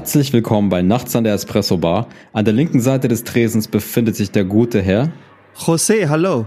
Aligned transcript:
Herzlich 0.00 0.32
willkommen 0.32 0.70
bei 0.70 0.80
Nachts 0.80 1.14
an 1.14 1.24
der 1.24 1.34
Espresso 1.34 1.76
Bar. 1.76 2.08
An 2.32 2.46
der 2.46 2.54
linken 2.54 2.80
Seite 2.80 3.06
des 3.06 3.22
Tresens 3.22 3.68
befindet 3.68 4.16
sich 4.16 4.30
der 4.30 4.44
gute 4.44 4.80
Herr. 4.80 5.12
José, 5.54 6.08
hallo. 6.08 6.46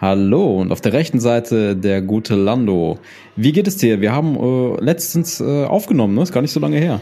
Hallo 0.00 0.60
und 0.60 0.70
auf 0.70 0.80
der 0.80 0.92
rechten 0.92 1.18
Seite 1.18 1.74
der 1.74 2.02
gute 2.02 2.36
Lando. 2.36 3.00
Wie 3.34 3.50
geht 3.50 3.66
es 3.66 3.78
dir? 3.78 4.00
Wir 4.00 4.12
haben 4.12 4.36
äh, 4.36 4.80
letztens 4.80 5.40
äh, 5.40 5.64
aufgenommen, 5.64 6.14
ne? 6.14 6.22
Ist 6.22 6.30
gar 6.30 6.40
nicht 6.40 6.52
so 6.52 6.60
lange 6.60 6.78
her. 6.78 7.00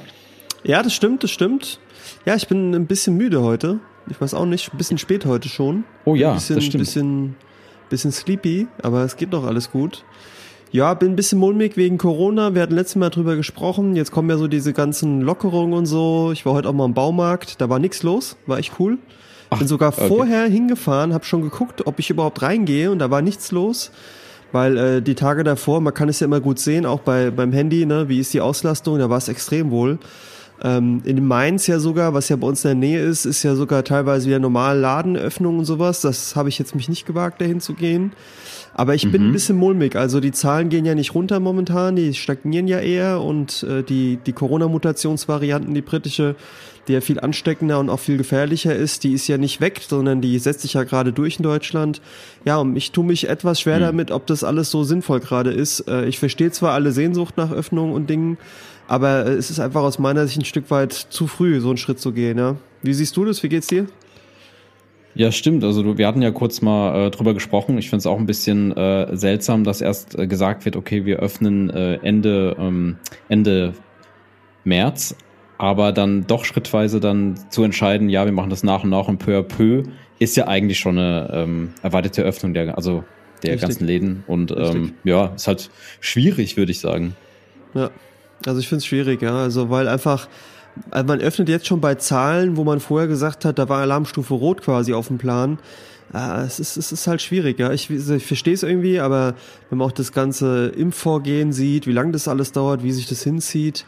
Ja, 0.64 0.82
das 0.82 0.94
stimmt, 0.94 1.24
das 1.24 1.30
stimmt. 1.30 1.78
Ja, 2.24 2.36
ich 2.36 2.48
bin 2.48 2.74
ein 2.74 2.86
bisschen 2.86 3.18
müde 3.18 3.42
heute. 3.42 3.78
Ich 4.08 4.18
weiß 4.18 4.32
auch 4.32 4.46
nicht, 4.46 4.72
ein 4.72 4.78
bisschen 4.78 4.96
spät 4.96 5.26
heute 5.26 5.50
schon. 5.50 5.84
Oh 6.06 6.14
ja, 6.14 6.30
ein 6.30 6.36
bisschen, 6.36 6.56
das 6.56 6.64
stimmt. 6.64 6.84
Bisschen, 6.84 7.36
bisschen 7.90 8.12
sleepy, 8.12 8.66
aber 8.82 9.04
es 9.04 9.18
geht 9.18 9.34
doch 9.34 9.44
alles 9.44 9.70
gut. 9.70 10.06
Ja, 10.72 10.94
bin 10.94 11.12
ein 11.12 11.16
bisschen 11.16 11.38
mulmig 11.38 11.76
wegen 11.76 11.98
Corona. 11.98 12.54
Wir 12.54 12.62
hatten 12.62 12.74
letztes 12.74 12.96
Mal 12.96 13.10
drüber 13.10 13.36
gesprochen. 13.36 13.94
Jetzt 13.94 14.10
kommen 14.10 14.30
ja 14.30 14.38
so 14.38 14.48
diese 14.48 14.72
ganzen 14.72 15.20
Lockerungen 15.20 15.74
und 15.74 15.84
so. 15.84 16.30
Ich 16.32 16.46
war 16.46 16.54
heute 16.54 16.66
auch 16.70 16.72
mal 16.72 16.86
im 16.86 16.94
Baumarkt. 16.94 17.60
Da 17.60 17.68
war 17.68 17.78
nichts 17.78 18.02
los. 18.02 18.38
War 18.46 18.58
echt 18.58 18.72
cool. 18.78 18.96
Ach, 19.50 19.58
bin 19.58 19.68
sogar 19.68 19.92
okay. 19.92 20.08
vorher 20.08 20.46
hingefahren, 20.46 21.12
habe 21.12 21.26
schon 21.26 21.42
geguckt, 21.42 21.86
ob 21.86 21.98
ich 21.98 22.08
überhaupt 22.08 22.40
reingehe 22.40 22.90
und 22.90 23.00
da 23.00 23.10
war 23.10 23.20
nichts 23.20 23.52
los. 23.52 23.90
Weil 24.50 24.78
äh, 24.78 25.02
die 25.02 25.14
Tage 25.14 25.44
davor, 25.44 25.82
man 25.82 25.92
kann 25.92 26.08
es 26.08 26.20
ja 26.20 26.24
immer 26.24 26.40
gut 26.40 26.58
sehen, 26.58 26.86
auch 26.86 27.00
bei 27.00 27.30
beim 27.30 27.52
Handy, 27.52 27.84
ne, 27.84 28.08
wie 28.08 28.18
ist 28.18 28.32
die 28.32 28.40
Auslastung, 28.40 28.98
da 28.98 29.10
war 29.10 29.18
es 29.18 29.28
extrem 29.28 29.70
wohl. 29.70 29.98
Ähm, 30.64 31.02
in 31.04 31.26
Mainz 31.26 31.66
ja 31.66 31.80
sogar, 31.80 32.14
was 32.14 32.30
ja 32.30 32.36
bei 32.36 32.46
uns 32.46 32.64
in 32.64 32.68
der 32.68 32.74
Nähe 32.76 33.04
ist, 33.04 33.26
ist 33.26 33.42
ja 33.42 33.56
sogar 33.56 33.84
teilweise 33.84 34.26
wieder 34.26 34.38
normal 34.38 34.78
Ladenöffnung 34.78 35.58
und 35.58 35.64
sowas. 35.66 36.00
Das 36.00 36.34
habe 36.34 36.48
ich 36.48 36.58
jetzt 36.58 36.74
mich 36.74 36.88
nicht 36.88 37.04
gewagt, 37.04 37.42
dahin 37.42 37.60
zu 37.60 37.74
gehen. 37.74 38.12
Aber 38.74 38.94
ich 38.94 39.10
bin 39.10 39.28
ein 39.28 39.32
bisschen 39.32 39.56
mulmig. 39.56 39.96
Also 39.96 40.20
die 40.20 40.32
Zahlen 40.32 40.68
gehen 40.70 40.84
ja 40.84 40.94
nicht 40.94 41.14
runter 41.14 41.40
momentan, 41.40 41.96
die 41.96 42.14
stagnieren 42.14 42.68
ja 42.68 42.80
eher 42.80 43.20
und 43.20 43.62
äh, 43.64 43.82
die, 43.82 44.18
die 44.24 44.32
Corona-Mutationsvarianten, 44.32 45.74
die 45.74 45.82
britische, 45.82 46.36
die 46.88 46.94
ja 46.94 47.02
viel 47.02 47.20
ansteckender 47.20 47.78
und 47.78 47.90
auch 47.90 48.00
viel 48.00 48.16
gefährlicher 48.16 48.74
ist, 48.74 49.04
die 49.04 49.12
ist 49.12 49.28
ja 49.28 49.36
nicht 49.36 49.60
weg, 49.60 49.82
sondern 49.86 50.20
die 50.22 50.38
setzt 50.38 50.62
sich 50.62 50.74
ja 50.74 50.84
gerade 50.84 51.12
durch 51.12 51.36
in 51.36 51.42
Deutschland. 51.42 52.00
Ja, 52.44 52.56
und 52.56 52.74
ich 52.76 52.92
tue 52.92 53.04
mich 53.04 53.28
etwas 53.28 53.60
schwer 53.60 53.78
damit, 53.78 54.10
ob 54.10 54.26
das 54.26 54.42
alles 54.42 54.70
so 54.70 54.84
sinnvoll 54.84 55.20
gerade 55.20 55.50
ist. 55.50 55.80
Äh, 55.88 56.06
ich 56.06 56.18
verstehe 56.18 56.50
zwar 56.50 56.72
alle 56.72 56.92
Sehnsucht 56.92 57.36
nach 57.36 57.52
Öffnung 57.52 57.92
und 57.92 58.08
Dingen, 58.08 58.38
aber 58.88 59.26
äh, 59.26 59.32
es 59.32 59.50
ist 59.50 59.60
einfach 59.60 59.82
aus 59.82 59.98
meiner 59.98 60.26
Sicht 60.26 60.38
ein 60.38 60.44
Stück 60.46 60.70
weit 60.70 60.92
zu 60.92 61.26
früh, 61.26 61.60
so 61.60 61.68
einen 61.68 61.76
Schritt 61.76 62.00
zu 62.00 62.12
gehen. 62.12 62.38
Ja? 62.38 62.56
Wie 62.82 62.94
siehst 62.94 63.16
du 63.18 63.24
das? 63.26 63.42
Wie 63.42 63.48
geht's 63.48 63.66
dir? 63.66 63.86
Ja, 65.14 65.30
stimmt. 65.30 65.62
Also 65.62 65.82
du, 65.82 65.98
wir 65.98 66.06
hatten 66.06 66.22
ja 66.22 66.30
kurz 66.30 66.62
mal 66.62 67.06
äh, 67.06 67.10
drüber 67.10 67.34
gesprochen. 67.34 67.76
Ich 67.78 67.90
finde 67.90 67.98
es 67.98 68.06
auch 68.06 68.18
ein 68.18 68.26
bisschen 68.26 68.74
äh, 68.76 69.14
seltsam, 69.16 69.64
dass 69.64 69.80
erst 69.80 70.18
äh, 70.18 70.26
gesagt 70.26 70.64
wird, 70.64 70.76
okay, 70.76 71.04
wir 71.04 71.18
öffnen 71.18 71.70
äh, 71.70 71.96
Ende, 72.02 72.56
ähm, 72.58 72.96
Ende 73.28 73.74
März, 74.64 75.16
aber 75.58 75.92
dann 75.92 76.26
doch 76.26 76.44
schrittweise 76.44 76.98
dann 76.98 77.38
zu 77.50 77.62
entscheiden, 77.62 78.08
ja, 78.08 78.24
wir 78.24 78.32
machen 78.32 78.50
das 78.50 78.62
nach 78.62 78.84
und 78.84 78.90
nach 78.90 79.08
und 79.08 79.18
peu 79.18 79.38
à 79.38 79.42
peu, 79.42 79.82
ist 80.18 80.36
ja 80.36 80.46
eigentlich 80.48 80.78
schon 80.78 80.98
eine 80.98 81.30
ähm, 81.32 81.74
erweiterte 81.82 82.22
Öffnung 82.22 82.54
der, 82.54 82.76
also 82.76 83.04
der 83.42 83.54
Richtig. 83.54 83.68
ganzen 83.68 83.86
Läden. 83.86 84.24
Und 84.26 84.52
ähm, 84.56 84.94
ja, 85.04 85.26
ist 85.26 85.46
halt 85.48 85.70
schwierig, 86.00 86.56
würde 86.56 86.72
ich 86.72 86.80
sagen. 86.80 87.16
Ja, 87.74 87.90
also 88.46 88.60
ich 88.60 88.68
finde 88.68 88.78
es 88.78 88.86
schwierig, 88.86 89.20
ja. 89.22 89.34
Also 89.34 89.68
weil 89.68 89.88
einfach, 89.88 90.28
also 90.90 91.06
man 91.06 91.20
öffnet 91.20 91.48
jetzt 91.48 91.66
schon 91.66 91.80
bei 91.80 91.94
Zahlen, 91.96 92.56
wo 92.56 92.64
man 92.64 92.80
vorher 92.80 93.08
gesagt 93.08 93.44
hat, 93.44 93.58
da 93.58 93.68
war 93.68 93.80
Alarmstufe 93.80 94.34
Rot 94.34 94.62
quasi 94.62 94.92
auf 94.92 95.08
dem 95.08 95.18
Plan. 95.18 95.58
Äh, 96.12 96.42
es, 96.42 96.60
ist, 96.60 96.76
es 96.76 96.92
ist 96.92 97.06
halt 97.06 97.22
schwierig, 97.22 97.58
ja. 97.58 97.72
Ich, 97.72 97.90
ich 97.90 98.26
verstehe 98.26 98.54
es 98.54 98.62
irgendwie, 98.62 99.00
aber 99.00 99.34
wenn 99.70 99.78
man 99.78 99.88
auch 99.88 99.92
das 99.92 100.12
ganze 100.12 100.68
Impfvorgehen 100.68 101.52
sieht, 101.52 101.86
wie 101.86 101.92
lange 101.92 102.12
das 102.12 102.28
alles 102.28 102.52
dauert, 102.52 102.82
wie 102.82 102.92
sich 102.92 103.06
das 103.06 103.22
hinzieht, 103.22 103.84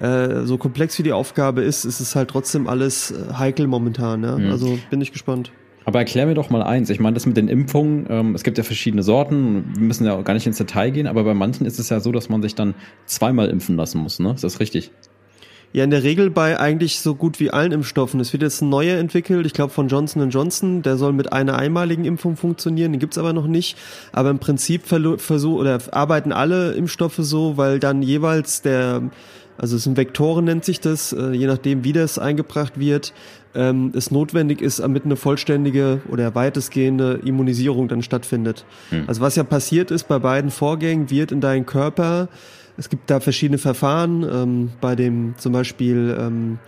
äh, 0.00 0.44
so 0.44 0.58
komplex 0.58 0.98
wie 0.98 1.02
die 1.04 1.12
Aufgabe 1.12 1.62
ist, 1.62 1.84
ist 1.84 2.00
es 2.00 2.16
halt 2.16 2.30
trotzdem 2.30 2.66
alles 2.68 3.12
äh, 3.12 3.34
heikel 3.34 3.66
momentan, 3.66 4.22
ja. 4.22 4.36
Also 4.36 4.78
bin 4.90 5.00
ich 5.00 5.12
gespannt. 5.12 5.52
Aber 5.86 5.98
erklär 5.98 6.26
mir 6.26 6.34
doch 6.34 6.48
mal 6.48 6.62
eins. 6.62 6.88
Ich 6.88 6.98
meine, 6.98 7.14
das 7.14 7.26
mit 7.26 7.36
den 7.36 7.48
Impfungen, 7.48 8.06
ähm, 8.08 8.34
es 8.34 8.42
gibt 8.42 8.56
ja 8.56 8.64
verschiedene 8.64 9.02
Sorten. 9.02 9.72
Wir 9.76 9.86
müssen 9.86 10.06
ja 10.06 10.14
auch 10.14 10.24
gar 10.24 10.32
nicht 10.32 10.46
ins 10.46 10.56
Detail 10.56 10.90
gehen, 10.90 11.06
aber 11.06 11.24
bei 11.24 11.34
manchen 11.34 11.66
ist 11.66 11.78
es 11.78 11.90
ja 11.90 12.00
so, 12.00 12.10
dass 12.10 12.30
man 12.30 12.40
sich 12.40 12.54
dann 12.54 12.74
zweimal 13.04 13.48
impfen 13.48 13.76
lassen 13.76 13.98
muss, 13.98 14.18
ne? 14.18 14.32
Ist 14.32 14.44
das 14.44 14.60
richtig? 14.60 14.92
Ja, 15.76 15.82
in 15.82 15.90
der 15.90 16.04
Regel 16.04 16.30
bei 16.30 16.60
eigentlich 16.60 17.00
so 17.00 17.16
gut 17.16 17.40
wie 17.40 17.50
allen 17.50 17.72
Impfstoffen. 17.72 18.20
Es 18.20 18.32
wird 18.32 18.44
jetzt 18.44 18.62
ein 18.62 18.68
neuer 18.68 18.96
entwickelt, 18.96 19.44
ich 19.44 19.54
glaube 19.54 19.72
von 19.72 19.88
Johnson 19.88 20.30
Johnson, 20.30 20.82
der 20.82 20.96
soll 20.96 21.12
mit 21.12 21.32
einer 21.32 21.58
einmaligen 21.58 22.04
Impfung 22.04 22.36
funktionieren, 22.36 22.92
den 22.92 23.00
gibt's 23.00 23.18
aber 23.18 23.32
noch 23.32 23.48
nicht. 23.48 23.76
Aber 24.12 24.30
im 24.30 24.38
Prinzip 24.38 24.84
verlo- 24.86 25.18
versuch, 25.18 25.58
oder 25.58 25.80
arbeiten 25.90 26.30
alle 26.30 26.74
Impfstoffe 26.74 27.18
so, 27.18 27.56
weil 27.56 27.80
dann 27.80 28.02
jeweils 28.02 28.62
der, 28.62 29.02
also 29.58 29.74
es 29.74 29.82
sind 29.82 29.96
Vektoren 29.96 30.44
nennt 30.44 30.64
sich 30.64 30.78
das, 30.78 31.12
äh, 31.12 31.32
je 31.32 31.48
nachdem 31.48 31.82
wie 31.82 31.92
das 31.92 32.20
eingebracht 32.20 32.78
wird, 32.78 33.12
ähm, 33.56 33.90
es 33.96 34.12
notwendig 34.12 34.62
ist, 34.62 34.78
damit 34.78 35.04
eine 35.04 35.16
vollständige 35.16 36.02
oder 36.08 36.36
weitestgehende 36.36 37.18
Immunisierung 37.24 37.88
dann 37.88 38.02
stattfindet. 38.02 38.64
Also 39.08 39.20
was 39.22 39.34
ja 39.34 39.42
passiert 39.42 39.90
ist 39.90 40.06
bei 40.06 40.20
beiden 40.20 40.52
Vorgängen, 40.52 41.10
wird 41.10 41.32
in 41.32 41.40
deinen 41.40 41.66
Körper 41.66 42.28
es 42.76 42.88
gibt 42.88 43.10
da 43.10 43.20
verschiedene 43.20 43.58
Verfahren. 43.58 44.22
Ähm, 44.30 44.70
bei 44.80 44.94
dem 44.96 45.34
zum 45.38 45.52
Beispiel 45.52 46.16
ähm, 46.18 46.58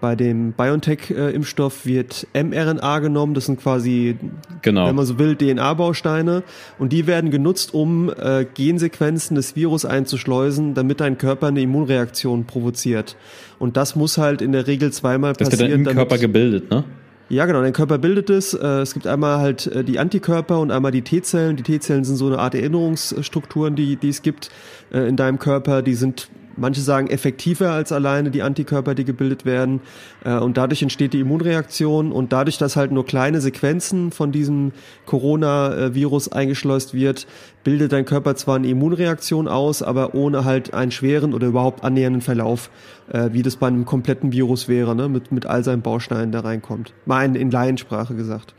bei 0.00 0.16
dem 0.16 0.52
BioNTech-Impfstoff 0.52 1.86
wird 1.86 2.26
mRNA 2.34 2.98
genommen. 2.98 3.32
Das 3.32 3.46
sind 3.46 3.58
quasi, 3.60 4.16
Genau. 4.60 4.86
wenn 4.86 4.94
man 4.96 5.06
so 5.06 5.18
will, 5.18 5.34
DNA-Bausteine. 5.34 6.42
Und 6.78 6.92
die 6.92 7.06
werden 7.06 7.30
genutzt, 7.30 7.72
um 7.72 8.10
äh, 8.10 8.44
Gensequenzen 8.54 9.34
des 9.36 9.56
Virus 9.56 9.84
einzuschleusen, 9.86 10.74
damit 10.74 11.00
dein 11.00 11.16
Körper 11.16 11.46
eine 11.46 11.62
Immunreaktion 11.62 12.44
provoziert. 12.44 13.16
Und 13.58 13.76
das 13.78 13.96
muss 13.96 14.18
halt 14.18 14.42
in 14.42 14.52
der 14.52 14.66
Regel 14.66 14.92
zweimal 14.92 15.32
Das 15.32 15.50
wird 15.50 15.60
dann 15.60 15.68
passieren. 15.68 15.86
im 15.86 15.94
Körper 15.94 16.18
gebildet, 16.18 16.70
ne? 16.70 16.84
Ja, 17.28 17.46
genau, 17.46 17.62
dein 17.62 17.72
Körper 17.72 17.98
bildet 17.98 18.28
es. 18.30 18.54
Äh, 18.54 18.66
Es 18.82 18.92
gibt 18.92 19.06
einmal 19.06 19.38
halt 19.38 19.66
äh, 19.66 19.82
die 19.82 19.98
Antikörper 19.98 20.60
und 20.60 20.70
einmal 20.70 20.92
die 20.92 21.02
T-Zellen. 21.02 21.56
Die 21.56 21.62
T-Zellen 21.62 22.04
sind 22.04 22.16
so 22.16 22.26
eine 22.26 22.38
Art 22.38 22.54
Erinnerungsstrukturen, 22.54 23.76
die, 23.76 23.96
die 23.96 24.10
es 24.10 24.22
gibt 24.22 24.50
äh, 24.92 25.08
in 25.08 25.16
deinem 25.16 25.38
Körper. 25.38 25.82
Die 25.82 25.94
sind, 25.94 26.28
manche 26.56 26.80
sagen, 26.80 27.08
effektiver 27.08 27.70
als 27.70 27.92
alleine 27.92 28.30
die 28.30 28.42
Antikörper, 28.42 28.94
die 28.94 29.04
gebildet 29.04 29.44
werden. 29.44 29.80
Äh, 30.24 30.34
Und 30.34 30.56
dadurch 30.56 30.82
entsteht 30.82 31.12
die 31.12 31.20
Immunreaktion. 31.20 32.12
Und 32.12 32.32
dadurch, 32.32 32.58
dass 32.58 32.76
halt 32.76 32.92
nur 32.92 33.04
kleine 33.06 33.40
Sequenzen 33.40 34.10
von 34.10 34.32
diesem 34.32 34.72
Coronavirus 35.06 36.32
eingeschleust 36.32 36.94
wird, 36.94 37.26
bildet 37.64 37.92
dein 37.92 38.04
Körper 38.04 38.36
zwar 38.36 38.56
eine 38.56 38.68
Immunreaktion 38.68 39.48
aus, 39.48 39.82
aber 39.82 40.14
ohne 40.14 40.44
halt 40.44 40.74
einen 40.74 40.90
schweren 40.90 41.34
oder 41.34 41.46
überhaupt 41.46 41.82
annähernden 41.82 42.22
Verlauf, 42.22 42.70
äh, 43.10 43.30
wie 43.32 43.42
das 43.42 43.56
bei 43.56 43.66
einem 43.66 43.84
kompletten 43.84 44.32
Virus 44.32 44.68
wäre, 44.68 44.94
ne? 44.94 45.08
mit, 45.08 45.32
mit 45.32 45.46
all 45.46 45.64
seinen 45.64 45.82
Bausteinen, 45.82 46.32
der 46.32 46.44
reinkommt. 46.44 46.92
Mal 47.06 47.24
in, 47.24 47.34
in 47.34 47.50
Laiensprache 47.50 48.14
gesagt. 48.14 48.54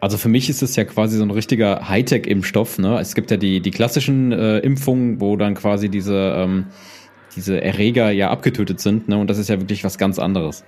Also 0.00 0.16
für 0.16 0.28
mich 0.28 0.48
ist 0.48 0.62
es 0.62 0.76
ja 0.76 0.84
quasi 0.84 1.18
so 1.18 1.22
ein 1.22 1.30
richtiger 1.30 1.88
Hightech-Impfstoff. 1.88 2.78
Ne? 2.78 2.98
Es 2.98 3.14
gibt 3.14 3.30
ja 3.30 3.36
die, 3.36 3.60
die 3.60 3.70
klassischen 3.70 4.32
äh, 4.32 4.58
Impfungen, 4.58 5.20
wo 5.20 5.36
dann 5.36 5.54
quasi 5.54 5.88
diese, 5.90 6.34
ähm, 6.36 6.66
diese 7.36 7.60
Erreger 7.60 8.10
ja 8.10 8.30
abgetötet 8.30 8.80
sind. 8.80 9.08
Ne? 9.08 9.16
Und 9.18 9.28
das 9.30 9.38
ist 9.38 9.48
ja 9.48 9.60
wirklich 9.60 9.84
was 9.84 9.98
ganz 9.98 10.18
anderes. 10.18 10.64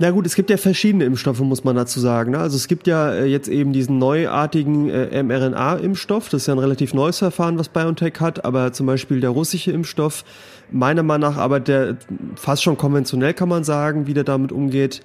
Na 0.00 0.10
gut, 0.10 0.26
es 0.26 0.34
gibt 0.34 0.50
ja 0.50 0.56
verschiedene 0.56 1.04
Impfstoffe, 1.04 1.38
muss 1.40 1.62
man 1.62 1.76
dazu 1.76 2.00
sagen. 2.00 2.32
Ne? 2.32 2.38
Also 2.38 2.56
es 2.56 2.66
gibt 2.66 2.88
ja 2.88 3.12
äh, 3.12 3.26
jetzt 3.26 3.48
eben 3.48 3.72
diesen 3.72 3.98
neuartigen 3.98 4.90
äh, 4.90 5.22
mRNA-Impfstoff. 5.22 6.28
Das 6.30 6.42
ist 6.42 6.46
ja 6.48 6.54
ein 6.54 6.58
relativ 6.58 6.94
neues 6.94 7.18
Verfahren, 7.18 7.58
was 7.58 7.68
BioNTech 7.68 8.14
hat. 8.18 8.44
Aber 8.44 8.72
zum 8.72 8.86
Beispiel 8.86 9.20
der 9.20 9.30
russische 9.30 9.70
Impfstoff, 9.70 10.24
meiner 10.70 11.04
Meinung 11.04 11.30
nach 11.30 11.36
aber 11.36 11.60
der 11.60 11.96
fast 12.34 12.64
schon 12.64 12.76
konventionell, 12.76 13.34
kann 13.34 13.48
man 13.48 13.62
sagen, 13.62 14.08
wie 14.08 14.14
der 14.14 14.24
damit 14.24 14.50
umgeht. 14.50 15.00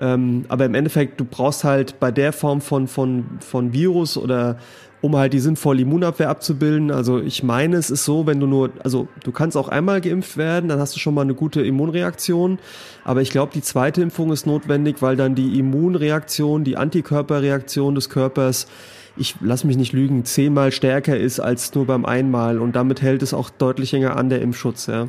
Ähm, 0.00 0.44
aber 0.48 0.64
im 0.64 0.74
Endeffekt, 0.74 1.20
du 1.20 1.24
brauchst 1.24 1.62
halt 1.62 2.00
bei 2.00 2.10
der 2.10 2.32
Form 2.32 2.60
von, 2.60 2.88
von, 2.88 3.26
von 3.38 3.72
Virus 3.72 4.16
oder 4.16 4.58
um 5.02 5.16
halt 5.16 5.32
die 5.32 5.40
sinnvolle 5.40 5.82
Immunabwehr 5.82 6.30
abzubilden. 6.30 6.90
Also 6.90 7.20
ich 7.20 7.42
meine, 7.42 7.76
es 7.76 7.90
ist 7.90 8.04
so, 8.04 8.26
wenn 8.26 8.40
du 8.40 8.46
nur, 8.46 8.70
also 8.82 9.08
du 9.24 9.32
kannst 9.32 9.56
auch 9.56 9.68
einmal 9.68 10.00
geimpft 10.00 10.36
werden, 10.36 10.68
dann 10.68 10.78
hast 10.78 10.94
du 10.94 11.00
schon 11.00 11.12
mal 11.12 11.22
eine 11.22 11.34
gute 11.34 11.60
Immunreaktion. 11.60 12.58
Aber 13.04 13.20
ich 13.20 13.30
glaube, 13.30 13.52
die 13.52 13.62
zweite 13.62 14.00
Impfung 14.00 14.32
ist 14.32 14.46
notwendig, 14.46 15.02
weil 15.02 15.16
dann 15.16 15.34
die 15.34 15.58
Immunreaktion, 15.58 16.62
die 16.62 16.76
Antikörperreaktion 16.76 17.96
des 17.96 18.08
Körpers, 18.08 18.68
ich 19.16 19.34
lass 19.40 19.64
mich 19.64 19.76
nicht 19.76 19.92
lügen, 19.92 20.24
zehnmal 20.24 20.70
stärker 20.72 21.18
ist 21.18 21.40
als 21.40 21.74
nur 21.74 21.86
beim 21.86 22.04
einmal. 22.06 22.60
Und 22.60 22.76
damit 22.76 23.02
hält 23.02 23.22
es 23.22 23.34
auch 23.34 23.50
deutlich 23.50 23.90
länger 23.90 24.16
an, 24.16 24.30
der 24.30 24.40
Impfschutz, 24.40 24.86
ja. 24.86 25.08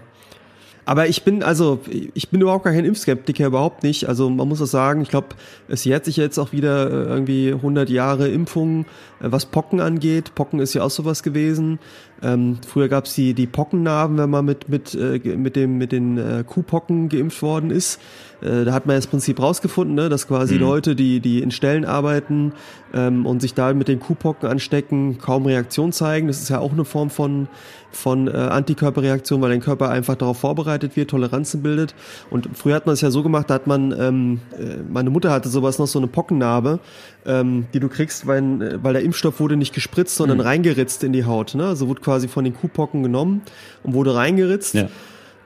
Aber 0.86 1.08
ich 1.08 1.24
bin, 1.24 1.44
also, 1.44 1.80
ich 2.14 2.30
bin 2.30 2.42
überhaupt 2.42 2.66
gar 2.66 2.74
kein 2.74 2.86
Impfskeptiker, 2.86 3.48
überhaupt 3.48 3.84
nicht. 3.84 4.08
Also 4.10 4.30
man 4.30 4.48
muss 4.48 4.62
auch 4.62 4.68
sagen, 4.68 5.02
ich 5.02 5.10
glaube, 5.10 5.30
es 5.68 5.86
jährt 5.86 6.06
sich 6.06 6.18
jetzt 6.18 6.38
auch 6.38 6.52
wieder 6.52 6.90
äh, 6.90 7.06
irgendwie 7.06 7.54
100 7.54 7.90
Jahre 7.90 8.28
Impfung, 8.28 8.82
äh, 9.22 9.32
was 9.32 9.46
Pocken 9.46 9.80
angeht. 9.80 10.36
Pocken 10.36 10.60
ist 10.60 10.74
ja 10.74 10.84
auch 10.84 10.90
sowas 10.90 11.24
gewesen. 11.24 11.80
Ähm, 12.22 12.58
früher 12.66 12.88
gab 12.88 13.06
es 13.06 13.16
die, 13.16 13.34
die 13.34 13.48
Pockennarben, 13.48 14.18
wenn 14.18 14.30
man 14.30 14.46
mit, 14.46 14.70
mit, 14.70 14.96
äh, 14.96 15.20
mit, 15.36 15.56
dem, 15.56 15.78
mit 15.78 15.92
den 15.92 16.18
äh, 16.18 16.44
Kuhpocken 16.48 17.10
geimpft 17.10 17.42
worden 17.42 17.70
ist. 17.70 18.00
Äh, 18.42 18.66
da 18.66 18.74
hat 18.74 18.86
man 18.86 18.96
das 18.96 19.08
Prinzip 19.08 19.42
rausgefunden, 19.42 19.96
ne, 19.96 20.10
dass 20.10 20.28
quasi 20.28 20.56
mhm. 20.56 20.62
Leute, 20.62 20.96
die, 20.96 21.20
die 21.20 21.42
in 21.42 21.52
Stellen 21.52 21.86
arbeiten 21.86 22.54
ähm, 22.94 23.26
und 23.26 23.42
sich 23.42 23.54
da 23.54 23.74
mit 23.74 23.88
den 23.88 24.00
Kuhpocken 24.00 24.48
anstecken, 24.50 25.18
kaum 25.18 25.46
Reaktion 25.46 25.92
zeigen. 25.92 26.28
Das 26.28 26.42
ist 26.42 26.50
ja 26.50 26.60
auch 26.60 26.72
eine 26.72 26.86
Form 26.86 27.10
von, 27.10 27.48
von 27.92 28.28
äh, 28.28 28.32
Antikörperreaktion, 28.32 29.42
weil 29.42 29.50
dein 29.50 29.62
Körper 29.62 29.90
einfach 29.90 30.16
darauf 30.16 30.40
vorbereitet 30.40 30.96
wird, 30.96 31.10
Toleranzen 31.10 31.62
bildet. 31.62 31.96
Und 32.30 32.50
früher 32.54 32.76
hat 32.76 32.86
man 32.86 32.94
es 32.94 33.02
ja 33.02 33.12
so 33.12 33.24
gemacht, 33.24 33.50
da 33.50 33.56
hat 33.56 33.68
man, 33.68 33.94
ähm, 33.98 34.40
äh, 34.58 34.78
meine 34.90 35.10
Mutter 35.10 35.32
hatte 35.32 35.50
sowas 35.50 35.80
noch, 35.80 35.88
so 35.88 36.00
eine 36.00 36.08
Pockennarbe, 36.08 36.80
ähm, 37.26 37.66
die 37.74 37.80
du 37.80 37.90
kriegst, 37.90 38.28
weil, 38.28 38.80
weil 38.84 38.94
der 38.94 39.04
Impfstoff 39.04 39.40
wurde 39.40 39.56
nicht 39.56 39.74
gespritzt, 39.74 40.16
sondern 40.16 40.38
mhm. 40.38 40.44
reingeritzt 40.44 41.04
in 41.04 41.14
die 41.14 41.26
Haut. 41.26 41.56
Ne? 41.56 41.66
Also 41.66 41.88
wurde 41.88 42.02
quasi 42.02 42.28
von 42.28 42.44
den 42.44 42.56
Kuhpocken 42.56 43.04
genommen 43.04 43.42
und 43.84 43.94
wurde 43.94 44.16
reingeritzt. 44.16 44.76
Ja. 44.76 44.90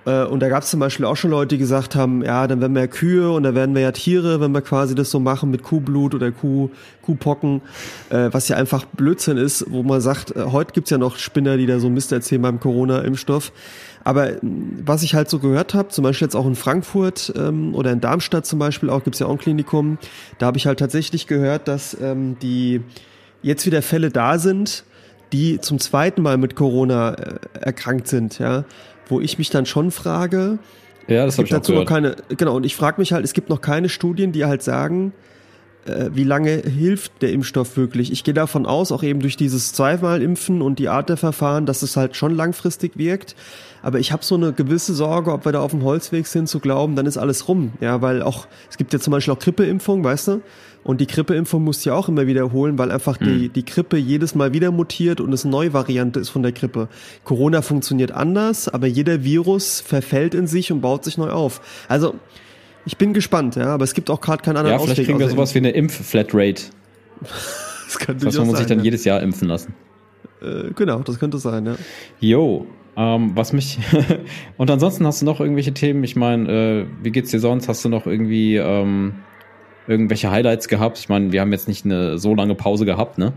Äh, 0.07 0.25
und 0.25 0.39
da 0.39 0.49
gab 0.49 0.63
es 0.63 0.69
zum 0.69 0.79
Beispiel 0.79 1.05
auch 1.05 1.17
schon 1.17 1.31
Leute, 1.31 1.55
die 1.55 1.57
gesagt 1.57 1.95
haben, 1.95 2.23
ja, 2.23 2.47
dann 2.47 2.61
werden 2.61 2.73
wir 2.73 2.81
ja 2.81 2.87
Kühe 2.87 3.29
und 3.31 3.43
dann 3.43 3.55
werden 3.55 3.75
wir 3.75 3.81
ja 3.81 3.91
Tiere, 3.91 4.39
wenn 4.39 4.53
wir 4.53 4.61
quasi 4.61 4.95
das 4.95 5.11
so 5.11 5.19
machen 5.19 5.51
mit 5.51 5.63
Kuhblut 5.63 6.15
oder 6.15 6.31
Kuh, 6.31 6.69
Kuhpocken, 7.01 7.61
äh, 8.09 8.29
was 8.31 8.47
ja 8.47 8.55
einfach 8.55 8.85
Blödsinn 8.85 9.37
ist, 9.37 9.65
wo 9.69 9.83
man 9.83 9.99
sagt, 9.99 10.35
äh, 10.35 10.45
heute 10.45 10.71
gibt's 10.71 10.89
ja 10.89 10.97
noch 10.97 11.17
Spinner, 11.17 11.57
die 11.57 11.65
da 11.65 11.79
so 11.79 11.89
Mist 11.89 12.11
erzählen 12.11 12.41
beim 12.41 12.59
Corona-Impfstoff. 12.59 13.51
Aber 14.07 14.31
was 14.41 15.03
ich 15.03 15.15
halt 15.15 15.29
so 15.29 15.39
gehört 15.39 15.73
habe, 15.73 15.89
zum 15.89 16.03
Beispiel 16.03 16.27
jetzt 16.27 16.35
auch 16.35 16.45
in 16.45 16.55
Frankfurt 16.55 17.33
ähm, 17.35 17.75
oder 17.75 17.91
in 17.91 17.99
Darmstadt 17.99 18.45
zum 18.45 18.57
Beispiel 18.57 18.89
auch, 18.89 19.03
gibt's 19.03 19.19
ja 19.19 19.27
auch 19.27 19.31
ein 19.31 19.37
Klinikum, 19.37 19.97
da 20.37 20.45
habe 20.45 20.57
ich 20.57 20.65
halt 20.65 20.79
tatsächlich 20.79 21.27
gehört, 21.27 21.67
dass 21.67 21.97
ähm, 21.99 22.37
die 22.41 22.81
jetzt 23.41 23.65
wieder 23.65 23.81
Fälle 23.81 24.09
da 24.09 24.39
sind, 24.39 24.85
die 25.33 25.59
zum 25.59 25.79
zweiten 25.79 26.21
Mal 26.21 26.37
mit 26.37 26.55
Corona 26.55 27.15
äh, 27.15 27.39
erkrankt 27.59 28.07
sind, 28.07 28.39
ja 28.39 28.63
wo 29.09 29.21
ich 29.21 29.37
mich 29.37 29.49
dann 29.49 29.65
schon 29.65 29.91
frage, 29.91 30.59
ja, 31.07 31.25
das 31.25 31.37
habe 31.37 31.45
ich 31.45 31.51
dazu 31.51 31.71
gehört. 31.71 31.89
noch 31.89 31.95
keine, 31.95 32.15
genau, 32.29 32.55
und 32.55 32.65
ich 32.65 32.75
frage 32.75 32.99
mich 32.99 33.13
halt, 33.13 33.23
es 33.23 33.33
gibt 33.33 33.49
noch 33.49 33.61
keine 33.61 33.89
Studien, 33.89 34.31
die 34.31 34.45
halt 34.45 34.61
sagen, 34.61 35.13
wie 36.13 36.23
lange 36.23 36.51
hilft 36.51 37.21
der 37.21 37.31
Impfstoff 37.31 37.77
wirklich? 37.77 38.11
Ich 38.11 38.23
gehe 38.23 38.33
davon 38.33 38.65
aus, 38.65 38.91
auch 38.91 39.03
eben 39.03 39.19
durch 39.19 39.37
dieses 39.37 39.73
zweimal 39.73 40.21
Impfen 40.21 40.61
und 40.61 40.79
die 40.79 40.89
Art 40.89 41.09
der 41.09 41.17
Verfahren, 41.17 41.65
dass 41.65 41.81
es 41.81 41.97
halt 41.97 42.15
schon 42.15 42.35
langfristig 42.35 42.97
wirkt. 42.97 43.35
Aber 43.81 43.99
ich 43.99 44.11
habe 44.11 44.25
so 44.25 44.35
eine 44.35 44.53
gewisse 44.53 44.93
Sorge, 44.93 45.31
ob 45.31 45.45
wir 45.45 45.51
da 45.51 45.61
auf 45.61 45.71
dem 45.71 45.83
Holzweg 45.83 46.27
sind, 46.27 46.49
zu 46.49 46.59
glauben, 46.59 46.95
dann 46.95 47.05
ist 47.05 47.17
alles 47.17 47.47
rum. 47.47 47.71
Ja, 47.79 48.01
weil 48.01 48.21
auch, 48.21 48.47
es 48.69 48.77
gibt 48.77 48.91
ja 48.91 48.99
zum 48.99 49.11
Beispiel 49.11 49.33
auch 49.33 49.39
Grippeimpfung, 49.39 50.03
weißt 50.03 50.27
du? 50.29 50.41
Und 50.83 51.01
die 51.01 51.07
Grippeimpfung 51.07 51.63
musst 51.63 51.85
du 51.85 51.89
ja 51.89 51.95
auch 51.95 52.07
immer 52.07 52.27
wiederholen, 52.27 52.77
weil 52.77 52.91
einfach 52.91 53.17
die, 53.17 53.49
mhm. 53.49 53.53
die 53.53 53.65
Grippe 53.65 53.97
jedes 53.97 54.35
Mal 54.35 54.53
wieder 54.53 54.71
mutiert 54.71 55.19
und 55.19 55.33
es 55.33 55.43
eine 55.43 55.51
neue 55.51 55.73
Variante 55.73 56.19
ist 56.19 56.29
von 56.29 56.43
der 56.43 56.53
Grippe. 56.53 56.87
Corona 57.23 57.61
funktioniert 57.61 58.11
anders, 58.11 58.69
aber 58.69 58.87
jeder 58.87 59.23
Virus 59.23 59.81
verfällt 59.81 60.33
in 60.33 60.47
sich 60.47 60.71
und 60.71 60.81
baut 60.81 61.03
sich 61.03 61.17
neu 61.17 61.29
auf. 61.29 61.61
Also, 61.89 62.15
ich 62.87 62.97
bin 62.97 63.13
gespannt, 63.13 63.57
ja, 63.57 63.65
aber 63.65 63.83
es 63.83 63.93
gibt 63.93 64.09
auch 64.09 64.21
gerade 64.21 64.41
keinen 64.41 64.55
anderen 64.55 64.77
Ja, 64.77 64.79
vielleicht 64.79 64.93
Ausweg 64.93 65.05
kriegen 65.07 65.19
wir 65.19 65.29
sowas 65.29 65.53
wie 65.53 65.59
eine 65.59 65.71
Impf-Flatrate. 65.71 66.63
das 67.85 67.99
könnte 67.99 68.25
das 68.25 68.37
man 68.37 68.47
muss 68.47 68.57
sich 68.57 68.67
dann 68.67 68.81
jedes 68.81 69.03
Jahr 69.03 69.21
impfen 69.21 69.49
lassen. 69.49 69.75
Äh, 70.41 70.71
genau, 70.73 70.99
das 70.99 71.19
könnte 71.19 71.37
sein, 71.37 71.65
ja. 71.65 71.75
Jo, 72.21 72.65
ähm, 72.95 73.31
was 73.35 73.51
mich 73.51 73.77
und 74.57 74.71
ansonsten 74.71 75.05
hast 75.05 75.21
du 75.21 75.25
noch 75.25 75.41
irgendwelche 75.41 75.73
Themen? 75.73 76.01
Ich 76.05 76.15
meine, 76.15 76.49
äh, 76.49 76.85
wie 77.03 77.11
geht's 77.11 77.29
dir 77.29 77.41
sonst? 77.41 77.67
Hast 77.67 77.83
du 77.83 77.89
noch 77.89 78.07
irgendwie 78.07 78.55
ähm, 78.55 79.15
irgendwelche 79.85 80.31
Highlights 80.31 80.69
gehabt? 80.69 80.97
Ich 80.97 81.09
meine, 81.09 81.33
wir 81.33 81.41
haben 81.41 81.51
jetzt 81.51 81.67
nicht 81.67 81.83
eine 81.83 82.17
so 82.17 82.35
lange 82.35 82.55
Pause 82.55 82.85
gehabt, 82.85 83.17
ne? 83.17 83.33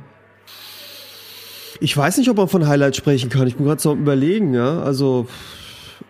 Ich 1.81 1.97
weiß 1.97 2.19
nicht, 2.19 2.31
ob 2.31 2.37
man 2.37 2.47
von 2.47 2.69
Highlights 2.69 2.99
sprechen 2.99 3.31
kann. 3.31 3.49
Ich 3.49 3.57
bin 3.57 3.67
gerade 3.67 3.81
so 3.81 3.91
am 3.91 3.99
überlegen, 3.99 4.55
ja. 4.55 4.81
Also, 4.81 5.27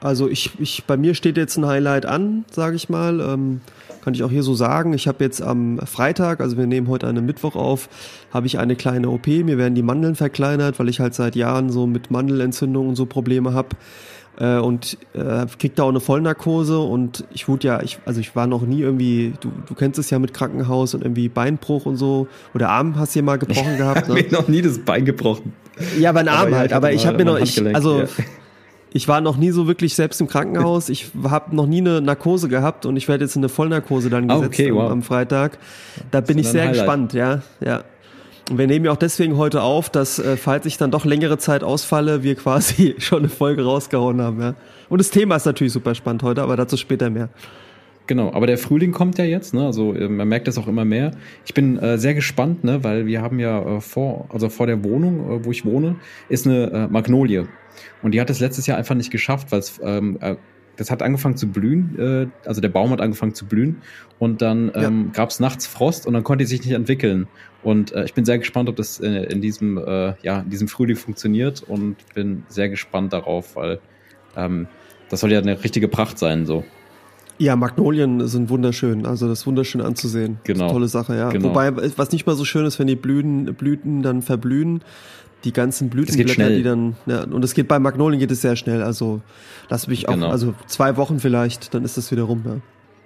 also 0.00 0.28
ich, 0.28 0.52
ich, 0.58 0.84
bei 0.84 0.96
mir 0.96 1.14
steht 1.14 1.36
jetzt 1.36 1.56
ein 1.56 1.66
Highlight 1.66 2.06
an, 2.06 2.44
sage 2.50 2.76
ich 2.76 2.88
mal. 2.88 3.20
Ähm, 3.20 3.60
kann 4.02 4.14
ich 4.14 4.22
auch 4.22 4.30
hier 4.30 4.42
so 4.42 4.54
sagen. 4.54 4.94
Ich 4.94 5.06
habe 5.06 5.22
jetzt 5.22 5.42
am 5.42 5.78
Freitag, 5.80 6.40
also 6.40 6.56
wir 6.56 6.66
nehmen 6.66 6.88
heute 6.88 7.06
einen 7.06 7.26
Mittwoch 7.26 7.54
auf, 7.54 7.88
habe 8.32 8.46
ich 8.46 8.58
eine 8.58 8.76
kleine 8.76 9.10
OP. 9.10 9.26
Mir 9.26 9.58
werden 9.58 9.74
die 9.74 9.82
Mandeln 9.82 10.14
verkleinert, 10.14 10.78
weil 10.78 10.88
ich 10.88 11.00
halt 11.00 11.14
seit 11.14 11.36
Jahren 11.36 11.70
so 11.70 11.86
mit 11.86 12.10
Mandelentzündungen 12.10 12.90
und 12.90 12.96
so 12.96 13.04
Probleme 13.04 13.52
habe 13.52 13.76
äh, 14.38 14.56
und 14.56 14.96
äh, 15.12 15.46
krieg 15.58 15.76
da 15.76 15.84
auch 15.84 15.90
eine 15.90 16.00
Vollnarkose 16.00 16.78
und 16.78 17.24
ich 17.32 17.46
wurde 17.46 17.68
ja, 17.68 17.82
ich, 17.82 17.98
also 18.06 18.20
ich 18.20 18.34
war 18.34 18.46
noch 18.46 18.62
nie 18.62 18.80
irgendwie, 18.80 19.34
du, 19.40 19.52
du 19.66 19.74
kennst 19.74 19.98
es 19.98 20.10
ja 20.10 20.18
mit 20.18 20.32
Krankenhaus 20.32 20.94
und 20.94 21.02
irgendwie 21.02 21.28
Beinbruch 21.28 21.86
und 21.86 21.96
so 21.96 22.26
oder 22.54 22.70
Arm 22.70 22.98
hast 22.98 23.14
du 23.14 23.22
mal 23.22 23.38
gebrochen 23.38 23.76
gehabt. 23.78 24.08
Ne? 24.08 24.18
Ich 24.18 24.26
habe 24.26 24.42
noch 24.42 24.48
nie 24.48 24.62
das 24.62 24.78
Bein 24.78 25.04
gebrochen. 25.04 25.52
Ja, 25.98 26.12
mein 26.12 26.28
Arm 26.28 26.48
aber 26.48 26.56
halt, 26.56 26.72
aber 26.72 26.92
ich 26.92 27.06
habe 27.06 27.18
mir 27.18 27.24
noch, 27.24 27.38
ich, 27.38 27.62
also 27.74 28.00
ja. 28.00 28.06
Ich 28.92 29.08
war 29.08 29.20
noch 29.20 29.36
nie 29.36 29.50
so 29.50 29.66
wirklich 29.66 29.94
selbst 29.94 30.20
im 30.20 30.26
Krankenhaus. 30.26 30.88
Ich 30.88 31.10
habe 31.22 31.54
noch 31.54 31.66
nie 31.66 31.78
eine 31.78 32.00
Narkose 32.00 32.48
gehabt 32.48 32.86
und 32.86 32.96
ich 32.96 33.08
werde 33.08 33.24
jetzt 33.24 33.36
in 33.36 33.40
eine 33.40 33.48
Vollnarkose 33.48 34.10
dann 34.10 34.28
gesetzt 34.28 34.44
oh, 34.44 34.46
okay, 34.46 34.74
wow. 34.74 34.86
am, 34.86 34.92
am, 34.92 35.02
Freitag. 35.02 35.58
Da 36.10 36.20
bin 36.20 36.38
ich 36.38 36.48
sehr 36.48 36.62
Highlight. 36.62 36.74
gespannt, 36.74 37.12
ja, 37.12 37.42
ja. 37.60 37.84
Und 38.50 38.58
wir 38.58 38.66
nehmen 38.66 38.84
ja 38.84 38.90
auch 38.90 38.96
deswegen 38.96 39.36
heute 39.36 39.62
auf, 39.62 39.90
dass, 39.90 40.18
äh, 40.18 40.36
falls 40.36 40.66
ich 40.66 40.76
dann 40.76 40.90
doch 40.90 41.04
längere 41.04 41.38
Zeit 41.38 41.62
ausfalle, 41.62 42.24
wir 42.24 42.34
quasi 42.34 42.96
schon 42.98 43.20
eine 43.20 43.28
Folge 43.28 43.64
rausgehauen 43.64 44.20
haben. 44.20 44.40
Ja. 44.40 44.54
Und 44.88 44.98
das 44.98 45.10
Thema 45.10 45.36
ist 45.36 45.44
natürlich 45.44 45.72
super 45.72 45.94
spannend 45.94 46.24
heute, 46.24 46.42
aber 46.42 46.56
dazu 46.56 46.76
später 46.76 47.10
mehr. 47.10 47.28
Genau, 48.08 48.32
aber 48.32 48.48
der 48.48 48.58
Frühling 48.58 48.90
kommt 48.90 49.18
ja 49.18 49.24
jetzt, 49.24 49.54
ne? 49.54 49.64
Also 49.64 49.94
äh, 49.94 50.08
man 50.08 50.26
merkt 50.26 50.48
das 50.48 50.58
auch 50.58 50.66
immer 50.66 50.84
mehr. 50.84 51.12
Ich 51.46 51.54
bin 51.54 51.78
äh, 51.78 51.96
sehr 51.96 52.14
gespannt, 52.14 52.64
ne, 52.64 52.82
weil 52.82 53.06
wir 53.06 53.22
haben 53.22 53.38
ja 53.38 53.76
äh, 53.76 53.80
vor, 53.80 54.26
also 54.30 54.48
vor 54.48 54.66
der 54.66 54.82
Wohnung, 54.82 55.30
äh, 55.30 55.44
wo 55.44 55.52
ich 55.52 55.64
wohne, 55.64 55.94
ist 56.28 56.44
eine 56.44 56.72
äh, 56.72 56.86
Magnolie. 56.88 57.46
Und 58.02 58.12
die 58.12 58.20
hat 58.20 58.30
es 58.30 58.40
letztes 58.40 58.66
Jahr 58.66 58.78
einfach 58.78 58.94
nicht 58.94 59.10
geschafft, 59.10 59.52
weil 59.52 59.60
es 59.60 59.80
ähm, 59.82 60.18
äh, 60.20 60.36
das 60.80 60.90
hat 60.90 61.02
angefangen 61.02 61.36
zu 61.36 61.48
blühen, 61.48 61.98
äh, 61.98 62.48
also 62.48 62.62
der 62.62 62.70
Baum 62.70 62.90
hat 62.90 63.02
angefangen 63.02 63.34
zu 63.34 63.44
blühen 63.44 63.82
und 64.18 64.40
dann 64.40 64.72
ähm, 64.74 65.04
ja. 65.06 65.12
gab 65.12 65.28
es 65.28 65.38
nachts 65.38 65.66
Frost 65.66 66.06
und 66.06 66.14
dann 66.14 66.24
konnte 66.24 66.46
sie 66.46 66.56
sich 66.56 66.64
nicht 66.64 66.74
entwickeln. 66.74 67.28
Und 67.62 67.92
äh, 67.92 68.06
ich 68.06 68.14
bin 68.14 68.24
sehr 68.24 68.38
gespannt, 68.38 68.70
ob 68.70 68.76
das 68.76 68.98
in, 68.98 69.12
äh, 69.12 69.24
in 69.24 69.42
diesem, 69.42 69.76
äh, 69.76 70.14
ja, 70.22 70.40
in 70.40 70.48
diesem 70.48 70.68
Frühling 70.68 70.96
funktioniert 70.96 71.62
und 71.62 71.96
bin 72.14 72.44
sehr 72.48 72.70
gespannt 72.70 73.12
darauf, 73.12 73.56
weil 73.56 73.78
ähm, 74.36 74.68
das 75.10 75.20
soll 75.20 75.30
ja 75.32 75.38
eine 75.38 75.62
richtige 75.62 75.86
Pracht 75.86 76.18
sein, 76.18 76.46
so. 76.46 76.64
Ja, 77.36 77.56
Magnolien 77.56 78.26
sind 78.26 78.48
wunderschön, 78.48 79.04
also 79.04 79.28
das 79.28 79.40
ist 79.40 79.46
wunderschön 79.46 79.80
anzusehen. 79.80 80.38
Genau. 80.44 80.70
tolle 80.70 80.88
Sache, 80.88 81.14
ja. 81.14 81.28
Genau. 81.30 81.48
Wobei, 81.48 81.74
was 81.96 82.12
nicht 82.12 82.26
mal 82.26 82.36
so 82.36 82.44
schön 82.44 82.64
ist, 82.64 82.78
wenn 82.78 82.86
die 82.86 82.96
Blüten, 82.96 83.54
Blüten 83.54 84.02
dann 84.02 84.22
verblühen, 84.22 84.82
die 85.44 85.52
ganzen 85.52 85.90
Blütenblätter, 85.90 86.50
die 86.50 86.62
dann, 86.62 86.96
ja, 87.06 87.24
und 87.24 87.44
es 87.44 87.54
geht 87.54 87.68
bei 87.68 87.78
Magnolien 87.78 88.20
geht 88.20 88.30
es 88.30 88.42
sehr 88.42 88.56
schnell, 88.56 88.82
also 88.82 89.20
lass 89.68 89.86
mich 89.86 90.08
auch, 90.08 90.14
genau. 90.14 90.28
also 90.28 90.54
zwei 90.66 90.96
Wochen 90.96 91.18
vielleicht, 91.20 91.74
dann 91.74 91.84
ist 91.84 91.96
das 91.96 92.10
wieder 92.10 92.24
rum, 92.24 92.42
ja. 92.44 92.56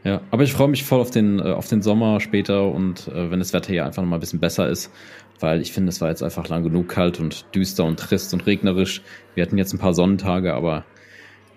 Ja, 0.04 0.20
aber 0.30 0.42
ich 0.42 0.52
freue 0.52 0.68
mich 0.68 0.84
voll 0.84 1.00
auf 1.00 1.10
den, 1.10 1.38
äh, 1.38 1.44
auf 1.44 1.66
den 1.66 1.80
Sommer 1.80 2.20
später 2.20 2.70
und 2.70 3.08
äh, 3.08 3.30
wenn 3.30 3.38
das 3.38 3.54
Wetter 3.54 3.72
hier 3.72 3.86
einfach 3.86 4.02
nochmal 4.02 4.18
ein 4.18 4.20
bisschen 4.20 4.38
besser 4.38 4.68
ist, 4.68 4.90
weil 5.40 5.62
ich 5.62 5.72
finde, 5.72 5.88
es 5.88 6.00
war 6.02 6.10
jetzt 6.10 6.22
einfach 6.22 6.46
lang 6.48 6.62
genug 6.62 6.88
kalt 6.88 7.20
und 7.20 7.46
düster 7.54 7.84
und 7.84 7.98
trist 7.98 8.34
und 8.34 8.46
regnerisch. 8.46 9.00
Wir 9.34 9.42
hatten 9.42 9.56
jetzt 9.56 9.72
ein 9.72 9.78
paar 9.78 9.94
Sonnentage, 9.94 10.52
aber 10.52 10.84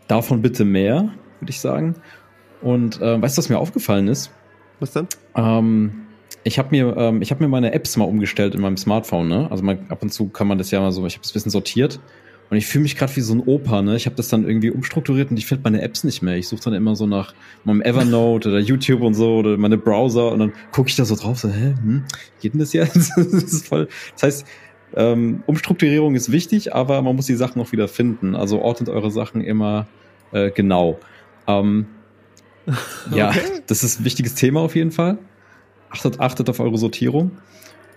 davon 0.08 0.42
bitte 0.42 0.64
mehr, 0.64 1.14
würde 1.42 1.50
ich 1.50 1.60
sagen. 1.60 1.96
Und 2.62 3.02
äh, 3.02 3.22
weißt 3.22 3.38
du, 3.38 3.40
was 3.40 3.50
mir 3.50 3.60
aufgefallen 3.60 4.08
ist? 4.08 4.32
Was 4.80 4.94
denn? 4.94 5.08
Ähm, 5.36 6.07
ich 6.48 6.58
habe 6.58 6.70
mir, 6.72 6.96
ähm, 6.98 7.22
ich 7.22 7.32
habe 7.32 7.44
mir 7.44 7.50
meine 7.50 7.74
Apps 7.74 7.98
mal 7.98 8.06
umgestellt 8.06 8.56
in 8.56 8.62
meinem 8.62 8.78
Smartphone. 8.78 9.28
Ne? 9.28 9.52
Also 9.52 9.64
mal, 9.64 9.78
ab 9.90 10.02
und 10.02 10.14
zu 10.14 10.30
kann 10.30 10.48
man 10.48 10.58
das 10.58 10.72
ja 10.72 10.80
mal 10.80 10.92
so. 10.92 11.06
Ich 11.06 11.16
habe 11.16 11.24
es 11.24 11.32
ein 11.32 11.34
bisschen 11.34 11.52
sortiert 11.52 12.00
und 12.50 12.56
ich 12.56 12.66
fühle 12.66 12.84
mich 12.84 12.96
gerade 12.96 13.14
wie 13.18 13.22
so 13.22 13.34
ein 13.34 13.42
Opa. 13.42 13.82
Ne? 13.82 13.98
Ich 13.98 14.06
habe 14.06 14.16
das 14.16 14.30
dann 14.30 14.48
irgendwie 14.48 14.72
umstrukturiert 14.72 15.30
und 15.30 15.38
ich 15.38 15.46
finde 15.46 15.64
meine 15.66 15.82
Apps 15.82 16.06
nicht 16.06 16.22
mehr. 16.22 16.38
Ich 16.38 16.48
suche 16.48 16.62
dann 16.64 16.74
immer 16.74 16.96
so 16.96 17.06
nach 17.06 17.34
meinem 17.66 17.82
Evernote 17.82 18.48
oder 18.50 18.60
YouTube 18.60 19.02
und 19.02 19.14
so 19.14 19.36
oder 19.36 19.58
meine 19.58 19.78
Browser 19.78 20.32
und 20.32 20.40
dann 20.40 20.54
gucke 20.72 20.90
ich 20.90 20.96
da 20.96 21.04
so 21.04 21.16
drauf. 21.16 21.38
So, 21.38 21.50
hä, 21.50 21.76
hm, 21.82 22.06
geht 22.40 22.54
denn 22.54 22.60
das 22.60 22.72
jetzt? 22.72 23.12
das 23.18 23.28
ist 23.28 23.68
voll. 23.68 23.90
Das 24.14 24.24
heißt, 24.24 24.48
ähm, 24.96 25.44
Umstrukturierung 25.48 26.16
ist 26.16 26.32
wichtig, 26.32 26.74
aber 26.74 27.02
man 27.02 27.16
muss 27.16 27.26
die 27.26 27.36
Sachen 27.36 27.62
auch 27.62 27.74
wieder 27.74 27.90
finden. 27.90 28.36
Also 28.36 28.62
ordnet 28.62 28.88
eure 28.88 29.12
Sachen 29.12 29.42
immer 29.42 29.86
äh, 30.32 30.50
genau. 30.52 30.98
Ähm, 31.46 31.88
ja, 33.14 33.30
okay. 33.30 33.42
das 33.68 33.84
ist 33.84 34.00
ein 34.00 34.06
wichtiges 34.06 34.36
Thema 34.36 34.62
auf 34.62 34.76
jeden 34.76 34.92
Fall 34.92 35.18
achtet, 35.90 36.20
achtet 36.20 36.50
auf 36.50 36.60
eure 36.60 36.78
Sortierung. 36.78 37.32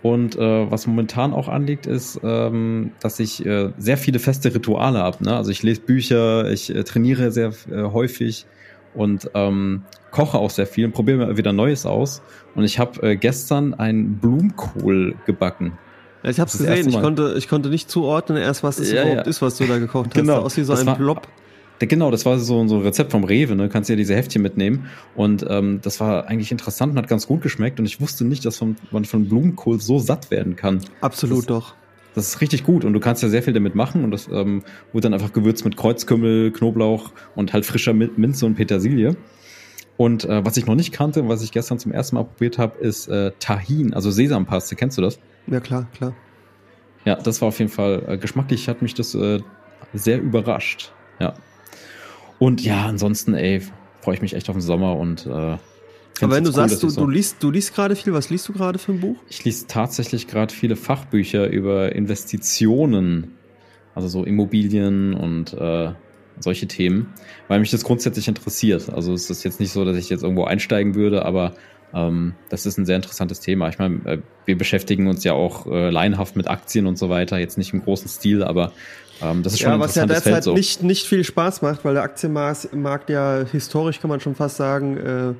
Und 0.02 0.36
äh, 0.36 0.70
was 0.70 0.86
momentan 0.86 1.34
auch 1.34 1.48
anliegt, 1.48 1.86
ist, 1.86 2.20
ähm, 2.22 2.92
dass 3.00 3.20
ich 3.20 3.44
äh, 3.44 3.70
sehr 3.76 3.98
viele 3.98 4.18
feste 4.18 4.54
Rituale 4.54 5.00
habe. 5.00 5.22
Ne? 5.24 5.36
Also 5.36 5.50
ich 5.50 5.62
lese 5.62 5.82
Bücher, 5.82 6.50
ich 6.50 6.74
äh, 6.74 6.84
trainiere 6.84 7.30
sehr 7.32 7.52
äh, 7.70 7.82
häufig 7.82 8.46
und 8.94 9.30
ähm, 9.34 9.82
koche 10.10 10.38
auch 10.38 10.50
sehr 10.50 10.66
viel 10.66 10.86
und 10.86 10.92
probiere 10.92 11.18
mir 11.18 11.36
wieder 11.36 11.52
Neues 11.52 11.84
aus. 11.84 12.22
Und 12.54 12.64
ich 12.64 12.78
habe 12.78 13.02
äh, 13.02 13.16
gestern 13.16 13.74
einen 13.74 14.16
Blumenkohl 14.16 15.16
gebacken. 15.26 15.78
Ja, 16.22 16.30
ich 16.30 16.40
habe 16.40 16.48
es 16.48 16.58
gesehen, 16.58 16.88
ich 16.88 17.00
konnte, 17.00 17.34
ich 17.36 17.48
konnte 17.48 17.68
nicht 17.68 17.90
zuordnen 17.90 18.38
erst, 18.38 18.62
was 18.62 18.76
das 18.76 18.90
ja, 18.90 19.02
überhaupt 19.02 19.26
ja. 19.26 19.30
ist, 19.30 19.42
was 19.42 19.56
du 19.56 19.66
da 19.66 19.78
gekocht 19.78 20.06
hast. 20.06 20.14
Genau. 20.14 20.34
Da 20.34 20.40
aus 20.40 20.56
wie 20.56 20.62
so 20.62 20.72
das 20.72 20.80
ein 20.80 20.86
war, 20.86 20.96
Blob. 20.96 21.28
Genau, 21.80 22.10
das 22.10 22.26
war 22.26 22.38
so, 22.38 22.66
so 22.68 22.76
ein 22.76 22.82
Rezept 22.82 23.10
vom 23.10 23.24
Rewe, 23.24 23.56
ne? 23.56 23.70
Kannst 23.70 23.88
ja 23.88 23.96
diese 23.96 24.14
Heftchen 24.14 24.42
mitnehmen. 24.42 24.86
Und 25.14 25.46
ähm, 25.48 25.80
das 25.82 25.98
war 25.98 26.26
eigentlich 26.26 26.52
interessant 26.52 26.92
und 26.92 26.98
hat 26.98 27.08
ganz 27.08 27.26
gut 27.26 27.40
geschmeckt. 27.40 27.80
Und 27.80 27.86
ich 27.86 28.00
wusste 28.00 28.24
nicht, 28.24 28.44
dass 28.44 28.60
man, 28.60 28.76
man 28.90 29.06
von 29.06 29.26
Blumenkohl 29.28 29.80
so 29.80 29.98
satt 29.98 30.30
werden 30.30 30.56
kann. 30.56 30.80
Absolut 31.00 31.40
das, 31.40 31.46
doch. 31.46 31.74
Das 32.14 32.28
ist 32.28 32.40
richtig 32.40 32.64
gut 32.64 32.84
und 32.84 32.92
du 32.92 33.00
kannst 33.00 33.22
ja 33.22 33.28
sehr 33.28 33.42
viel 33.42 33.52
damit 33.52 33.76
machen 33.76 34.02
und 34.02 34.10
das 34.10 34.28
ähm, 34.28 34.64
wird 34.92 35.04
dann 35.04 35.14
einfach 35.14 35.32
gewürzt 35.32 35.64
mit 35.64 35.76
Kreuzkümmel, 35.76 36.50
Knoblauch 36.50 37.12
und 37.36 37.52
halt 37.52 37.64
frischer 37.64 37.92
Minze 37.92 38.46
und 38.46 38.56
Petersilie. 38.56 39.16
Und 39.96 40.24
äh, 40.24 40.44
was 40.44 40.56
ich 40.56 40.66
noch 40.66 40.74
nicht 40.74 40.92
kannte, 40.92 41.28
was 41.28 41.42
ich 41.42 41.52
gestern 41.52 41.78
zum 41.78 41.92
ersten 41.92 42.16
Mal 42.16 42.24
probiert 42.24 42.58
habe, 42.58 42.78
ist 42.78 43.06
äh, 43.08 43.30
Tahin, 43.38 43.94
also 43.94 44.10
Sesampaste. 44.10 44.74
Kennst 44.74 44.98
du 44.98 45.02
das? 45.02 45.20
Ja, 45.46 45.60
klar, 45.60 45.86
klar. 45.94 46.14
Ja, 47.04 47.14
das 47.14 47.40
war 47.40 47.48
auf 47.48 47.58
jeden 47.58 47.70
Fall 47.70 48.02
äh, 48.08 48.18
geschmacklich, 48.18 48.68
hat 48.68 48.82
mich 48.82 48.94
das 48.94 49.14
äh, 49.14 49.40
sehr 49.92 50.20
überrascht. 50.20 50.92
Ja. 51.20 51.34
Und 52.40 52.64
ja, 52.64 52.86
ansonsten, 52.86 53.34
ey, 53.34 53.62
freue 54.00 54.14
ich 54.14 54.22
mich 54.22 54.34
echt 54.34 54.48
auf 54.48 54.56
den 54.56 54.62
Sommer 54.62 54.96
und 54.96 55.26
äh, 55.26 55.58
aber 56.22 56.34
wenn 56.34 56.44
du 56.44 56.50
cool, 56.50 56.54
sagst, 56.54 56.82
du, 56.82 56.90
du 56.90 57.06
liest, 57.06 57.42
du 57.42 57.50
liest 57.50 57.74
gerade 57.74 57.96
viel, 57.96 58.12
was 58.12 58.30
liest 58.30 58.48
du 58.48 58.52
gerade 58.52 58.78
für 58.78 58.92
ein 58.92 59.00
Buch? 59.00 59.16
Ich 59.28 59.44
lese 59.44 59.66
tatsächlich 59.66 60.26
gerade 60.26 60.52
viele 60.52 60.76
Fachbücher 60.76 61.48
über 61.48 61.94
Investitionen, 61.94 63.36
also 63.94 64.08
so 64.08 64.24
Immobilien 64.24 65.14
und 65.14 65.54
äh, 65.54 65.92
solche 66.38 66.66
Themen, 66.66 67.12
weil 67.48 67.60
mich 67.60 67.70
das 67.70 67.84
grundsätzlich 67.84 68.28
interessiert. 68.28 68.90
Also 68.90 69.14
es 69.14 69.30
ist 69.30 69.44
jetzt 69.44 69.60
nicht 69.60 69.72
so, 69.72 69.84
dass 69.84 69.96
ich 69.96 70.10
jetzt 70.10 70.22
irgendwo 70.22 70.44
einsteigen 70.44 70.94
würde, 70.94 71.24
aber 71.24 71.54
ähm, 71.94 72.34
das 72.48 72.66
ist 72.66 72.78
ein 72.78 72.86
sehr 72.86 72.96
interessantes 72.96 73.40
Thema. 73.40 73.68
Ich 73.68 73.78
meine, 73.78 73.96
äh, 74.04 74.18
wir 74.46 74.56
beschäftigen 74.56 75.08
uns 75.08 75.24
ja 75.24 75.32
auch 75.32 75.66
äh, 75.66 75.90
laienhaft 75.90 76.36
mit 76.36 76.48
Aktien 76.48 76.86
und 76.86 76.98
so 76.98 77.08
weiter, 77.08 77.38
jetzt 77.38 77.58
nicht 77.58 77.72
im 77.72 77.82
großen 77.82 78.08
Stil, 78.08 78.42
aber 78.42 78.72
ähm, 79.22 79.42
das 79.42 79.54
ist 79.54 79.60
schon 79.60 79.72
ja, 79.72 79.80
was 79.80 79.94
ja 79.94 80.06
derzeit 80.06 80.32
Feld 80.32 80.44
so. 80.44 80.54
nicht, 80.54 80.82
nicht 80.82 81.06
viel 81.06 81.24
Spaß 81.24 81.62
macht, 81.62 81.84
weil 81.84 81.94
der 81.94 82.02
Aktienmarkt 82.02 83.10
ja 83.10 83.44
historisch, 83.50 84.00
kann 84.00 84.10
man 84.10 84.20
schon 84.20 84.34
fast 84.34 84.56
sagen, 84.56 84.96
äh, 84.96 85.34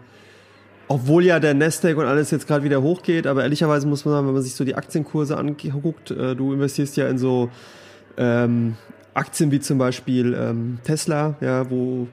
obwohl 0.89 1.25
ja 1.25 1.39
der 1.39 1.55
Nasdaq 1.55 1.97
und 1.97 2.07
alles 2.07 2.31
jetzt 2.31 2.47
gerade 2.49 2.65
wieder 2.65 2.83
hochgeht, 2.83 3.27
aber 3.27 3.43
ehrlicherweise 3.43 3.87
muss 3.87 4.05
man 4.05 4.15
sagen, 4.15 4.27
wenn 4.27 4.35
man 4.35 4.43
sich 4.43 4.55
so 4.55 4.65
die 4.65 4.75
Aktienkurse 4.75 5.37
anguckt, 5.37 6.11
äh, 6.11 6.35
du 6.35 6.53
investierst 6.53 6.97
ja 6.97 7.09
in 7.09 7.19
so 7.19 7.49
ähm, 8.17 8.77
Aktien 9.15 9.51
wie 9.51 9.61
zum 9.61 9.79
Beispiel 9.79 10.35
ähm, 10.35 10.79
Tesla, 10.85 11.37
ja, 11.41 11.71
wo 11.71 12.09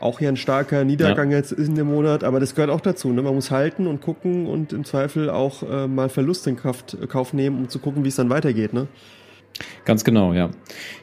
auch 0.00 0.18
hier 0.18 0.28
ein 0.28 0.36
starker 0.36 0.84
Niedergang 0.84 1.30
ja. 1.30 1.38
jetzt 1.38 1.52
ist 1.52 1.68
in 1.68 1.76
dem 1.76 1.86
Monat, 1.86 2.24
aber 2.24 2.40
das 2.40 2.54
gehört 2.54 2.70
auch 2.70 2.80
dazu. 2.80 3.08
Ne? 3.08 3.22
Man 3.22 3.34
muss 3.34 3.50
halten 3.50 3.86
und 3.86 4.00
gucken 4.00 4.46
und 4.46 4.72
im 4.72 4.84
Zweifel 4.84 5.30
auch 5.30 5.62
äh, 5.62 5.86
mal 5.86 6.08
Verlust 6.08 6.46
in 6.46 6.56
Kraft, 6.56 6.96
äh, 7.00 7.06
Kauf 7.06 7.32
nehmen, 7.32 7.58
um 7.58 7.68
zu 7.68 7.78
gucken, 7.78 8.04
wie 8.04 8.08
es 8.08 8.16
dann 8.16 8.28
weitergeht. 8.28 8.72
Ne? 8.72 8.88
Ganz 9.84 10.04
genau, 10.04 10.32
ja. 10.32 10.50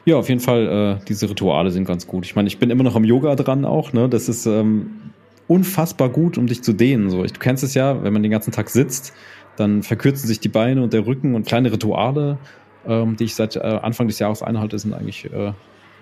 Ja, 0.04 0.16
auf 0.16 0.28
jeden 0.28 0.40
Fall, 0.40 0.98
äh, 1.00 1.04
diese 1.06 1.28
Rituale 1.30 1.70
sind 1.70 1.84
ganz 1.84 2.06
gut. 2.06 2.24
Ich 2.26 2.36
meine, 2.36 2.48
ich 2.48 2.58
bin 2.58 2.70
immer 2.70 2.84
noch 2.84 2.96
am 2.96 3.04
Yoga 3.04 3.34
dran 3.34 3.64
auch, 3.64 3.92
ne? 3.92 4.08
Das 4.08 4.28
ist 4.28 4.46
ähm, 4.46 5.12
unfassbar 5.46 6.08
gut, 6.08 6.38
um 6.38 6.46
dich 6.46 6.62
zu 6.62 6.72
dehnen. 6.72 7.10
So. 7.10 7.22
Du 7.22 7.38
kennst 7.38 7.64
es 7.64 7.74
ja, 7.74 8.02
wenn 8.02 8.12
man 8.12 8.22
den 8.22 8.32
ganzen 8.32 8.52
Tag 8.52 8.70
sitzt, 8.70 9.14
dann 9.56 9.82
verkürzen 9.82 10.26
sich 10.26 10.40
die 10.40 10.48
Beine 10.48 10.82
und 10.82 10.92
der 10.92 11.06
Rücken 11.06 11.34
und 11.34 11.46
kleine 11.46 11.72
Rituale, 11.72 12.38
ähm, 12.86 13.16
die 13.16 13.24
ich 13.24 13.34
seit 13.34 13.56
äh, 13.56 13.60
Anfang 13.60 14.08
des 14.08 14.18
Jahres 14.18 14.42
einhalte, 14.42 14.78
sind 14.78 14.92
eigentlich 14.92 15.26
äh, 15.32 15.52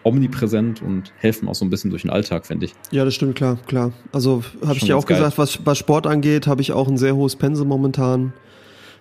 omnipräsent 0.02 0.83
und 0.83 1.12
helfen 1.19 1.49
auch 1.49 1.54
so 1.54 1.64
ein 1.64 1.71
bisschen 1.71 1.90
durch 1.90 2.02
den 2.02 2.11
Alltag, 2.11 2.47
finde 2.47 2.66
ich. 2.66 2.75
Ja, 2.90 3.04
das 3.04 3.14
stimmt, 3.14 3.37
klar, 3.37 3.59
klar. 3.66 3.92
Also 4.12 4.42
habe 4.64 4.76
ich 4.76 4.85
dir 4.85 4.97
auch 4.97 5.07
geil. 5.07 5.19
gesagt, 5.19 5.38
was, 5.38 5.66
was 5.66 5.78
Sport 5.78 6.07
angeht, 6.07 6.47
habe 6.47 6.62
ich 6.62 6.73
auch 6.73 6.88
ein 6.88 6.97
sehr 6.97 7.16
hohes 7.16 7.37
Pensum 7.37 7.69
momentan. 7.69 8.33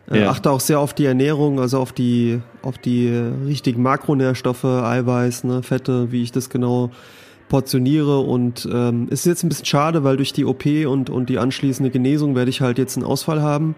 Äh, 0.09 0.21
ja. 0.21 0.29
Achte 0.29 0.51
auch 0.51 0.59
sehr 0.59 0.79
auf 0.79 0.93
die 0.93 1.05
Ernährung, 1.05 1.59
also 1.59 1.79
auf 1.79 1.91
die, 1.91 2.41
auf 2.61 2.77
die 2.77 3.09
richtigen 3.45 3.81
Makronährstoffe, 3.81 4.65
Eiweiß, 4.65 5.43
ne, 5.43 5.63
Fette, 5.63 6.11
wie 6.11 6.23
ich 6.23 6.31
das 6.31 6.49
genau 6.49 6.91
portioniere 7.47 8.19
und 8.19 8.67
ähm, 8.71 9.07
ist 9.09 9.25
jetzt 9.25 9.43
ein 9.43 9.49
bisschen 9.49 9.65
schade, 9.65 10.03
weil 10.03 10.17
durch 10.17 10.33
die 10.33 10.45
OP 10.45 10.65
und, 10.65 11.09
und 11.09 11.29
die 11.29 11.39
anschließende 11.39 11.89
Genesung 11.89 12.35
werde 12.35 12.49
ich 12.49 12.61
halt 12.61 12.77
jetzt 12.77 12.95
einen 12.95 13.05
Ausfall 13.05 13.41
haben 13.41 13.75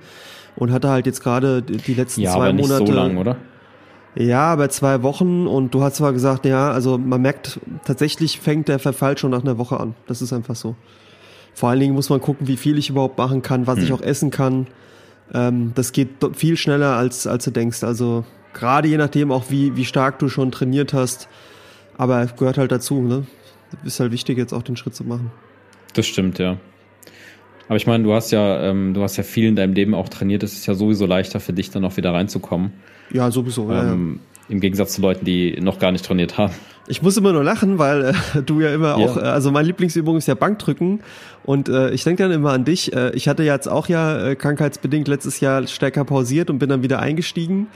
und 0.58 0.72
hatte 0.72 0.90
halt 0.90 1.06
jetzt 1.06 1.24
gerade 1.24 1.62
die 1.62 1.94
letzten 1.94 2.22
ja, 2.22 2.32
zwei 2.34 2.46
aber 2.46 2.54
nicht 2.54 2.68
Monate. 2.68 2.88
So 2.88 2.94
lang, 2.94 3.18
oder? 3.18 3.38
Ja, 4.16 4.56
bei 4.58 4.68
zwei 4.68 5.04
Wochen 5.04 5.48
und 5.48 5.74
du 5.74 5.82
hast 5.84 5.96
zwar 5.96 6.12
gesagt, 6.12 6.46
ja, 6.46 6.72
also 6.72 6.98
man 6.98 7.22
merkt, 7.22 7.62
tatsächlich 7.86 8.42
fängt 8.42 8.68
der 8.68 8.78
Verfall 8.78 9.18
schon 9.18 9.32
nach 9.32 9.42
einer 9.42 9.58
Woche 9.58 9.80
an. 9.80 9.96
Das 10.06 10.22
ist 10.22 10.34
einfach 10.34 10.56
so. 10.56 10.76
Vor 11.54 11.70
allen 11.70 11.80
Dingen 11.80 11.96
muss 11.96 12.10
man 12.10 12.20
gucken, 12.20 12.48
wie 12.48 12.58
viel 12.58 12.78
ich 12.78 12.90
überhaupt 12.90 13.18
machen 13.18 13.42
kann, 13.42 13.68
was 13.68 13.78
hm. 13.78 13.84
ich 13.86 13.94
auch 13.94 14.02
essen 14.02 14.30
kann. 14.30 14.68
Ähm, 15.34 15.72
das 15.76 15.92
geht 15.92 16.10
viel 16.34 16.58
schneller, 16.58 16.96
als, 16.96 17.28
als 17.28 17.46
du 17.46 17.52
denkst. 17.52 17.84
Also 17.84 18.26
gerade 18.54 18.88
je 18.88 18.98
nachdem 18.98 19.32
auch, 19.32 19.46
wie, 19.50 19.76
wie 19.76 19.86
stark 19.86 20.20
du 20.20 20.30
schon 20.30 20.52
trainiert 20.52 20.94
hast. 20.94 21.28
Aber 21.98 22.26
gehört 22.26 22.58
halt 22.58 22.72
dazu, 22.72 23.02
ne? 23.02 23.26
Ist 23.84 24.00
halt 24.00 24.12
wichtig, 24.12 24.38
jetzt 24.38 24.54
auch 24.54 24.64
den 24.64 24.76
Schritt 24.76 24.96
zu 24.96 25.04
machen. 25.04 25.32
Das 25.94 26.06
stimmt, 26.06 26.40
ja. 26.40 26.58
Aber 27.68 27.78
ich 27.78 27.88
meine, 27.88 28.04
du 28.04 28.14
hast 28.14 28.32
ja, 28.32 28.62
ähm, 28.64 28.94
du 28.94 29.02
hast 29.02 29.16
ja 29.16 29.24
viel 29.24 29.48
in 29.48 29.56
deinem 29.56 29.74
Leben 29.74 29.94
auch 29.94 30.10
trainiert. 30.10 30.44
Es 30.44 30.54
ist 30.54 30.66
ja 30.66 30.74
sowieso 30.74 31.06
leichter 31.06 31.40
für 31.40 31.54
dich, 31.54 31.70
dann 31.70 31.86
auch 31.86 31.96
wieder 31.96 32.14
reinzukommen. 32.14 32.74
Ja, 33.12 33.32
sowieso. 33.32 33.72
Ja, 33.72 33.94
ähm, 33.94 34.20
ja. 34.20 34.31
Im 34.52 34.60
Gegensatz 34.60 34.94
zu 34.94 35.02
Leuten, 35.02 35.26
die 35.26 35.60
noch 35.62 35.80
gar 35.80 35.92
nicht 35.92 36.06
trainiert 36.06 36.38
haben. 36.38 36.54
Ich 36.88 37.02
muss 37.02 37.16
immer 37.16 37.32
nur 37.32 37.44
lachen, 37.44 37.80
weil 37.80 38.14
äh, 38.36 38.42
du 38.46 38.60
ja 38.60 38.74
immer 38.74 38.90
ja. 38.90 38.96
auch, 38.96 39.18
äh, 39.18 39.22
also 39.22 39.52
meine 39.52 39.68
Lieblingsübung 39.68 40.18
ist 40.18 40.28
ja 40.28 40.36
Bankdrücken 40.36 41.00
und 41.44 41.70
äh, 41.70 41.92
ich 41.92 42.04
denke 42.04 42.24
dann 42.24 42.32
immer 42.32 42.52
an 42.52 42.66
dich. 42.66 42.94
Äh, 42.94 43.12
ich 43.16 43.28
hatte 43.28 43.44
jetzt 43.44 43.68
auch 43.68 43.88
ja 43.88 44.28
äh, 44.28 44.36
krankheitsbedingt 44.36 45.08
letztes 45.08 45.40
Jahr 45.40 45.66
stärker 45.68 46.04
pausiert 46.04 46.50
und 46.50 46.60
bin 46.60 46.70
dann 46.70 46.84
wieder 46.84 47.00
eingestiegen 47.00 47.68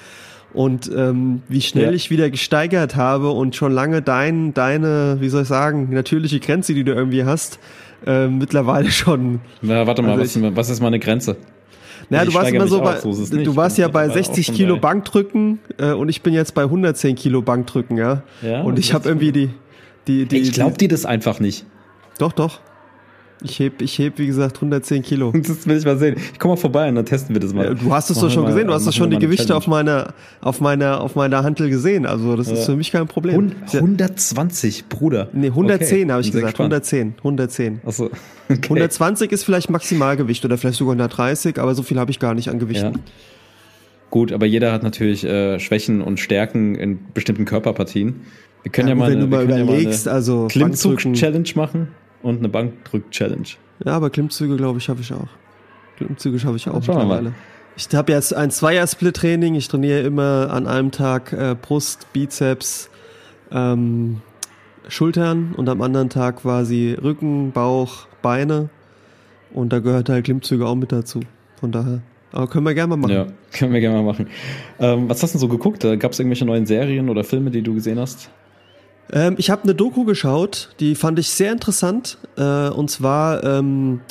und 0.53 0.91
ähm, 0.95 1.43
wie 1.47 1.61
schnell 1.61 1.85
ja. 1.85 1.91
ich 1.91 2.09
wieder 2.09 2.29
gesteigert 2.29 2.95
habe 2.95 3.29
und 3.29 3.55
schon 3.55 3.71
lange 3.71 4.01
dein, 4.01 4.53
deine, 4.53 5.17
wie 5.19 5.29
soll 5.29 5.43
ich 5.43 5.47
sagen, 5.47 5.89
natürliche 5.91 6.39
Grenze, 6.39 6.73
die 6.73 6.83
du 6.83 6.93
irgendwie 6.93 7.25
hast, 7.25 7.59
äh, 8.05 8.27
mittlerweile 8.27 8.89
schon. 8.91 9.41
Na, 9.61 9.85
warte 9.85 10.01
mal, 10.01 10.19
also 10.19 10.41
was, 10.41 10.55
was 10.55 10.69
ist 10.69 10.81
meine 10.81 10.99
Grenze? 10.99 11.37
Naja, 12.09 12.25
du 12.25 12.33
warst 12.33 12.51
immer 12.51 12.67
so 12.67 12.81
bei, 12.81 12.99
so 12.99 13.37
du 13.37 13.55
warst 13.55 13.77
ja 13.77 13.87
bei 13.87 14.09
60 14.09 14.53
Kilo 14.53 14.77
Bankdrücken 14.77 15.59
äh, 15.77 15.91
und 15.91 16.09
ich 16.09 16.21
bin 16.21 16.33
jetzt 16.33 16.53
bei 16.53 16.63
110 16.63 17.15
Kilo 17.15 17.41
Bankdrücken, 17.41 17.97
ja. 17.97 18.23
ja 18.41 18.61
und 18.61 18.79
ich 18.79 18.93
habe 18.93 19.07
irgendwie 19.09 19.31
die, 19.31 19.49
die, 20.07 20.25
die. 20.25 20.37
Ich 20.37 20.53
glaub 20.53 20.77
dir 20.77 20.87
das 20.87 21.05
einfach 21.05 21.39
nicht. 21.39 21.65
Doch, 22.17 22.31
doch. 22.31 22.59
Ich 23.45 23.59
heb, 23.59 23.81
ich 23.81 23.99
heb, 23.99 24.17
wie 24.17 24.25
gesagt, 24.25 24.57
110 24.57 25.03
Kilo. 25.03 25.31
Das 25.45 25.67
will 25.67 25.77
ich 25.77 25.85
mal 25.85 25.97
sehen. 25.97 26.15
Ich 26.33 26.39
komme 26.39 26.55
mal 26.55 26.59
vorbei 26.59 26.89
und 26.89 26.95
dann 26.95 27.05
testen 27.05 27.35
wir 27.35 27.39
das 27.39 27.53
mal. 27.53 27.65
Ja, 27.65 27.73
du 27.75 27.93
hast 27.93 28.09
es 28.09 28.17
doch 28.17 28.31
schon 28.31 28.43
mal, 28.43 28.49
gesehen. 28.49 28.67
Du 28.67 28.73
hast 28.73 28.87
doch 28.87 28.93
schon 28.93 29.11
die 29.11 29.19
Gewichte 29.19 29.55
auf 29.55 29.67
meiner, 29.67 30.13
auf 30.41 30.59
meiner, 30.59 31.01
auf 31.01 31.15
meiner 31.15 31.43
Hantel 31.43 31.69
gesehen. 31.69 32.05
Also 32.05 32.35
das 32.35 32.47
ja. 32.47 32.53
ist 32.53 32.65
für 32.65 32.75
mich 32.75 32.91
kein 32.91 33.07
Problem. 33.07 33.53
120, 33.71 34.89
Bruder. 34.89 35.29
Nee, 35.33 35.47
110 35.47 36.03
okay. 36.03 36.11
habe 36.11 36.21
ich 36.21 36.31
gesagt. 36.31 36.53
Gespannt. 36.53 36.73
110, 36.73 37.13
110. 37.19 37.81
Achso. 37.85 38.05
Okay. 38.49 38.59
120 38.63 39.31
ist 39.31 39.43
vielleicht 39.43 39.69
Maximalgewicht 39.69 40.43
oder 40.45 40.57
vielleicht 40.57 40.77
sogar 40.77 40.93
130, 40.93 41.59
aber 41.59 41.75
so 41.75 41.83
viel 41.83 41.99
habe 41.99 42.11
ich 42.11 42.19
gar 42.19 42.33
nicht 42.33 42.49
an 42.49 42.59
Gewichten. 42.59 42.93
Ja. 42.93 42.99
Gut, 44.09 44.31
aber 44.31 44.45
jeder 44.45 44.71
hat 44.71 44.83
natürlich 44.83 45.23
äh, 45.23 45.59
Schwächen 45.59 46.01
und 46.01 46.19
Stärken 46.19 46.75
in 46.75 46.99
bestimmten 47.13 47.45
Körperpartien. 47.45 48.21
Wir 48.63 48.71
können 48.71 48.87
ja, 48.87 48.93
ja 48.93 48.99
mal, 48.99 49.11
wenn 49.11 49.17
eine, 49.17 49.27
du 49.27 49.35
mal 49.35 49.43
überlegst, 49.43 50.07
also 50.07 50.47
Klimmzug-Challenge 50.47 51.49
machen 51.55 51.87
und 52.25 52.39
eine 52.39 52.49
Bankdrück-Challenge. 52.49 53.47
Ja, 53.85 53.93
aber 53.93 54.09
Klimmzüge, 54.09 54.57
glaube 54.57 54.79
ich, 54.79 54.89
habe 54.89 55.01
ich 55.01 55.13
auch. 55.13 55.27
Klimmzüge 55.97 56.43
habe 56.43 56.57
ich 56.57 56.67
auch 56.67 56.75
mittlerweile. 56.75 57.33
Ich 57.77 57.87
habe 57.93 58.11
jetzt 58.11 58.33
ein 58.33 58.51
Zweier-Split-Training. 58.51 59.55
Ich 59.55 59.67
trainiere 59.67 60.01
immer 60.01 60.49
an 60.51 60.65
einem 60.65 60.91
Tag 60.91 61.33
äh, 61.33 61.55
Brust, 61.61 62.11
Bizeps, 62.13 62.89
ähm, 63.51 64.21
Schultern 64.87 65.53
und 65.55 65.69
am 65.69 65.81
anderen 65.81 66.09
Tag 66.09 66.37
quasi 66.37 66.97
Rücken, 67.01 67.51
Bauch, 67.51 68.07
Beine. 68.21 68.69
Und 69.53 69.71
da 69.71 69.79
gehört 69.79 70.09
halt 70.09 70.25
Klimmzüge 70.25 70.65
auch 70.65 70.75
mit 70.75 70.91
dazu. 70.91 71.19
Von 71.59 71.71
daher. 71.71 72.01
Aber 72.31 72.47
können 72.47 72.65
wir 72.65 72.73
gerne 72.73 72.95
mal 72.95 72.97
machen. 72.97 73.13
Ja, 73.13 73.27
können 73.57 73.71
wir 73.71 73.81
gerne 73.81 73.97
mal 73.97 74.03
machen. 74.03 74.27
Ähm, 74.79 75.07
was 75.07 75.21
hast 75.21 75.35
du 75.35 75.39
so 75.39 75.47
geguckt? 75.47 75.83
Gab 75.99 76.11
es 76.11 76.19
irgendwelche 76.19 76.45
neuen 76.45 76.65
Serien 76.65 77.09
oder 77.09 77.23
Filme, 77.23 77.51
die 77.51 77.61
du 77.61 77.75
gesehen 77.75 77.99
hast? 77.99 78.29
Ähm, 79.11 79.35
ich 79.37 79.49
habe 79.49 79.63
eine 79.63 79.75
Doku 79.75 80.03
geschaut, 80.05 80.69
die 80.79 80.95
fand 80.95 81.19
ich 81.19 81.29
sehr 81.29 81.51
interessant. 81.51 82.17
Äh, 82.37 82.69
und 82.69 82.89
zwar 82.89 83.43
ähm, 83.43 84.01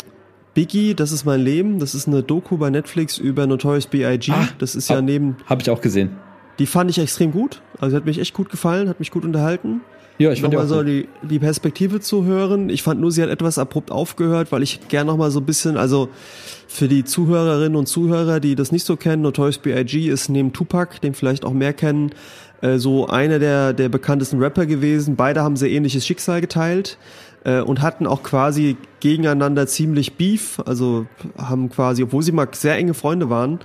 Biggie, 0.55 0.95
das 0.95 1.13
ist 1.13 1.25
mein 1.25 1.41
Leben. 1.41 1.79
Das 1.79 1.95
ist 1.95 2.07
eine 2.07 2.23
Doku 2.23 2.57
bei 2.57 2.71
Netflix 2.71 3.19
über 3.19 3.47
Notorious 3.47 3.87
B.I.G. 3.87 4.33
Ah, 4.33 4.49
das 4.59 4.75
ist 4.75 4.89
ja 4.89 4.97
hab, 4.97 5.05
neben. 5.05 5.37
Habe 5.47 5.63
ich 5.63 5.71
auch 5.71 5.81
gesehen. 5.81 6.11
Die 6.59 6.67
fand 6.67 6.91
ich 6.91 6.99
extrem 6.99 7.33
gut. 7.33 7.61
Also 7.81 7.97
hat 7.97 8.05
mich 8.05 8.19
echt 8.19 8.35
gut 8.35 8.49
gefallen, 8.49 8.89
hat 8.89 9.01
mich 9.01 9.11
gut 9.11 9.25
unterhalten. 9.25 9.81
Ja, 10.17 10.31
ich 10.31 10.43
fand 10.43 10.53
nochmal 10.53 10.69
so 10.69 10.85
die, 10.85 11.09
die 11.23 11.41
Perspektive 11.41 11.99
zu 11.99 12.25
hören. 12.25 12.71
Ich 12.71 12.85
fand 12.85 13.01
nur, 13.01 13.11
sie 13.11 13.21
hat 13.21 13.31
etwas 13.31 13.59
abrupt 13.59 13.91
aufgehört, 13.91 14.53
weil 14.53 14.63
ich 14.63 14.87
gern 14.87 15.09
noch 15.09 15.17
mal 15.17 15.33
so 15.33 15.41
ein 15.41 15.45
bisschen, 15.45 15.77
also 15.77 16.09
für 16.69 16.87
die 16.87 17.03
Zuhörerinnen 17.03 17.75
und 17.75 17.87
Zuhörer, 17.87 18.39
die 18.39 18.55
das 18.55 18.71
nicht 18.71 18.87
so 18.87 18.97
kennen, 18.97 19.23
Notorious 19.23 19.59
B.I.G. 19.59 20.09
ist 20.09 20.29
neben 20.29 20.53
Tupac, 20.53 21.01
den 21.01 21.15
vielleicht 21.15 21.45
auch 21.45 21.53
mehr 21.53 21.73
kennen, 21.73 22.13
äh, 22.65 22.79
so 22.79 23.07
einer 23.07 23.39
der, 23.39 23.73
der 23.73 23.89
bekanntesten 23.89 24.43
Rapper 24.43 24.67
gewesen. 24.67 25.17
Beide 25.17 25.43
haben 25.43 25.57
sehr 25.57 25.71
ähnliches 25.71 26.07
Schicksal 26.07 26.41
geteilt 26.41 26.99
äh, 27.45 27.61
und 27.61 27.83
hatten 27.83 28.07
auch 28.07 28.23
quasi 28.23 28.77
gegeneinander 29.01 29.67
ziemlich 29.67 30.17
Beef, 30.17 30.61
also 30.65 31.07
haben 31.37 31.69
quasi, 31.69 32.03
obwohl 32.03 32.23
sie 32.23 32.33
mal 32.33 32.49
sehr 32.53 32.77
enge 32.77 32.95
Freunde 32.95 33.29
waren, 33.29 33.61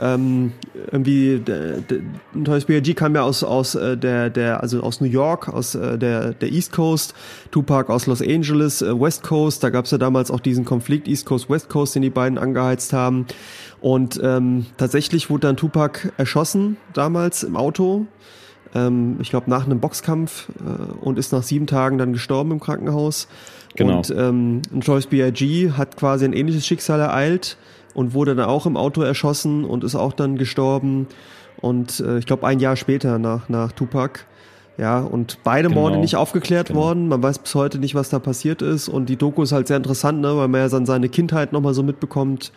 ähm, 0.00 0.52
irgendwie 0.92 1.42
Notorious 2.32 2.66
B.I.G. 2.66 2.94
kam 2.94 3.16
ja 3.16 3.22
aus 3.22 3.42
aus 3.42 3.74
äh, 3.74 3.96
der 3.96 4.30
der 4.30 4.62
also 4.62 4.80
aus 4.80 5.00
New 5.00 5.08
York, 5.08 5.48
aus 5.48 5.74
äh, 5.74 5.98
der 5.98 6.34
der 6.34 6.52
East 6.52 6.72
Coast, 6.72 7.14
Tupac 7.50 7.92
aus 7.92 8.06
Los 8.06 8.22
Angeles, 8.22 8.80
äh, 8.80 8.98
West 8.98 9.24
Coast. 9.24 9.64
Da 9.64 9.70
gab 9.70 9.86
es 9.86 9.90
ja 9.90 9.98
damals 9.98 10.30
auch 10.30 10.38
diesen 10.38 10.64
Konflikt 10.64 11.08
East 11.08 11.26
Coast 11.26 11.50
West 11.50 11.68
Coast, 11.68 11.96
den 11.96 12.02
die 12.02 12.10
beiden 12.10 12.38
angeheizt 12.38 12.92
haben. 12.92 13.26
Und 13.80 14.20
ähm, 14.22 14.66
tatsächlich 14.76 15.30
wurde 15.30 15.48
dann 15.48 15.56
Tupac 15.56 16.12
erschossen 16.16 16.76
damals 16.94 17.42
im 17.42 17.56
Auto. 17.56 18.06
Ähm, 18.74 19.16
ich 19.20 19.30
glaube 19.30 19.48
nach 19.50 19.64
einem 19.66 19.80
Boxkampf 19.80 20.48
äh, 20.60 21.04
und 21.04 21.18
ist 21.18 21.32
nach 21.32 21.42
sieben 21.42 21.66
Tagen 21.66 21.98
dann 21.98 22.12
gestorben 22.12 22.52
im 22.52 22.60
Krankenhaus. 22.60 23.28
Genau. 23.76 23.98
Und 23.98 24.10
ähm, 24.16 24.62
Joyce 24.80 25.06
B.I.G. 25.06 25.72
hat 25.72 25.96
quasi 25.96 26.24
ein 26.24 26.32
ähnliches 26.32 26.66
Schicksal 26.66 27.00
ereilt 27.00 27.56
und 27.94 28.14
wurde 28.14 28.34
dann 28.34 28.46
auch 28.46 28.66
im 28.66 28.76
Auto 28.76 29.02
erschossen 29.02 29.64
und 29.64 29.84
ist 29.84 29.94
auch 29.94 30.12
dann 30.12 30.36
gestorben. 30.36 31.06
Und 31.60 32.00
äh, 32.00 32.18
ich 32.18 32.26
glaube 32.26 32.46
ein 32.46 32.60
Jahr 32.60 32.76
später 32.76 33.18
nach, 33.18 33.48
nach 33.48 33.72
Tupac. 33.72 34.20
Ja, 34.76 35.00
und 35.00 35.38
beide 35.42 35.68
Genau. 35.68 35.80
Morde 35.80 35.98
nicht 35.98 36.14
aufgeklärt 36.14 36.68
Genau. 36.68 36.80
worden. 36.80 37.08
Man 37.08 37.20
weiß 37.20 37.40
bis 37.40 37.54
heute 37.56 37.78
nicht, 37.80 37.96
was 37.96 38.10
da 38.10 38.20
passiert 38.20 38.62
ist. 38.62 38.88
Und 38.88 39.08
die 39.08 39.16
Doku 39.16 39.42
ist 39.42 39.50
halt 39.50 39.66
sehr 39.66 39.76
interessant, 39.76 40.20
ne, 40.20 40.36
weil 40.36 40.46
man 40.46 40.60
ja 40.60 40.68
dann 40.68 40.86
seine 40.86 41.08
Kindheit 41.08 41.52
nochmal 41.52 41.74
so 41.74 41.82
mitbekommt, 41.82 42.52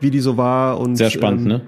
wie 0.00 0.10
die 0.10 0.20
so 0.20 0.38
war. 0.38 0.80
Und, 0.80 0.96
Sehr 0.96 1.10
spannend, 1.10 1.42
ähm, 1.42 1.48
ne? 1.48 1.60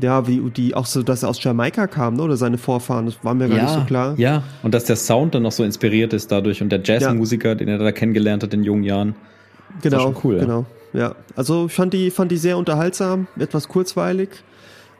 Ja, 0.00 0.28
wie 0.28 0.40
die 0.50 0.74
auch 0.74 0.86
so, 0.86 1.02
dass 1.02 1.24
er 1.24 1.28
aus 1.28 1.42
Jamaika 1.42 1.86
kam, 1.86 2.14
ne? 2.14 2.22
Oder 2.22 2.36
seine 2.36 2.58
Vorfahren, 2.58 3.06
das 3.06 3.16
war 3.22 3.34
mir 3.34 3.48
gar 3.48 3.62
nicht 3.62 3.74
so 3.74 3.80
klar. 3.80 4.14
Ja, 4.18 4.44
und 4.62 4.72
dass 4.72 4.84
der 4.84 4.96
Sound 4.96 5.34
dann 5.34 5.42
noch 5.42 5.52
so 5.52 5.64
inspiriert 5.64 6.12
ist 6.12 6.30
dadurch 6.30 6.62
und 6.62 6.70
der 6.70 6.80
Jazzmusiker, 6.82 7.56
den 7.56 7.68
er 7.68 7.78
da 7.78 7.90
kennengelernt 7.90 8.42
hat 8.42 8.54
in 8.54 8.62
jungen 8.62 8.84
Jahren. 8.84 9.14
Genau, 9.82 10.00
schon 10.00 10.16
cool, 10.24 10.36
ja. 10.36 10.40
genau. 10.42 10.66
Ja, 10.92 11.14
also 11.36 11.66
ich 11.66 11.72
fand 11.72 11.92
die, 11.92 12.10
fand 12.10 12.32
die 12.32 12.36
sehr 12.36 12.56
unterhaltsam, 12.56 13.26
etwas 13.38 13.68
kurzweilig. 13.68 14.30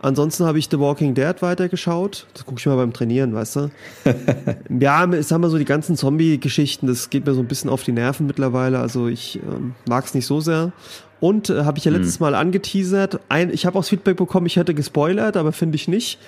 Ansonsten 0.02 0.46
habe 0.46 0.58
ich 0.58 0.68
The 0.70 0.78
Walking 0.78 1.14
Dead 1.14 1.42
weitergeschaut. 1.42 2.26
Das 2.32 2.46
gucke 2.46 2.58
ich 2.58 2.66
mal 2.66 2.76
beim 2.76 2.92
Trainieren, 2.92 3.34
weißt 3.34 3.56
du? 3.56 3.70
ja, 4.80 5.12
ich 5.12 5.26
sag 5.26 5.40
mal 5.40 5.50
so, 5.50 5.58
die 5.58 5.66
ganzen 5.66 5.94
Zombie-Geschichten, 5.94 6.86
das 6.86 7.10
geht 7.10 7.26
mir 7.26 7.34
so 7.34 7.40
ein 7.40 7.48
bisschen 7.48 7.68
auf 7.68 7.82
die 7.82 7.92
Nerven 7.92 8.26
mittlerweile. 8.26 8.78
Also 8.78 9.08
ich 9.08 9.40
ähm, 9.46 9.74
mag 9.86 10.06
es 10.06 10.14
nicht 10.14 10.24
so 10.24 10.40
sehr. 10.40 10.72
Und 11.20 11.50
äh, 11.50 11.64
habe 11.64 11.78
ich 11.78 11.84
ja 11.84 11.92
letztes 11.92 12.18
Mal 12.20 12.34
angeteasert. 12.34 13.20
Ein, 13.28 13.50
ich 13.52 13.66
habe 13.66 13.76
auch 13.78 13.82
das 13.82 13.90
Feedback 13.90 14.16
bekommen, 14.16 14.46
ich 14.46 14.56
hätte 14.56 14.74
gespoilert, 14.74 15.36
aber 15.36 15.52
finde 15.52 15.76
ich 15.76 15.86
nicht. 15.86 16.18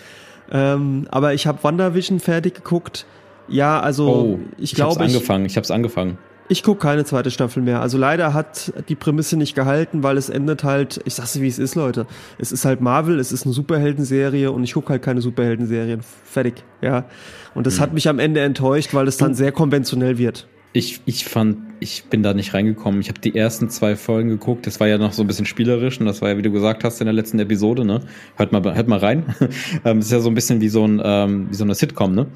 Ähm, 0.50 1.06
aber 1.10 1.32
ich 1.34 1.46
habe 1.46 1.62
WandaVision 1.62 2.20
fertig 2.20 2.54
geguckt. 2.54 3.06
Ja, 3.48 3.80
also 3.80 4.08
Oh, 4.08 4.38
ich, 4.58 4.74
ich 4.74 4.80
hab's 4.80 4.94
glaube, 4.96 5.04
ich, 5.10 5.14
angefangen. 5.14 5.44
Ich 5.46 5.56
hab's 5.56 5.70
angefangen. 5.70 6.18
ich 6.48 6.62
gucke 6.62 6.80
keine 6.80 7.04
zweite 7.06 7.30
Staffel 7.30 7.62
mehr. 7.62 7.80
Also 7.80 7.96
leider 7.96 8.34
hat 8.34 8.72
die 8.88 8.94
Prämisse 8.94 9.36
nicht 9.38 9.54
gehalten, 9.54 10.02
weil 10.02 10.18
es 10.18 10.28
endet 10.28 10.62
halt, 10.64 11.00
ich 11.06 11.14
sag's 11.14 11.40
wie 11.40 11.46
es 11.48 11.58
ist, 11.58 11.74
Leute. 11.74 12.06
Es 12.38 12.52
ist 12.52 12.64
halt 12.66 12.80
Marvel, 12.82 13.18
es 13.18 13.32
ist 13.32 13.46
eine 13.46 13.54
Superheldenserie 13.54 14.50
und 14.52 14.62
ich 14.62 14.74
gucke 14.74 14.90
halt 14.90 15.02
keine 15.02 15.22
Superheldenserien. 15.22 16.00
Fertig, 16.24 16.62
ja. 16.82 17.06
Und 17.54 17.66
das 17.66 17.80
hat 17.80 17.94
mich 17.94 18.08
am 18.08 18.18
Ende 18.18 18.40
enttäuscht, 18.40 18.92
weil 18.92 19.08
es 19.08 19.16
dann 19.16 19.34
sehr 19.34 19.52
konventionell 19.52 20.18
wird. 20.18 20.46
Ich, 20.74 21.00
ich 21.06 21.24
fand, 21.24 21.58
ich 21.82 22.04
bin 22.04 22.22
da 22.22 22.32
nicht 22.32 22.54
reingekommen. 22.54 23.00
Ich 23.00 23.08
habe 23.08 23.20
die 23.20 23.36
ersten 23.36 23.68
zwei 23.68 23.96
Folgen 23.96 24.28
geguckt. 24.28 24.66
Das 24.66 24.80
war 24.80 24.86
ja 24.86 24.98
noch 24.98 25.12
so 25.12 25.22
ein 25.22 25.26
bisschen 25.26 25.46
spielerisch 25.46 26.00
und 26.00 26.06
das 26.06 26.22
war 26.22 26.30
ja, 26.30 26.38
wie 26.38 26.42
du 26.42 26.52
gesagt 26.52 26.84
hast 26.84 27.00
in 27.00 27.06
der 27.06 27.12
letzten 27.12 27.38
Episode, 27.38 27.84
ne? 27.84 28.00
Hört 28.36 28.52
mal, 28.52 28.62
hört 28.62 28.88
mal 28.88 28.98
rein. 28.98 29.34
Ähm, 29.84 29.98
das 29.98 30.06
ist 30.06 30.12
ja 30.12 30.20
so 30.20 30.28
ein 30.28 30.34
bisschen 30.34 30.60
wie 30.60 30.68
so 30.68 30.86
ein, 30.86 31.00
ähm, 31.04 31.50
wie 31.50 31.54
so 31.54 31.64
eine 31.64 31.74
Sitcom, 31.74 32.14
ne? 32.14 32.26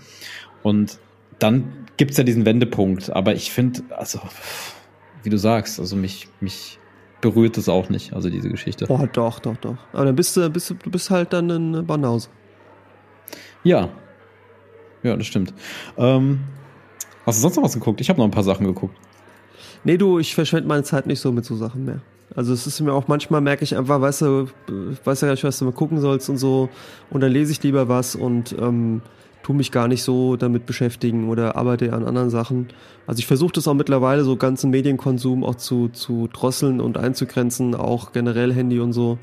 Und 0.63 0.99
dann 1.39 1.73
gibt's 1.97 2.17
ja 2.17 2.25
diesen 2.25 2.45
Wendepunkt. 2.45 3.11
Aber 3.11 3.35
ich 3.35 3.53
finde, 3.53 3.83
also, 3.91 4.21
wie 5.23 5.31
du 5.31 5.39
sagst, 5.39 5.79
also 5.79 5.97
mich, 5.97 6.29
mich 6.41 6.79
berührt 7.21 7.57
es 7.59 7.69
auch 7.69 7.89
nicht, 7.89 8.13
also 8.13 8.31
diese 8.31 8.49
Geschichte. 8.49 8.87
Boah, 8.87 9.07
doch, 9.07 9.39
doch, 9.39 9.57
doch. 9.57 9.77
Aber 9.93 10.07
dann 10.07 10.17
bist 10.17 10.37
du, 10.37 10.49
bist 10.51 10.71
du, 10.71 10.75
du 10.75 10.91
bist 10.91 11.11
halt 11.11 11.33
dann 11.33 11.51
in 11.51 11.87
Banause. 11.87 12.29
Ja. 13.65 13.89
Ja, 15.03 15.17
das 15.17 15.27
stimmt. 15.27 15.53
Ähm, 15.97 16.41
hast 17.25 17.39
du 17.39 17.43
sonst 17.43 17.57
noch 17.57 17.65
was 17.65 17.75
geguckt? 17.75 18.01
Ich 18.01 18.09
habe 18.09 18.19
noch 18.19 18.27
ein 18.27 18.31
paar 18.33 18.45
Sachen 18.45 18.67
geguckt. 18.67 18.97
Nee, 19.85 19.97
du, 19.97 20.19
ich 20.19 20.35
verschwende 20.35 20.69
meine 20.69 20.83
Zeit 20.83 21.07
nicht 21.07 21.21
so 21.21 21.33
mit 21.33 21.45
so 21.45 21.57
Sachen 21.57 21.85
mehr. 21.85 22.01
Also 22.35 22.53
es 22.53 22.67
ist 22.67 22.81
mir 22.81 22.93
auch 22.93 23.09
manchmal 23.09 23.41
merke 23.41 23.65
ich 23.65 23.77
einfach, 23.77 24.01
weißt 24.01 24.23
du, 24.23 24.49
ich 24.93 25.07
weiß 25.07 25.21
ja 25.21 25.29
gar 25.29 25.33
nicht, 25.35 25.45
was 25.45 25.59
du 25.59 25.65
mal 25.65 25.73
gucken 25.73 26.01
sollst 26.01 26.29
und 26.29 26.39
so. 26.39 26.69
Und 27.11 27.21
dann 27.21 27.33
lese 27.33 27.53
ich 27.53 27.63
lieber 27.63 27.89
was 27.89 28.17
und 28.17 28.55
ähm, 28.61 29.01
tu 29.43 29.53
mich 29.53 29.71
gar 29.71 29.87
nicht 29.87 30.03
so 30.03 30.37
damit 30.37 30.67
beschäftigen 30.67 31.29
oder 31.29 31.57
arbeite 31.57 31.93
an 31.93 32.05
anderen 32.05 32.31
Sachen. 32.31 32.69
Also 33.07 33.21
ich 33.21 33.27
versuche 33.27 33.53
das 33.53 33.69
auch 33.69 33.75
mittlerweile, 33.75 34.25
so 34.25 34.37
ganzen 34.37 34.71
Medienkonsum 34.71 35.45
auch 35.45 35.55
zu, 35.55 35.89
zu 35.89 36.29
drosseln 36.33 36.81
und 36.81 36.99
einzugrenzen, 36.99 37.77
auch 37.77 38.13
generell 38.13 38.53
Handy 38.53 38.81
und 38.81 38.93
so. 38.93 39.19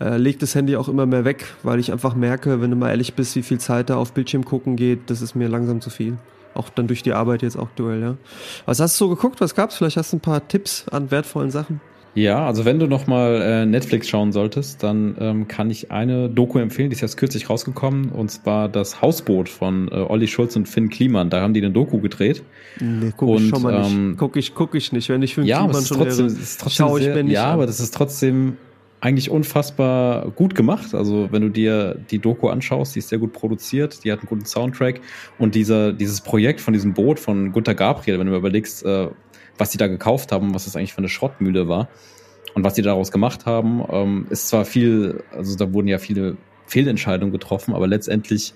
Äh, 0.00 0.16
leg 0.16 0.40
das 0.40 0.56
Handy 0.56 0.74
auch 0.74 0.88
immer 0.88 1.06
mehr 1.06 1.24
weg, 1.24 1.46
weil 1.62 1.78
ich 1.78 1.92
einfach 1.92 2.16
merke, 2.16 2.60
wenn 2.60 2.70
du 2.70 2.76
mal 2.76 2.90
ehrlich 2.90 3.14
bist, 3.14 3.36
wie 3.36 3.42
viel 3.42 3.58
Zeit 3.60 3.90
da 3.90 3.96
auf 3.96 4.12
Bildschirm 4.12 4.44
gucken 4.44 4.74
geht, 4.74 5.08
das 5.08 5.22
ist 5.22 5.36
mir 5.36 5.48
langsam 5.48 5.80
zu 5.80 5.88
viel. 5.88 6.18
Auch 6.54 6.68
dann 6.68 6.86
durch 6.86 7.02
die 7.02 7.12
Arbeit 7.12 7.42
jetzt 7.42 7.58
aktuell, 7.58 8.00
ja. 8.00 8.16
Was 8.66 8.80
hast 8.80 9.00
du 9.00 9.06
so 9.06 9.14
geguckt? 9.14 9.40
Was 9.40 9.54
gab's? 9.54 9.76
Vielleicht 9.76 9.96
hast 9.96 10.12
du 10.12 10.16
ein 10.16 10.20
paar 10.20 10.46
Tipps 10.46 10.86
an 10.88 11.10
wertvollen 11.10 11.50
Sachen. 11.50 11.80
Ja, 12.14 12.46
also 12.46 12.64
wenn 12.64 12.78
du 12.78 12.86
noch 12.86 13.08
mal 13.08 13.42
äh, 13.42 13.66
Netflix 13.66 14.08
schauen 14.08 14.30
solltest, 14.30 14.84
dann 14.84 15.16
ähm, 15.18 15.48
kann 15.48 15.68
ich 15.68 15.90
eine 15.90 16.28
Doku 16.28 16.60
empfehlen, 16.60 16.90
die 16.90 16.94
ist 16.94 17.00
jetzt 17.00 17.16
kürzlich 17.16 17.50
rausgekommen, 17.50 18.10
und 18.10 18.30
zwar 18.30 18.68
das 18.68 19.02
Hausboot 19.02 19.48
von 19.48 19.88
äh, 19.88 19.96
Olli 19.96 20.28
Schulz 20.28 20.54
und 20.54 20.68
Finn 20.68 20.90
Kliman. 20.90 21.28
Da 21.28 21.40
haben 21.40 21.54
die 21.54 21.60
eine 21.60 21.72
Doku 21.72 21.98
gedreht. 21.98 22.44
Nee, 22.78 23.12
guck 23.16 23.30
ich 23.30 23.44
Und, 23.44 23.48
schon 23.50 23.62
mal 23.62 23.84
ähm, 23.84 24.08
nicht. 24.10 24.18
Guck 24.18 24.36
ich, 24.36 24.54
guck 24.54 24.76
ich 24.76 24.92
nicht. 24.92 25.08
Wenn 25.08 25.22
ich 25.22 25.34
fünf 25.34 25.48
Ja, 25.48 25.64
Kliman 25.64 25.84
schon 25.84 25.98
trotzdem, 25.98 26.26
wäre, 26.28 26.38
trotzdem 26.38 26.70
schaue 26.70 27.00
ich 27.00 27.08
mir 27.08 27.24
nicht 27.24 27.32
ja, 27.32 27.46
an. 27.48 27.54
aber 27.54 27.66
das 27.66 27.80
ist 27.80 27.92
trotzdem 27.92 28.58
eigentlich 29.04 29.28
unfassbar 29.28 30.30
gut 30.30 30.54
gemacht. 30.54 30.94
Also 30.94 31.28
wenn 31.30 31.42
du 31.42 31.50
dir 31.50 31.94
die 32.10 32.18
Doku 32.18 32.48
anschaust, 32.48 32.94
die 32.94 33.00
ist 33.00 33.10
sehr 33.10 33.18
gut 33.18 33.34
produziert, 33.34 34.02
die 34.02 34.10
hat 34.10 34.20
einen 34.20 34.28
guten 34.28 34.46
Soundtrack 34.46 35.02
und 35.38 35.54
dieser 35.54 35.92
dieses 35.92 36.22
Projekt 36.22 36.62
von 36.62 36.72
diesem 36.72 36.94
Boot 36.94 37.20
von 37.20 37.52
Gunter 37.52 37.74
Gabriel, 37.74 38.18
wenn 38.18 38.26
du 38.26 38.34
überlegst, 38.34 38.82
äh, 38.86 39.08
was 39.58 39.68
die 39.68 39.76
da 39.76 39.88
gekauft 39.88 40.32
haben, 40.32 40.54
was 40.54 40.64
das 40.64 40.74
eigentlich 40.74 40.94
für 40.94 40.98
eine 40.98 41.10
Schrottmühle 41.10 41.68
war 41.68 41.88
und 42.54 42.64
was 42.64 42.72
die 42.72 42.82
daraus 42.82 43.12
gemacht 43.12 43.44
haben, 43.44 43.84
ähm, 43.90 44.26
ist 44.30 44.48
zwar 44.48 44.64
viel, 44.64 45.22
also 45.30 45.54
da 45.54 45.70
wurden 45.74 45.88
ja 45.88 45.98
viele 45.98 46.38
Fehlentscheidungen 46.66 47.30
getroffen, 47.30 47.74
aber 47.74 47.86
letztendlich 47.86 48.54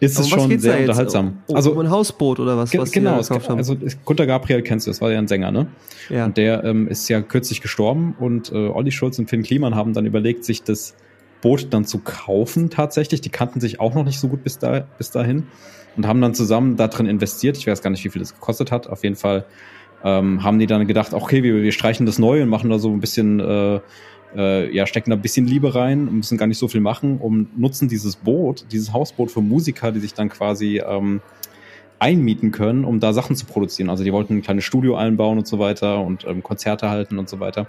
ist 0.00 0.18
es 0.18 0.28
schon 0.28 0.58
sehr 0.58 0.80
unterhaltsam. 0.80 1.38
Um, 1.46 1.56
also 1.56 1.72
um 1.72 1.78
ein 1.78 1.90
Hausboot 1.90 2.40
oder 2.40 2.56
was, 2.56 2.76
was 2.76 2.92
genau, 2.92 3.18
es 3.18 3.28
gibt, 3.28 3.48
haben? 3.48 3.58
also 3.58 3.76
Gunter 4.04 4.26
Gabriel 4.26 4.62
kennst 4.62 4.86
du, 4.86 4.90
das 4.90 5.00
war 5.00 5.10
ja 5.10 5.18
ein 5.18 5.28
Sänger, 5.28 5.50
ne? 5.50 5.66
ja. 6.08 6.26
Und 6.26 6.36
der 6.36 6.64
ähm, 6.64 6.88
ist 6.88 7.08
ja 7.08 7.20
kürzlich 7.20 7.60
gestorben 7.60 8.14
und 8.18 8.52
äh, 8.52 8.68
Olli 8.68 8.92
Schulz 8.92 9.18
und 9.18 9.28
Finn 9.28 9.42
Kliman 9.42 9.74
haben 9.74 9.92
dann 9.92 10.06
überlegt, 10.06 10.44
sich 10.44 10.62
das 10.62 10.94
Boot 11.40 11.68
dann 11.70 11.84
zu 11.84 11.98
kaufen 11.98 12.70
tatsächlich. 12.70 13.20
Die 13.20 13.30
kannten 13.30 13.60
sich 13.60 13.80
auch 13.80 13.94
noch 13.94 14.04
nicht 14.04 14.20
so 14.20 14.28
gut 14.28 14.42
bis, 14.44 14.58
da, 14.58 14.86
bis 14.98 15.10
dahin 15.10 15.46
und 15.96 16.06
haben 16.06 16.20
dann 16.20 16.34
zusammen 16.34 16.76
da 16.76 16.88
drin 16.88 17.06
investiert. 17.06 17.56
Ich 17.56 17.66
weiß 17.66 17.82
gar 17.82 17.90
nicht, 17.90 18.04
wie 18.04 18.10
viel 18.10 18.20
das 18.20 18.34
gekostet 18.34 18.72
hat. 18.72 18.88
Auf 18.88 19.04
jeden 19.04 19.16
Fall 19.16 19.44
ähm, 20.04 20.42
haben 20.42 20.58
die 20.58 20.66
dann 20.66 20.86
gedacht, 20.86 21.12
okay, 21.12 21.42
wir, 21.42 21.62
wir 21.62 21.72
streichen 21.72 22.06
das 22.06 22.18
neu 22.18 22.42
und 22.42 22.48
machen 22.48 22.70
da 22.70 22.78
so 22.78 22.90
ein 22.90 23.00
bisschen, 23.00 23.40
äh, 23.40 23.80
äh, 24.36 24.74
ja, 24.74 24.86
stecken 24.86 25.10
da 25.10 25.16
ein 25.16 25.22
bisschen 25.22 25.46
Liebe 25.46 25.74
rein 25.74 26.08
und 26.08 26.16
müssen 26.16 26.38
gar 26.38 26.46
nicht 26.46 26.58
so 26.58 26.68
viel 26.68 26.80
machen 26.80 27.18
und 27.18 27.58
nutzen 27.58 27.88
dieses 27.88 28.16
Boot, 28.16 28.66
dieses 28.72 28.92
Hausboot 28.92 29.30
für 29.30 29.40
Musiker, 29.40 29.92
die 29.92 30.00
sich 30.00 30.14
dann 30.14 30.28
quasi 30.28 30.82
ähm, 30.86 31.20
einmieten 31.98 32.52
können, 32.52 32.84
um 32.84 33.00
da 33.00 33.12
Sachen 33.12 33.36
zu 33.36 33.46
produzieren. 33.46 33.90
Also 33.90 34.04
die 34.04 34.12
wollten 34.12 34.36
ein 34.36 34.42
kleines 34.42 34.64
Studio 34.64 34.96
einbauen 34.96 35.38
und 35.38 35.46
so 35.46 35.58
weiter 35.58 36.00
und 36.00 36.24
ähm, 36.26 36.42
Konzerte 36.42 36.88
halten 36.90 37.18
und 37.18 37.28
so 37.28 37.40
weiter. 37.40 37.66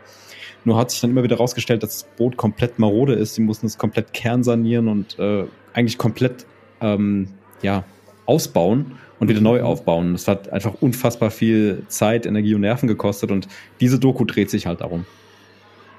Nur 0.65 0.77
hat 0.77 0.91
sich 0.91 1.01
dann 1.01 1.11
immer 1.11 1.23
wieder 1.23 1.37
rausgestellt, 1.37 1.83
dass 1.83 2.03
das 2.03 2.15
Boot 2.17 2.37
komplett 2.37 2.79
marode 2.79 3.13
ist. 3.13 3.37
Die 3.37 3.41
mussten 3.41 3.65
es 3.65 3.77
komplett 3.77 4.13
kernsanieren 4.13 4.87
und 4.87 5.17
äh, 5.17 5.45
eigentlich 5.73 5.97
komplett 5.97 6.45
ähm, 6.81 7.29
ja, 7.61 7.85
ausbauen 8.25 8.97
und 9.19 9.29
wieder 9.29 9.41
neu 9.41 9.61
aufbauen. 9.63 10.13
Das 10.13 10.27
hat 10.27 10.49
einfach 10.49 10.75
unfassbar 10.81 11.31
viel 11.31 11.83
Zeit, 11.87 12.25
Energie 12.25 12.55
und 12.55 12.61
Nerven 12.61 12.87
gekostet 12.87 13.31
und 13.31 13.47
diese 13.79 13.99
Doku 13.99 14.25
dreht 14.25 14.49
sich 14.49 14.65
halt 14.65 14.81
darum. 14.81 15.05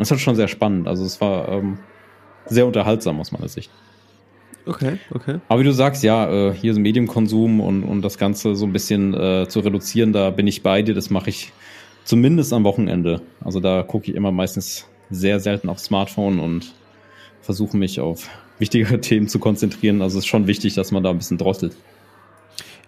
Es 0.01 0.11
war 0.11 0.19
schon 0.19 0.37
sehr 0.37 0.49
spannend. 0.49 0.89
Also 0.89 1.05
es 1.05 1.21
war 1.21 1.49
ähm, 1.49 1.79
sehr 2.47 2.67
unterhaltsam 2.67 3.21
aus 3.21 3.33
meiner 3.33 3.49
Sicht. 3.49 3.71
Okay, 4.67 4.99
okay. 5.15 5.41
Aber 5.49 5.61
wie 5.61 5.65
du 5.65 5.73
sagst, 5.73 6.03
ja, 6.03 6.31
äh, 6.31 6.55
hier 6.55 6.73
ist 6.73 6.79
Mediumkonsum 6.79 7.61
und, 7.61 7.83
und 7.83 8.03
das 8.03 8.19
Ganze 8.19 8.55
so 8.55 8.67
ein 8.67 8.73
bisschen 8.73 9.15
äh, 9.15 9.47
zu 9.49 9.61
reduzieren, 9.61 10.13
da 10.13 10.31
bin 10.31 10.47
ich 10.47 10.63
bei 10.63 10.83
dir. 10.83 10.95
Das 10.95 11.11
mache 11.11 11.31
ich 11.31 11.53
zumindest 12.05 12.53
am 12.53 12.65
Wochenende. 12.65 13.23
Also 13.41 13.61
da 13.61 13.83
gucke 13.83 14.11
ich 14.11 14.17
immer 14.17 14.33
meistens 14.33 14.87
sehr 15.11 15.41
selten 15.41 15.69
aufs 15.69 15.85
Smartphone 15.85 16.41
und 16.41 16.75
versuche 17.41 17.77
mich 17.77 18.01
auf 18.01 18.29
wichtigere 18.59 19.01
Themen 19.01 19.29
zu 19.29 19.39
konzentrieren. 19.39 20.03
Also 20.03 20.19
es 20.19 20.25
ist 20.25 20.29
schon 20.29 20.47
wichtig, 20.47 20.75
dass 20.75 20.93
man 20.93 21.03
da 21.03 21.11
ein 21.11 21.19
bisschen 21.19 21.39
drosselt. 21.39 21.75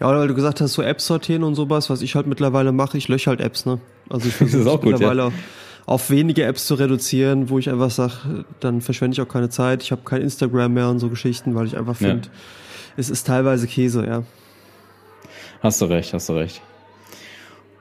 Ja, 0.00 0.08
weil 0.08 0.28
du 0.28 0.34
gesagt 0.34 0.60
hast, 0.60 0.72
so 0.74 0.82
Apps 0.82 1.06
sortieren 1.06 1.44
und 1.44 1.54
sowas, 1.54 1.88
was 1.88 2.02
ich 2.02 2.16
halt 2.16 2.26
mittlerweile 2.26 2.72
mache, 2.72 2.98
ich 2.98 3.08
lösche 3.08 3.30
halt 3.30 3.40
Apps, 3.40 3.66
ne? 3.66 3.80
Also 4.08 4.28
ich 4.28 4.34
Das 4.38 4.48
ist 4.48 4.54
versuche 4.54 4.70
auch 4.70 4.80
gut, 4.80 4.92
mittlerweile 4.92 5.32
auf 5.86 6.10
wenige 6.10 6.44
Apps 6.44 6.66
zu 6.66 6.74
reduzieren, 6.74 7.50
wo 7.50 7.58
ich 7.58 7.68
einfach 7.70 7.90
sage, 7.90 8.44
dann 8.60 8.80
verschwende 8.80 9.14
ich 9.14 9.20
auch 9.20 9.28
keine 9.28 9.48
Zeit. 9.48 9.82
Ich 9.82 9.90
habe 9.92 10.02
kein 10.04 10.22
Instagram 10.22 10.72
mehr 10.74 10.88
und 10.88 10.98
so 10.98 11.08
Geschichten, 11.08 11.54
weil 11.54 11.66
ich 11.66 11.76
einfach 11.76 12.00
Ja. 12.00 12.08
finde, 12.08 12.28
es 12.96 13.10
ist 13.10 13.26
teilweise 13.26 13.66
Käse, 13.66 14.06
ja. 14.06 14.22
Hast 15.60 15.80
du 15.80 15.86
recht, 15.86 16.12
hast 16.12 16.28
du 16.28 16.34
recht. 16.34 16.60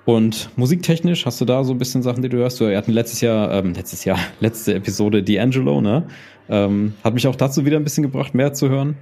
Und 0.06 0.50
musiktechnisch 0.56 1.26
hast 1.26 1.40
du 1.42 1.46
da 1.46 1.64
so 1.64 1.74
ein 1.74 1.78
bisschen 1.78 2.02
Sachen, 2.02 2.24
die 2.24 2.30
du 2.30 2.38
hörst? 2.38 2.60
Wir 2.60 2.76
hatten 2.76 2.92
letztes 2.92 3.22
Jahr, 3.22 3.52
ähm, 3.54 3.74
letztes 3.74 4.04
Jahr, 4.04 4.18
letzte 4.40 4.74
Episode 4.74 5.20
D'Angelo, 5.20 5.82
ne? 5.82 6.08
Ähm, 6.50 6.96
hat 7.04 7.14
mich 7.14 7.28
auch 7.28 7.36
dazu 7.36 7.66
wieder 7.66 7.78
ein 7.78 7.84
bisschen 7.84 8.04
gebracht, 8.04 8.34
mehr 8.34 8.54
zu 8.54 8.68
hören. 8.70 8.96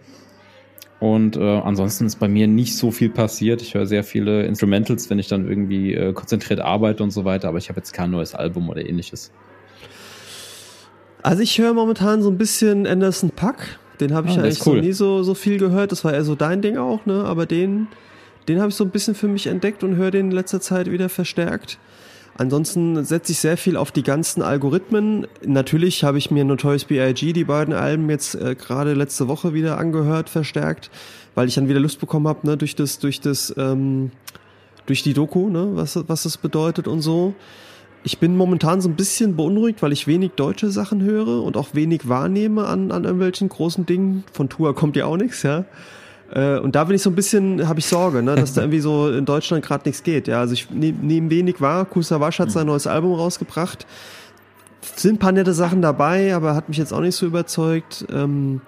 Und 0.99 1.37
äh, 1.37 1.41
ansonsten 1.41 2.05
ist 2.05 2.19
bei 2.19 2.27
mir 2.27 2.47
nicht 2.47 2.75
so 2.75 2.91
viel 2.91 3.09
passiert. 3.09 3.61
Ich 3.61 3.73
höre 3.73 3.85
sehr 3.85 4.03
viele 4.03 4.43
Instrumentals, 4.43 5.09
wenn 5.09 5.17
ich 5.17 5.27
dann 5.27 5.47
irgendwie 5.47 5.93
äh, 5.93 6.11
konzentriert 6.11 6.59
arbeite 6.59 7.03
und 7.03 7.11
so 7.11 7.23
weiter, 7.23 7.47
aber 7.47 7.57
ich 7.57 7.69
habe 7.69 7.79
jetzt 7.79 7.93
kein 7.93 8.11
neues 8.11 8.35
Album 8.35 8.67
oder 8.69 8.85
ähnliches. 8.85 9.31
Also 11.23 11.41
ich 11.41 11.57
höre 11.57 11.73
momentan 11.73 12.21
so 12.21 12.29
ein 12.29 12.37
bisschen 12.37 12.85
Anderson 12.85 13.29
Puck. 13.31 13.55
Den 14.01 14.13
habe 14.13 14.29
ich 14.29 14.37
ah, 14.37 14.41
eigentlich 14.41 14.65
cool. 14.65 14.77
so 14.77 14.81
nie 14.81 14.93
so, 14.93 15.23
so 15.23 15.33
viel 15.33 15.57
gehört. 15.57 15.91
Das 15.91 16.03
war 16.03 16.13
eher 16.13 16.23
so 16.23 16.35
dein 16.35 16.61
Ding 16.61 16.77
auch, 16.77 17.05
ne? 17.05 17.23
Aber 17.25 17.45
den, 17.45 17.87
den 18.47 18.59
habe 18.59 18.69
ich 18.69 18.75
so 18.75 18.83
ein 18.83 18.89
bisschen 18.89 19.15
für 19.15 19.27
mich 19.27 19.47
entdeckt 19.47 19.83
und 19.83 19.95
höre 19.95 20.11
den 20.11 20.27
in 20.27 20.31
letzter 20.31 20.61
Zeit 20.61 20.91
wieder 20.91 21.09
verstärkt. 21.09 21.77
Ansonsten 22.39 23.03
setze 23.03 23.33
ich 23.33 23.39
sehr 23.39 23.57
viel 23.57 23.75
auf 23.75 23.91
die 23.91 24.01
ganzen 24.01 24.41
Algorithmen. 24.41 25.27
Natürlich 25.45 26.05
habe 26.05 26.17
ich 26.17 26.31
mir 26.31 26.45
Notorious 26.45 26.85
B.I.G. 26.85 27.33
die 27.33 27.43
beiden 27.43 27.73
Alben 27.73 28.09
jetzt 28.09 28.33
äh, 28.35 28.55
gerade 28.55 28.93
letzte 28.93 29.27
Woche 29.27 29.53
wieder 29.53 29.77
angehört, 29.77 30.29
verstärkt, 30.29 30.89
weil 31.35 31.49
ich 31.49 31.55
dann 31.55 31.67
wieder 31.67 31.81
Lust 31.81 31.99
bekommen 31.99 32.29
habe, 32.29 32.47
ne, 32.47 32.55
durch 32.55 32.77
das, 32.77 32.97
durch 32.99 33.19
das, 33.19 33.53
ähm, 33.57 34.11
durch 34.85 35.03
die 35.03 35.13
Doku, 35.13 35.49
ne, 35.49 35.71
was, 35.73 35.99
was 36.07 36.23
das 36.23 36.37
bedeutet 36.37 36.87
und 36.87 37.01
so. 37.01 37.33
Ich 38.05 38.19
bin 38.19 38.37
momentan 38.37 38.79
so 38.79 38.87
ein 38.87 38.95
bisschen 38.95 39.35
beunruhigt, 39.35 39.81
weil 39.81 39.91
ich 39.91 40.07
wenig 40.07 40.31
deutsche 40.37 40.71
Sachen 40.71 41.01
höre 41.01 41.43
und 41.43 41.57
auch 41.57 41.73
wenig 41.73 42.07
wahrnehme 42.07 42.67
an, 42.67 42.93
an 42.93 43.03
irgendwelchen 43.03 43.49
großen 43.49 43.85
Dingen. 43.85 44.23
Von 44.31 44.47
Tour 44.47 44.73
kommt 44.75 44.95
ja 44.95 45.07
auch 45.07 45.17
nichts, 45.17 45.43
ja. 45.43 45.65
Äh, 46.31 46.59
und 46.59 46.75
da 46.75 46.83
bin 46.83 46.95
ich 46.95 47.01
so 47.01 47.09
ein 47.09 47.15
bisschen, 47.15 47.67
habe 47.67 47.79
ich 47.79 47.85
Sorge, 47.85 48.21
ne, 48.21 48.35
dass 48.35 48.53
da 48.53 48.61
irgendwie 48.63 48.79
so 48.79 49.09
in 49.09 49.25
Deutschland 49.25 49.65
gerade 49.65 49.87
nichts 49.87 50.03
geht. 50.03 50.27
Ja, 50.27 50.39
also 50.39 50.53
ich 50.53 50.69
nehme 50.69 50.97
nehm 51.01 51.29
wenig 51.29 51.61
wahr. 51.61 51.85
Kusawasch 51.85 52.39
hat 52.39 52.51
sein 52.51 52.67
neues 52.67 52.87
Album 52.87 53.13
rausgebracht. 53.13 53.85
Sind 54.95 55.15
ein 55.15 55.19
paar 55.19 55.31
nette 55.31 55.53
Sachen 55.53 55.81
dabei, 55.81 56.33
aber 56.33 56.55
hat 56.55 56.69
mich 56.69 56.77
jetzt 56.77 56.93
auch 56.93 57.01
nicht 57.01 57.15
so 57.15 57.25
überzeugt. 57.25 58.05
Ähm, 58.13 58.61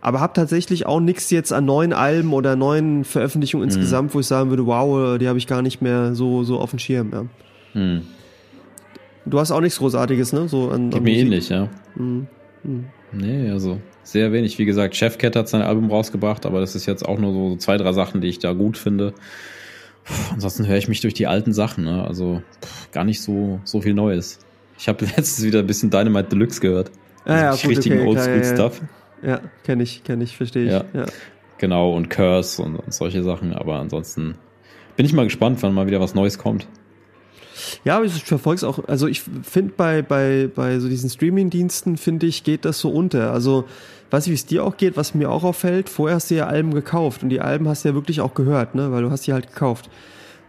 aber 0.00 0.20
habe 0.20 0.32
tatsächlich 0.32 0.86
auch 0.86 0.98
nichts 0.98 1.30
jetzt 1.30 1.52
an 1.52 1.64
neuen 1.64 1.92
Alben 1.92 2.32
oder 2.32 2.56
neuen 2.56 3.04
Veröffentlichungen 3.04 3.68
mhm. 3.68 3.70
insgesamt, 3.70 4.14
wo 4.14 4.20
ich 4.20 4.26
sagen 4.26 4.50
würde, 4.50 4.66
wow, 4.66 5.16
die 5.18 5.28
habe 5.28 5.38
ich 5.38 5.46
gar 5.46 5.62
nicht 5.62 5.80
mehr 5.80 6.14
so 6.14 6.42
so 6.42 6.58
auf 6.58 6.70
dem 6.70 6.80
Schirm. 6.80 7.10
Ja. 7.12 7.80
Mhm. 7.80 8.02
Du 9.24 9.38
hast 9.38 9.52
auch 9.52 9.60
nichts 9.60 9.78
Großartiges, 9.78 10.32
ne? 10.32 10.48
So 10.48 10.70
an, 10.70 10.92
an 10.92 11.02
mir 11.04 11.14
ähnlich, 11.14 11.48
ja. 11.48 11.68
Mhm. 11.94 12.26
Nee, 13.12 13.50
also 13.50 13.78
sehr 14.02 14.32
wenig. 14.32 14.58
Wie 14.58 14.64
gesagt, 14.64 14.96
Chefcat 14.96 15.36
hat 15.36 15.48
sein 15.48 15.62
Album 15.62 15.90
rausgebracht, 15.90 16.46
aber 16.46 16.60
das 16.60 16.74
ist 16.74 16.86
jetzt 16.86 17.06
auch 17.06 17.18
nur 17.18 17.32
so 17.32 17.56
zwei, 17.56 17.76
drei 17.76 17.92
Sachen, 17.92 18.20
die 18.20 18.28
ich 18.28 18.38
da 18.38 18.52
gut 18.52 18.76
finde. 18.76 19.14
Puh, 20.04 20.14
ansonsten 20.32 20.66
höre 20.66 20.76
ich 20.76 20.88
mich 20.88 21.00
durch 21.00 21.14
die 21.14 21.26
alten 21.26 21.52
Sachen, 21.52 21.84
ne? 21.84 22.04
also 22.06 22.42
pff, 22.64 22.90
gar 22.90 23.04
nicht 23.04 23.20
so, 23.20 23.60
so 23.64 23.80
viel 23.80 23.94
Neues. 23.94 24.40
Ich 24.78 24.88
habe 24.88 25.04
letztens 25.16 25.42
wieder 25.42 25.60
ein 25.60 25.66
bisschen 25.66 25.90
Dynamite 25.90 26.30
Deluxe 26.30 26.60
gehört. 26.60 26.90
Ah, 27.24 27.36
ja, 27.36 27.50
gut, 27.52 27.66
richtigen 27.66 28.00
okay, 28.00 28.08
Oldschool-Stuff. 28.08 28.80
Ja, 29.22 29.28
ja 29.28 29.40
kenne 29.64 29.84
ich, 29.84 30.02
kenne 30.02 30.24
ich, 30.24 30.36
verstehe 30.36 30.64
ich. 30.64 30.72
Ja. 30.72 30.84
ja. 30.92 31.06
Genau, 31.58 31.94
und 31.94 32.10
Curse 32.10 32.60
und, 32.60 32.76
und 32.76 32.92
solche 32.92 33.22
Sachen, 33.22 33.52
aber 33.52 33.76
ansonsten 33.76 34.34
bin 34.96 35.06
ich 35.06 35.12
mal 35.12 35.24
gespannt, 35.24 35.62
wann 35.62 35.72
mal 35.72 35.86
wieder 35.86 36.00
was 36.00 36.14
Neues 36.14 36.38
kommt. 36.38 36.66
Ja, 37.84 37.96
aber 37.96 38.04
ich 38.04 38.24
verfolge 38.24 38.56
es 38.56 38.64
auch. 38.64 38.86
Also 38.88 39.06
ich 39.06 39.22
finde 39.42 39.72
bei, 39.76 40.02
bei, 40.02 40.48
bei 40.54 40.78
so 40.78 40.88
diesen 40.88 41.10
Streaming-Diensten, 41.10 41.96
finde 41.96 42.26
ich, 42.26 42.44
geht 42.44 42.64
das 42.64 42.80
so 42.80 42.90
unter. 42.90 43.32
Also 43.32 43.64
weiß 44.10 44.26
ich, 44.26 44.30
wie 44.30 44.34
es 44.34 44.46
dir 44.46 44.64
auch 44.64 44.76
geht, 44.76 44.96
was 44.96 45.14
mir 45.14 45.30
auch 45.30 45.42
auffällt, 45.42 45.88
vorher 45.88 46.16
hast 46.16 46.30
du 46.30 46.34
ja 46.34 46.46
Alben 46.46 46.74
gekauft 46.74 47.22
und 47.22 47.30
die 47.30 47.40
Alben 47.40 47.68
hast 47.68 47.84
du 47.84 47.88
ja 47.88 47.94
wirklich 47.94 48.20
auch 48.20 48.34
gehört, 48.34 48.74
ne? 48.74 48.92
weil 48.92 49.02
du 49.02 49.10
hast 49.10 49.26
die 49.26 49.32
halt 49.32 49.48
gekauft 49.48 49.88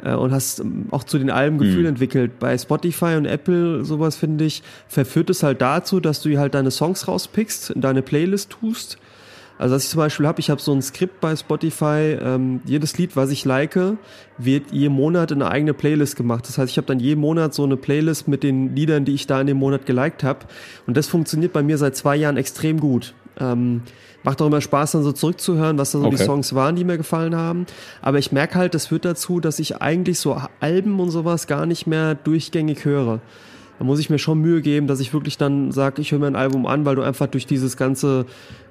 äh, 0.03 0.13
und 0.13 0.31
hast 0.31 0.59
ähm, 0.59 0.87
auch 0.91 1.05
zu 1.05 1.17
den 1.17 1.29
Alben 1.29 1.57
Gefühl 1.57 1.81
mhm. 1.81 1.87
entwickelt. 1.87 2.39
Bei 2.39 2.57
Spotify 2.57 3.15
und 3.15 3.25
Apple 3.25 3.85
sowas 3.85 4.17
finde 4.17 4.45
ich, 4.45 4.63
verführt 4.87 5.29
es 5.29 5.43
halt 5.43 5.61
dazu, 5.61 5.99
dass 5.99 6.21
du 6.21 6.37
halt 6.37 6.55
deine 6.55 6.71
Songs 6.71 7.07
rauspickst, 7.07 7.71
in 7.71 7.81
deine 7.81 8.01
Playlist 8.01 8.49
tust 8.49 8.97
also 9.57 9.75
was 9.75 9.83
ich 9.83 9.89
zum 9.89 9.99
Beispiel 9.99 10.27
habe, 10.27 10.39
ich 10.39 10.49
habe 10.49 10.61
so 10.61 10.73
ein 10.73 10.81
Skript 10.81 11.21
bei 11.21 11.35
Spotify, 11.35 12.17
ähm, 12.21 12.61
jedes 12.65 12.97
Lied, 12.97 13.15
was 13.15 13.29
ich 13.29 13.45
like, 13.45 13.77
wird 14.37 14.71
jeden 14.71 14.95
Monat 14.95 15.31
in 15.31 15.41
eine 15.41 15.51
eigene 15.51 15.73
Playlist 15.73 16.15
gemacht. 16.15 16.47
Das 16.47 16.57
heißt, 16.57 16.71
ich 16.71 16.77
habe 16.77 16.87
dann 16.87 16.99
jeden 16.99 17.21
Monat 17.21 17.53
so 17.53 17.63
eine 17.63 17.77
Playlist 17.77 18.27
mit 18.27 18.43
den 18.43 18.75
Liedern, 18.75 19.05
die 19.05 19.13
ich 19.13 19.27
da 19.27 19.39
in 19.39 19.47
dem 19.47 19.57
Monat 19.57 19.85
geliked 19.85 20.23
habe. 20.23 20.39
Und 20.87 20.97
das 20.97 21.07
funktioniert 21.07 21.53
bei 21.53 21.63
mir 21.63 21.77
seit 21.77 21.95
zwei 21.95 22.15
Jahren 22.15 22.37
extrem 22.37 22.79
gut. 22.79 23.13
Ähm, 23.39 23.81
macht 24.23 24.41
auch 24.41 24.47
immer 24.47 24.61
Spaß, 24.61 24.93
dann 24.93 25.03
so 25.03 25.11
zurückzuhören, 25.11 25.77
was 25.77 25.91
da 25.91 25.99
so 25.99 26.05
okay. 26.05 26.15
die 26.17 26.23
Songs 26.23 26.55
waren, 26.55 26.75
die 26.75 26.83
mir 26.83 26.97
gefallen 26.97 27.35
haben. 27.35 27.65
Aber 28.01 28.19
ich 28.19 28.31
merke 28.31 28.55
halt, 28.55 28.73
das 28.73 28.87
führt 28.87 29.05
dazu, 29.05 29.39
dass 29.39 29.59
ich 29.59 29.81
eigentlich 29.81 30.19
so 30.19 30.41
Alben 30.59 30.99
und 30.99 31.11
sowas 31.11 31.47
gar 31.47 31.65
nicht 31.65 31.87
mehr 31.87 32.15
durchgängig 32.15 32.85
höre 32.85 33.21
da 33.79 33.85
muss 33.85 33.99
ich 33.99 34.09
mir 34.09 34.19
schon 34.19 34.39
Mühe 34.39 34.61
geben, 34.61 34.87
dass 34.87 34.99
ich 34.99 35.13
wirklich 35.13 35.37
dann 35.37 35.71
sage, 35.71 36.01
ich 36.01 36.11
höre 36.11 36.19
mir 36.19 36.27
ein 36.27 36.35
Album 36.35 36.65
an, 36.65 36.85
weil 36.85 36.95
du 36.95 37.01
einfach 37.01 37.27
durch 37.27 37.45
dieses 37.45 37.75
ganze 37.77 38.25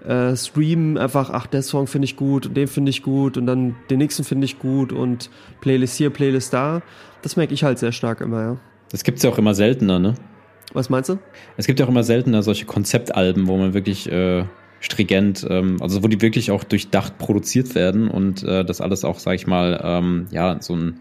äh, 0.06 0.36
Streamen 0.36 0.96
einfach, 0.96 1.30
ach, 1.30 1.46
der 1.46 1.62
Song 1.62 1.86
finde 1.86 2.06
ich 2.06 2.16
gut 2.16 2.46
und 2.46 2.56
den 2.56 2.68
finde 2.68 2.90
ich 2.90 3.02
gut 3.02 3.36
und 3.36 3.46
dann 3.46 3.76
den 3.90 3.98
nächsten 3.98 4.24
finde 4.24 4.44
ich 4.44 4.58
gut 4.58 4.92
und 4.92 5.30
Playlist 5.60 5.96
hier, 5.96 6.10
Playlist 6.10 6.52
da. 6.52 6.82
Das 7.22 7.36
merke 7.36 7.54
ich 7.54 7.64
halt 7.64 7.78
sehr 7.78 7.92
stark 7.92 8.20
immer, 8.20 8.40
ja. 8.40 8.56
Das 8.90 9.04
gibt's 9.04 9.22
ja 9.22 9.30
auch 9.30 9.38
immer 9.38 9.54
seltener, 9.54 9.98
ne? 9.98 10.14
Was 10.72 10.88
meinst 10.88 11.10
du? 11.10 11.18
Es 11.56 11.66
gibt 11.66 11.80
ja 11.80 11.86
auch 11.86 11.90
immer 11.90 12.02
seltener 12.04 12.42
solche 12.42 12.64
Konzeptalben, 12.64 13.46
wo 13.46 13.56
man 13.56 13.74
wirklich 13.74 14.10
äh, 14.10 14.44
stringent, 14.80 15.46
ähm, 15.48 15.76
also 15.80 16.02
wo 16.02 16.08
die 16.08 16.20
wirklich 16.20 16.50
auch 16.50 16.64
durchdacht 16.64 17.18
produziert 17.18 17.74
werden 17.74 18.08
und 18.08 18.42
äh, 18.42 18.64
das 18.64 18.80
alles 18.80 19.04
auch, 19.04 19.18
sag 19.18 19.34
ich 19.34 19.46
mal, 19.46 19.80
ähm, 19.82 20.26
ja, 20.30 20.56
so 20.60 20.74
ein, 20.74 21.00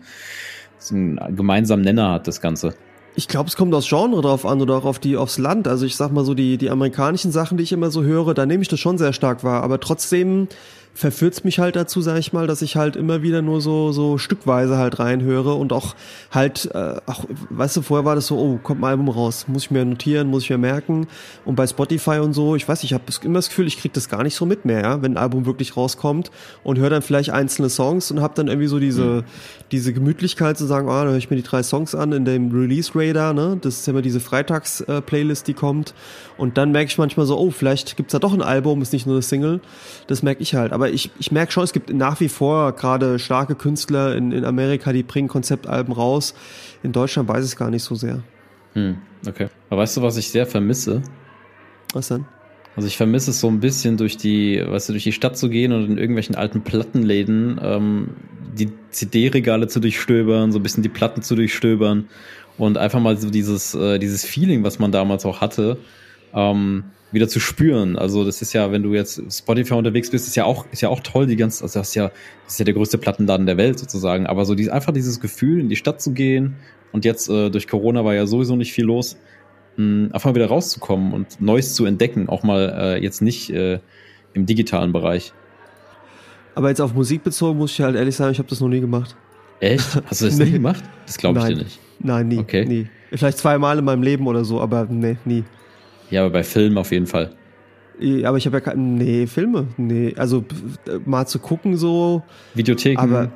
so 0.78 0.96
ein 0.96 1.20
gemeinsamen 1.36 1.84
Nenner 1.84 2.12
hat, 2.12 2.28
das 2.28 2.42
Ganze. 2.42 2.76
Ich 3.16 3.28
glaube, 3.28 3.50
es 3.50 3.58
kommt 3.58 3.74
aufs 3.74 3.90
Genre 3.90 4.22
drauf 4.22 4.46
an 4.46 4.62
oder 4.62 4.76
auch 4.76 4.86
auf 4.86 5.00
die, 5.00 5.18
aufs 5.18 5.38
Land. 5.38 5.68
Also 5.68 5.86
ich 5.86 5.96
sag 5.96 6.12
mal 6.12 6.24
so, 6.24 6.34
die, 6.34 6.58
die 6.58 6.70
amerikanischen 6.70 7.32
Sachen, 7.32 7.58
die 7.58 7.64
ich 7.64 7.72
immer 7.74 7.92
so 7.92 8.04
höre, 8.04 8.34
da 8.34 8.46
nehme 8.46 8.62
ich 8.62 8.70
das 8.70 8.80
schon 8.80 8.98
sehr 8.98 9.12
stark 9.12 9.44
wahr. 9.44 9.64
Aber 9.64 9.80
trotzdem 9.80 10.48
verführt's 10.94 11.44
mich 11.44 11.60
halt 11.60 11.76
dazu, 11.76 12.02
sag 12.02 12.18
ich 12.18 12.34
mal, 12.34 12.48
dass 12.48 12.62
ich 12.62 12.76
halt 12.76 12.96
immer 12.96 13.22
wieder 13.22 13.42
nur 13.42 13.62
so 13.62 13.92
so 13.92 14.18
stückweise 14.18 14.78
halt 14.78 15.00
reinhöre 15.00 15.54
und 15.54 15.74
auch 15.74 15.96
halt, 16.32 16.70
äh, 16.74 16.96
auch, 17.06 17.26
weißt 17.50 17.78
du, 17.78 17.82
vorher 17.82 18.06
war 18.06 18.16
das 18.16 18.28
so, 18.28 18.38
oh, 18.38 18.60
kommt 18.62 18.82
ein 18.82 18.86
Album 18.86 19.10
raus, 19.10 19.46
muss 19.48 19.64
ich 19.64 19.72
mir 19.72 19.86
notieren, 19.86 20.28
muss 20.28 20.44
ich 20.44 20.50
mir 20.50 20.58
merken. 20.58 21.08
Und 21.46 21.56
bei 21.56 21.66
Spotify 21.66 22.20
und 22.20 22.34
so, 22.34 22.56
ich 22.56 22.68
weiß, 22.68 22.84
ich 22.84 22.94
habe 22.94 23.04
immer 23.24 23.40
das 23.40 23.50
Gefühl, 23.50 23.68
ich 23.68 23.78
krieg 23.78 23.94
das 23.94 24.10
gar 24.10 24.24
nicht 24.24 24.36
so 24.36 24.46
mit 24.46 24.66
mehr, 24.66 24.82
ja, 24.82 25.02
wenn 25.02 25.14
ein 25.14 25.18
Album 25.18 25.46
wirklich 25.46 25.78
rauskommt 25.78 26.32
und 26.64 26.78
höre 26.78 26.90
dann 26.90 27.02
vielleicht 27.02 27.32
einzelne 27.32 27.70
Songs 27.70 28.12
und 28.12 28.22
habe 28.22 28.34
dann 28.36 28.48
irgendwie 28.48 28.68
so 28.68 28.80
diese 28.80 29.04
mhm. 29.04 29.24
diese 29.72 29.94
Gemütlichkeit 29.94 30.58
zu 30.58 30.66
sagen, 30.66 30.90
ah, 30.90 31.06
da 31.06 31.12
höre 31.12 31.18
ich 31.18 31.30
mir 31.30 31.38
die 31.38 31.44
drei 31.44 31.64
Songs 31.64 31.96
an 31.96 32.12
in 32.12 32.26
dem 32.26 32.52
Release 32.52 32.92
Radar, 32.94 33.34
ne, 33.34 33.58
das 33.62 33.80
ist 33.80 33.88
immer 33.88 34.02
diese 34.02 34.20
Freitags-Playlist, 34.20 35.44
äh, 35.44 35.46
die 35.46 35.54
kommt 35.54 35.94
und 36.42 36.58
dann 36.58 36.72
merke 36.72 36.90
ich 36.90 36.98
manchmal 36.98 37.28
so, 37.28 37.38
oh, 37.38 37.52
vielleicht 37.52 37.98
gibt's 37.98 38.14
da 38.14 38.20
doch 38.20 38.34
ein 38.34 38.42
Album, 38.42 38.82
ist 38.82 38.94
nicht 38.94 39.06
nur 39.06 39.14
eine 39.16 39.22
Single. 39.22 39.62
Das 40.08 40.24
merke 40.24 40.42
ich 40.42 40.56
halt. 40.56 40.74
Aber 40.74 40.81
ich, 40.90 41.12
ich 41.20 41.32
merke 41.32 41.52
schon, 41.52 41.64
es 41.64 41.74
gibt 41.74 41.94
nach 41.94 42.20
wie 42.20 42.30
vor 42.30 42.74
gerade 42.74 43.20
starke 43.20 43.56
Künstler 43.56 44.16
in, 44.16 44.32
in 44.32 44.46
Amerika, 44.46 44.94
die 44.94 45.04
bringen 45.04 45.28
Konzeptalben 45.28 45.94
raus. 45.94 46.34
In 46.84 46.92
Deutschland 46.92 47.30
weiß 47.30 47.44
ich 47.46 47.52
es 47.52 47.56
gar 47.56 47.70
nicht 47.70 47.84
so 47.84 47.96
sehr. 47.96 48.24
Hm, 48.74 48.98
okay. 49.28 49.50
Aber 49.70 49.82
weißt 49.82 49.98
du, 49.98 50.02
was 50.02 50.18
ich 50.18 50.30
sehr 50.30 50.46
vermisse? 50.46 51.02
Was 51.94 52.08
denn? 52.08 52.26
Also 52.76 52.88
ich 52.88 52.96
vermisse 52.96 53.32
es 53.32 53.40
so 53.40 53.50
ein 53.50 53.60
bisschen 53.60 53.98
durch 53.98 54.18
die, 54.18 54.64
weißt 54.66 54.90
du, 54.90 54.94
durch 54.94 55.04
die 55.04 55.12
Stadt 55.12 55.38
zu 55.38 55.50
gehen 55.50 55.74
und 55.74 55.86
in 55.86 55.98
irgendwelchen 55.98 56.36
alten 56.36 56.62
Plattenläden 56.62 57.60
ähm, 57.62 58.12
die 58.54 58.72
CD-Regale 58.92 59.68
zu 59.68 59.80
durchstöbern, 59.80 60.52
so 60.52 60.60
ein 60.60 60.64
bisschen 60.64 60.84
die 60.84 60.90
Platten 60.90 61.22
zu 61.22 61.36
durchstöbern 61.36 62.08
und 62.58 62.78
einfach 62.78 63.00
mal 63.00 63.18
so 63.18 63.30
dieses, 63.30 63.76
äh, 63.76 64.00
dieses 64.00 64.26
Feeling, 64.26 64.64
was 64.64 64.80
man 64.80 64.92
damals 64.92 65.26
auch 65.26 65.42
hatte, 65.42 65.78
ähm, 66.34 66.86
wieder 67.12 67.28
zu 67.28 67.40
spüren. 67.40 67.98
Also 67.98 68.24
das 68.24 68.42
ist 68.42 68.54
ja, 68.54 68.72
wenn 68.72 68.84
du 68.84 68.94
jetzt 68.94 69.22
Spotify 69.32 69.74
unterwegs 69.74 70.10
bist, 70.10 70.28
ist 70.28 70.36
ja 70.36 70.46
auch, 70.46 70.66
ist 70.72 70.82
ja 70.82 70.90
auch 70.90 71.02
toll, 71.02 71.28
die 71.28 71.36
ganze, 71.36 71.64
also 71.64 71.80
das 71.80 71.90
ist 71.90 71.96
ja, 71.96 72.12
das 72.46 72.54
ist 72.54 72.60
ja 72.60 72.66
der 72.66 72.74
größte 72.74 72.98
Plattenladen 72.98 73.46
der 73.46 73.58
Welt 73.58 73.80
sozusagen. 73.80 74.28
Aber 74.28 74.46
so 74.46 74.56
die, 74.56 74.72
einfach 74.72 74.94
dieses 74.94 75.20
Gefühl, 75.20 75.60
in 75.60 75.70
die 75.70 75.76
Stadt 75.76 76.02
zu 76.02 76.14
gehen 76.14 76.56
und 76.92 77.06
jetzt 77.06 77.30
äh, 77.30 77.50
durch 77.50 77.68
Corona 77.68 78.06
war 78.06 78.14
ja 78.14 78.26
sowieso 78.26 78.56
nicht 78.56 78.74
viel 78.74 78.86
los, 78.86 79.18
mh, 79.78 80.14
einfach 80.14 80.34
wieder 80.34 80.48
rauszukommen 80.48 81.14
und 81.14 81.42
Neues 81.42 81.74
zu 81.74 81.86
entdecken, 81.86 82.30
auch 82.30 82.44
mal 82.44 82.74
äh, 82.78 83.04
jetzt 83.04 83.22
nicht 83.22 83.50
äh, 83.50 83.80
im 84.34 84.46
digitalen 84.46 84.94
Bereich. 84.94 85.34
Aber 86.56 86.70
jetzt 86.70 86.82
auf 86.82 86.94
Musik 86.94 87.24
bezogen 87.24 87.58
muss 87.58 87.72
ich 87.72 87.82
halt 87.82 87.96
ehrlich 87.96 88.16
sagen, 88.16 88.32
ich 88.32 88.40
habe 88.40 88.50
das 88.50 88.60
noch 88.60 88.68
nie 88.68 88.82
gemacht. 88.82 89.16
Echt? 89.60 90.02
Hast 90.06 90.22
du 90.22 90.26
das 90.26 90.38
nee. 90.38 90.46
nie 90.46 90.52
gemacht? 90.52 90.84
Das 91.06 91.18
glaube 91.18 91.40
ich 91.40 91.46
Nein. 91.46 91.56
dir 91.56 91.64
nicht. 91.64 91.80
Nein, 92.00 92.28
nie. 92.28 92.40
Okay. 92.40 92.66
Nie. 92.66 92.88
Vielleicht 93.12 93.38
zweimal 93.38 93.78
in 93.78 93.86
meinem 93.86 94.04
Leben 94.04 94.26
oder 94.28 94.44
so, 94.44 94.60
aber 94.62 94.86
nee, 94.90 95.18
nie. 95.26 95.44
Ja, 96.12 96.22
aber 96.22 96.30
bei 96.30 96.44
Filmen 96.44 96.78
auf 96.78 96.92
jeden 96.92 97.08
Fall. 97.08 97.32
Aber 98.24 98.38
ich 98.38 98.46
habe 98.46 98.58
ja 98.58 98.62
keine. 98.62 98.82
Nee, 98.82 99.28
Filme. 99.28 99.68
Nee, 99.78 100.14
also 100.18 100.44
mal 101.06 101.26
zu 101.28 101.40
gucken 101.40 101.78
so. 101.78 102.24
Videotheken. 102.56 103.00
Aber 103.00 103.32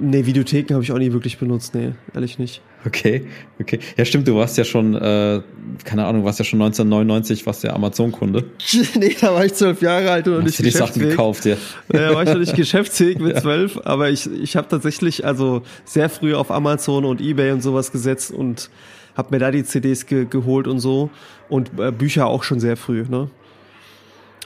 nee, 0.00 0.26
Videotheken 0.26 0.74
habe 0.74 0.84
ich 0.84 0.92
auch 0.92 0.98
nie 0.98 1.12
wirklich 1.12 1.38
benutzt. 1.38 1.74
Nee, 1.74 1.92
ehrlich 2.14 2.38
nicht. 2.38 2.62
Okay, 2.86 3.26
okay. 3.60 3.80
Ja, 3.96 4.04
stimmt, 4.04 4.28
du 4.28 4.36
warst 4.36 4.56
ja 4.58 4.64
schon, 4.64 4.94
äh, 4.94 5.40
keine 5.82 6.06
Ahnung, 6.06 6.24
warst 6.24 6.38
ja 6.38 6.44
schon 6.44 6.62
1999, 6.62 7.44
warst 7.44 7.64
ja 7.64 7.72
Amazon-Kunde. 7.72 8.44
nee, 8.94 9.16
da 9.20 9.34
war 9.34 9.44
ich 9.44 9.54
zwölf 9.54 9.82
Jahre 9.82 10.08
alt 10.12 10.28
und 10.28 10.34
noch 10.34 10.42
nicht 10.42 10.52
Hast 10.52 10.60
du 10.60 10.62
die 10.62 10.70
Sachen 10.70 11.02
gekauft, 11.02 11.46
ja. 11.46 11.56
Ja, 11.92 12.14
war 12.14 12.22
ich 12.22 12.28
noch 12.28 12.38
nicht 12.38 12.54
geschäftsfähig 12.56 13.18
mit 13.18 13.40
zwölf, 13.40 13.80
aber 13.82 14.10
ich, 14.10 14.30
ich 14.40 14.54
habe 14.54 14.68
tatsächlich 14.68 15.24
also 15.24 15.62
sehr 15.84 16.08
früh 16.08 16.34
auf 16.34 16.52
Amazon 16.52 17.04
und 17.04 17.20
Ebay 17.20 17.50
und 17.50 17.60
sowas 17.60 17.90
gesetzt 17.90 18.30
und 18.30 18.70
habe 19.16 19.28
mir 19.30 19.38
da 19.38 19.50
die 19.50 19.64
CDs 19.64 20.06
ge 20.06 20.26
geholt 20.28 20.66
und 20.68 20.78
so 20.80 21.10
und 21.48 21.70
äh, 21.78 21.90
Bücher 21.90 22.26
auch 22.26 22.42
schon 22.42 22.60
sehr 22.60 22.76
früh, 22.76 23.04
ne? 23.08 23.28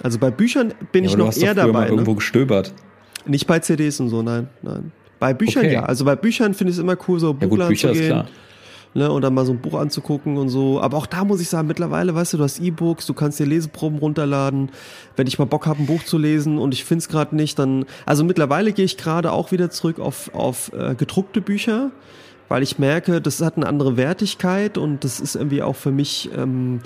Also 0.03 0.19
bei 0.19 0.31
Büchern 0.31 0.73
bin 0.93 1.05
Ja, 1.05 1.11
ich 1.11 1.17
noch 1.17 1.37
eher 1.37 1.55
dabei. 1.55 1.73
mal 1.73 1.89
irgendwo 1.89 2.13
Ne? 2.13 2.17
gestöbert. 2.17 2.73
Nicht 3.27 3.47
bei 3.47 3.59
CDs 3.59 4.01
und 4.01 4.09
so, 4.09 4.23
nein, 4.23 4.49
nein. 4.63 4.93
Bei 5.19 5.35
Büchern 5.35 5.65
Okay. 5.65 5.75
ja. 5.75 5.83
Also 5.83 6.05
bei 6.07 6.17
Büchern 6.17 6.55
finde 6.55 6.71
ich 6.71 6.79
es 6.79 6.83
immer 6.83 6.97
cool, 7.07 7.21
so 7.21 7.27
Ja 7.29 7.33
gut, 7.33 7.51
Buchladen 7.51 7.69
Bücher 7.69 7.89
zu 7.93 7.95
ist 7.95 8.09
gehen. 8.09 8.25
Ne, 8.93 9.09
und 9.09 9.23
dann 9.23 9.35
mal 9.35 9.47
so 9.47 9.53
ein 9.53 9.61
Buch 9.61 9.75
anzugucken 9.79 10.37
und 10.37 10.49
so. 10.49 10.81
Aber 10.81 10.97
auch 10.97 11.07
da 11.07 11.25
muss 11.25 11.41
ich 11.41 11.49
sagen, 11.49 11.69
mittlerweile, 11.69 12.13
weißt 12.13 12.33
du, 12.33 12.39
du 12.39 12.43
hast 12.43 12.59
E-Books, 12.59 13.07
du 13.07 13.15
kannst 13.15 13.39
dir 13.39 13.47
Leseproben 13.47 13.99
runterladen. 14.01 14.71
Wenn 15.15 15.29
ich 15.29 15.39
mal 15.39 15.45
Bock 15.45 15.67
habe, 15.69 15.81
ein 15.81 15.87
Buch 15.87 16.03
zu 16.03 16.19
lesen 16.19 16.59
und 16.59 16.75
ich 16.75 16.85
find's 16.85 17.09
gerade 17.09 17.37
nicht, 17.37 17.57
dann. 17.61 17.85
Also 18.05 18.25
mittlerweile 18.25 18.73
gehe 18.73 18.85
ich 18.85 18.97
gerade 18.97 19.31
auch 19.31 19.53
wieder 19.53 19.71
zurück 19.71 20.01
auf, 20.01 20.35
auf 20.35 20.73
äh, 20.73 20.97
gedruckte 20.97 21.41
Bücher, 21.41 21.93
weil 22.51 22.65
ich 22.65 22.81
merke, 22.81 23.21
das 23.23 23.41
hat 23.41 23.57
eine 23.57 23.67
andere 23.67 23.97
Wertigkeit 23.97 24.77
und 24.77 25.05
das 25.05 25.21
ist 25.21 25.37
irgendwie 25.37 25.63
auch 25.63 25.77
für 25.77 25.93
mich. 25.93 26.29
Ähm, 26.37 26.81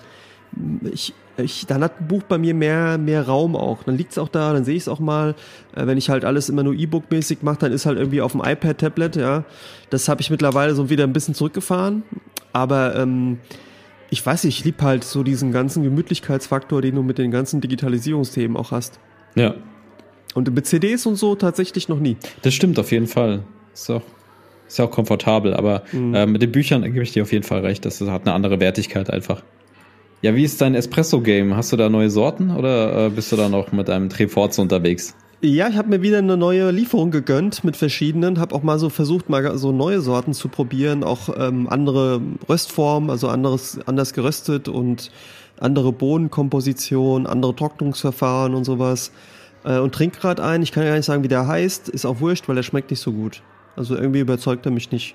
ich, 0.93 1.15
ich, 1.39 1.67
dann 1.67 1.83
hat 1.83 2.03
ein 2.03 2.07
Buch 2.07 2.23
bei 2.23 2.37
mir 2.37 2.53
mehr, 2.53 2.99
mehr 2.99 3.27
Raum 3.27 3.57
auch. 3.57 3.83
Dann 3.83 3.97
liegt's 3.97 4.19
auch 4.19 4.29
da, 4.29 4.53
dann 4.53 4.65
sehe 4.65 4.77
ich 4.77 4.83
es 4.83 4.89
auch 4.89 5.01
mal. 5.01 5.35
Äh, 5.75 5.87
wenn 5.87 5.97
ich 5.97 6.11
halt 6.11 6.27
alles 6.27 6.51
immer 6.51 6.63
nur 6.63 6.75
E-Book-mäßig 6.75 7.39
mache, 7.41 7.61
dann 7.61 7.73
ist 7.73 7.87
halt 7.87 7.99
irgendwie 7.99 8.21
auf 8.21 8.33
dem 8.33 8.43
iPad, 8.45 8.77
Tablet, 8.77 9.17
ja. 9.17 9.45
Das 9.89 10.07
habe 10.09 10.21
ich 10.21 10.31
mittlerweile 10.31 10.75
so 10.75 10.91
wieder 10.91 11.05
ein 11.05 11.15
bisschen 11.15 11.35
zurückgefahren. 11.35 12.03
Aber 12.53 12.95
ähm, 12.95 13.39
ich 14.11 14.25
weiß 14.25 14.45
nicht, 14.45 14.59
ich 14.59 14.65
lieb 14.67 14.83
halt 14.83 15.03
so 15.03 15.23
diesen 15.23 15.51
ganzen 15.51 15.83
Gemütlichkeitsfaktor, 15.83 16.83
den 16.83 16.95
du 16.97 17.03
mit 17.03 17.17
den 17.17 17.31
ganzen 17.31 17.63
Digitalisierungsthemen 17.63 18.59
auch 18.59 18.71
hast. 18.71 19.01
Ja, 19.35 19.55
Und 20.35 20.55
mit 20.55 20.67
CDs 20.67 21.07
und 21.07 21.17
so 21.17 21.35
tatsächlich 21.37 21.89
noch 21.89 21.99
nie. 21.99 22.19
das 22.43 22.53
stimmt 22.53 22.79
auf 22.79 22.93
jeden 22.93 23.07
Fall. 23.07 23.45
Ist 23.73 23.91
auch, 23.91 24.03
ist 24.75 24.79
ja 24.79 24.85
auch 24.87 24.91
komfortabel, 24.91 25.55
aber 25.55 25.83
Mhm. 25.93 26.15
äh, 26.15 26.27
mit 26.27 26.43
den 26.43 26.51
Büchern 26.53 26.83
gebe 26.83 27.03
ich 27.03 27.13
dir 27.13 27.23
auf 27.23 27.33
jeden 27.33 27.45
Fall 27.45 27.61
recht. 27.61 27.85
Das 27.85 28.01
hat 28.01 28.23
eine 28.23 28.33
andere 28.35 28.59
Wertigkeit 28.61 29.09
einfach. 29.09 29.43
Ja, 30.21 30.35
wie 30.35 30.43
ist 30.43 30.61
dein 30.61 30.75
Espresso-Game? 30.75 31.55
Hast 31.57 31.73
du 31.73 31.77
da 31.77 31.89
neue 31.89 32.11
Sorten 32.11 32.51
oder 32.51 33.07
äh, 33.07 33.11
bist 33.11 33.31
du 33.31 33.37
da 33.37 33.49
noch 33.49 33.73
mit 33.73 33.89
einem 33.89 34.09
Treforze 34.09 34.61
unterwegs? 34.63 35.15
Ja, 35.43 35.69
ich 35.69 35.77
habe 35.77 35.91
mir 35.91 36.03
wieder 36.03 36.19
eine 36.19 36.37
neue 36.37 36.71
Lieferung 36.71 37.11
gegönnt 37.11 37.63
mit 37.63 37.77
verschiedenen, 37.77 38.41
habe 38.41 38.55
auch 38.55 38.63
mal 38.63 38.79
so 38.79 38.89
versucht, 38.89 39.29
mal 39.29 39.59
so 39.59 39.71
neue 39.73 40.01
Sorten 40.01 40.33
zu 40.33 40.49
probieren, 40.49 41.05
auch 41.05 41.29
ähm, 41.39 41.69
andere 41.69 42.21
Röstformen, 42.49 43.11
also 43.11 43.29
anderes, 43.29 43.79
anders 43.87 44.13
geröstet 44.15 44.69
und 44.69 45.11
andere 45.61 45.93
Bohnenkomposition, 45.93 47.27
andere 47.27 47.55
Trocknungsverfahren 47.55 48.55
und 48.55 48.65
sowas. 48.65 49.13
Äh, 49.65 49.79
und 49.79 49.95
trink 49.95 50.19
gerade 50.19 50.43
ein, 50.43 50.63
ich 50.63 50.73
kann 50.73 50.83
ja 50.83 50.89
gar 50.91 50.97
nicht 50.97 51.07
sagen, 51.07 51.23
wie 51.23 51.29
der 51.29 51.47
heißt, 51.47 51.89
ist 51.91 52.07
auch 52.07 52.21
wurscht, 52.21 52.49
weil 52.49 52.57
der 52.57 52.63
schmeckt 52.63 52.91
nicht 52.91 53.01
so 53.01 53.13
gut. 53.13 53.43
Also 53.77 53.97
irgendwie 53.97 54.21
überzeugt 54.21 54.67
er 54.67 54.73
mich 54.73 54.91
nicht. 54.93 55.15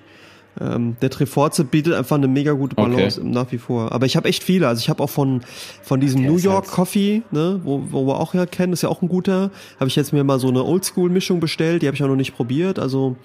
Ähm, 0.60 0.98
der 1.02 1.10
Treforze 1.12 1.64
bietet 1.64 1.94
einfach 1.94 2.18
eine 2.18 2.28
mega 2.28 2.54
gute 2.54 2.76
Balance 2.76 3.22
Okay. 3.22 3.30
nach 3.30 3.52
wie 3.52 3.60
vor. 3.60 3.92
Aber 3.92 4.06
ich 4.08 4.18
habe 4.18 4.28
echt 4.28 4.44
viele. 4.44 4.68
Also 4.68 4.80
ich 4.82 4.90
habe 4.90 5.02
auch 5.04 5.10
von 5.10 5.42
von 5.84 6.00
diesem 6.02 6.24
New 6.26 6.38
York 6.38 6.66
halt- 6.66 6.74
Coffee, 6.74 7.22
ne, 7.32 7.62
wo, 7.64 7.84
wo 7.92 8.08
wir 8.08 8.20
auch 8.20 8.34
ja 8.34 8.46
kennen, 8.46 8.74
ist 8.74 8.82
ja 8.82 8.90
auch 8.90 9.02
ein 9.02 9.08
guter. 9.10 9.52
Habe 9.80 9.88
ich 9.88 9.96
jetzt 9.96 10.12
mir 10.12 10.24
mal 10.24 10.40
so 10.40 10.48
eine 10.50 10.64
Oldschool-Mischung 10.64 11.40
bestellt. 11.40 11.84
Die 11.84 11.88
habe 11.88 11.96
ich 11.96 12.04
auch 12.04 12.08
noch 12.08 12.16
nicht 12.16 12.36
probiert. 12.36 12.80
Also 12.80 13.16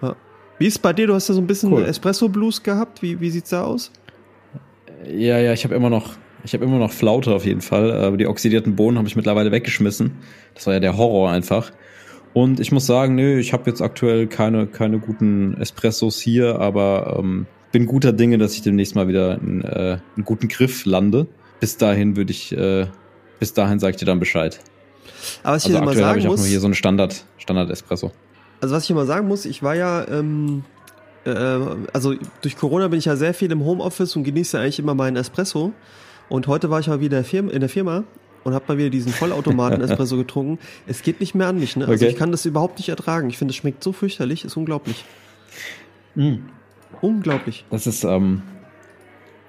ja. 0.00 0.14
wie 0.58 0.66
ist 0.66 0.80
bei 0.80 0.92
dir? 0.92 1.08
Du 1.08 1.14
hast 1.14 1.28
ja 1.28 1.34
so 1.34 1.40
ein 1.40 1.46
bisschen 1.48 1.72
Cool. 1.72 1.82
Espresso 1.84 2.28
Blues 2.28 2.62
gehabt. 2.62 3.02
Wie 3.02 3.20
wie 3.20 3.30
sieht's 3.30 3.50
da 3.50 3.64
aus? 3.64 3.90
Ja, 5.10 5.38
ja, 5.38 5.52
ich 5.52 5.64
habe 5.64 5.74
immer 5.74 5.90
noch, 5.90 6.10
ich 6.44 6.54
habe 6.54 6.64
immer 6.64 6.78
noch 6.78 6.92
Flaute 6.92 7.34
auf 7.34 7.44
jeden 7.44 7.60
Fall. 7.60 7.90
Aber 7.92 8.16
die 8.16 8.26
oxidierten 8.28 8.76
Bohnen 8.76 8.98
habe 8.98 9.08
ich 9.08 9.16
mittlerweile 9.16 9.50
weggeschmissen. 9.50 10.12
Das 10.54 10.66
war 10.68 10.74
ja 10.74 10.80
der 10.80 10.96
Horror 10.96 11.30
einfach. 11.30 11.72
Und 12.34 12.60
ich 12.60 12.72
muss 12.72 12.86
sagen, 12.86 13.14
nö, 13.14 13.38
ich 13.38 13.52
habe 13.52 13.68
jetzt 13.68 13.82
aktuell 13.82 14.26
keine, 14.26 14.66
keine 14.66 14.98
guten 14.98 15.54
Espressos 15.60 16.20
hier, 16.20 16.58
aber 16.58 17.16
ähm, 17.18 17.46
bin 17.72 17.86
guter 17.86 18.12
Dinge, 18.12 18.38
dass 18.38 18.54
ich 18.54 18.62
demnächst 18.62 18.94
mal 18.94 19.08
wieder 19.08 19.38
in, 19.40 19.62
äh, 19.62 19.98
einen 20.16 20.24
guten 20.24 20.48
Griff 20.48 20.86
lande. 20.86 21.26
Bis 21.60 21.76
dahin 21.76 22.16
würde 22.16 22.30
ich, 22.30 22.56
äh, 22.56 22.86
bis 23.38 23.52
dahin 23.52 23.78
sag 23.78 23.90
ich 23.90 23.96
dir 23.96 24.06
dann 24.06 24.18
Bescheid. 24.18 24.60
Aber 25.42 25.56
was 25.56 25.64
Also 25.64 25.76
ich 25.76 25.80
immer 25.80 25.90
aktuell 25.90 26.06
habe 26.06 26.18
ich 26.18 26.26
auch 26.26 26.30
muss, 26.30 26.40
nur 26.40 26.48
hier 26.48 26.60
so 26.60 26.66
einen 26.66 26.74
Standard, 26.74 27.24
Standard 27.38 27.70
Espresso. 27.70 28.12
Also 28.60 28.74
was 28.74 28.84
ich 28.84 28.90
immer 28.90 29.06
sagen 29.06 29.28
muss, 29.28 29.44
ich 29.44 29.62
war 29.62 29.74
ja, 29.74 30.06
ähm, 30.08 30.64
äh, 31.24 31.58
also 31.92 32.14
durch 32.40 32.56
Corona 32.56 32.88
bin 32.88 32.98
ich 32.98 33.06
ja 33.06 33.16
sehr 33.16 33.34
viel 33.34 33.50
im 33.50 33.64
Homeoffice 33.64 34.16
und 34.16 34.24
genieße 34.24 34.58
eigentlich 34.58 34.78
immer 34.78 34.94
meinen 34.94 35.16
Espresso. 35.16 35.72
Und 36.28 36.46
heute 36.46 36.70
war 36.70 36.80
ich 36.80 36.86
mal 36.86 37.00
wieder 37.00 37.22
in 37.32 37.60
der 37.60 37.68
Firma 37.68 38.04
und 38.44 38.54
habe 38.54 38.64
mal 38.68 38.78
wieder 38.78 38.90
diesen 38.90 39.12
Vollautomaten-Espresso 39.12 40.16
getrunken. 40.18 40.58
Es 40.86 41.02
geht 41.02 41.20
nicht 41.20 41.34
mehr 41.34 41.48
an 41.48 41.58
mich, 41.58 41.76
ne? 41.76 41.86
Also 41.86 42.04
Okay. 42.04 42.12
ich 42.12 42.18
kann 42.18 42.30
das 42.32 42.44
überhaupt 42.46 42.78
nicht 42.78 42.88
ertragen. 42.88 43.28
Ich 43.30 43.38
finde, 43.38 43.50
es 43.52 43.56
schmeckt 43.56 43.82
so 43.84 43.92
fürchterlich, 43.92 44.44
ist 44.44 44.56
unglaublich. 44.56 45.04
Mhm. 46.14 46.44
Unglaublich. 47.00 47.64
Das 47.70 47.86
ist, 47.86 48.04
ähm, 48.04 48.42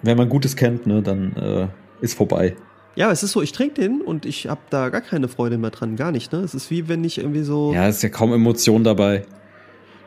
wenn 0.01 0.17
man 0.17 0.29
Gutes 0.29 0.55
kennt, 0.55 0.87
ne, 0.87 1.01
dann 1.01 1.35
äh, 1.35 1.67
ist 2.01 2.15
vorbei. 2.15 2.55
Ja, 2.95 3.11
es 3.11 3.23
ist 3.23 3.31
so, 3.31 3.41
ich 3.41 3.51
trinke 3.51 3.81
den 3.81 4.01
und 4.01 4.25
ich 4.25 4.47
habe 4.47 4.61
da 4.69 4.89
gar 4.89 5.01
keine 5.01 5.27
Freude 5.27 5.57
mehr 5.57 5.71
dran, 5.71 5.95
gar 5.95 6.11
nicht, 6.11 6.31
ne? 6.31 6.39
Es 6.39 6.53
ist 6.53 6.69
wie 6.69 6.87
wenn 6.87 7.03
ich 7.03 7.17
irgendwie 7.17 7.41
so. 7.43 7.73
Ja, 7.73 7.87
es 7.87 7.97
ist 7.97 8.01
ja 8.03 8.09
kaum 8.09 8.33
Emotion 8.33 8.83
dabei. 8.83 9.25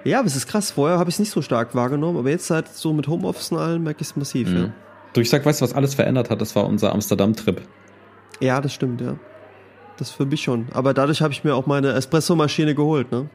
Ja, 0.05 0.21
aber 0.21 0.29
es 0.29 0.37
ist 0.37 0.47
krass. 0.47 0.71
Vorher 0.71 0.99
habe 0.99 1.11
ich 1.11 1.17
es 1.17 1.19
nicht 1.19 1.31
so 1.33 1.43
stark 1.43 1.75
wahrgenommen, 1.75 2.17
aber 2.17 2.31
jetzt 2.31 2.49
halt 2.51 2.69
so 2.69 2.93
mit 2.93 3.09
Homeoffice 3.09 3.51
und 3.51 3.59
allem 3.59 3.83
merke 3.83 4.03
ich 4.03 4.09
es 4.09 4.17
massiv, 4.17 4.49
ja. 4.49 4.67
Mhm. 4.67 4.73
Du, 5.15 5.21
ich 5.21 5.31
sag, 5.31 5.45
weißt 5.45 5.61
du, 5.61 5.65
was 5.65 5.73
alles 5.73 5.95
verändert 5.95 6.31
hat? 6.31 6.41
Das 6.41 6.55
war 6.55 6.67
unser 6.67 6.93
Amsterdam-Trip. 6.93 7.61
Ja, 8.41 8.61
das 8.61 8.73
stimmt, 8.75 9.01
ja. 9.01 9.17
Das 9.97 10.11
für 10.11 10.27
mich 10.27 10.43
schon. 10.43 10.67
Aber 10.73 10.93
dadurch 10.93 11.23
habe 11.23 11.33
ich 11.33 11.43
mir 11.43 11.55
auch 11.55 11.67
meine 11.67 11.93
Espresso-Maschine 11.93 12.75
geholt, 12.75 13.11
ne? 13.11 13.29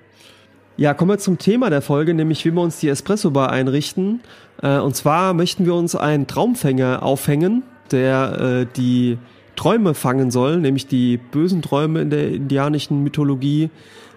Ja, 0.77 0.93
kommen 0.93 1.11
wir 1.11 1.17
zum 1.17 1.37
Thema 1.37 1.69
der 1.69 1.81
Folge, 1.81 2.13
nämlich 2.13 2.45
wie 2.45 2.51
wir 2.51 2.61
uns 2.61 2.79
die 2.79 2.87
Espresso-Bar 2.87 3.51
einrichten. 3.51 4.21
Äh, 4.61 4.79
und 4.79 4.95
zwar 4.95 5.33
möchten 5.33 5.65
wir 5.65 5.75
uns 5.75 5.95
einen 5.95 6.27
Traumfänger 6.27 7.03
aufhängen, 7.03 7.63
der 7.91 8.39
äh, 8.39 8.65
die 8.75 9.17
Träume 9.55 9.93
fangen 9.93 10.31
soll, 10.31 10.57
nämlich 10.57 10.87
die 10.87 11.17
bösen 11.17 11.61
Träume 11.61 12.01
in 12.01 12.09
der 12.09 12.31
indianischen 12.31 13.03
Mythologie 13.03 13.69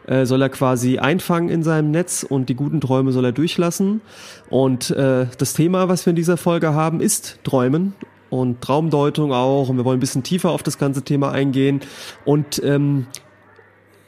äh, 0.07 0.27
soll 0.27 0.43
er 0.43 0.49
quasi 0.49 0.99
einfangen 0.99 1.49
in 1.49 1.63
seinem 1.65 1.91
Netz 1.91 2.23
und 2.23 2.49
die 2.49 2.55
guten 2.55 2.81
Träume 2.81 3.11
soll 3.11 3.25
er 3.25 3.33
durchlassen. 3.33 4.01
Und 4.49 4.91
das 4.91 5.55
Thema, 5.55 5.89
was 5.89 6.07
wir 6.07 6.11
in 6.11 6.17
dieser 6.17 6.37
Folge 6.37 6.73
haben, 6.73 7.01
ist 7.01 7.41
Träumen 7.43 7.95
und 8.41 8.61
Traumdeutung 8.61 9.33
auch. 9.33 9.69
Und 9.69 9.77
wir 9.77 9.85
wollen 9.85 9.99
ein 9.99 10.01
bisschen 10.01 10.23
tiefer 10.23 10.51
auf 10.51 10.63
das 10.63 10.79
ganze 10.79 11.03
Thema 11.03 11.33
eingehen. 11.33 11.81
Und 12.25 12.63
ähm, 12.65 13.07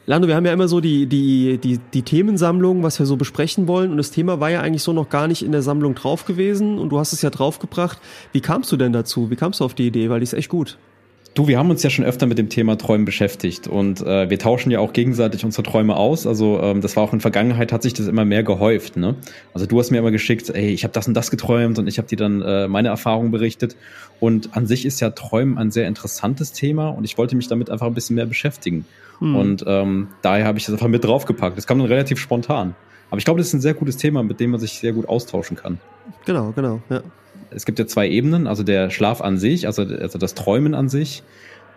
Lando, 0.05 0.27
wir 0.27 0.35
haben 0.35 0.45
ja 0.45 0.53
immer 0.53 0.67
so 0.67 0.79
die, 0.79 1.05
die, 1.05 1.57
die, 1.57 1.79
die 1.79 2.01
Themensammlung, 2.01 2.83
was 2.83 2.99
wir 2.99 3.05
so 3.05 3.17
besprechen 3.17 3.67
wollen. 3.67 3.91
Und 3.91 3.97
das 3.97 4.11
Thema 4.11 4.39
war 4.39 4.49
ja 4.49 4.61
eigentlich 4.61 4.83
so 4.83 4.93
noch 4.93 5.09
gar 5.09 5.27
nicht 5.27 5.43
in 5.43 5.51
der 5.51 5.61
Sammlung 5.61 5.95
drauf 5.95 6.25
gewesen. 6.25 6.79
Und 6.79 6.89
du 6.89 6.99
hast 6.99 7.13
es 7.13 7.21
ja 7.21 7.29
draufgebracht. 7.29 7.99
Wie 8.31 8.41
kamst 8.41 8.71
du 8.71 8.77
denn 8.77 8.93
dazu? 8.93 9.29
Wie 9.29 9.35
kamst 9.35 9.59
du 9.59 9.65
auf 9.65 9.73
die 9.73 9.87
Idee? 9.87 10.09
Weil 10.09 10.19
die 10.19 10.25
ist 10.25 10.33
echt 10.33 10.49
gut. 10.49 10.77
Du, 11.37 11.47
wir 11.47 11.59
haben 11.59 11.69
uns 11.69 11.83
ja 11.83 11.91
schon 11.91 12.03
öfter 12.03 12.25
mit 12.25 12.39
dem 12.39 12.49
Thema 12.49 12.79
Träumen 12.79 13.05
beschäftigt 13.05 13.67
und 13.67 14.01
äh, 14.01 14.27
wir 14.27 14.39
tauschen 14.39 14.71
ja 14.71 14.79
auch 14.79 14.91
gegenseitig 14.91 15.45
unsere 15.45 15.61
Träume 15.61 15.95
aus. 15.95 16.25
Also 16.25 16.59
ähm, 16.59 16.81
das 16.81 16.95
war 16.95 17.03
auch 17.03 17.13
in 17.13 17.21
Vergangenheit, 17.21 17.71
hat 17.71 17.83
sich 17.83 17.93
das 17.93 18.07
immer 18.07 18.25
mehr 18.25 18.41
gehäuft. 18.41 18.97
Ne? 18.97 19.13
Also 19.53 19.67
du 19.67 19.77
hast 19.77 19.91
mir 19.91 19.99
immer 19.99 20.09
geschickt, 20.09 20.49
ey, 20.49 20.69
ich 20.69 20.83
habe 20.83 20.93
das 20.93 21.07
und 21.07 21.13
das 21.13 21.29
geträumt 21.29 21.77
und 21.77 21.85
ich 21.85 21.99
habe 21.99 22.07
dir 22.07 22.15
dann 22.15 22.41
äh, 22.41 22.67
meine 22.67 22.87
Erfahrungen 22.87 23.29
berichtet. 23.29 23.75
Und 24.19 24.57
an 24.57 24.65
sich 24.65 24.83
ist 24.83 24.99
ja 24.99 25.11
Träumen 25.11 25.59
ein 25.59 25.69
sehr 25.69 25.87
interessantes 25.87 26.53
Thema 26.53 26.89
und 26.89 27.03
ich 27.03 27.19
wollte 27.19 27.35
mich 27.35 27.47
damit 27.47 27.69
einfach 27.69 27.85
ein 27.85 27.93
bisschen 27.93 28.15
mehr 28.15 28.25
beschäftigen. 28.25 28.87
Hm. 29.19 29.35
Und 29.35 29.63
ähm, 29.67 30.07
daher 30.23 30.45
habe 30.45 30.57
ich 30.57 30.65
das 30.65 30.73
einfach 30.73 30.87
mit 30.87 31.03
draufgepackt. 31.03 31.55
Das 31.55 31.67
kam 31.67 31.77
dann 31.77 31.87
relativ 31.87 32.17
spontan. 32.17 32.73
Aber 33.11 33.19
ich 33.19 33.25
glaube, 33.25 33.37
das 33.37 33.49
ist 33.49 33.53
ein 33.53 33.61
sehr 33.61 33.75
gutes 33.75 33.97
Thema, 33.97 34.23
mit 34.23 34.39
dem 34.39 34.49
man 34.49 34.59
sich 34.59 34.79
sehr 34.79 34.91
gut 34.91 35.07
austauschen 35.07 35.55
kann. 35.55 35.77
Genau, 36.25 36.51
genau, 36.55 36.81
ja. 36.89 37.03
Es 37.51 37.65
gibt 37.65 37.79
ja 37.79 37.87
zwei 37.87 38.09
Ebenen, 38.09 38.47
also 38.47 38.63
der 38.63 38.89
Schlaf 38.89 39.21
an 39.21 39.37
sich, 39.37 39.67
also, 39.67 39.83
also 39.83 40.17
das 40.17 40.33
Träumen 40.33 40.73
an 40.73 40.89
sich 40.89 41.23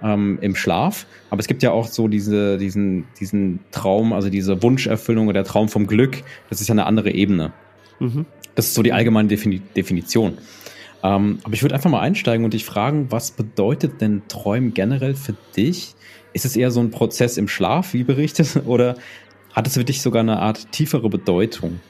ähm, 0.03 0.39
im 0.41 0.55
Schlaf. 0.55 1.07
Aber 1.31 1.41
es 1.41 1.47
gibt 1.47 1.63
ja 1.63 1.73
auch 1.73 1.87
so 1.87 2.09
diese, 2.09 2.59
diesen, 2.59 3.07
diesen 3.19 3.61
Traum, 3.71 4.13
also 4.13 4.31
diese 4.31 4.63
Wunscherfüllung 4.63 5.29
oder 5.29 5.43
der 5.43 5.45
Traum 5.45 5.69
vom 5.69 5.87
Glück. 5.87 6.23
Das 6.49 6.61
ist 6.61 6.69
ja 6.69 6.75
eine 6.75 6.87
andere 6.87 7.11
Ebene. 7.11 7.53
Mhm. 7.99 8.27
Das 8.55 8.67
ist 8.67 8.75
so 8.75 8.83
die 8.83 8.93
allgemeine 8.93 9.29
Defini 9.29 9.61
Definition. 9.77 10.39
Ähm, 11.03 11.39
aber 11.45 11.55
ich 11.55 11.63
würde 11.63 11.75
einfach 11.75 11.91
mal 11.91 12.01
einsteigen 12.01 12.45
und 12.45 12.53
dich 12.53 12.65
fragen, 12.65 13.07
was 13.11 13.31
bedeutet 13.31 14.01
denn 14.01 14.23
Träumen 14.29 14.75
generell 14.75 15.15
für 15.15 15.35
dich? 15.57 15.95
Ist 16.33 16.45
es 16.45 16.57
eher 16.57 16.71
so 16.71 16.81
ein 16.81 16.91
Prozess 16.91 17.37
im 17.39 17.49
Schlaf, 17.49 17.95
wie 17.95 18.05
berichtet, 18.05 18.63
oder 18.67 18.97
hat 19.53 19.67
es 19.67 19.75
für 19.75 19.85
dich 19.85 20.03
sogar 20.03 20.21
eine 20.21 20.41
Art 20.41 20.73
tiefere 20.73 21.09
Bedeutung? 21.09 21.81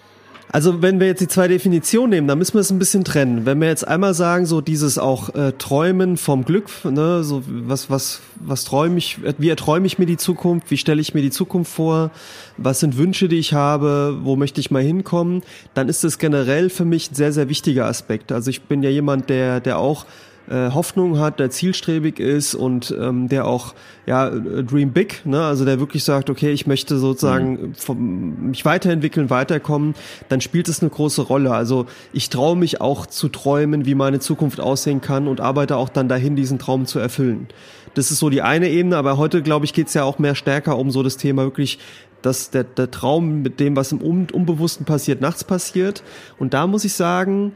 Also 0.52 0.82
wenn 0.82 0.98
wir 0.98 1.06
jetzt 1.06 1.20
die 1.20 1.28
zwei 1.28 1.46
Definitionen 1.46 2.10
nehmen, 2.10 2.26
dann 2.26 2.38
müssen 2.38 2.54
wir 2.54 2.60
es 2.60 2.70
ein 2.70 2.78
bisschen 2.80 3.04
trennen. 3.04 3.46
Wenn 3.46 3.60
wir 3.60 3.68
jetzt 3.68 3.86
einmal 3.86 4.14
sagen, 4.14 4.46
so 4.46 4.60
dieses 4.60 4.98
auch 4.98 5.32
äh, 5.34 5.52
Träumen 5.52 6.16
vom 6.16 6.44
Glück, 6.44 6.68
ne, 6.84 7.22
so 7.22 7.42
was 7.46 7.88
was 7.88 8.20
was 8.34 8.64
träume 8.64 8.98
ich, 8.98 9.18
wie 9.38 9.48
erträume 9.48 9.86
ich 9.86 9.98
mir 10.00 10.06
die 10.06 10.16
Zukunft, 10.16 10.70
wie 10.72 10.76
stelle 10.76 11.00
ich 11.00 11.14
mir 11.14 11.22
die 11.22 11.30
Zukunft 11.30 11.72
vor, 11.72 12.10
was 12.56 12.80
sind 12.80 12.96
Wünsche, 12.96 13.28
die 13.28 13.38
ich 13.38 13.52
habe, 13.52 14.18
wo 14.22 14.34
möchte 14.34 14.60
ich 14.60 14.72
mal 14.72 14.82
hinkommen, 14.82 15.42
dann 15.74 15.88
ist 15.88 16.02
es 16.02 16.18
generell 16.18 16.68
für 16.68 16.84
mich 16.84 17.12
ein 17.12 17.14
sehr 17.14 17.32
sehr 17.32 17.48
wichtiger 17.48 17.86
Aspekt. 17.86 18.32
Also 18.32 18.50
ich 18.50 18.62
bin 18.62 18.82
ja 18.82 18.90
jemand, 18.90 19.30
der 19.30 19.60
der 19.60 19.78
auch 19.78 20.04
äh, 20.50 20.70
Hoffnung 20.72 21.18
hat, 21.18 21.38
der 21.38 21.50
zielstrebig 21.50 22.18
ist 22.18 22.54
und 22.54 22.94
ähm, 22.98 23.28
der 23.28 23.46
auch 23.46 23.74
ja 24.06 24.28
Dream 24.28 24.92
Big, 24.92 25.24
ne? 25.24 25.42
also 25.42 25.64
der 25.64 25.78
wirklich 25.78 26.04
sagt, 26.04 26.28
okay, 26.28 26.50
ich 26.50 26.66
möchte 26.66 26.98
sozusagen 26.98 27.52
mhm. 27.52 27.74
vom, 27.74 28.48
mich 28.50 28.64
weiterentwickeln, 28.64 29.30
weiterkommen, 29.30 29.94
dann 30.28 30.40
spielt 30.40 30.68
es 30.68 30.80
eine 30.80 30.90
große 30.90 31.22
Rolle. 31.22 31.52
Also 31.52 31.86
ich 32.12 32.30
traue 32.30 32.56
mich 32.56 32.80
auch 32.80 33.06
zu 33.06 33.28
träumen, 33.28 33.86
wie 33.86 33.94
meine 33.94 34.18
Zukunft 34.18 34.60
aussehen 34.60 35.00
kann 35.00 35.28
und 35.28 35.40
arbeite 35.40 35.76
auch 35.76 35.88
dann 35.88 36.08
dahin, 36.08 36.36
diesen 36.36 36.58
Traum 36.58 36.86
zu 36.86 36.98
erfüllen. 36.98 37.48
Das 37.94 38.10
ist 38.10 38.18
so 38.18 38.28
die 38.30 38.42
eine 38.42 38.68
Ebene, 38.68 38.96
aber 38.96 39.16
heute, 39.18 39.42
glaube 39.42 39.64
ich, 39.64 39.72
geht 39.72 39.88
es 39.88 39.94
ja 39.94 40.04
auch 40.04 40.18
mehr 40.18 40.34
stärker 40.34 40.78
um 40.78 40.90
so 40.90 41.02
das 41.02 41.16
Thema 41.16 41.42
wirklich 41.42 41.78
dass 42.22 42.50
der, 42.50 42.64
der 42.64 42.90
Traum 42.90 43.40
mit 43.40 43.60
dem, 43.60 43.76
was 43.76 43.92
im 43.92 44.00
Unbewussten 44.02 44.84
passiert, 44.84 45.22
nachts 45.22 45.42
passiert. 45.42 46.02
Und 46.38 46.52
da 46.52 46.66
muss 46.66 46.84
ich 46.84 46.92
sagen, 46.92 47.52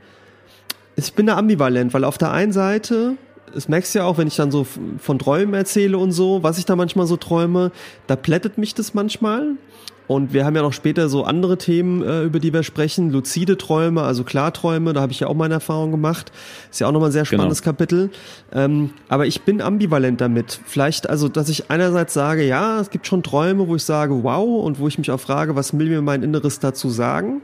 ich 0.97 1.15
bin 1.15 1.27
da 1.27 1.37
ambivalent, 1.37 1.95
weil 1.95 2.05
auf 2.05 2.19
der 2.19 2.33
einen 2.33 2.53
Seite, 2.53 3.17
das 3.53 3.69
merkst 3.69 3.95
du 3.95 4.01
ja 4.01 4.05
auch, 4.05 4.19
wenn 4.19 4.29
ich 4.29 4.37
dann 4.37 4.51
so 4.51 4.67
von 4.99 5.19
Träumen 5.19 5.55
erzähle 5.55 5.99
und 5.99 6.13
so, 6.13 6.43
was 6.43 6.59
ich 6.59 6.65
da 6.65 6.77
manchmal 6.77 7.07
so 7.07 7.17
träume, 7.17 7.73
da 8.07 8.17
plättet 8.17 8.59
mich 8.59 8.75
das 8.75 8.95
manchmal. 8.95 9.57
Und 10.07 10.35
wir 10.35 10.45
haben 10.45 10.55
ja 10.55 10.61
noch 10.61 10.75
später 10.75 11.09
so 11.09 11.25
andere 11.25 11.57
Themen, 11.57 12.03
äh, 12.03 12.25
über 12.25 12.39
die 12.39 12.53
wir 12.53 12.63
sprechen. 12.63 13.11
Luzide 13.11 13.57
Träume, 13.57 14.03
also 14.03 14.23
Klarträume, 14.23 14.93
da 14.93 15.01
habe 15.01 15.13
ich 15.13 15.21
ja 15.21 15.29
auch 15.29 15.35
meine 15.35 15.55
Erfahrung 15.55 15.91
gemacht. 15.91 16.31
Ist 16.71 16.81
ja 16.81 16.87
auch 16.87 16.93
nochmal 16.93 17.09
ein 17.09 17.13
sehr 17.13 17.25
spannendes 17.25 17.63
genau. 17.63 17.73
Kapitel. 17.73 18.11
Ähm, 18.53 18.91
aber 19.09 19.27
ich 19.27 19.43
bin 19.43 19.63
ambivalent 19.63 20.21
damit. 20.21 20.61
Vielleicht, 20.67 21.09
also, 21.09 21.29
dass 21.29 21.49
ich 21.49 21.71
einerseits 21.71 22.13
sage, 22.13 22.47
ja, 22.47 22.81
es 22.81 22.91
gibt 22.91 23.07
schon 23.07 23.23
Träume, 23.23 23.67
wo 23.67 23.77
ich 23.77 23.85
sage, 23.85 24.23
wow, 24.23 24.63
und 24.63 24.79
wo 24.79 24.89
ich 24.89 24.99
mich 24.99 25.11
auch 25.11 25.21
frage, 25.21 25.57
was 25.57 25.77
will 25.79 25.89
mir 25.89 26.03
mein 26.03 26.23
Inneres 26.23 26.61
dazu 26.61 26.91
sagen? 26.91 27.41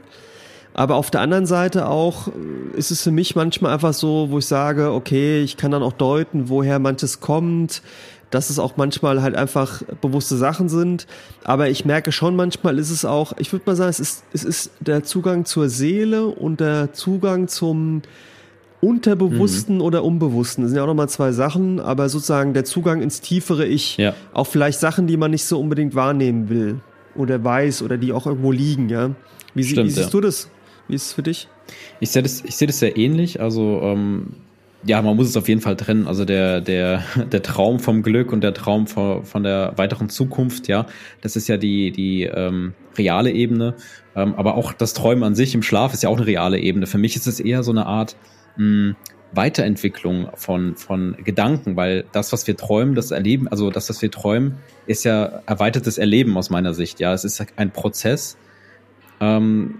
Aber 0.73 0.95
auf 0.95 1.11
der 1.11 1.21
anderen 1.21 1.45
Seite 1.45 1.87
auch 1.87 2.27
äh, 2.27 2.77
ist 2.77 2.91
es 2.91 3.03
für 3.03 3.11
mich 3.11 3.35
manchmal 3.35 3.73
einfach 3.73 3.93
so, 3.93 4.27
wo 4.29 4.37
ich 4.37 4.45
sage, 4.45 4.91
okay, 4.91 5.41
ich 5.41 5.57
kann 5.57 5.71
dann 5.71 5.83
auch 5.83 5.93
deuten, 5.93 6.49
woher 6.49 6.79
manches 6.79 7.19
kommt, 7.19 7.81
dass 8.29 8.49
es 8.49 8.59
auch 8.59 8.77
manchmal 8.77 9.21
halt 9.21 9.35
einfach 9.35 9.81
bewusste 9.99 10.37
Sachen 10.37 10.69
sind. 10.69 11.05
Aber 11.43 11.69
ich 11.69 11.85
merke 11.85 12.11
schon, 12.11 12.35
manchmal 12.35 12.79
ist 12.79 12.89
es 12.89 13.03
auch, 13.03 13.33
ich 13.37 13.51
würde 13.51 13.63
mal 13.65 13.75
sagen, 13.75 13.89
es 13.89 13.99
ist, 13.99 14.23
es 14.33 14.43
ist 14.43 14.71
der 14.79 15.03
Zugang 15.03 15.45
zur 15.45 15.69
Seele 15.69 16.27
und 16.27 16.61
der 16.61 16.93
Zugang 16.93 17.49
zum 17.49 18.01
Unterbewussten 18.79 19.75
mhm. 19.75 19.81
oder 19.81 20.03
Unbewussten. 20.03 20.63
Das 20.63 20.71
sind 20.71 20.77
ja 20.77 20.83
auch 20.83 20.87
nochmal 20.87 21.09
zwei 21.09 21.33
Sachen, 21.33 21.79
aber 21.79 22.09
sozusagen 22.09 22.53
der 22.53 22.63
Zugang 22.63 23.01
ins 23.01 23.21
tiefere 23.21 23.67
Ich. 23.67 23.97
Ja. 23.97 24.15
Auch 24.33 24.47
vielleicht 24.47 24.79
Sachen, 24.79 25.05
die 25.07 25.17
man 25.17 25.31
nicht 25.31 25.45
so 25.45 25.59
unbedingt 25.59 25.93
wahrnehmen 25.93 26.49
will 26.49 26.79
oder 27.15 27.43
weiß 27.43 27.83
oder 27.83 27.97
die 27.97 28.13
auch 28.13 28.25
irgendwo 28.25 28.51
liegen, 28.51 28.89
ja. 28.89 29.11
Wie, 29.53 29.63
Stimmt, 29.65 29.87
wie 29.87 29.91
siehst 29.91 30.05
ja. 30.05 30.11
du 30.11 30.21
das? 30.21 30.49
Wie 30.91 30.95
ist 30.95 31.05
es 31.05 31.13
für 31.13 31.23
dich? 31.23 31.47
Ich 32.01 32.11
sehe 32.11 32.21
das, 32.21 32.43
ich 32.43 32.57
sehe 32.57 32.67
das 32.67 32.79
sehr 32.79 32.97
ähnlich. 32.97 33.39
Also 33.39 33.79
ähm, 33.81 34.33
ja, 34.83 35.01
man 35.01 35.15
muss 35.15 35.29
es 35.29 35.37
auf 35.37 35.47
jeden 35.47 35.61
Fall 35.61 35.77
trennen. 35.77 36.05
Also 36.05 36.25
der, 36.25 36.59
der, 36.59 37.01
der 37.31 37.41
Traum 37.41 37.79
vom 37.79 38.03
Glück 38.03 38.33
und 38.33 38.41
der 38.41 38.53
Traum 38.53 38.87
von, 38.87 39.23
von 39.23 39.43
der 39.43 39.71
weiteren 39.77 40.09
Zukunft, 40.09 40.67
ja, 40.67 40.87
das 41.21 41.37
ist 41.37 41.47
ja 41.47 41.55
die, 41.55 41.91
die 41.91 42.23
ähm, 42.23 42.73
reale 42.97 43.31
Ebene. 43.31 43.75
Ähm, 44.17 44.35
aber 44.35 44.55
auch 44.55 44.73
das 44.73 44.93
Träumen 44.93 45.23
an 45.23 45.33
sich 45.33 45.55
im 45.55 45.63
Schlaf 45.63 45.93
ist 45.93 46.03
ja 46.03 46.09
auch 46.09 46.17
eine 46.17 46.27
reale 46.27 46.59
Ebene. 46.59 46.87
Für 46.87 46.97
mich 46.97 47.15
ist 47.15 47.25
es 47.25 47.39
eher 47.39 47.63
so 47.63 47.71
eine 47.71 47.85
Art 47.85 48.17
mh, 48.57 48.95
Weiterentwicklung 49.31 50.27
von, 50.35 50.75
von 50.75 51.15
Gedanken, 51.23 51.77
weil 51.77 52.03
das, 52.11 52.33
was 52.33 52.47
wir 52.47 52.57
träumen, 52.57 52.95
das 52.95 53.11
Erleben, 53.11 53.47
also 53.47 53.71
das, 53.71 53.89
was 53.89 54.01
wir 54.01 54.11
träumen, 54.11 54.57
ist 54.87 55.05
ja 55.05 55.41
erweitertes 55.45 55.97
Erleben 55.97 56.35
aus 56.35 56.49
meiner 56.49 56.73
Sicht. 56.73 56.99
Ja, 56.99 57.13
es 57.13 57.23
ist 57.23 57.41
ein 57.55 57.71
Prozess. 57.71 58.35
Ähm, 59.21 59.75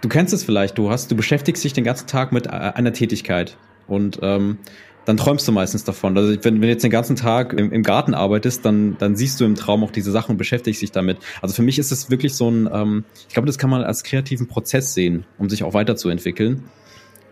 du 0.00 0.08
kennst 0.08 0.32
es 0.32 0.44
vielleicht, 0.44 0.78
du 0.78 0.90
hast, 0.90 1.10
du 1.10 1.16
beschäftigst 1.16 1.62
dich 1.64 1.72
den 1.72 1.84
ganzen 1.84 2.06
Tag 2.06 2.32
mit 2.32 2.46
äh, 2.46 2.50
einer 2.50 2.92
Tätigkeit 2.92 3.56
und 3.86 4.18
ähm, 4.22 4.58
dann 5.04 5.16
träumst 5.16 5.48
du 5.48 5.52
meistens 5.52 5.84
davon. 5.84 6.16
Also 6.16 6.32
wenn, 6.44 6.54
wenn 6.54 6.60
du 6.60 6.68
jetzt 6.68 6.84
den 6.84 6.90
ganzen 6.90 7.16
Tag 7.16 7.52
im, 7.52 7.72
im, 7.72 7.82
Garten 7.82 8.14
arbeitest, 8.14 8.64
dann, 8.64 8.96
dann 8.98 9.16
siehst 9.16 9.40
du 9.40 9.44
im 9.44 9.54
Traum 9.54 9.82
auch 9.82 9.90
diese 9.90 10.10
Sachen 10.10 10.32
und 10.32 10.36
beschäftigst 10.36 10.82
dich 10.82 10.92
damit. 10.92 11.18
Also 11.40 11.54
für 11.54 11.62
mich 11.62 11.78
ist 11.78 11.90
es 11.90 12.10
wirklich 12.10 12.34
so 12.34 12.50
ein, 12.50 12.68
ähm, 12.72 13.04
ich 13.28 13.34
glaube, 13.34 13.46
das 13.46 13.58
kann 13.58 13.70
man 13.70 13.82
als 13.82 14.04
kreativen 14.04 14.46
Prozess 14.46 14.94
sehen, 14.94 15.24
um 15.38 15.48
sich 15.48 15.64
auch 15.64 15.74
weiterzuentwickeln. 15.74 16.64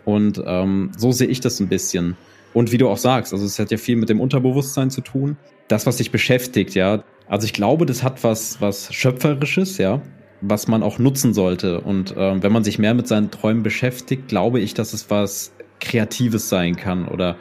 Und 0.03 0.41
ähm, 0.45 0.91
so 0.97 1.11
sehe 1.11 1.27
ich 1.27 1.39
das 1.39 1.59
ein 1.59 1.67
bisschen. 1.67 2.17
Und 2.53 2.71
wie 2.71 2.79
du 2.79 2.89
auch 2.89 2.97
sagst, 2.97 3.31
also 3.33 3.45
es 3.45 3.59
hat 3.59 3.69
ja 3.69 3.77
viel 3.77 3.95
mit 3.95 4.09
dem 4.09 4.19
Unterbewusstsein 4.19 4.89
zu 4.89 5.01
tun. 5.01 5.37
Das, 5.67 5.85
was 5.85 5.97
dich 5.97 6.11
beschäftigt, 6.11 6.73
ja. 6.73 7.03
Also 7.27 7.45
ich 7.45 7.53
glaube, 7.53 7.85
das 7.85 8.01
hat 8.01 8.23
was, 8.23 8.59
was 8.59 8.91
Schöpferisches, 8.91 9.77
ja 9.77 10.01
was 10.41 10.67
man 10.67 10.83
auch 10.83 10.99
nutzen 10.99 11.33
sollte. 11.33 11.81
Und 11.81 12.15
ähm, 12.17 12.43
wenn 12.43 12.51
man 12.51 12.63
sich 12.63 12.79
mehr 12.79 12.93
mit 12.93 13.07
seinen 13.07 13.31
Träumen 13.31 13.63
beschäftigt, 13.63 14.27
glaube 14.27 14.59
ich, 14.59 14.73
dass 14.73 14.93
es 14.93 15.09
was 15.09 15.51
Kreatives 15.79 16.49
sein 16.49 16.75
kann 16.75 17.07
oder 17.07 17.35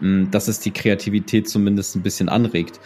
mh, 0.00 0.08
hm, 0.08 0.30
dass 0.30 0.48
es 0.48 0.60
die 0.60 0.70
Kreativität 0.70 1.48
zumindest 1.48 1.96
ein 1.96 2.02
bisschen 2.02 2.28
anregt. 2.28 2.80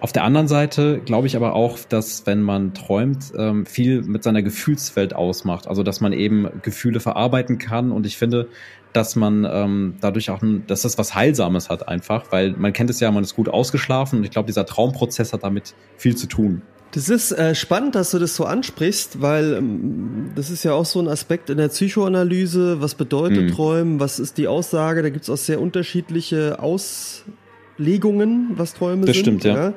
Auf 0.00 0.10
der 0.10 0.24
anderen 0.24 0.48
Seite 0.48 1.00
glaube 1.04 1.28
ich 1.28 1.36
aber 1.36 1.54
auch, 1.54 1.78
dass 1.88 2.26
wenn 2.26 2.42
man 2.42 2.74
träumt, 2.74 3.32
ähm, 3.38 3.66
viel 3.66 4.02
mit 4.02 4.24
seiner 4.24 4.42
Gefühlswelt 4.42 5.14
ausmacht. 5.14 5.68
Also 5.68 5.84
dass 5.84 6.00
man 6.00 6.12
eben 6.12 6.48
Gefühle 6.62 6.98
verarbeiten 6.98 7.58
kann. 7.58 7.92
Und 7.92 8.04
ich 8.04 8.16
finde, 8.16 8.48
dass 8.92 9.14
man 9.14 9.46
ähm, 9.48 9.94
dadurch 10.00 10.30
auch, 10.30 10.40
dass 10.66 10.82
das 10.82 10.98
was 10.98 11.14
Heilsames 11.14 11.70
hat 11.70 11.86
einfach, 11.86 12.32
weil 12.32 12.50
man 12.52 12.72
kennt 12.72 12.90
es 12.90 12.98
ja, 12.98 13.10
man 13.12 13.22
ist 13.22 13.36
gut 13.36 13.48
ausgeschlafen 13.48 14.18
und 14.18 14.24
ich 14.24 14.30
glaube, 14.30 14.46
dieser 14.46 14.66
Traumprozess 14.66 15.32
hat 15.32 15.44
damit 15.44 15.74
viel 15.96 16.16
zu 16.16 16.26
tun. 16.26 16.62
Das 16.92 17.08
ist 17.08 17.32
äh, 17.32 17.54
spannend, 17.54 17.94
dass 17.94 18.10
du 18.10 18.18
das 18.18 18.36
so 18.36 18.44
ansprichst, 18.44 19.22
weil 19.22 19.54
ähm, 19.54 20.30
das 20.34 20.50
ist 20.50 20.62
ja 20.62 20.74
auch 20.74 20.84
so 20.84 21.00
ein 21.00 21.08
Aspekt 21.08 21.48
in 21.48 21.56
der 21.56 21.68
Psychoanalyse. 21.68 22.82
Was 22.82 22.94
bedeutet 22.94 23.44
mhm. 23.44 23.52
Träumen? 23.52 24.00
Was 24.00 24.18
ist 24.18 24.36
die 24.36 24.46
Aussage? 24.46 25.02
Da 25.02 25.08
gibt 25.08 25.24
es 25.24 25.30
auch 25.30 25.38
sehr 25.38 25.60
unterschiedliche 25.60 26.58
Auslegungen, 26.60 28.50
was 28.56 28.74
Träume 28.74 29.06
das 29.06 29.16
sind. 29.16 29.42
Das 29.42 29.42
stimmt, 29.42 29.44
ja. 29.44 29.74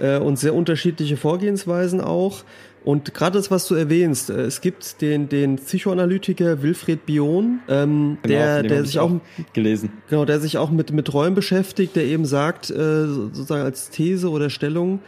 ja? 0.00 0.16
Äh, 0.16 0.20
und 0.20 0.36
sehr 0.36 0.54
unterschiedliche 0.54 1.16
Vorgehensweisen 1.16 2.00
auch. 2.00 2.42
Und 2.84 3.14
gerade 3.14 3.38
das, 3.38 3.52
was 3.52 3.68
du 3.68 3.76
erwähnst, 3.76 4.30
äh, 4.30 4.40
es 4.42 4.60
gibt 4.60 5.00
den, 5.00 5.28
den 5.28 5.56
Psychoanalytiker 5.56 6.62
Wilfried 6.62 7.06
Bion, 7.06 7.60
ähm, 7.68 8.18
genau, 8.22 8.34
der, 8.34 8.62
der 8.64 8.84
sich 8.84 8.98
auch, 8.98 9.12
gelesen. 9.52 9.92
Genau, 10.10 10.24
der 10.24 10.40
sich 10.40 10.58
auch 10.58 10.70
mit, 10.70 10.92
mit 10.92 11.06
Träumen 11.06 11.34
beschäftigt, 11.34 11.94
der 11.94 12.04
eben 12.04 12.24
sagt, 12.24 12.70
äh, 12.70 13.06
sozusagen 13.06 13.62
als 13.62 13.90
These 13.90 14.28
oder 14.28 14.50
Stellung, 14.50 15.00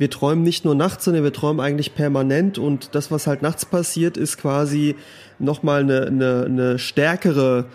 wir 0.00 0.08
träumen 0.08 0.42
nicht 0.42 0.64
nur 0.64 0.74
nachts, 0.74 1.04
sondern 1.04 1.24
wir 1.24 1.32
träumen 1.32 1.60
eigentlich 1.60 1.94
permanent 1.94 2.56
und 2.56 2.94
das, 2.94 3.10
was 3.10 3.26
halt 3.26 3.42
nachts 3.42 3.66
passiert, 3.66 4.16
ist 4.16 4.38
quasi 4.38 4.96
nochmal 5.38 5.82
eine, 5.82 6.06
eine, 6.06 6.44
eine 6.46 6.78
stärkere 6.78 7.66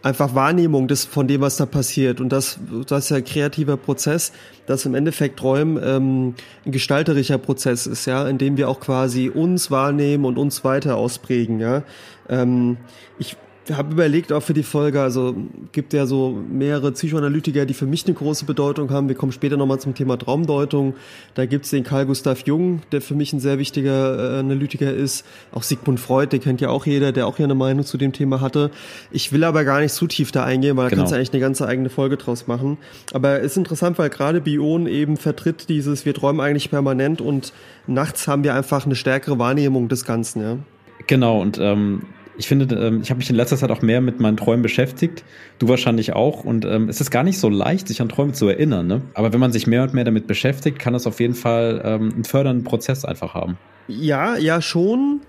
einfach 0.00 0.32
Wahrnehmung 0.36 0.86
des, 0.86 1.04
von 1.04 1.26
dem, 1.26 1.40
was 1.40 1.56
da 1.56 1.66
passiert. 1.66 2.20
Und 2.20 2.28
das, 2.28 2.60
das 2.86 3.04
ist 3.04 3.10
ja 3.10 3.16
ein 3.16 3.24
kreativer 3.24 3.76
Prozess, 3.76 4.32
dass 4.66 4.86
im 4.86 4.94
Endeffekt 4.94 5.40
Träumen 5.40 5.82
ähm, 5.84 6.34
ein 6.64 6.70
gestalterischer 6.70 7.38
Prozess 7.38 7.88
ist, 7.88 8.06
ja, 8.06 8.28
in 8.28 8.38
dem 8.38 8.56
wir 8.56 8.68
auch 8.68 8.78
quasi 8.78 9.28
uns 9.28 9.72
wahrnehmen 9.72 10.24
und 10.24 10.38
uns 10.38 10.62
weiter 10.62 10.96
ausprägen, 10.96 11.58
ja. 11.58 11.82
Ähm, 12.28 12.76
ich 13.18 13.36
habe 13.70 13.92
überlegt 13.92 14.32
auch 14.32 14.42
für 14.42 14.54
die 14.54 14.64
Folge, 14.64 15.00
also 15.00 15.36
gibt 15.70 15.92
ja 15.92 16.06
so 16.06 16.36
mehrere 16.50 16.92
Psychoanalytiker, 16.92 17.64
die 17.64 17.74
für 17.74 17.86
mich 17.86 18.04
eine 18.06 18.14
große 18.14 18.44
Bedeutung 18.44 18.90
haben. 18.90 19.08
Wir 19.08 19.14
kommen 19.14 19.30
später 19.30 19.56
nochmal 19.56 19.78
zum 19.78 19.94
Thema 19.94 20.18
Traumdeutung. 20.18 20.94
Da 21.34 21.46
gibt's 21.46 21.70
den 21.70 21.84
Carl 21.84 22.06
Gustav 22.06 22.40
Jung, 22.46 22.82
der 22.90 23.00
für 23.00 23.14
mich 23.14 23.32
ein 23.32 23.40
sehr 23.40 23.58
wichtiger 23.58 24.36
äh, 24.36 24.38
Analytiker 24.40 24.92
ist. 24.92 25.24
Auch 25.52 25.62
Sigmund 25.62 26.00
Freud, 26.00 26.30
den 26.32 26.40
kennt 26.40 26.60
ja 26.60 26.70
auch 26.70 26.86
jeder, 26.86 27.12
der 27.12 27.26
auch 27.26 27.38
ja 27.38 27.44
eine 27.44 27.54
Meinung 27.54 27.84
zu 27.84 27.98
dem 27.98 28.12
Thema 28.12 28.40
hatte. 28.40 28.70
Ich 29.12 29.32
will 29.32 29.44
aber 29.44 29.64
gar 29.64 29.80
nicht 29.80 29.94
zu 29.94 30.06
tief 30.06 30.32
da 30.32 30.44
eingehen, 30.44 30.76
weil 30.76 30.86
da 30.86 30.90
genau. 30.90 31.02
kannst 31.02 31.12
du 31.12 31.16
eigentlich 31.16 31.32
eine 31.32 31.40
ganze 31.40 31.66
eigene 31.66 31.88
Folge 31.88 32.16
draus 32.16 32.48
machen. 32.48 32.78
Aber 33.12 33.38
ist 33.40 33.56
interessant, 33.56 33.98
weil 33.98 34.10
gerade 34.10 34.40
Bion 34.40 34.86
eben 34.86 35.16
vertritt 35.16 35.68
dieses, 35.68 36.04
wir 36.04 36.14
träumen 36.14 36.40
eigentlich 36.40 36.70
permanent 36.70 37.20
und 37.20 37.52
nachts 37.86 38.26
haben 38.26 38.42
wir 38.42 38.54
einfach 38.54 38.86
eine 38.86 38.96
stärkere 38.96 39.38
Wahrnehmung 39.38 39.88
des 39.88 40.04
Ganzen, 40.04 40.42
ja. 40.42 40.58
Genau, 41.06 41.40
und 41.40 41.58
ähm, 41.60 42.02
ich 42.38 42.48
finde, 42.48 42.74
ähm, 42.74 43.00
ich 43.02 43.10
habe 43.10 43.18
mich 43.18 43.28
in 43.28 43.36
letzter 43.36 43.56
Zeit 43.56 43.70
auch 43.70 43.82
mehr 43.82 44.00
mit 44.00 44.20
meinen 44.20 44.36
Träumen 44.36 44.62
beschäftigt. 44.62 45.24
Du 45.58 45.68
wahrscheinlich 45.68 46.14
auch. 46.14 46.44
Und 46.44 46.64
ähm, 46.64 46.88
es 46.88 47.00
ist 47.00 47.10
gar 47.10 47.24
nicht 47.24 47.38
so 47.38 47.48
leicht, 47.48 47.88
sich 47.88 48.00
an 48.00 48.08
Träume 48.08 48.32
zu 48.32 48.48
erinnern. 48.48 48.86
Ne? 48.86 49.02
Aber 49.14 49.32
wenn 49.32 49.40
man 49.40 49.52
sich 49.52 49.66
mehr 49.66 49.82
und 49.82 49.94
mehr 49.94 50.04
damit 50.04 50.26
beschäftigt, 50.26 50.78
kann 50.78 50.92
das 50.92 51.06
auf 51.06 51.20
jeden 51.20 51.34
Fall 51.34 51.82
ähm, 51.84 52.12
einen 52.14 52.24
fördernden 52.24 52.64
Prozess 52.64 53.04
einfach 53.04 53.34
haben. 53.34 53.58
Ja, 53.88 54.36
ja, 54.36 54.62
schon. 54.62 55.20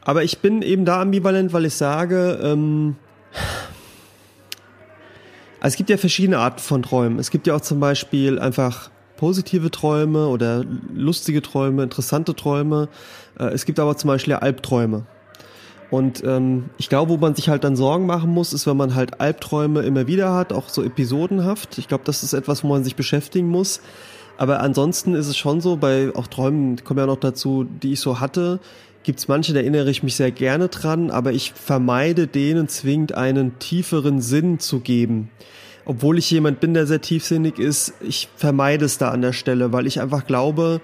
Aber 0.00 0.24
ich 0.24 0.38
bin 0.38 0.62
eben 0.62 0.84
da 0.84 1.02
ambivalent, 1.02 1.52
weil 1.52 1.66
ich 1.66 1.74
sage, 1.74 2.38
ähm, 2.42 2.96
also 5.60 5.74
es 5.74 5.76
gibt 5.76 5.90
ja 5.90 5.96
verschiedene 5.96 6.38
Arten 6.38 6.60
von 6.60 6.82
Träumen. 6.82 7.18
Es 7.18 7.30
gibt 7.30 7.46
ja 7.46 7.54
auch 7.54 7.60
zum 7.60 7.80
Beispiel 7.80 8.38
einfach 8.38 8.90
positive 9.16 9.70
Träume 9.70 10.28
oder 10.28 10.64
lustige 10.94 11.42
Träume, 11.42 11.82
interessante 11.82 12.34
Träume. 12.34 12.88
Äh, 13.38 13.46
es 13.46 13.66
gibt 13.66 13.78
aber 13.78 13.96
zum 13.96 14.08
Beispiel 14.08 14.34
Albträume. 14.34 15.06
Und 15.90 16.24
ähm, 16.24 16.64
ich 16.78 16.88
glaube, 16.88 17.12
wo 17.12 17.16
man 17.16 17.34
sich 17.34 17.48
halt 17.48 17.64
dann 17.64 17.76
Sorgen 17.76 18.06
machen 18.06 18.30
muss, 18.30 18.52
ist, 18.52 18.66
wenn 18.66 18.76
man 18.76 18.94
halt 18.94 19.20
Albträume 19.20 19.82
immer 19.82 20.06
wieder 20.06 20.34
hat, 20.34 20.52
auch 20.52 20.68
so 20.68 20.82
episodenhaft. 20.82 21.78
Ich 21.78 21.86
glaube, 21.86 22.04
das 22.04 22.22
ist 22.22 22.32
etwas, 22.32 22.64
wo 22.64 22.68
man 22.68 22.82
sich 22.82 22.96
beschäftigen 22.96 23.48
muss. 23.48 23.80
Aber 24.36 24.60
ansonsten 24.60 25.14
ist 25.14 25.28
es 25.28 25.36
schon 25.36 25.60
so, 25.60 25.76
bei 25.76 26.10
auch 26.14 26.26
Träumen 26.26 26.82
kommen 26.84 27.00
ja 27.00 27.06
noch 27.06 27.20
dazu, 27.20 27.64
die 27.64 27.92
ich 27.92 28.00
so 28.00 28.20
hatte, 28.20 28.60
gibt 29.02 29.20
es 29.20 29.28
manche, 29.28 29.54
da 29.54 29.60
erinnere 29.60 29.88
ich 29.88 30.02
mich 30.02 30.16
sehr 30.16 30.32
gerne 30.32 30.68
dran, 30.68 31.12
aber 31.12 31.32
ich 31.32 31.52
vermeide 31.52 32.26
denen 32.26 32.68
zwingend 32.68 33.14
einen 33.14 33.58
tieferen 33.60 34.20
Sinn 34.20 34.58
zu 34.58 34.80
geben. 34.80 35.30
obwohl 35.86 36.18
ich 36.18 36.30
jemand 36.30 36.60
bin, 36.60 36.74
der 36.74 36.86
sehr 36.86 37.00
tiefsinnig 37.00 37.58
ist, 37.58 37.94
ich 38.00 38.28
vermeide 38.36 38.84
es 38.84 38.98
da 38.98 39.10
an 39.10 39.22
der 39.22 39.32
Stelle, 39.32 39.72
weil 39.72 39.86
ich 39.86 40.00
einfach 40.00 40.26
glaube, 40.26 40.80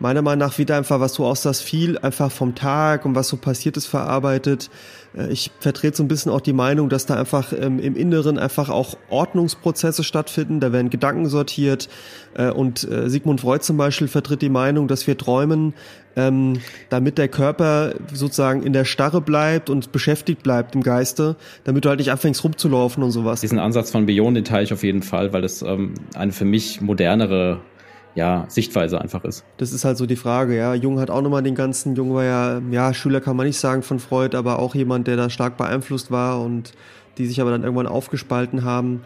meiner 0.00 0.22
Meinung 0.22 0.46
nach 0.46 0.58
wird 0.58 0.70
einfach, 0.70 1.00
was 1.00 1.14
du 1.14 1.24
aus 1.24 1.42
das 1.42 1.60
viel 1.60 1.98
einfach 1.98 2.30
vom 2.30 2.54
Tag 2.54 3.04
und 3.04 3.14
was 3.14 3.28
so 3.28 3.36
passiert 3.36 3.76
ist, 3.76 3.86
verarbeitet. 3.86 4.70
Äh, 5.16 5.30
ich 5.32 5.50
vertrete 5.60 5.96
so 5.96 6.02
ein 6.02 6.08
bisschen 6.08 6.32
auch 6.32 6.40
die 6.40 6.52
Meinung, 6.52 6.88
dass 6.88 7.06
da 7.06 7.16
einfach 7.16 7.52
ähm, 7.52 7.78
im 7.78 7.96
Inneren 7.96 8.38
einfach 8.38 8.68
auch 8.68 8.96
Ordnungsprozesse 9.10 10.04
stattfinden. 10.04 10.60
Da 10.60 10.72
werden 10.72 10.90
Gedanken 10.90 11.26
sortiert. 11.26 11.88
Äh, 12.34 12.50
und 12.50 12.88
äh, 12.88 13.08
Sigmund 13.08 13.40
Freud 13.40 13.62
zum 13.62 13.76
Beispiel 13.76 14.08
vertritt 14.08 14.42
die 14.42 14.48
Meinung, 14.48 14.88
dass 14.88 15.06
wir 15.06 15.16
träumen, 15.18 15.74
ähm, 16.16 16.60
damit 16.88 17.18
der 17.18 17.28
Körper 17.28 17.94
sozusagen 18.12 18.62
in 18.62 18.72
der 18.72 18.84
Starre 18.84 19.20
bleibt 19.20 19.70
und 19.70 19.92
beschäftigt 19.92 20.42
bleibt 20.42 20.74
im 20.74 20.82
Geiste, 20.82 21.36
damit 21.64 21.84
du 21.84 21.88
halt 21.88 21.98
nicht 21.98 22.10
anfängst 22.10 22.42
rumzulaufen 22.44 23.02
und 23.02 23.10
sowas. 23.10 23.40
Diesen 23.40 23.58
Ansatz 23.58 23.90
von 23.90 24.06
Beyond 24.06 24.36
den 24.36 24.44
teile 24.44 24.64
ich 24.64 24.72
auf 24.72 24.82
jeden 24.82 25.02
Fall, 25.02 25.32
weil 25.32 25.42
das 25.42 25.62
ähm, 25.62 25.94
eine 26.14 26.32
für 26.32 26.44
mich 26.44 26.80
modernere 26.80 27.60
ja, 28.18 28.46
Sichtweise 28.48 29.00
einfach 29.00 29.22
ist. 29.22 29.44
Das 29.58 29.72
ist 29.72 29.84
halt 29.84 29.96
so 29.96 30.04
die 30.04 30.16
Frage, 30.16 30.56
ja. 30.56 30.74
Jung 30.74 30.98
hat 30.98 31.08
auch 31.08 31.22
nochmal 31.22 31.44
den 31.44 31.54
ganzen, 31.54 31.94
Jung 31.94 32.14
war 32.14 32.24
ja, 32.24 32.60
ja, 32.72 32.92
Schüler 32.92 33.20
kann 33.20 33.36
man 33.36 33.46
nicht 33.46 33.60
sagen 33.60 33.84
von 33.84 34.00
Freud, 34.00 34.36
aber 34.36 34.58
auch 34.58 34.74
jemand, 34.74 35.06
der 35.06 35.16
da 35.16 35.30
stark 35.30 35.56
beeinflusst 35.56 36.10
war 36.10 36.40
und 36.40 36.72
die 37.16 37.26
sich 37.26 37.40
aber 37.40 37.52
dann 37.52 37.62
irgendwann 37.62 37.86
aufgespalten 37.86 38.64
haben, 38.64 39.02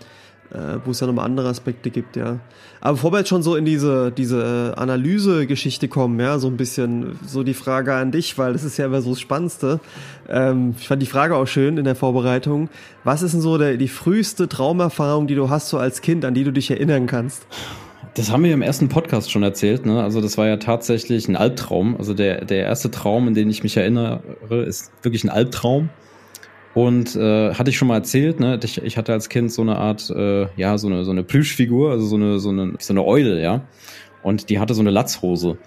äh, 0.50 0.78
wo 0.86 0.92
es 0.92 1.00
ja 1.00 1.06
nochmal 1.06 1.26
andere 1.26 1.50
Aspekte 1.50 1.90
gibt, 1.90 2.16
ja. 2.16 2.38
Aber 2.80 2.94
bevor 2.94 3.12
wir 3.12 3.18
jetzt 3.18 3.28
schon 3.28 3.42
so 3.42 3.54
in 3.54 3.66
diese, 3.66 4.12
diese 4.12 4.72
Analyse-Geschichte 4.78 5.88
kommen, 5.88 6.18
ja, 6.18 6.38
so 6.38 6.48
ein 6.48 6.56
bisschen 6.56 7.18
so 7.26 7.42
die 7.42 7.52
Frage 7.52 7.92
an 7.92 8.12
dich, 8.12 8.38
weil 8.38 8.54
das 8.54 8.64
ist 8.64 8.78
ja 8.78 8.86
immer 8.86 9.02
so 9.02 9.10
das 9.10 9.20
Spannendste. 9.20 9.78
Ähm, 10.30 10.74
ich 10.78 10.88
fand 10.88 11.02
die 11.02 11.06
Frage 11.06 11.36
auch 11.36 11.46
schön 11.46 11.76
in 11.76 11.84
der 11.84 11.96
Vorbereitung. 11.96 12.70
Was 13.04 13.20
ist 13.20 13.32
denn 13.32 13.42
so 13.42 13.58
der, 13.58 13.76
die 13.76 13.88
früheste 13.88 14.48
Traumerfahrung, 14.48 15.26
die 15.26 15.34
du 15.34 15.50
hast 15.50 15.68
so 15.68 15.76
als 15.76 16.00
Kind, 16.00 16.24
an 16.24 16.32
die 16.32 16.44
du 16.44 16.50
dich 16.50 16.70
erinnern 16.70 17.06
kannst? 17.06 17.46
Das 18.14 18.30
haben 18.30 18.44
wir 18.44 18.52
im 18.52 18.60
ersten 18.60 18.88
Podcast 18.88 19.30
schon 19.30 19.42
erzählt. 19.42 19.86
Ne? 19.86 20.02
Also 20.02 20.20
das 20.20 20.36
war 20.36 20.46
ja 20.46 20.58
tatsächlich 20.58 21.28
ein 21.28 21.36
Albtraum. 21.36 21.96
Also 21.96 22.12
der, 22.12 22.44
der 22.44 22.64
erste 22.64 22.90
Traum, 22.90 23.26
in 23.26 23.34
den 23.34 23.48
ich 23.48 23.62
mich 23.62 23.76
erinnere, 23.76 24.20
ist 24.66 24.92
wirklich 25.02 25.24
ein 25.24 25.30
Albtraum. 25.30 25.88
Und 26.74 27.16
äh, 27.16 27.54
hatte 27.54 27.70
ich 27.70 27.76
schon 27.76 27.88
mal 27.88 27.96
erzählt, 27.96 28.40
ne? 28.40 28.58
Ich, 28.62 28.82
ich 28.82 28.96
hatte 28.96 29.12
als 29.12 29.28
Kind 29.28 29.52
so 29.52 29.60
eine 29.60 29.76
Art, 29.76 30.08
äh, 30.08 30.46
ja, 30.56 30.78
so 30.78 30.88
eine, 30.88 31.04
so 31.04 31.10
eine 31.10 31.22
Plüschfigur, 31.22 31.90
also 31.90 32.06
so 32.06 32.16
eine, 32.16 32.38
so 32.38 32.48
eine, 32.48 32.74
so 32.78 32.94
eine 32.94 33.04
Eule, 33.04 33.42
ja. 33.42 33.66
Und 34.22 34.48
die 34.48 34.58
hatte 34.58 34.72
so 34.72 34.80
eine 34.80 34.90
Latzhose. 34.90 35.58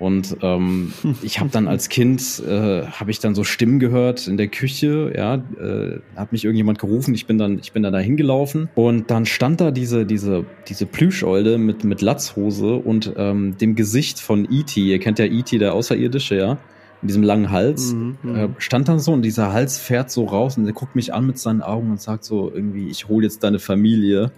Und 0.00 0.38
ähm, 0.40 0.92
ich 1.22 1.38
habe 1.38 1.50
dann 1.50 1.68
als 1.68 1.88
Kind 1.88 2.42
äh, 2.44 2.86
habe 2.86 3.10
ich 3.10 3.20
dann 3.20 3.34
so 3.34 3.44
Stimmen 3.44 3.78
gehört 3.78 4.26
in 4.26 4.36
der 4.36 4.48
Küche, 4.48 5.12
ja, 5.14 5.34
äh, 5.34 6.00
hat 6.16 6.32
mich 6.32 6.44
irgendjemand 6.44 6.78
gerufen, 6.78 7.14
ich 7.14 7.26
bin 7.26 7.38
dann 7.38 7.58
ich 7.58 7.72
bin 7.72 7.82
dann 7.82 7.92
da 7.92 7.98
hingelaufen 7.98 8.68
und 8.74 9.10
dann 9.10 9.26
stand 9.26 9.60
da 9.60 9.70
diese 9.70 10.06
diese 10.06 10.44
diese 10.66 10.86
Plüscholde 10.86 11.58
mit 11.58 11.84
mit 11.84 12.00
Latzhose 12.00 12.74
und 12.74 13.12
ähm, 13.16 13.56
dem 13.58 13.76
Gesicht 13.76 14.20
von 14.20 14.48
E.T. 14.50 14.80
Ihr 14.80 14.98
kennt 14.98 15.18
ja 15.18 15.26
E.T. 15.26 15.58
der 15.58 15.74
Außerirdische, 15.74 16.34
ja, 16.34 16.58
mit 17.02 17.10
diesem 17.10 17.22
langen 17.22 17.50
Hals 17.50 17.92
mhm, 17.92 18.16
mhm, 18.22 18.36
äh, 18.36 18.48
stand 18.58 18.88
dann 18.88 18.98
so 18.98 19.12
und 19.12 19.22
dieser 19.22 19.52
Hals 19.52 19.78
fährt 19.78 20.10
so 20.10 20.24
raus 20.24 20.56
und 20.56 20.64
der 20.64 20.72
guckt 20.72 20.96
mich 20.96 21.12
an 21.12 21.26
mit 21.26 21.38
seinen 21.38 21.60
Augen 21.60 21.90
und 21.90 22.00
sagt 22.00 22.24
so 22.24 22.50
irgendwie 22.52 22.88
ich 22.88 23.08
hole 23.08 23.24
jetzt 23.24 23.44
deine 23.44 23.58
Familie 23.58 24.32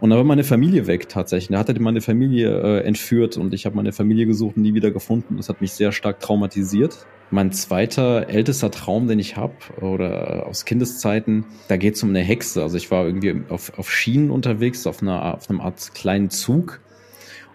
und 0.00 0.10
da 0.10 0.16
war 0.16 0.24
meine 0.24 0.44
Familie 0.44 0.86
weg 0.86 1.08
tatsächlich. 1.08 1.48
Da 1.48 1.58
hat 1.58 1.68
er 1.68 1.80
meine 1.80 2.00
Familie 2.00 2.60
äh, 2.60 2.84
entführt 2.84 3.36
und 3.36 3.54
ich 3.54 3.66
habe 3.66 3.76
meine 3.76 3.92
Familie 3.92 4.26
gesucht 4.26 4.56
und 4.56 4.62
nie 4.62 4.74
wieder 4.74 4.90
gefunden. 4.90 5.36
Das 5.36 5.48
hat 5.48 5.60
mich 5.60 5.72
sehr 5.72 5.92
stark 5.92 6.20
traumatisiert. 6.20 7.06
Mein 7.30 7.52
zweiter 7.52 8.28
ältester 8.28 8.70
Traum, 8.70 9.08
den 9.08 9.18
ich 9.18 9.36
habe, 9.36 9.54
oder 9.80 10.46
aus 10.46 10.66
Kindeszeiten, 10.66 11.46
da 11.68 11.78
geht 11.78 11.94
es 11.94 12.02
um 12.02 12.10
eine 12.10 12.20
Hexe. 12.20 12.62
Also 12.62 12.76
ich 12.76 12.90
war 12.90 13.06
irgendwie 13.06 13.42
auf, 13.48 13.78
auf 13.78 13.90
Schienen 13.90 14.30
unterwegs, 14.30 14.86
auf 14.86 15.00
einer, 15.00 15.34
auf 15.36 15.48
einem 15.48 15.60
Art 15.60 15.94
kleinen 15.94 16.28
Zug. 16.28 16.80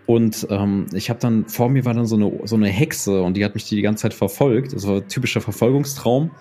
Und 0.08 0.48
ähm, 0.50 0.88
ich 0.94 1.10
habe 1.10 1.20
dann, 1.20 1.48
vor 1.48 1.70
mir 1.70 1.86
war 1.86 1.94
dann 1.94 2.06
so 2.06 2.16
eine, 2.16 2.32
so 2.46 2.56
eine 2.56 2.70
Hexe 2.70 3.22
und 3.22 3.36
die 3.36 3.44
hat 3.44 3.56
mich 3.56 3.66
die, 3.66 3.82
ganze 3.82 4.04
Zeit 4.04 4.14
verfolgt. 4.14 4.74
Das 4.74 4.88
war 4.88 4.96
ein 4.96 5.08
typischer 5.10 5.42
Verfolgungstraum. 5.42 6.32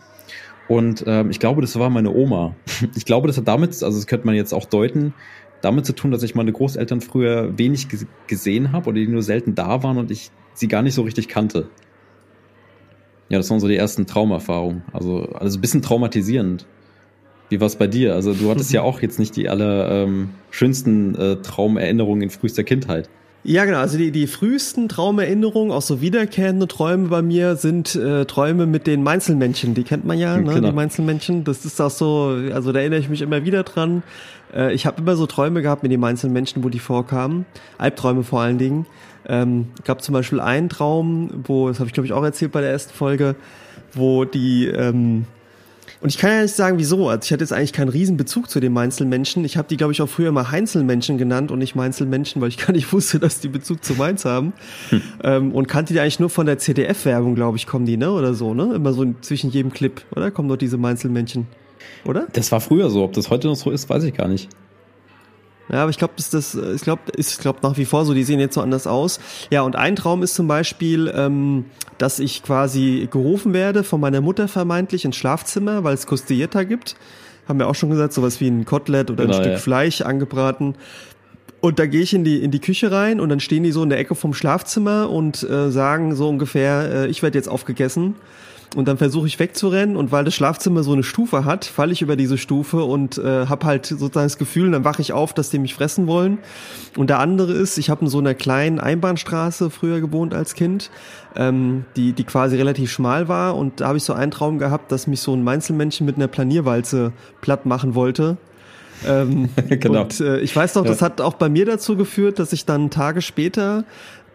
Und 0.69 1.05
ähm, 1.07 1.31
ich 1.31 1.41
glaube, 1.41 1.61
das 1.61 1.79
war 1.79 1.91
meine 1.91 2.11
Oma. 2.11 2.55
Ich 2.95 3.05
glaube, 3.05 3.27
das 3.27 3.37
hat 3.37 3.49
damit, 3.49 3.83
also 3.83 3.99
das 3.99 4.07
könnte 4.07 4.27
man 4.27 4.35
jetzt 4.35 4.55
auch 4.55 4.67
deuten, 4.67 5.15
damit 5.63 5.87
zu 5.87 5.95
tun, 5.95 6.11
dass 6.11 6.23
ich 6.23 6.35
meine 6.35 6.53
Großeltern 6.53 7.01
früher 7.01 7.59
wenig 7.59 7.89
gesehen 8.27 8.73
habe 8.73 8.91
oder 8.91 8.99
die 8.99 9.09
nur 9.09 9.23
selten 9.23 9.55
da 9.55 9.83
waren 9.83 9.99
und 9.99 10.11
ich 10.11 10.31
sie 10.55 10.69
gar 10.69 10.83
nicht 10.83 10.95
so 10.95 11.03
richtig 11.03 11.29
kannte. 11.29 11.69
Ja, 13.29 13.39
das 13.39 13.51
waren 13.51 13.61
so 13.61 13.69
die 13.69 13.77
ersten 13.77 14.07
Traumerfahrungen. 14.07 14.83
Also, 14.93 15.25
also 15.33 15.59
ein 15.59 15.61
bisschen 15.61 15.83
traumatisierend. 15.83 16.67
Wie 17.49 17.61
war 17.61 17.67
es 17.67 17.77
bei 17.77 17.87
dir? 17.87 18.15
Also 18.15 18.35
du 18.35 18.51
hattest 18.51 18.73
ja 18.73 18.83
auch 18.83 19.03
jetzt 19.03 19.19
nicht 19.19 19.37
die 19.37 19.49
aller 19.49 19.91
ähm, 19.91 20.31
schönsten 20.51 21.15
äh, 21.15 21.37
Traumerinnerungen 21.37 22.23
in 22.23 22.31
frühester 22.31 22.65
Kindheit. 22.65 23.09
Ja, 23.49 23.65
genau. 23.65 23.79
Also 23.79 23.97
die, 23.97 24.11
die 24.11 24.27
frühesten 24.27 24.89
Traumerinnerungen, 24.89 25.71
auch 25.71 25.83
so 25.83 26.01
wiederkehrende 26.01 26.67
Träume 26.67 27.07
bei 27.07 27.23
mir, 27.23 27.55
sind 27.55 27.95
äh, 27.95 28.25
Träume 28.25 28.67
mit 28.67 28.89
den 28.89 29.05
Meinzelmännchen. 29.05 29.73
Die 29.73 29.85
kennt 29.85 30.05
man 30.05 30.19
ja, 30.19 30.37
ne? 30.37 30.53
Genau. 30.53 30.69
die 30.69 30.75
Meinzelmännchen. 30.75 31.45
Das 31.45 31.65
ist 31.65 31.81
auch 31.81 31.91
so, 31.91 32.37
also 32.53 32.73
da 32.73 32.81
erinnere 32.81 32.99
ich 32.99 33.09
mich 33.09 33.23
immer 33.23 33.45
wieder 33.45 33.63
dran. 33.63 34.03
Äh, 34.53 34.75
ich 34.75 34.85
habe 34.85 35.01
immer 35.01 35.15
so 35.15 35.27
Träume 35.27 35.63
gehabt 35.63 35.85
mit 35.85 35.93
den 35.93 36.01
Meinzelmännchen, 36.01 36.65
wo 36.65 36.71
die 36.71 36.81
vorkamen. 36.81 37.47
Albträume 37.79 38.25
vor 38.25 38.41
allen 38.41 38.59
Dingen. 38.59 38.85
Ähm, 39.29 39.69
gab 39.85 40.03
zum 40.03 40.13
Beispiel 40.13 40.41
einen 40.41 40.69
Traum, 40.69 41.31
wo, 41.45 41.69
das 41.69 41.79
habe 41.79 41.87
ich 41.87 41.95
glaube 41.95 42.09
ich 42.09 42.13
auch 42.13 42.25
erzählt 42.25 42.51
bei 42.51 42.63
der 42.63 42.71
ersten 42.71 42.95
Folge, 42.95 43.37
wo 43.93 44.25
die 44.25 44.67
ähm, 44.67 45.25
und 46.07 46.11
ich 46.11 46.19
kann 46.19 46.31
ja 46.31 46.43
nicht 46.43 46.55
sagen, 46.55 46.79
wieso. 46.79 47.09
Also 47.09 47.25
ich 47.25 47.33
hatte 47.33 47.43
jetzt 47.43 47.53
eigentlich 47.53 47.73
keinen 47.73 47.89
Riesenbezug 47.89 48.49
zu 48.49 48.61
den 48.61 48.73
Mainzelmenschen. 48.73 49.45
Ich 49.45 49.57
habe 49.57 49.67
die, 49.67 49.77
glaube 49.77 49.93
ich, 49.93 50.01
auch 50.01 50.09
früher 50.09 50.31
mal 50.31 50.53
Heinzelmenschen 50.53 51.19
genannt 51.19 51.51
und 51.51 51.59
nicht 51.59 51.75
Mainzelmenschen, 51.75 52.41
weil 52.41 52.49
ich 52.49 52.59
gar 52.59 52.71
nicht 52.71 52.93
wusste, 52.93 53.19
dass 53.19 53.41
die 53.41 53.49
Bezug 53.49 53.85
zu 53.85 53.95
Mainz 53.95 54.25
haben. 54.25 54.53
Hm. 54.91 55.03
Ähm, 55.25 55.53
und 55.53 55.67
kannte 55.67 55.95
die 55.95 55.99
eigentlich 55.99 56.21
nur 56.21 56.31
von 56.31 56.47
der 56.47 56.59
CDF-Werbung, 56.59 57.35
glaube 57.35 57.57
ich, 57.57 57.67
kommen 57.67 57.87
die, 57.87 57.97
ne? 57.97 58.13
Oder 58.13 58.35
so, 58.35 58.55
ne? 58.55 58.73
Immer 58.73 58.93
so 58.93 59.05
zwischen 59.21 59.51
jedem 59.51 59.73
Clip, 59.73 60.01
oder? 60.15 60.31
Kommen 60.31 60.49
dort 60.49 60.63
diese 60.63 60.77
Mainzelmännchen. 60.77 61.49
Oder? 62.05 62.29
Das 62.35 62.53
war 62.53 62.61
früher 62.61 62.89
so. 62.89 63.03
Ob 63.03 63.13
das 63.15 63.29
heute 63.29 63.49
noch 63.49 63.57
so 63.57 63.73
ist, 63.73 63.91
weiß 63.91 64.05
ich 64.05 64.15
gar 64.15 64.29
nicht. 64.29 64.49
Ja, 65.69 65.83
aber 65.83 65.91
ich 65.91 65.99
glaube, 65.99 66.15
das, 66.17 66.31
das, 66.31 66.55
ich 66.55 66.83
glaube, 66.83 67.03
ist, 67.17 67.41
glaube 67.41 67.59
nach 67.63 67.77
wie 67.77 67.85
vor 67.85 68.05
so. 68.05 68.15
Die 68.15 68.23
sehen 68.23 68.39
jetzt 68.39 68.55
so 68.55 68.61
anders 68.61 68.87
aus. 68.87 69.19
Ja, 69.51 69.63
und 69.63 69.77
ein 69.77 69.97
Traum 69.97 70.23
ist 70.23 70.35
zum 70.35 70.47
Beispiel, 70.47 71.13
ähm, 71.15 71.65
dass 71.99 72.19
ich 72.19 72.43
quasi 72.43 73.09
gerufen 73.11 73.53
werde 73.53 73.83
von 73.83 74.01
meiner 74.01 74.21
Mutter 74.21 74.49
vermeintlich 74.49 75.05
ins 75.05 75.17
Schlafzimmer, 75.17 75.83
weil 75.83 75.95
es 75.95 76.07
Costilletta 76.07 76.63
gibt. 76.63 76.97
Haben 77.49 77.59
wir 77.59 77.69
auch 77.69 77.75
schon 77.75 77.91
gesagt, 77.91 78.13
sowas 78.13 78.41
wie 78.41 78.49
ein 78.49 78.65
Kotelett 78.65 79.11
oder 79.11 79.25
genau, 79.25 79.37
ein 79.37 79.43
Stück 79.43 79.53
ja. 79.55 79.59
Fleisch 79.59 80.01
angebraten. 80.03 80.75
Und 81.61 81.79
da 81.79 81.87
gehe 81.87 82.03
ich 82.03 82.15
in 82.15 82.23
die 82.23 82.43
in 82.43 82.51
die 82.51 82.61
Küche 82.61 82.93
rein 82.93 83.19
und 83.19 83.29
dann 83.29 83.41
stehen 83.41 83.63
die 83.63 83.73
so 83.73 83.83
in 83.83 83.89
der 83.89 83.99
Ecke 83.99 84.15
vom 84.15 84.35
Schlafzimmer 84.35 85.11
und 85.11 85.43
äh, 85.43 85.71
sagen 85.71 86.15
so 86.15 86.29
ungefähr, 86.29 86.91
äh, 86.93 87.07
ich 87.09 87.23
werde 87.23 87.39
jetzt 87.39 87.49
aufgegessen. 87.49 88.15
Und 88.77 88.89
dann 88.89 88.99
versuche 88.99 89.27
ich 89.27 89.39
wegzurennen 89.39 89.97
und 89.97 90.13
weil 90.13 90.27
das 90.27 90.35
Schlafzimmer 90.35 90.83
so 90.83 90.93
eine 90.93 91.03
Stufe 91.03 91.47
hat, 91.47 91.65
falle 91.65 91.95
ich 91.95 92.03
über 92.03 92.15
diese 92.15 92.37
Stufe 92.37 92.85
und 92.85 93.17
äh, 93.17 93.47
habe 93.47 93.65
halt 93.65 93.87
sozusagen 93.87 94.27
das 94.27 94.37
Gefühl, 94.37 94.71
dann 94.71 94.85
wache 94.85 95.01
ich 95.01 95.15
auf, 95.15 95.33
dass 95.33 95.49
die 95.49 95.59
mich 95.59 95.73
fressen 95.73 96.07
wollen. 96.07 96.37
Und 96.95 97.09
der 97.09 97.19
andere 97.19 97.55
ist, 97.55 97.79
ich 97.79 97.89
habe 97.89 98.03
in 98.05 98.11
so 98.11 98.19
einer 98.19 98.35
kleinen 98.35 98.79
Einbahnstraße 98.79 99.71
früher 99.71 100.03
gewohnt 100.03 100.35
als 100.35 100.53
Kind, 100.53 100.91
ähm, 101.37 101.87
die, 101.97 102.13
die 102.13 102.25
quasi 102.25 102.57
relativ 102.57 102.93
schmal 102.93 103.29
war. 103.29 103.57
Und 103.57 103.81
da 103.81 103.89
habe 103.89 103.97
ich 103.97 104.05
so 104.05 104.13
einen 104.13 104.31
Traum 104.31 104.59
gehabt, 104.59 104.93
dass 104.93 105.07
mich 105.07 105.21
so 105.21 105.35
ein 105.35 105.43
Meinzelmännchen 105.43 106.05
mit 106.05 106.17
einer 106.17 106.29
Planierwalze 106.29 107.15
platt 107.41 107.65
machen 107.65 107.95
wollte. 107.95 108.37
Ähm, 109.07 109.49
genau. 109.69 110.03
Und 110.03 110.21
äh, 110.21 110.41
ich 110.41 110.55
weiß 110.55 110.75
noch, 110.75 110.85
das 110.85 111.03
hat 111.03 111.21
auch 111.21 111.35
bei 111.35 111.49
mir 111.49 111.67
dazu 111.67 111.97
geführt, 111.97 112.39
dass 112.39 112.53
ich 112.53 112.65
dann 112.65 112.91
Tage 112.91 113.23
später 113.23 113.85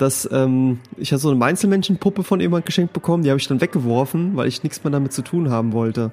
dass 0.01 0.27
ähm, 0.31 0.79
ich 0.97 1.11
hatte 1.11 1.21
so 1.21 1.29
eine 1.29 1.37
Mainzelmenschenpuppe 1.37 2.23
von 2.23 2.39
jemand 2.39 2.65
geschenkt 2.65 2.91
bekommen, 2.91 3.23
die 3.23 3.29
habe 3.29 3.39
ich 3.39 3.47
dann 3.47 3.61
weggeworfen, 3.61 4.35
weil 4.35 4.47
ich 4.47 4.63
nichts 4.63 4.83
mehr 4.83 4.89
damit 4.89 5.13
zu 5.13 5.21
tun 5.21 5.51
haben 5.51 5.73
wollte. 5.73 6.11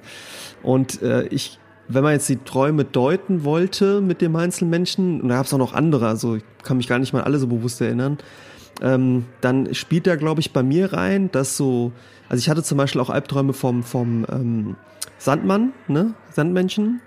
Und 0.61 1.01
äh, 1.01 1.23
ich, 1.27 1.57
wenn 1.87 2.03
man 2.03 2.13
jetzt 2.13 2.29
die 2.29 2.37
Träume 2.37 2.85
deuten 2.85 3.43
wollte 3.43 3.99
mit 4.01 4.21
dem 4.21 4.35
Einzelmenschen, 4.35 5.21
und 5.21 5.29
da 5.29 5.37
gab 5.37 5.47
es 5.47 5.53
auch 5.53 5.57
noch 5.57 5.73
andere, 5.73 6.07
also 6.07 6.35
ich 6.35 6.43
kann 6.61 6.77
mich 6.77 6.87
gar 6.87 6.99
nicht 6.99 7.13
mal 7.13 7.23
alle 7.23 7.39
so 7.39 7.47
bewusst 7.47 7.81
erinnern, 7.81 8.19
ähm, 8.81 9.25
dann 9.41 9.73
spielt 9.73 10.05
da, 10.05 10.15
glaube 10.17 10.39
ich, 10.39 10.53
bei 10.53 10.61
mir 10.61 10.93
rein, 10.93 11.31
dass 11.31 11.57
so, 11.57 11.91
also 12.29 12.39
ich 12.39 12.47
hatte 12.47 12.61
zum 12.61 12.77
Beispiel 12.77 13.01
auch 13.01 13.09
Albträume 13.09 13.53
vom, 13.53 13.81
vom 13.81 14.23
ähm, 14.31 14.75
Sandmann, 15.17 15.73
ne, 15.87 16.13
Sandmenschen. 16.31 17.01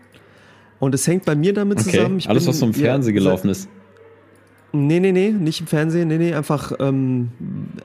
Und 0.80 0.96
es 0.96 1.06
hängt 1.06 1.26
bei 1.26 1.36
mir 1.36 1.54
damit 1.54 1.78
okay. 1.78 1.92
zusammen. 1.92 2.18
Ich 2.18 2.28
Alles, 2.28 2.42
bin, 2.42 2.50
was 2.50 2.58
so 2.58 2.66
im 2.66 2.74
Fernsehen 2.74 3.14
ja, 3.14 3.20
gelaufen 3.20 3.50
ist. 3.50 3.68
Nee, 4.74 5.00
nee, 5.00 5.12
nee, 5.12 5.30
nicht 5.30 5.60
im 5.60 5.66
Fernsehen, 5.66 6.08
nee, 6.08 6.16
nee, 6.16 6.34
einfach, 6.34 6.72
ähm, 6.80 7.30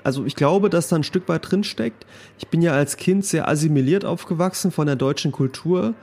also 0.06 0.26
ich 0.26 0.36
glaube, 0.36 0.70
dass 0.70 0.88
da 0.88 0.96
ein 0.96 1.04
Stück 1.04 1.28
weit 1.28 1.52
drin 1.52 1.66
steckt. 1.66 2.06
Ich 2.40 2.48
bin 2.48 2.62
ja 2.62 2.72
als 2.72 2.96
Kind 2.96 3.26
sehr 3.26 3.50
assimiliert 3.50 4.06
aufgewachsen 4.06 4.72
von 4.72 4.88
der 4.88 4.96
deutschen 4.96 5.34
Kultur 5.34 5.96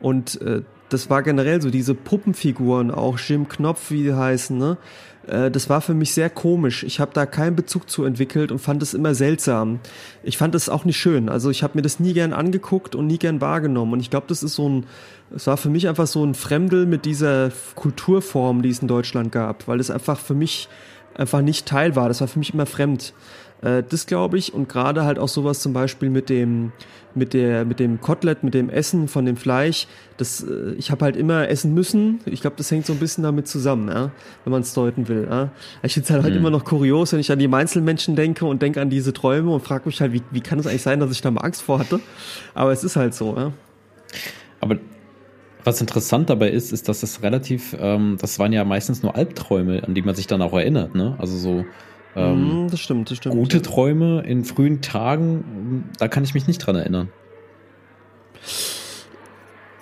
und 0.00 0.40
äh, 0.42 0.62
das 0.88 1.08
war 1.08 1.22
generell 1.22 1.62
so, 1.62 1.70
diese 1.70 1.94
Puppenfiguren, 1.94 2.90
auch 2.90 3.18
Jim 3.18 3.48
Knopf, 3.48 3.90
wie 3.90 4.02
die 4.02 4.14
heißen, 4.14 4.58
ne? 4.58 4.78
Äh, 5.26 5.50
das 5.50 5.68
war 5.68 5.80
für 5.80 5.94
mich 5.94 6.12
sehr 6.12 6.30
komisch. 6.30 6.82
Ich 6.82 7.00
habe 7.00 7.12
da 7.14 7.26
keinen 7.26 7.56
Bezug 7.56 7.88
zu 7.88 8.04
entwickelt 8.04 8.52
und 8.52 8.58
fand 8.58 8.82
es 8.82 8.94
immer 8.94 9.14
seltsam. 9.14 9.80
Ich 10.22 10.36
fand 10.38 10.54
es 10.54 10.68
auch 10.68 10.84
nicht 10.84 10.98
schön. 10.98 11.28
Also 11.28 11.50
ich 11.50 11.62
habe 11.62 11.78
mir 11.78 11.82
das 11.82 12.00
nie 12.00 12.12
gern 12.12 12.32
angeguckt 12.32 12.94
und 12.94 13.06
nie 13.06 13.18
gern 13.18 13.40
wahrgenommen. 13.40 13.94
Und 13.94 14.00
ich 14.00 14.10
glaube, 14.10 14.26
das 14.28 14.42
ist 14.42 14.54
so 14.54 14.68
ein, 14.68 14.86
es 15.34 15.46
war 15.46 15.56
für 15.56 15.68
mich 15.68 15.88
einfach 15.88 16.06
so 16.06 16.24
ein 16.24 16.34
Fremdel 16.34 16.86
mit 16.86 17.04
dieser 17.04 17.50
Kulturform, 17.74 18.62
die 18.62 18.70
es 18.70 18.80
in 18.80 18.88
Deutschland 18.88 19.32
gab, 19.32 19.68
weil 19.68 19.80
es 19.80 19.90
einfach 19.90 20.18
für 20.18 20.34
mich 20.34 20.68
einfach 21.14 21.42
nicht 21.42 21.66
Teil 21.66 21.96
war. 21.96 22.08
Das 22.08 22.20
war 22.20 22.28
für 22.28 22.38
mich 22.38 22.54
immer 22.54 22.66
fremd. 22.66 23.12
Äh, 23.62 23.82
das 23.88 24.06
glaube 24.06 24.38
ich 24.38 24.52
und 24.52 24.68
gerade 24.68 25.04
halt 25.04 25.18
auch 25.18 25.28
sowas 25.28 25.60
zum 25.60 25.72
Beispiel 25.72 26.10
mit 26.10 26.28
dem 26.28 26.72
mit 27.14 27.34
der 27.34 27.64
mit 27.64 27.78
dem 27.78 28.00
Kotelett, 28.00 28.42
mit 28.42 28.54
dem 28.54 28.70
Essen 28.70 29.08
von 29.08 29.26
dem 29.26 29.36
Fleisch. 29.36 29.86
Das 30.16 30.42
äh, 30.42 30.72
ich 30.78 30.90
habe 30.90 31.04
halt 31.04 31.16
immer 31.16 31.48
essen 31.48 31.74
müssen. 31.74 32.20
Ich 32.24 32.40
glaube, 32.40 32.56
das 32.56 32.70
hängt 32.70 32.86
so 32.86 32.92
ein 32.92 32.98
bisschen 32.98 33.22
damit 33.22 33.46
zusammen, 33.48 33.88
ja, 33.88 34.10
wenn 34.44 34.50
man 34.50 34.62
es 34.62 34.74
deuten 34.74 35.08
will. 35.08 35.28
Ja. 35.30 35.50
Ich 35.82 35.94
finde 35.94 36.06
es 36.06 36.10
halt, 36.10 36.22
halt 36.22 36.34
mhm. 36.34 36.40
immer 36.40 36.50
noch 36.50 36.64
kurios, 36.64 37.12
wenn 37.12 37.20
ich 37.20 37.30
an 37.30 37.38
die 37.38 37.48
Einzelmenschen 37.48 38.16
denke 38.16 38.46
und 38.46 38.62
denke 38.62 38.80
an 38.80 38.90
diese 38.90 39.12
Träume 39.12 39.50
und 39.50 39.62
frage 39.62 39.86
mich 39.86 40.00
halt, 40.00 40.12
wie, 40.12 40.22
wie 40.30 40.40
kann 40.40 40.58
es 40.58 40.66
eigentlich 40.66 40.82
sein, 40.82 41.00
dass 41.00 41.10
ich 41.10 41.20
da 41.20 41.30
mal 41.30 41.42
Angst 41.42 41.62
vor 41.62 41.78
hatte? 41.78 42.00
Aber 42.54 42.72
es 42.72 42.84
ist 42.84 42.96
halt 42.96 43.14
so. 43.14 43.36
Ja. 43.36 43.52
Aber 44.60 44.76
was 45.64 45.80
interessant 45.80 46.30
dabei 46.30 46.50
ist, 46.50 46.72
ist, 46.72 46.88
dass 46.88 47.02
es 47.02 47.22
relativ, 47.22 47.76
ähm, 47.78 48.16
das 48.20 48.38
waren 48.38 48.52
ja 48.52 48.64
meistens 48.64 49.02
nur 49.02 49.14
Albträume, 49.14 49.84
an 49.84 49.94
die 49.94 50.02
man 50.02 50.14
sich 50.14 50.26
dann 50.26 50.42
auch 50.42 50.52
erinnert, 50.52 50.94
ne? 50.94 51.14
Also 51.18 51.36
so 51.36 51.64
ähm, 52.14 52.64
mhm, 52.64 52.70
das 52.70 52.80
stimmt, 52.80 53.10
das 53.10 53.18
stimmt. 53.18 53.34
Gute 53.34 53.62
Träume 53.62 54.22
in 54.22 54.44
frühen 54.44 54.82
Tagen, 54.82 55.90
da 55.98 56.08
kann 56.08 56.24
ich 56.24 56.34
mich 56.34 56.46
nicht 56.46 56.58
dran 56.58 56.76
erinnern. 56.76 57.08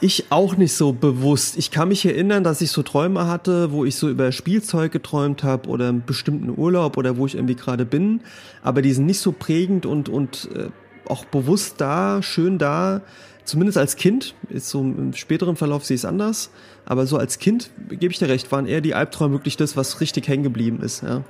Ich 0.03 0.27
auch 0.31 0.57
nicht 0.57 0.73
so 0.73 0.93
bewusst. 0.93 1.59
Ich 1.59 1.71
kann 1.71 1.89
mich 1.89 2.07
erinnern, 2.07 2.43
dass 2.43 2.63
ich 2.63 2.71
so 2.71 2.83
Träume 2.83 3.27
hatte, 3.27 3.71
wo 3.73 3.85
ich 3.85 3.97
so 3.97 4.09
über 4.09 4.33
Spielzeug 4.33 4.93
geträumt 4.93 5.43
habe 5.43 5.69
oder 5.69 5.89
einen 5.89 6.05
bestimmten 6.07 6.57
Urlaub 6.57 6.97
oder 6.97 7.19
wo 7.19 7.27
ich 7.27 7.35
irgendwie 7.35 7.57
gerade 7.57 7.85
bin. 7.85 8.23
Aber 8.63 8.81
die 8.81 8.93
sind 8.93 9.07
nicht 9.07 9.21
so 9.21 9.33
prägend 9.33 9.85
und, 9.85 10.09
und 10.09 10.49
äh, 10.55 10.71
auch 11.07 11.27
bewusst 11.27 11.81
da, 11.83 12.23
schön 12.23 12.57
da. 12.57 13.03
Zumindest 13.51 13.79
als 13.79 13.97
Kind. 13.97 14.37
Ist 14.49 14.71
so 14.71 14.81
im 14.81 15.13
späteren 15.13 15.57
Verlauf 15.57 15.85
sehe 15.85 15.97
ich 15.97 16.03
es 16.03 16.05
anders. 16.05 16.53
Aber 16.87 17.05
so 17.07 17.17
als 17.17 17.41
Kind, 17.41 17.73
gebe 17.89 18.13
ich 18.13 18.21
dir 18.21 18.29
recht, 18.29 18.53
waren 18.53 18.65
eher 18.65 18.81
die 18.81 18.95
Albträume 18.95 19.35
wirklich 19.35 19.57
das, 19.57 19.77
was 19.77 20.01
richtig 20.01 20.29
hängen 20.29 20.45
geblieben 20.45 20.81
ist. 20.81 21.03
Ja. 21.03 21.25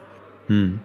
Hm. 0.49 0.81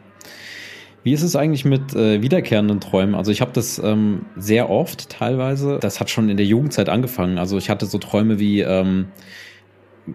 Wie 1.04 1.12
ist 1.12 1.24
es 1.24 1.36
eigentlich 1.36 1.66
mit 1.66 1.94
äh, 1.94 2.22
wiederkehrenden 2.22 2.80
Träumen? 2.80 3.16
Also 3.16 3.32
ich 3.32 3.42
habe 3.42 3.52
das 3.52 3.80
ähm, 3.80 4.26
sehr 4.38 4.70
oft 4.70 5.10
teilweise. 5.10 5.78
Das 5.82 6.00
hat 6.00 6.10
schon 6.10 6.30
in 6.30 6.38
der 6.38 6.46
Jugendzeit 6.46 6.88
angefangen. 6.88 7.38
Also 7.38 7.58
ich 7.58 7.70
hatte 7.70 7.86
so 7.86 7.98
Träume 7.98 8.40
wie, 8.40 8.62
ähm, 8.62 9.10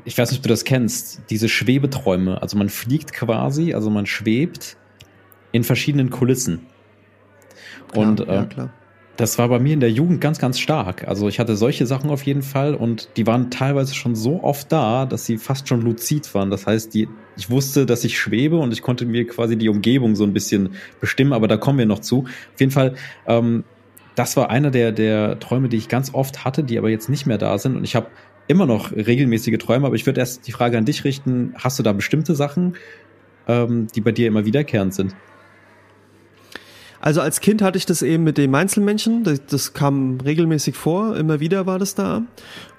ich 0.06 0.16
weiß 0.16 0.30
nicht, 0.30 0.38
ob 0.38 0.44
du 0.44 0.48
das 0.48 0.64
kennst, 0.64 1.20
diese 1.28 1.50
Schwebeträume. 1.50 2.40
Also 2.40 2.56
man 2.56 2.70
fliegt 2.70 3.12
quasi, 3.12 3.74
also 3.74 3.90
man 3.90 4.06
schwebt 4.06 4.78
in 5.52 5.64
verschiedenen 5.64 6.08
Kulissen. 6.08 6.66
Klar, 7.92 8.08
Und 8.08 8.20
äh, 8.20 8.34
ja, 8.34 8.44
klar 8.46 8.70
das 9.20 9.36
war 9.36 9.50
bei 9.50 9.58
mir 9.58 9.74
in 9.74 9.80
der 9.80 9.90
Jugend 9.90 10.22
ganz, 10.22 10.38
ganz 10.38 10.58
stark. 10.58 11.06
Also 11.06 11.28
ich 11.28 11.38
hatte 11.38 11.54
solche 11.54 11.84
Sachen 11.84 12.08
auf 12.08 12.22
jeden 12.22 12.40
Fall 12.40 12.74
und 12.74 13.10
die 13.18 13.26
waren 13.26 13.50
teilweise 13.50 13.94
schon 13.94 14.16
so 14.16 14.42
oft 14.42 14.72
da, 14.72 15.04
dass 15.04 15.26
sie 15.26 15.36
fast 15.36 15.68
schon 15.68 15.82
luzid 15.82 16.34
waren. 16.34 16.50
Das 16.50 16.66
heißt, 16.66 16.94
die, 16.94 17.06
ich 17.36 17.50
wusste, 17.50 17.84
dass 17.84 18.02
ich 18.04 18.18
schwebe 18.18 18.56
und 18.56 18.72
ich 18.72 18.80
konnte 18.80 19.04
mir 19.04 19.26
quasi 19.26 19.58
die 19.58 19.68
Umgebung 19.68 20.16
so 20.16 20.24
ein 20.24 20.32
bisschen 20.32 20.70
bestimmen, 21.02 21.34
aber 21.34 21.48
da 21.48 21.58
kommen 21.58 21.78
wir 21.78 21.84
noch 21.84 21.98
zu. 21.98 22.20
Auf 22.54 22.60
jeden 22.60 22.72
Fall, 22.72 22.94
ähm, 23.26 23.64
das 24.14 24.38
war 24.38 24.48
einer 24.48 24.70
der, 24.70 24.90
der 24.90 25.38
Träume, 25.38 25.68
die 25.68 25.76
ich 25.76 25.88
ganz 25.88 26.14
oft 26.14 26.46
hatte, 26.46 26.64
die 26.64 26.78
aber 26.78 26.88
jetzt 26.88 27.10
nicht 27.10 27.26
mehr 27.26 27.36
da 27.36 27.58
sind. 27.58 27.76
Und 27.76 27.84
ich 27.84 27.96
habe 27.96 28.06
immer 28.48 28.64
noch 28.64 28.90
regelmäßige 28.90 29.58
Träume, 29.58 29.86
aber 29.86 29.96
ich 29.96 30.06
würde 30.06 30.20
erst 30.20 30.46
die 30.46 30.52
Frage 30.52 30.78
an 30.78 30.86
dich 30.86 31.04
richten, 31.04 31.52
hast 31.56 31.78
du 31.78 31.82
da 31.82 31.92
bestimmte 31.92 32.34
Sachen, 32.34 32.76
ähm, 33.46 33.86
die 33.94 34.00
bei 34.00 34.12
dir 34.12 34.28
immer 34.28 34.46
wiederkehrend 34.46 34.94
sind? 34.94 35.14
Also 37.00 37.20
als 37.20 37.40
Kind 37.40 37.62
hatte 37.62 37.78
ich 37.78 37.86
das 37.86 38.02
eben 38.02 38.24
mit 38.24 38.36
dem 38.36 38.54
Einzelmännchen, 38.54 39.24
das, 39.24 39.40
das 39.46 39.72
kam 39.72 40.18
regelmäßig 40.20 40.76
vor, 40.76 41.16
immer 41.16 41.40
wieder 41.40 41.66
war 41.66 41.78
das 41.78 41.94
da. 41.94 42.22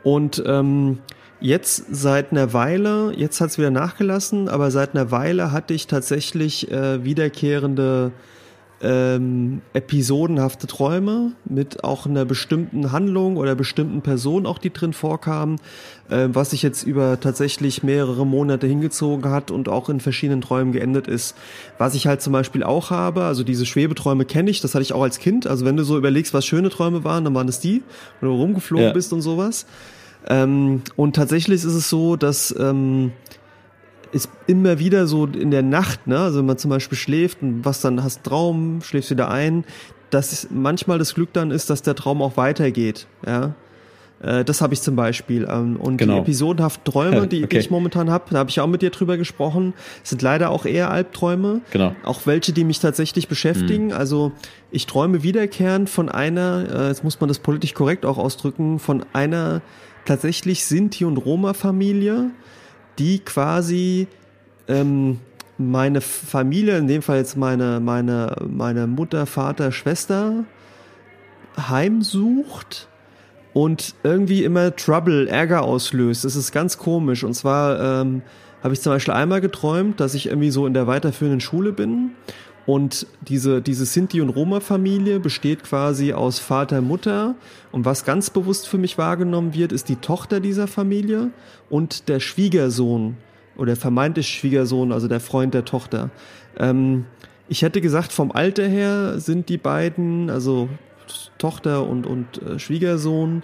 Und 0.04 0.44
ähm, 0.46 1.00
jetzt 1.40 1.86
seit 1.90 2.32
einer 2.32 2.54
Weile, 2.54 3.14
jetzt 3.16 3.42
hat 3.42 3.50
es 3.50 3.58
wieder 3.58 3.72
nachgelassen, 3.72 4.48
aber 4.48 4.70
seit 4.70 4.96
einer 4.96 5.10
Weile 5.10 5.52
hatte 5.52 5.74
ich 5.74 5.88
tatsächlich 5.88 6.72
äh, 6.72 7.04
wiederkehrende 7.04 8.12
ähm, 8.84 9.62
episodenhafte 9.74 10.68
Träume 10.68 11.34
mit 11.46 11.84
auch 11.84 12.06
einer 12.06 12.26
bestimmten 12.26 12.92
Handlung 12.92 13.38
oder 13.38 13.56
bestimmten 13.56 14.02
Person 14.02 14.46
auch, 14.46 14.58
die 14.58 14.74
drin 14.74 14.94
vorkamen, 14.94 15.60
äh, 16.10 16.30
was 16.32 16.52
sich 16.52 16.64
jetzt 16.64 16.84
über 16.84 17.20
tatsächlich 17.20 17.84
mehrere 17.84 18.26
Monate 18.26 18.68
hingezogen 18.68 19.32
hat 19.32 19.52
und 19.52 19.70
auch 19.70 19.90
in 19.90 20.00
verschiedenen 20.00 20.42
Träumen 20.42 20.74
geendet 20.74 21.08
ist. 21.08 21.36
Was 21.78 21.94
ich 21.94 22.08
halt 22.08 22.22
zum 22.22 22.34
Beispiel 22.34 22.64
auch 22.64 22.90
habe, 22.90 23.24
also 23.24 23.44
diese 23.44 23.66
Schwebeträume 23.66 24.26
kenne 24.26 24.50
ich, 24.50 24.62
das 24.62 24.74
hatte 24.74 24.84
ich 24.84 24.94
auch 24.94 25.04
als 25.04 25.20
Kind. 25.20 25.46
Also 25.46 25.66
wenn 25.66 25.78
du 25.78 25.84
so 25.84 25.98
überlegst, 25.98 26.34
was 26.34 26.46
schöne 26.46 26.70
Träume 26.70 27.04
waren, 27.04 27.24
dann 27.24 27.36
waren 27.36 27.48
es 27.48 27.60
die, 27.60 27.84
wenn 28.20 28.30
du 28.30 28.36
rumgeflogen 28.36 28.88
ja. 28.88 28.94
bist 28.94 29.14
und 29.14 29.22
sowas. 29.22 29.66
Ähm, 30.28 30.82
und 30.96 31.16
tatsächlich 31.16 31.56
ist 31.56 31.66
es 31.66 31.90
so, 31.90 32.16
dass 32.16 32.56
ähm, 32.58 33.12
ist 34.12 34.30
immer 34.48 34.80
wieder 34.80 35.08
so 35.08 35.26
in 35.26 35.52
der 35.52 35.64
Nacht, 35.64 36.08
ne? 36.08 36.20
Also 36.20 36.40
wenn 36.40 36.46
man 36.46 36.58
zum 36.58 36.70
Beispiel 36.70 36.98
schläft 36.98 37.42
und 37.42 37.66
was 37.66 37.82
dann 37.82 38.04
hast 38.04 38.24
Traum, 38.24 38.82
schläfst 38.82 39.12
wieder 39.12 39.30
ein, 39.30 39.64
dass 40.10 40.48
manchmal 40.52 41.00
das 41.00 41.16
Glück 41.16 41.34
dann 41.34 41.52
ist, 41.52 41.70
dass 41.70 41.82
der 41.82 41.96
Traum 41.96 42.22
auch 42.22 42.38
weitergeht, 42.38 43.08
ja. 43.26 43.54
Äh, 44.22 44.44
das 44.44 44.62
habe 44.62 44.74
ich 44.74 44.82
zum 44.82 44.96
Beispiel. 44.96 45.48
Ähm, 45.50 45.78
und 45.78 45.98
genau. 45.98 46.16
die 46.16 46.20
episodenhaften 46.20 46.84
Träume, 46.84 47.28
die, 47.28 47.44
okay. 47.44 47.58
ich 47.58 47.72
momentan 47.72 48.10
habe, 48.10 48.26
da 48.32 48.40
habe 48.40 48.50
ich 48.50 48.60
auch 48.60 48.68
mit 48.68 48.82
dir 48.82 48.92
drüber 48.92 49.18
gesprochen, 49.18 49.74
sind 50.04 50.22
leider 50.22 50.50
auch 50.50 50.66
eher 50.66 50.92
Albträume. 50.92 51.62
Genau. 51.72 51.96
Auch 52.04 52.26
welche, 52.26 52.54
die 52.54 52.64
mich 52.64 52.80
tatsächlich 52.80 53.28
beschäftigen. 53.28 53.88
Mhm. 53.88 53.94
Also 53.94 54.32
ich 54.72 54.86
träume 54.86 55.24
wiederkehrend 55.24 55.90
von 55.90 56.10
einer, 56.10 56.66
äh, 56.72 56.88
jetzt 56.90 57.04
muss 57.04 57.20
man 57.20 57.28
das 57.28 57.40
politisch 57.40 57.74
korrekt 57.74 58.06
auch 58.06 58.18
ausdrücken, 58.18 58.80
von 58.80 59.06
einer 59.14 59.62
tatsächlich 60.06 60.66
Sinti- 60.66 61.06
und 61.06 61.18
Roma-Familie, 61.18 62.32
die 63.00 63.20
quasi 63.20 64.08
ähm, 64.68 65.20
meine 65.58 66.02
Familie, 66.02 66.78
in 66.78 66.88
dem 66.88 67.02
Fall 67.02 67.18
jetzt 67.18 67.38
meine, 67.38 67.80
meine, 67.80 68.36
meine 68.48 68.88
Mutter, 68.88 69.26
Vater, 69.26 69.72
Schwester, 69.72 70.46
heimsucht 71.58 72.88
und 73.54 73.96
irgendwie 74.04 74.44
immer 74.44 74.76
Trouble, 74.76 75.28
Ärger 75.28 75.64
auslöst. 75.64 76.26
Das 76.26 76.36
ist 76.36 76.52
ganz 76.52 76.78
komisch. 76.78 77.24
Und 77.24 77.34
zwar 77.34 78.02
ähm, 78.02 78.22
habe 78.64 78.74
ich 78.74 78.82
zum 78.82 78.94
Beispiel 78.94 79.14
einmal 79.14 79.42
geträumt, 79.42 80.00
dass 80.00 80.14
ich 80.14 80.28
irgendwie 80.28 80.52
so 80.52 80.66
in 80.66 80.74
der 80.74 80.88
weiterführenden 80.88 81.42
Schule 81.42 81.72
bin 81.74 82.12
und 82.66 83.08
diese, 83.22 83.62
diese 83.62 83.86
Sinti- 83.86 84.22
und 84.22 84.30
Roma-Familie 84.30 85.20
besteht 85.20 85.64
quasi 85.64 86.14
aus 86.14 86.40
Vater, 86.40 86.82
Mutter. 86.82 87.36
Und 87.72 87.86
was 87.86 88.06
ganz 88.06 88.30
bewusst 88.30 88.68
für 88.68 88.78
mich 88.78 88.98
wahrgenommen 88.98 89.54
wird, 89.54 89.72
ist 89.72 89.90
die 89.90 89.96
Tochter 89.96 90.40
dieser 90.40 90.68
Familie 90.68 91.32
und 91.70 92.08
der 92.08 92.20
Schwiegersohn 92.20 93.18
oder 93.58 93.76
vermeintlich 93.76 94.28
Schwiegersohn, 94.28 94.92
also 94.92 95.08
der 95.08 95.20
Freund 95.20 95.54
der 95.54 95.66
Tochter. 95.66 96.12
Ähm, 96.58 97.06
ich 97.48 97.64
hätte 97.64 97.82
gesagt, 97.82 98.14
vom 98.14 98.32
Alter 98.32 98.68
her 98.68 99.20
sind 99.20 99.50
die 99.50 99.58
beiden, 99.58 100.30
also 100.30 100.70
Tochter 101.38 101.86
und, 101.88 102.06
und 102.06 102.42
äh, 102.42 102.60
Schwiegersohn, 102.60 103.44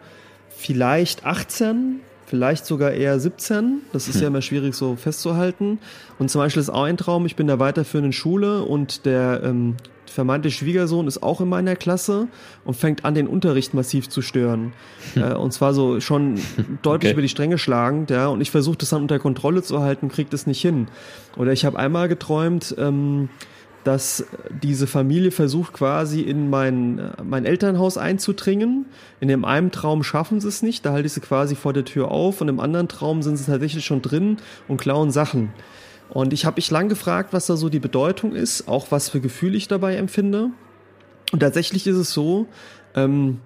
vielleicht 0.49 1.25
18, 1.25 1.99
vielleicht 2.27 2.65
sogar 2.65 2.91
eher 2.91 3.19
17. 3.19 3.81
Das 3.93 4.07
ist 4.07 4.15
hm. 4.15 4.21
ja 4.21 4.27
immer 4.27 4.41
schwierig 4.41 4.75
so 4.75 4.95
festzuhalten. 4.95 5.79
Und 6.19 6.29
zum 6.29 6.39
Beispiel 6.39 6.61
ist 6.61 6.69
auch 6.69 6.83
ein 6.83 6.97
Traum, 6.97 7.25
ich 7.25 7.35
bin 7.35 7.45
in 7.45 7.47
der 7.47 7.59
weiterführenden 7.59 8.13
Schule 8.13 8.63
und 8.63 9.05
der 9.05 9.41
ähm, 9.43 9.77
vermeintliche 10.05 10.57
Schwiegersohn 10.57 11.07
ist 11.07 11.23
auch 11.23 11.41
in 11.41 11.47
meiner 11.47 11.75
Klasse 11.75 12.27
und 12.65 12.75
fängt 12.75 13.05
an, 13.05 13.15
den 13.15 13.27
Unterricht 13.27 13.73
massiv 13.73 14.09
zu 14.09 14.21
stören. 14.21 14.73
Hm. 15.13 15.23
Äh, 15.23 15.33
und 15.33 15.51
zwar 15.51 15.73
so 15.73 15.99
schon 15.99 16.35
deutlich 16.83 17.09
okay. 17.09 17.13
über 17.13 17.21
die 17.21 17.29
Stränge 17.29 17.57
schlagend, 17.57 18.11
ja. 18.11 18.27
Und 18.27 18.41
ich 18.41 18.51
versuche 18.51 18.77
das 18.77 18.89
dann 18.89 19.01
unter 19.01 19.17
Kontrolle 19.19 19.63
zu 19.63 19.79
halten, 19.81 20.09
kriege 20.09 20.29
das 20.29 20.45
nicht 20.45 20.61
hin. 20.61 20.89
Oder 21.37 21.53
ich 21.53 21.65
habe 21.65 21.79
einmal 21.79 22.07
geträumt, 22.07 22.75
ähm, 22.77 23.29
dass 23.87 24.25
diese 24.61 24.85
Familie 24.85 25.31
versucht 25.31 25.71
quasi 25.71 26.19
in 26.19 26.49
mein, 26.49 27.11
mein 27.23 27.45
Elternhaus 27.45 27.97
einzudringen. 27.97 28.85
In 29.21 29.29
dem 29.29 29.45
einen 29.45 29.71
Traum 29.71 30.03
schaffen 30.03 30.41
sie 30.41 30.49
es 30.49 30.61
nicht, 30.61 30.85
da 30.85 30.91
halte 30.91 31.07
ich 31.07 31.13
sie 31.13 31.21
quasi 31.21 31.55
vor 31.55 31.71
der 31.71 31.85
Tür 31.85 32.11
auf 32.11 32.41
und 32.41 32.49
im 32.49 32.59
anderen 32.59 32.89
Traum 32.89 33.23
sind 33.23 33.37
sie 33.37 33.45
tatsächlich 33.45 33.85
schon 33.85 34.01
drin 34.01 34.37
und 34.67 34.75
klauen 34.75 35.09
Sachen. 35.09 35.53
Und 36.09 36.33
ich 36.33 36.45
habe 36.45 36.57
mich 36.57 36.69
lang 36.69 36.89
gefragt, 36.89 37.31
was 37.31 37.45
da 37.45 37.55
so 37.55 37.69
die 37.69 37.79
Bedeutung 37.79 38.33
ist, 38.33 38.67
auch 38.67 38.87
was 38.89 39.07
für 39.07 39.21
Gefühle 39.21 39.55
ich 39.55 39.69
dabei 39.69 39.95
empfinde. 39.95 40.49
Und 41.31 41.39
tatsächlich 41.39 41.87
ist 41.87 41.95
es 41.97 42.11
so, 42.11 42.47
ähm, 42.93 43.39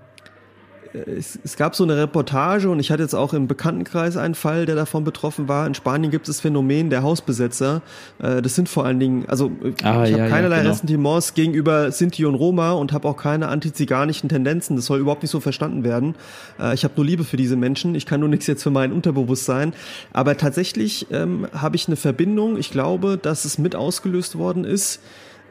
es, 0.94 1.40
es, 1.44 1.58
gab 1.58 1.76
so 1.76 1.84
eine 1.84 1.98
Reportage 1.98 2.70
und 2.70 2.80
ich 2.80 2.92
hatte 2.92 3.04
jetzt 3.04 3.14
auch 3.14 3.34
im 3.34 3.48
Bekanntenkreis 3.48 4.18
einen 4.18 4.36
Fall, 4.36 4.66
der 4.66 4.76
davon 4.76 5.04
betroffen 5.04 5.48
war. 5.48 5.66
In 5.66 5.74
Spanien 5.74 6.12
gibt 6.12 6.28
es 6.28 6.36
das 6.36 6.42
Phänomen 6.42 6.90
der 6.90 7.04
Hausbesetzer. 7.04 7.82
Äh, 8.20 8.42
das 8.42 8.56
sind 8.56 8.70
vor 8.70 8.86
allen 8.86 9.00
Dingen, 9.00 9.26
also 9.28 9.52
ah, 9.84 10.04
ich 10.04 10.12
ja, 10.12 10.20
habe 10.20 10.30
keinerlei 10.30 10.58
ja, 10.58 10.62
genau. 10.62 10.72
Ressentiments 10.72 11.34
gegenüber 11.34 11.92
Sinti 11.92 12.26
und 12.26 12.36
Roma 12.36 12.72
und 12.74 12.94
habe 12.94 13.08
auch 13.08 13.18
keine 13.18 13.48
antiziganischen 13.48 14.30
Tendenzen. 14.30 14.76
Das 14.76 14.86
soll 14.86 15.00
überhaupt 15.00 15.22
nicht 15.22 15.32
so 15.32 15.40
verstanden 15.40 15.84
werden. 15.84 16.16
Äh, 16.60 16.74
ich 16.74 16.84
habe 16.84 16.94
nur 16.98 17.06
Liebe 17.06 17.24
für 17.24 17.38
diese 17.38 17.56
Menschen. 17.56 17.96
Ich 17.96 18.06
kann 18.06 18.20
nur 18.20 18.30
nichts 18.30 18.48
jetzt 18.48 18.64
für 18.64 18.72
mein 18.72 18.92
Unterbewusstsein. 18.92 19.74
Aber 20.14 20.38
tatsächlich 20.38 21.08
ähm, 21.12 21.48
habe 21.54 21.76
ich 21.76 21.88
eine 21.88 21.96
Verbindung. 21.96 22.58
Ich 22.58 22.72
glaube, 22.72 23.18
dass 23.18 23.46
es 23.46 23.58
mit 23.58 23.76
ausgelöst 23.76 24.38
worden 24.38 24.66
ist 24.66 25.00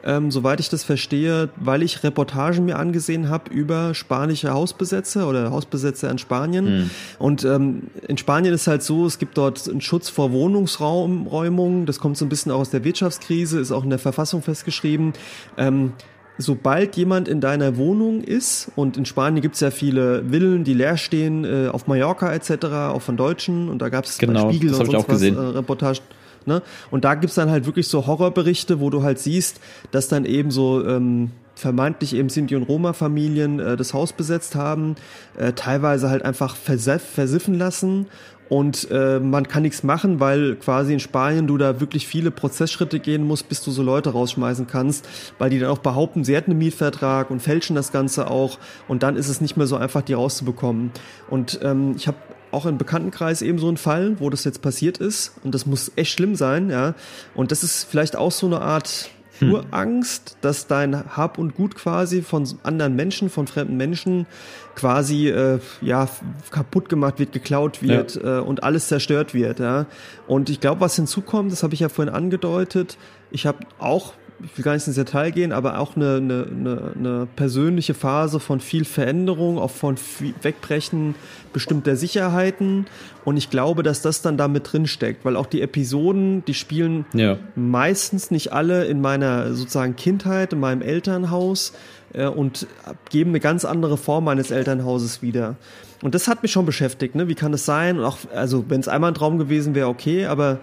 ähm, 0.03 0.31
soweit 0.31 0.59
ich 0.59 0.69
das 0.69 0.83
verstehe, 0.83 1.49
weil 1.55 1.83
ich 1.83 2.03
Reportagen 2.03 2.65
mir 2.65 2.77
angesehen 2.77 3.29
habe 3.29 3.51
über 3.53 3.93
spanische 3.93 4.51
Hausbesetzer 4.51 5.27
oder 5.27 5.51
Hausbesetzer 5.51 6.09
in 6.09 6.17
Spanien. 6.17 6.65
Mhm. 6.65 6.89
Und 7.19 7.43
ähm, 7.43 7.83
in 8.07 8.17
Spanien 8.17 8.53
ist 8.53 8.67
halt 8.67 8.83
so, 8.83 9.05
es 9.05 9.19
gibt 9.19 9.37
dort 9.37 9.67
einen 9.69 9.81
Schutz 9.81 10.09
vor 10.09 10.31
Wohnungsräumung. 10.31 11.85
Das 11.85 11.99
kommt 11.99 12.17
so 12.17 12.25
ein 12.25 12.29
bisschen 12.29 12.51
auch 12.51 12.59
aus 12.59 12.69
der 12.69 12.83
Wirtschaftskrise, 12.83 13.59
ist 13.59 13.71
auch 13.71 13.83
in 13.83 13.89
der 13.89 13.99
Verfassung 13.99 14.41
festgeschrieben. 14.41 15.13
Ähm, 15.57 15.93
sobald 16.37 16.95
jemand 16.95 17.27
in 17.27 17.41
deiner 17.41 17.77
Wohnung 17.77 18.21
ist, 18.23 18.71
und 18.75 18.97
in 18.97 19.05
Spanien 19.05 19.41
gibt 19.41 19.55
es 19.55 19.61
ja 19.61 19.71
viele 19.71 20.23
Villen, 20.29 20.63
die 20.63 20.73
leer 20.73 20.97
stehen, 20.97 21.45
äh, 21.45 21.69
auf 21.69 21.87
Mallorca 21.87 22.33
etc., 22.33 22.65
auch 22.65 23.01
von 23.01 23.17
Deutschen, 23.17 23.69
und 23.69 23.81
da 23.81 23.89
gab 23.89 24.05
es 24.05 24.17
genau, 24.17 24.49
Spiegel 24.49 24.73
und 24.73 24.87
sonst 24.87 25.09
was, 25.09 25.21
äh, 25.21 25.29
Reportagen 25.29 25.99
Ne? 26.45 26.61
Und 26.89 27.05
da 27.05 27.15
gibt's 27.15 27.35
dann 27.35 27.49
halt 27.49 27.65
wirklich 27.65 27.87
so 27.87 28.07
Horrorberichte, 28.07 28.79
wo 28.79 28.89
du 28.89 29.03
halt 29.03 29.19
siehst, 29.19 29.59
dass 29.91 30.07
dann 30.07 30.25
eben 30.25 30.51
so 30.51 30.85
ähm, 30.85 31.31
vermeintlich 31.55 32.15
eben 32.15 32.29
Sinti- 32.29 32.55
und 32.55 32.63
Roma-Familien 32.63 33.59
äh, 33.59 33.77
das 33.77 33.93
Haus 33.93 34.13
besetzt 34.13 34.55
haben, 34.55 34.95
äh, 35.37 35.53
teilweise 35.53 36.09
halt 36.09 36.23
einfach 36.23 36.55
versiff, 36.55 37.03
versiffen 37.03 37.57
lassen 37.57 38.07
und 38.51 38.91
äh, 38.91 39.21
man 39.21 39.47
kann 39.47 39.61
nichts 39.61 39.81
machen, 39.81 40.19
weil 40.19 40.57
quasi 40.57 40.91
in 40.91 40.99
Spanien 40.99 41.47
du 41.47 41.57
da 41.57 41.79
wirklich 41.79 42.05
viele 42.05 42.31
Prozessschritte 42.31 42.99
gehen 42.99 43.23
musst, 43.23 43.47
bis 43.47 43.63
du 43.63 43.71
so 43.71 43.81
Leute 43.81 44.09
rausschmeißen 44.09 44.67
kannst, 44.67 45.07
weil 45.37 45.49
die 45.49 45.57
dann 45.57 45.69
auch 45.69 45.77
behaupten, 45.77 46.25
sie 46.25 46.35
hätten 46.35 46.51
einen 46.51 46.57
Mietvertrag 46.57 47.31
und 47.31 47.41
fälschen 47.41 47.77
das 47.77 47.93
Ganze 47.93 48.29
auch 48.29 48.59
und 48.89 49.03
dann 49.03 49.15
ist 49.15 49.29
es 49.29 49.39
nicht 49.39 49.55
mehr 49.55 49.67
so 49.67 49.77
einfach, 49.77 50.01
die 50.01 50.11
rauszubekommen. 50.11 50.91
Und 51.29 51.61
ähm, 51.63 51.93
ich 51.95 52.09
habe 52.09 52.17
auch 52.51 52.65
im 52.65 52.77
Bekanntenkreis 52.77 53.41
eben 53.41 53.59
so 53.59 53.69
ein 53.69 53.77
Fall, 53.77 54.19
wo 54.19 54.29
das 54.29 54.43
jetzt 54.43 54.61
passiert 54.61 54.97
ist. 54.97 55.33
Und 55.43 55.55
das 55.55 55.65
muss 55.65 55.91
echt 55.95 56.11
schlimm 56.11 56.35
sein, 56.35 56.69
ja. 56.69 56.95
Und 57.33 57.51
das 57.51 57.63
ist 57.63 57.83
vielleicht 57.83 58.15
auch 58.15 58.31
so 58.31 58.47
eine 58.47 58.61
Art 58.61 59.09
hm. 59.39 59.53
Urangst, 59.53 60.37
dass 60.41 60.67
dein 60.67 61.15
Hab 61.17 61.37
und 61.37 61.55
Gut 61.55 61.75
quasi 61.75 62.21
von 62.21 62.47
anderen 62.63 62.95
Menschen, 62.95 63.29
von 63.29 63.47
fremden 63.47 63.75
Menschen 63.75 64.27
quasi 64.75 65.29
äh, 65.29 65.59
ja 65.81 66.07
kaputt 66.51 66.89
gemacht 66.89 67.19
wird, 67.19 67.31
geklaut 67.31 67.81
wird 67.81 68.15
ja. 68.15 68.39
äh, 68.39 68.41
und 68.41 68.63
alles 68.63 68.87
zerstört 68.87 69.33
wird. 69.33 69.59
Ja. 69.59 69.87
Und 70.27 70.49
ich 70.49 70.59
glaube, 70.59 70.81
was 70.81 70.95
hinzukommt, 70.95 71.51
das 71.51 71.63
habe 71.63 71.73
ich 71.73 71.79
ja 71.79 71.89
vorhin 71.89 72.13
angedeutet. 72.13 72.97
Ich 73.31 73.45
habe 73.45 73.59
auch 73.79 74.13
ich 74.43 74.57
will 74.57 74.63
gar 74.63 74.73
nicht 74.73 74.87
ins 74.87 74.95
Detail 74.95 75.31
gehen, 75.31 75.51
aber 75.51 75.79
auch 75.79 75.95
eine, 75.95 76.15
eine, 76.17 76.47
eine, 76.49 76.91
eine 76.97 77.27
persönliche 77.35 77.93
Phase 77.93 78.39
von 78.39 78.59
viel 78.59 78.85
Veränderung, 78.85 79.57
auch 79.57 79.71
von 79.71 79.95
Wegbrechen 80.41 81.15
bestimmter 81.53 81.95
Sicherheiten. 81.95 82.85
Und 83.25 83.37
ich 83.37 83.49
glaube, 83.49 83.83
dass 83.83 84.01
das 84.01 84.21
dann 84.21 84.37
da 84.37 84.47
mit 84.47 84.71
drin 84.71 84.87
steckt, 84.87 85.25
weil 85.25 85.35
auch 85.35 85.45
die 85.45 85.61
Episoden, 85.61 86.43
die 86.45 86.53
spielen 86.53 87.05
ja. 87.13 87.37
meistens 87.55 88.31
nicht 88.31 88.51
alle 88.53 88.85
in 88.85 89.01
meiner 89.01 89.53
sozusagen 89.53 89.95
Kindheit, 89.95 90.53
in 90.53 90.59
meinem 90.59 90.81
Elternhaus 90.81 91.73
äh, 92.13 92.25
und 92.25 92.67
geben 93.09 93.31
eine 93.31 93.39
ganz 93.39 93.65
andere 93.65 93.97
Form 93.97 94.25
meines 94.25 94.51
Elternhauses 94.51 95.21
wieder. 95.21 95.55
Und 96.01 96.15
das 96.15 96.27
hat 96.27 96.41
mich 96.41 96.51
schon 96.51 96.65
beschäftigt, 96.65 97.13
ne? 97.13 97.27
Wie 97.27 97.35
kann 97.35 97.51
das 97.51 97.65
sein? 97.65 97.99
Und 97.99 98.05
auch, 98.05 98.17
also 98.33 98.65
wenn 98.69 98.79
es 98.79 98.87
einmal 98.87 99.11
ein 99.11 99.13
Traum 99.13 99.37
gewesen 99.37 99.75
wäre, 99.75 99.87
okay, 99.87 100.25
aber 100.25 100.59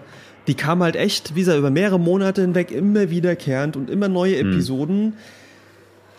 die 0.49 0.55
kam 0.55 0.81
halt 0.81 0.95
echt, 0.95 1.35
wie 1.35 1.41
gesagt, 1.41 1.59
über 1.59 1.69
mehrere 1.69 1.99
Monate 1.99 2.41
hinweg 2.41 2.71
immer 2.71 3.11
wiederkehrend 3.11 3.77
und 3.77 3.87
immer 3.87 4.07
neue 4.07 4.39
hm. 4.39 4.51
Episoden. 4.51 5.05
Mhm. 5.05 5.13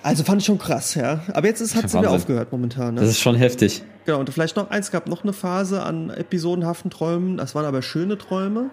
Also 0.04 0.22
fand 0.22 0.40
ich 0.40 0.46
schon 0.46 0.58
krass, 0.58 0.94
ja. 0.94 1.24
Aber 1.32 1.48
jetzt 1.48 1.60
ist, 1.60 1.74
hat 1.74 1.90
sie 1.90 1.98
wieder 1.98 2.12
aufgehört 2.12 2.52
momentan. 2.52 2.94
Ne? 2.94 3.00
Das 3.00 3.10
ist 3.10 3.18
schon 3.18 3.34
heftig. 3.34 3.82
Genau, 4.06 4.20
und 4.20 4.30
vielleicht 4.30 4.54
noch 4.54 4.70
eins 4.70 4.92
gab 4.92 5.08
noch 5.08 5.24
eine 5.24 5.32
Phase 5.32 5.82
an 5.82 6.10
episodenhaften 6.10 6.92
Träumen. 6.92 7.38
Das 7.38 7.56
waren 7.56 7.64
aber 7.64 7.82
schöne 7.82 8.18
Träume. 8.18 8.70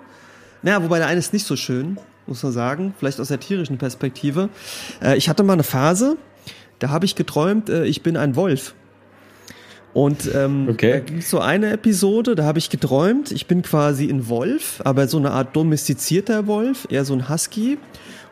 Naja, 0.62 0.84
wobei 0.84 1.00
der 1.00 1.08
eine 1.08 1.18
ist 1.20 1.34
nicht 1.34 1.48
so 1.48 1.56
schön, 1.56 1.98
muss 2.28 2.44
man 2.44 2.52
sagen. 2.52 2.94
Vielleicht 3.00 3.20
aus 3.20 3.30
der 3.30 3.40
tierischen 3.40 3.80
Perspektive. 3.80 4.50
Äh, 5.02 5.18
ich 5.18 5.28
hatte 5.28 5.42
mal 5.42 5.54
eine 5.54 5.64
Phase, 5.64 6.18
da 6.78 6.90
habe 6.90 7.06
ich 7.06 7.16
geträumt, 7.16 7.68
äh, 7.70 7.86
ich 7.86 8.04
bin 8.04 8.16
ein 8.16 8.36
Wolf. 8.36 8.76
Und 9.94 10.30
ähm, 10.36 10.68
okay. 10.70 10.92
da 10.92 11.00
gibt 11.00 11.24
so 11.24 11.40
eine 11.40 11.72
Episode, 11.72 12.36
da 12.36 12.44
habe 12.44 12.60
ich 12.60 12.70
geträumt, 12.70 13.32
ich 13.32 13.48
bin 13.48 13.64
quasi 13.64 14.10
ein 14.10 14.30
Wolf, 14.30 14.82
aber 14.84 15.08
so 15.08 15.18
eine 15.18 15.32
Art 15.32 15.56
domestizierter 15.56 16.46
Wolf, 16.46 16.88
eher 16.92 17.04
so 17.04 17.14
ein 17.14 17.30
Husky 17.30 17.80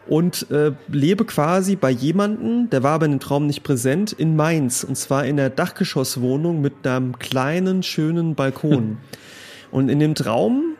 und 0.07 0.51
äh, 0.51 0.73
lebe 0.87 1.25
quasi 1.25 1.75
bei 1.75 1.89
jemanden, 1.89 2.69
der 2.69 2.83
war 2.83 2.91
aber 2.91 3.05
in 3.05 3.13
dem 3.13 3.19
Traum 3.19 3.47
nicht 3.47 3.63
präsent, 3.63 4.13
in 4.13 4.35
Mainz 4.35 4.83
und 4.83 4.95
zwar 4.95 5.25
in 5.25 5.37
der 5.37 5.49
Dachgeschosswohnung 5.49 6.61
mit 6.61 6.85
einem 6.85 7.17
kleinen, 7.17 7.81
schönen 7.81 8.35
Balkon. 8.35 8.97
und 9.71 9.89
in 9.89 9.99
dem 9.99 10.13
Traum 10.13 10.75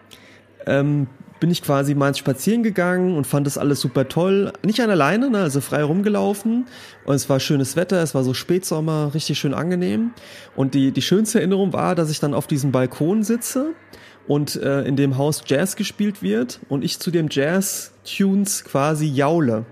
ähm, 0.67 1.07
bin 1.45 1.51
ich 1.51 1.61
quasi 1.61 1.93
mal 1.93 2.15
spazieren 2.15 2.63
gegangen 2.63 3.15
und 3.15 3.27
fand 3.27 3.45
das 3.45 3.59
alles 3.59 3.79
super 3.79 4.07
toll. 4.07 4.51
Nicht 4.65 4.79
an 4.79 4.89
alleine, 4.89 5.29
ne, 5.29 5.37
also 5.37 5.61
frei 5.61 5.83
rumgelaufen. 5.83 6.65
Und 7.05 7.13
es 7.13 7.29
war 7.29 7.39
schönes 7.39 7.75
Wetter, 7.75 8.01
es 8.01 8.15
war 8.15 8.23
so 8.23 8.33
Spätsommer, 8.33 9.11
richtig 9.13 9.37
schön 9.37 9.53
angenehm. 9.53 10.09
Und 10.55 10.73
die, 10.73 10.91
die 10.91 11.03
schönste 11.03 11.37
Erinnerung 11.37 11.71
war, 11.71 11.93
dass 11.93 12.09
ich 12.09 12.19
dann 12.19 12.33
auf 12.33 12.47
diesem 12.47 12.71
Balkon 12.71 13.21
sitze 13.21 13.73
und 14.27 14.55
äh, 14.55 14.81
in 14.85 14.95
dem 14.95 15.19
Haus 15.19 15.43
Jazz 15.45 15.75
gespielt 15.75 16.23
wird 16.23 16.61
und 16.67 16.83
ich 16.83 16.97
zu 16.97 17.11
dem 17.11 17.27
Jazz-Tunes 17.29 18.63
quasi 18.63 19.05
jaule. 19.05 19.67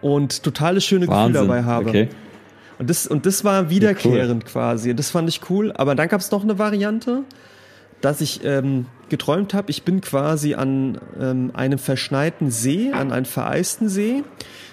Und 0.00 0.42
totale 0.42 0.80
schöne 0.80 1.06
Wahnsinn. 1.06 1.32
Gefühle 1.34 1.48
dabei 1.48 1.64
habe. 1.64 1.88
Okay. 1.90 2.08
Und 2.78 2.88
das, 2.88 3.06
und 3.06 3.26
das 3.26 3.44
war 3.44 3.68
wiederkehrend 3.68 4.44
cool. 4.44 4.50
quasi. 4.50 4.94
Das 4.94 5.10
fand 5.10 5.28
ich 5.28 5.50
cool. 5.50 5.70
Aber 5.72 5.94
dann 5.94 6.08
gab 6.08 6.22
es 6.22 6.30
noch 6.30 6.44
eine 6.44 6.58
Variante 6.58 7.24
dass 8.00 8.20
ich 8.20 8.44
ähm, 8.44 8.86
geträumt 9.08 9.54
habe, 9.54 9.70
ich 9.70 9.82
bin 9.82 10.00
quasi 10.00 10.54
an 10.54 10.98
ähm, 11.20 11.50
einem 11.54 11.78
verschneiten 11.78 12.50
See, 12.50 12.92
an 12.92 13.12
einem 13.12 13.24
vereisten 13.24 13.88
See. 13.88 14.24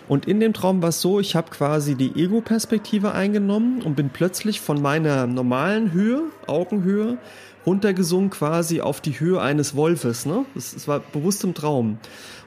Und 0.07 0.27
in 0.27 0.39
dem 0.39 0.53
Traum 0.53 0.81
war 0.81 0.89
es 0.89 1.01
so, 1.01 1.19
ich 1.19 1.35
habe 1.35 1.49
quasi 1.49 1.95
die 1.95 2.21
Ego-Perspektive 2.21 3.13
eingenommen 3.13 3.81
und 3.81 3.95
bin 3.95 4.09
plötzlich 4.09 4.59
von 4.59 4.81
meiner 4.81 5.27
normalen 5.27 5.91
Höhe, 5.93 6.23
Augenhöhe, 6.45 7.17
runtergesungen 7.65 8.29
quasi 8.29 8.81
auf 8.81 8.99
die 8.99 9.19
Höhe 9.19 9.39
eines 9.41 9.75
Wolfes. 9.75 10.25
Ne? 10.25 10.45
Das, 10.55 10.73
das 10.73 10.87
war 10.87 10.99
bewusst 10.99 11.43
im 11.43 11.53
Traum. 11.53 11.97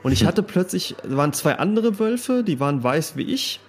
Und 0.03 0.13
ich 0.13 0.27
hatte 0.27 0.43
plötzlich, 0.43 0.97
waren 1.05 1.33
zwei 1.33 1.59
andere 1.59 1.99
Wölfe, 1.99 2.45
die 2.45 2.61
waren 2.61 2.83
weiß 2.83 3.17
wie 3.17 3.33
ich. 3.33 3.61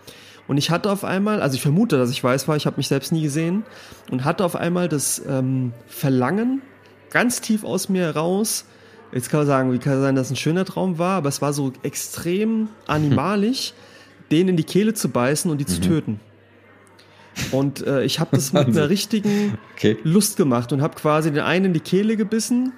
Und 0.48 0.58
ich 0.58 0.70
hatte 0.70 0.92
auf 0.92 1.04
einmal, 1.04 1.42
also 1.42 1.56
ich 1.56 1.62
vermute, 1.62 1.98
dass 1.98 2.10
ich 2.10 2.24
weiß 2.24 2.48
war, 2.48 2.56
ich 2.56 2.66
habe 2.66 2.78
mich 2.78 2.88
selbst 2.88 3.12
nie 3.12 3.22
gesehen, 3.22 3.64
und 4.10 4.24
hatte 4.24 4.46
auf 4.46 4.56
einmal 4.56 4.88
das 4.88 5.22
ähm, 5.28 5.74
Verlangen, 5.88 6.62
ganz 7.10 7.42
tief 7.42 7.64
aus 7.64 7.90
mir 7.90 8.04
heraus. 8.04 8.66
Jetzt 9.12 9.30
kann 9.30 9.42
man 9.42 9.48
sagen, 9.48 9.74
wie 9.74 9.78
kann 9.78 10.02
sein, 10.02 10.16
dass 10.16 10.28
es 10.28 10.34
ein 10.34 10.38
schöner 10.38 10.66
Traum 10.66 10.98
war, 10.98 11.18
aber 11.18 11.30
es 11.30 11.42
war 11.42 11.54
so 11.54 11.72
extrem 11.84 12.70
animalisch, 12.88 13.74
denen 14.32 14.50
in 14.50 14.58
die 14.58 14.64
Kehle 14.64 14.94
zu 14.94 15.10
beißen 15.10 15.50
und 15.50 15.60
die 15.60 15.64
mhm. 15.64 15.70
zu 15.70 15.82
töten. 15.82 16.20
Und 17.52 17.86
äh, 17.86 18.04
ich 18.04 18.20
habe 18.20 18.36
das 18.36 18.52
mit 18.52 18.68
einer 18.68 18.90
richtigen 18.90 19.58
okay. 19.76 19.98
Lust 20.04 20.38
gemacht 20.38 20.74
und 20.74 20.82
habe 20.82 20.96
quasi 20.96 21.32
den 21.32 21.44
einen 21.44 21.66
in 21.66 21.74
die 21.74 21.80
Kehle 21.80 22.18
gebissen 22.18 22.74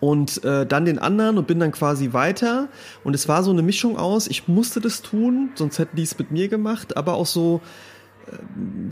und 0.00 0.44
äh, 0.44 0.66
dann 0.66 0.84
den 0.84 0.98
anderen 0.98 1.38
und 1.38 1.46
bin 1.46 1.58
dann 1.58 1.72
quasi 1.72 2.12
weiter. 2.12 2.68
Und 3.02 3.14
es 3.14 3.28
war 3.28 3.42
so 3.42 3.50
eine 3.50 3.62
Mischung 3.62 3.96
aus, 3.96 4.26
ich 4.26 4.48
musste 4.48 4.80
das 4.80 5.02
tun, 5.02 5.50
sonst 5.54 5.78
hätten 5.78 5.96
die 5.96 6.02
es 6.02 6.18
mit 6.18 6.30
mir 6.30 6.48
gemacht, 6.48 6.96
aber 6.96 7.14
auch 7.14 7.26
so, 7.26 7.60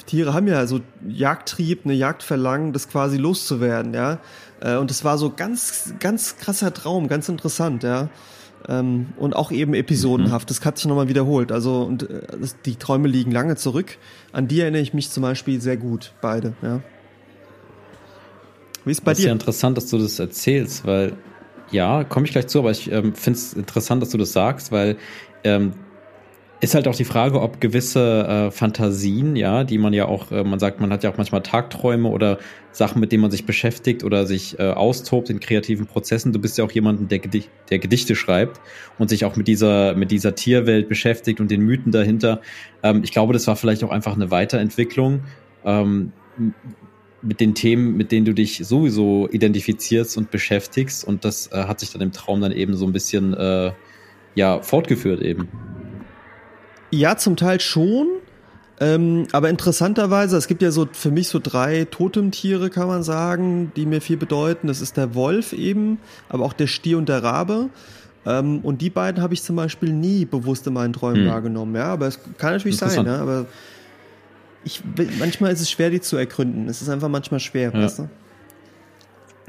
Tiere 0.07 0.35
haben 0.35 0.49
ja 0.49 0.67
so 0.67 0.81
Jagdtrieb, 1.09 1.85
eine 1.85 1.95
Jagdverlangen, 1.95 2.73
das 2.73 2.89
quasi 2.89 3.17
loszuwerden, 3.17 3.95
ja. 3.95 4.19
Äh, 4.61 4.77
und 4.77 4.91
das 4.91 5.05
war 5.05 5.19
so 5.19 5.31
ganz, 5.31 5.95
ganz 6.01 6.37
krasser 6.37 6.73
Traum, 6.73 7.09
ganz 7.09 7.29
interessant, 7.29 7.83
ja. 7.83 8.09
Ähm, 8.69 9.09
und 9.17 9.35
auch 9.35 9.51
eben 9.53 9.75
episodenhaft. 9.75 10.49
Mhm. 10.49 10.55
Das 10.55 10.65
hat 10.65 10.79
sich 10.79 10.87
nochmal 10.87 11.09
wiederholt. 11.09 11.51
Also, 11.51 11.83
und 11.83 12.09
äh, 12.11 12.21
die 12.67 12.77
Träume 12.77 13.09
liegen 13.09 13.31
lange 13.31 13.57
zurück. 13.57 13.97
An 14.33 14.49
die 14.49 14.61
erinnere 14.61 14.83
ich 14.83 14.93
mich 14.93 15.11
zum 15.11 15.23
Beispiel 15.23 15.61
sehr 15.61 15.77
gut, 15.77 16.13
beide, 16.21 16.55
ja. 16.63 16.81
Wie 18.85 18.91
ist 18.93 19.05
bei 19.05 19.13
das 19.13 19.19
dir? 19.19 19.23
ist 19.23 19.27
ja 19.27 19.33
interessant, 19.33 19.77
dass 19.77 19.87
du 19.89 19.99
das 19.99 20.19
erzählst, 20.19 20.87
weil 20.87 21.15
ja, 21.71 22.05
komme 22.05 22.27
ich 22.27 22.33
gleich 22.33 22.49
zu, 22.49 22.59
aber 22.59 22.71
ich 22.71 22.91
ähm, 22.91 23.15
finde 23.15 23.39
es 23.39 23.53
interessant, 23.53 24.03
dass 24.03 24.11
du 24.11 24.19
das 24.19 24.33
sagst, 24.33 24.73
weil 24.73 24.97
ähm, 25.45 25.73
ist 26.61 26.75
halt 26.75 26.87
auch 26.89 26.95
die 26.95 27.05
Frage, 27.05 27.41
ob 27.41 27.61
gewisse 27.61 28.27
äh, 28.27 28.51
Fantasien, 28.51 29.35
ja, 29.35 29.65
die 29.65 29.79
man 29.79 29.95
ja 29.95 30.07
auch, 30.07 30.31
äh, 30.31 30.45
man 30.45 30.59
sagt, 30.59 30.79
man 30.79 30.93
hat 30.93 31.03
ja 31.03 31.11
auch 31.11 31.17
manchmal 31.17 31.43
Tagträume 31.43 32.09
oder 32.09 32.39
Sachen, 32.71 33.01
mit 33.01 33.13
denen 33.13 33.23
man 33.23 33.31
sich 33.31 33.47
beschäftigt 33.47 34.05
oder 34.05 34.27
sich 34.27 34.59
äh, 34.59 34.71
austobt 34.71 35.31
in 35.31 35.41
kreativen 35.41 35.87
Prozessen. 35.87 36.33
Du 36.33 36.39
bist 36.39 36.59
ja 36.59 36.65
auch 36.65 36.71
jemand, 36.71 37.11
der, 37.11 37.19
Gedicht, 37.19 37.49
der 37.71 37.79
Gedichte 37.79 38.15
schreibt 38.15 38.61
und 38.99 39.09
sich 39.09 39.25
auch 39.25 39.37
mit 39.37 39.49
dieser, 39.49 39.95
mit 39.95 40.11
dieser 40.11 40.35
Tierwelt 40.35 40.89
beschäftigt 40.89 41.41
und 41.41 41.51
den 41.51 41.63
Mythen 41.63 41.93
dahinter. 41.93 42.43
Ähm, 42.83 43.01
ich 43.05 43.13
glaube, 43.13 43.33
das 43.33 43.47
war 43.47 43.57
vielleicht 43.57 43.83
auch 43.83 43.91
einfach 43.91 44.15
eine 44.15 44.31
Weiterentwicklung. 44.31 45.23
Ähm, 45.65 46.13
mit 47.23 47.41
den 47.41 47.55
Themen, 47.55 47.97
mit 47.97 48.13
denen 48.13 48.25
du 48.25 48.33
dich 48.33 48.59
sowieso 48.65 49.29
identifizierst 49.31 50.17
und 50.17 50.31
beschäftigst. 50.31 51.05
Und 51.05 51.25
das 51.25 51.53
äh, 51.53 51.65
hat 51.65 51.81
sich 51.81 51.91
dann 51.91 52.01
im 52.01 52.13
Traum 52.13 52.41
dann 52.41 52.53
eben 52.53 52.75
so 52.77 52.87
ein 52.87 52.93
bisschen 52.93 53.35
äh, 53.35 53.73
ja, 54.35 54.63
fortgeführt 54.63 55.21
eben. 55.21 55.49
Ja, 56.91 57.17
zum 57.17 57.37
Teil 57.37 57.61
schon. 57.61 58.07
Ähm, 58.83 59.27
aber 59.33 59.51
interessanterweise, 59.51 60.39
es 60.39 60.49
gibt 60.49 60.63
ja 60.63 60.71
so 60.71 60.89
für 60.91 61.11
mich 61.11 61.29
so 61.29 61.39
drei 61.39 61.85
Totemtiere, 61.85 62.71
kann 62.71 62.89
man 62.89 63.03
sagen, 63.03 63.73
die 63.77 63.85
mir 63.85 64.01
viel 64.01 64.17
bedeuten. 64.17 64.69
Das 64.69 64.81
ist 64.81 64.97
der 64.97 65.15
Wolf 65.15 65.53
eben, 65.53 65.99
aber 66.31 66.45
auch 66.47 66.55
der 66.55 66.67
Stier 66.67 66.97
und 66.97 67.09
der 67.09 67.23
Rabe. 67.23 67.69
Ähm, 68.25 68.61
und 68.61 68.81
die 68.81 68.89
beiden 68.89 69.23
habe 69.23 69.35
ich 69.35 69.43
zum 69.43 69.57
Beispiel 69.57 69.93
nie 69.93 70.25
bewusst 70.25 70.67
in 70.67 70.73
meinen 70.73 70.95
Träumen 70.95 71.25
hm. 71.25 71.29
wahrgenommen. 71.29 71.75
Ja, 71.75 71.93
aber 71.93 72.07
es 72.07 72.19
kann 72.39 72.55
natürlich 72.55 72.79
sein, 72.79 73.05
ja, 73.05 73.21
aber 73.21 73.47
ich, 74.65 74.83
manchmal 75.19 75.53
ist 75.53 75.61
es 75.61 75.71
schwer, 75.71 75.91
die 75.91 76.01
zu 76.01 76.17
ergründen. 76.17 76.67
Es 76.69 76.81
ist 76.81 76.89
einfach 76.89 77.09
manchmal 77.09 77.41
schwer, 77.41 77.73
ja. 77.75 77.83
weißt 77.83 77.99
du? 78.01 78.09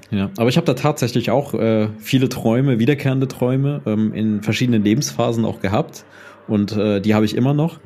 Ja, 0.10 0.30
aber 0.38 0.50
ich 0.50 0.58
habe 0.58 0.66
da 0.66 0.74
tatsächlich 0.74 1.32
auch 1.32 1.54
äh, 1.54 1.88
viele 2.00 2.28
Träume, 2.28 2.80
wiederkehrende 2.80 3.30
Träume 3.30 3.82
ähm, 3.86 4.14
in 4.14 4.44
verschiedenen 4.44 4.84
Lebensphasen 4.84 5.46
auch 5.46 5.62
gehabt 5.62 6.04
und 6.52 6.74
äh, 6.74 7.02
die 7.02 7.16
habe 7.16 7.26
ich 7.26 7.36
immer 7.36 7.54
noch. 7.54 7.80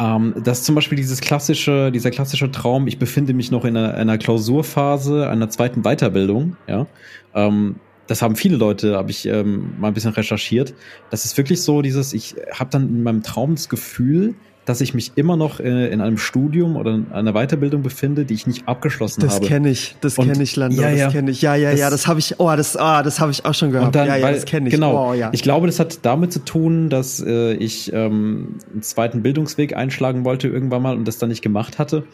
Ähm, 0.00 0.34
das 0.42 0.60
ist 0.60 0.64
zum 0.64 0.74
Beispiel 0.74 0.96
dieses 0.96 1.20
klassische, 1.20 1.92
dieser 1.92 2.10
klassische 2.10 2.50
Traum, 2.50 2.86
ich 2.86 2.98
befinde 2.98 3.34
mich 3.34 3.50
noch 3.50 3.64
in 3.64 3.76
einer, 3.76 3.94
einer 3.94 4.18
Klausurphase 4.18 5.28
einer 5.28 5.48
zweiten 5.50 5.82
Weiterbildung, 5.82 6.56
ja. 6.66 6.86
Ähm, 7.34 7.76
das 8.08 8.20
haben 8.20 8.34
viele 8.34 8.56
Leute, 8.56 8.96
habe 8.96 9.10
ich 9.10 9.26
ähm, 9.26 9.74
mal 9.78 9.88
ein 9.88 9.94
bisschen 9.94 10.12
recherchiert. 10.12 10.74
Das 11.10 11.24
ist 11.24 11.36
wirklich 11.38 11.62
so, 11.62 11.82
dieses, 11.82 12.12
ich 12.12 12.34
habe 12.52 12.68
dann 12.70 12.88
in 12.88 13.02
meinem 13.04 13.22
Traum 13.22 13.54
das 13.54 13.68
Gefühl, 13.68 14.34
dass 14.64 14.80
ich 14.80 14.94
mich 14.94 15.12
immer 15.16 15.36
noch 15.36 15.58
äh, 15.58 15.88
in 15.88 16.00
einem 16.00 16.18
Studium 16.18 16.76
oder 16.76 16.94
in 16.94 17.12
einer 17.12 17.32
Weiterbildung 17.32 17.82
befinde, 17.82 18.24
die 18.24 18.34
ich 18.34 18.46
nicht 18.46 18.68
abgeschlossen 18.68 19.20
das 19.20 19.34
habe. 19.34 19.40
Das 19.40 19.48
kenne 19.48 19.70
ich, 19.70 19.96
das 20.00 20.16
kenne 20.16 20.42
ich, 20.42 20.54
Lando, 20.54 20.80
ja, 20.80 20.90
ja. 20.90 21.04
das 21.04 21.12
kenne 21.12 21.30
ich. 21.32 21.42
Ja, 21.42 21.54
ja, 21.56 21.72
das, 21.72 21.80
ja, 21.80 21.90
das 21.90 22.06
habe 22.06 22.20
ich, 22.20 22.38
oh, 22.38 22.54
das, 22.54 22.76
oh, 22.76 23.02
das 23.02 23.18
habe 23.18 23.32
ich 23.32 23.44
auch 23.44 23.54
schon 23.54 23.72
gehört. 23.72 23.94
Dann, 23.94 24.06
ja, 24.06 24.16
ja, 24.16 24.24
weil, 24.24 24.34
das 24.34 24.44
kenne 24.44 24.68
ich. 24.68 24.74
Genau, 24.74 25.10
oh, 25.10 25.14
ja. 25.14 25.30
ich 25.32 25.42
glaube, 25.42 25.66
das 25.66 25.80
hat 25.80 26.00
damit 26.02 26.32
zu 26.32 26.44
tun, 26.44 26.90
dass 26.90 27.20
äh, 27.20 27.54
ich 27.54 27.92
ähm, 27.92 28.56
einen 28.72 28.82
zweiten 28.82 29.22
Bildungsweg 29.22 29.76
einschlagen 29.76 30.24
wollte 30.24 30.48
irgendwann 30.48 30.82
mal 30.82 30.96
und 30.96 31.08
das 31.08 31.18
dann 31.18 31.28
nicht 31.28 31.42
gemacht 31.42 31.78
hatte. 31.78 32.04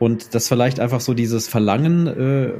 Und 0.00 0.34
das 0.34 0.48
vielleicht 0.48 0.80
einfach 0.80 1.00
so 1.00 1.14
dieses 1.14 1.46
Verlangen 1.46 2.08
äh, 2.08 2.52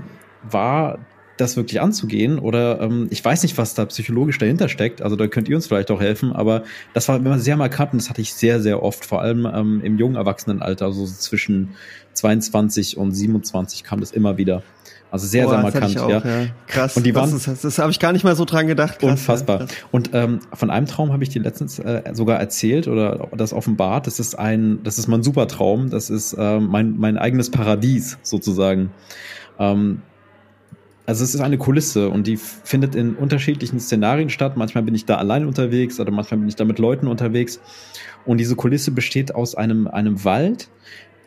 war, 0.48 0.98
das 1.36 1.56
wirklich 1.56 1.80
anzugehen. 1.80 2.38
Oder 2.38 2.80
ähm, 2.80 3.08
ich 3.10 3.24
weiß 3.24 3.42
nicht, 3.42 3.58
was 3.58 3.74
da 3.74 3.84
psychologisch 3.86 4.38
dahinter 4.38 4.68
steckt. 4.68 5.02
Also 5.02 5.16
da 5.16 5.26
könnt 5.26 5.48
ihr 5.48 5.56
uns 5.56 5.66
vielleicht 5.66 5.90
auch 5.90 6.00
helfen. 6.00 6.32
Aber 6.32 6.64
das 6.92 7.08
war 7.08 7.16
immer 7.16 7.38
sehr 7.38 7.56
markant 7.56 7.92
und 7.92 8.02
das 8.02 8.10
hatte 8.10 8.20
ich 8.20 8.34
sehr, 8.34 8.60
sehr 8.60 8.82
oft, 8.82 9.04
vor 9.04 9.22
allem 9.22 9.46
ähm, 9.52 9.80
im 9.82 9.98
jungen 9.98 10.16
Erwachsenenalter, 10.16 10.86
also 10.86 11.06
zwischen 11.06 11.74
22 12.12 12.96
und 12.96 13.12
27 13.12 13.84
kam 13.84 14.00
das 14.00 14.12
immer 14.12 14.36
wieder. 14.36 14.62
Also 15.10 15.28
sehr, 15.28 15.46
oh, 15.46 15.50
sehr 15.50 15.62
markant. 15.62 15.96
Auch, 16.00 16.10
ja. 16.10 16.18
ja. 16.18 16.46
Krass. 16.66 16.96
Und 16.96 17.06
die 17.06 17.14
waren, 17.14 17.30
das, 17.30 17.60
das, 17.60 17.78
habe 17.78 17.92
ich 17.92 18.00
gar 18.00 18.12
nicht 18.12 18.24
mal 18.24 18.34
so 18.34 18.44
dran 18.44 18.66
gedacht. 18.66 18.98
Krass, 18.98 19.10
unfassbar. 19.10 19.60
Ja, 19.60 19.66
und 19.92 20.10
ähm, 20.12 20.40
von 20.52 20.70
einem 20.70 20.86
Traum 20.86 21.12
habe 21.12 21.22
ich 21.22 21.30
dir 21.30 21.40
letztens 21.40 21.78
äh, 21.78 22.02
sogar 22.14 22.40
erzählt 22.40 22.88
oder 22.88 23.28
das 23.36 23.52
offenbart. 23.52 24.08
Das 24.08 24.18
ist 24.18 24.36
ein, 24.36 24.80
das 24.82 24.98
ist 24.98 25.06
mein 25.06 25.22
Supertraum. 25.22 25.88
Das 25.88 26.10
ist 26.10 26.32
äh, 26.32 26.58
mein 26.58 26.98
mein 26.98 27.16
eigenes 27.16 27.50
Paradies 27.52 28.18
sozusagen. 28.22 28.90
Ähm, 29.60 30.02
also 31.06 31.22
es 31.22 31.34
ist 31.34 31.40
eine 31.40 31.58
Kulisse 31.58 32.08
und 32.08 32.26
die 32.26 32.36
findet 32.36 32.94
in 32.94 33.14
unterschiedlichen 33.14 33.78
Szenarien 33.78 34.30
statt. 34.30 34.56
Manchmal 34.56 34.84
bin 34.84 34.94
ich 34.94 35.04
da 35.04 35.16
allein 35.16 35.46
unterwegs 35.46 36.00
oder 36.00 36.10
manchmal 36.10 36.38
bin 36.38 36.48
ich 36.48 36.56
da 36.56 36.64
mit 36.64 36.78
Leuten 36.78 37.08
unterwegs. 37.08 37.60
Und 38.24 38.38
diese 38.38 38.56
Kulisse 38.56 38.90
besteht 38.90 39.34
aus 39.34 39.54
einem, 39.54 39.86
einem 39.86 40.24
Wald, 40.24 40.68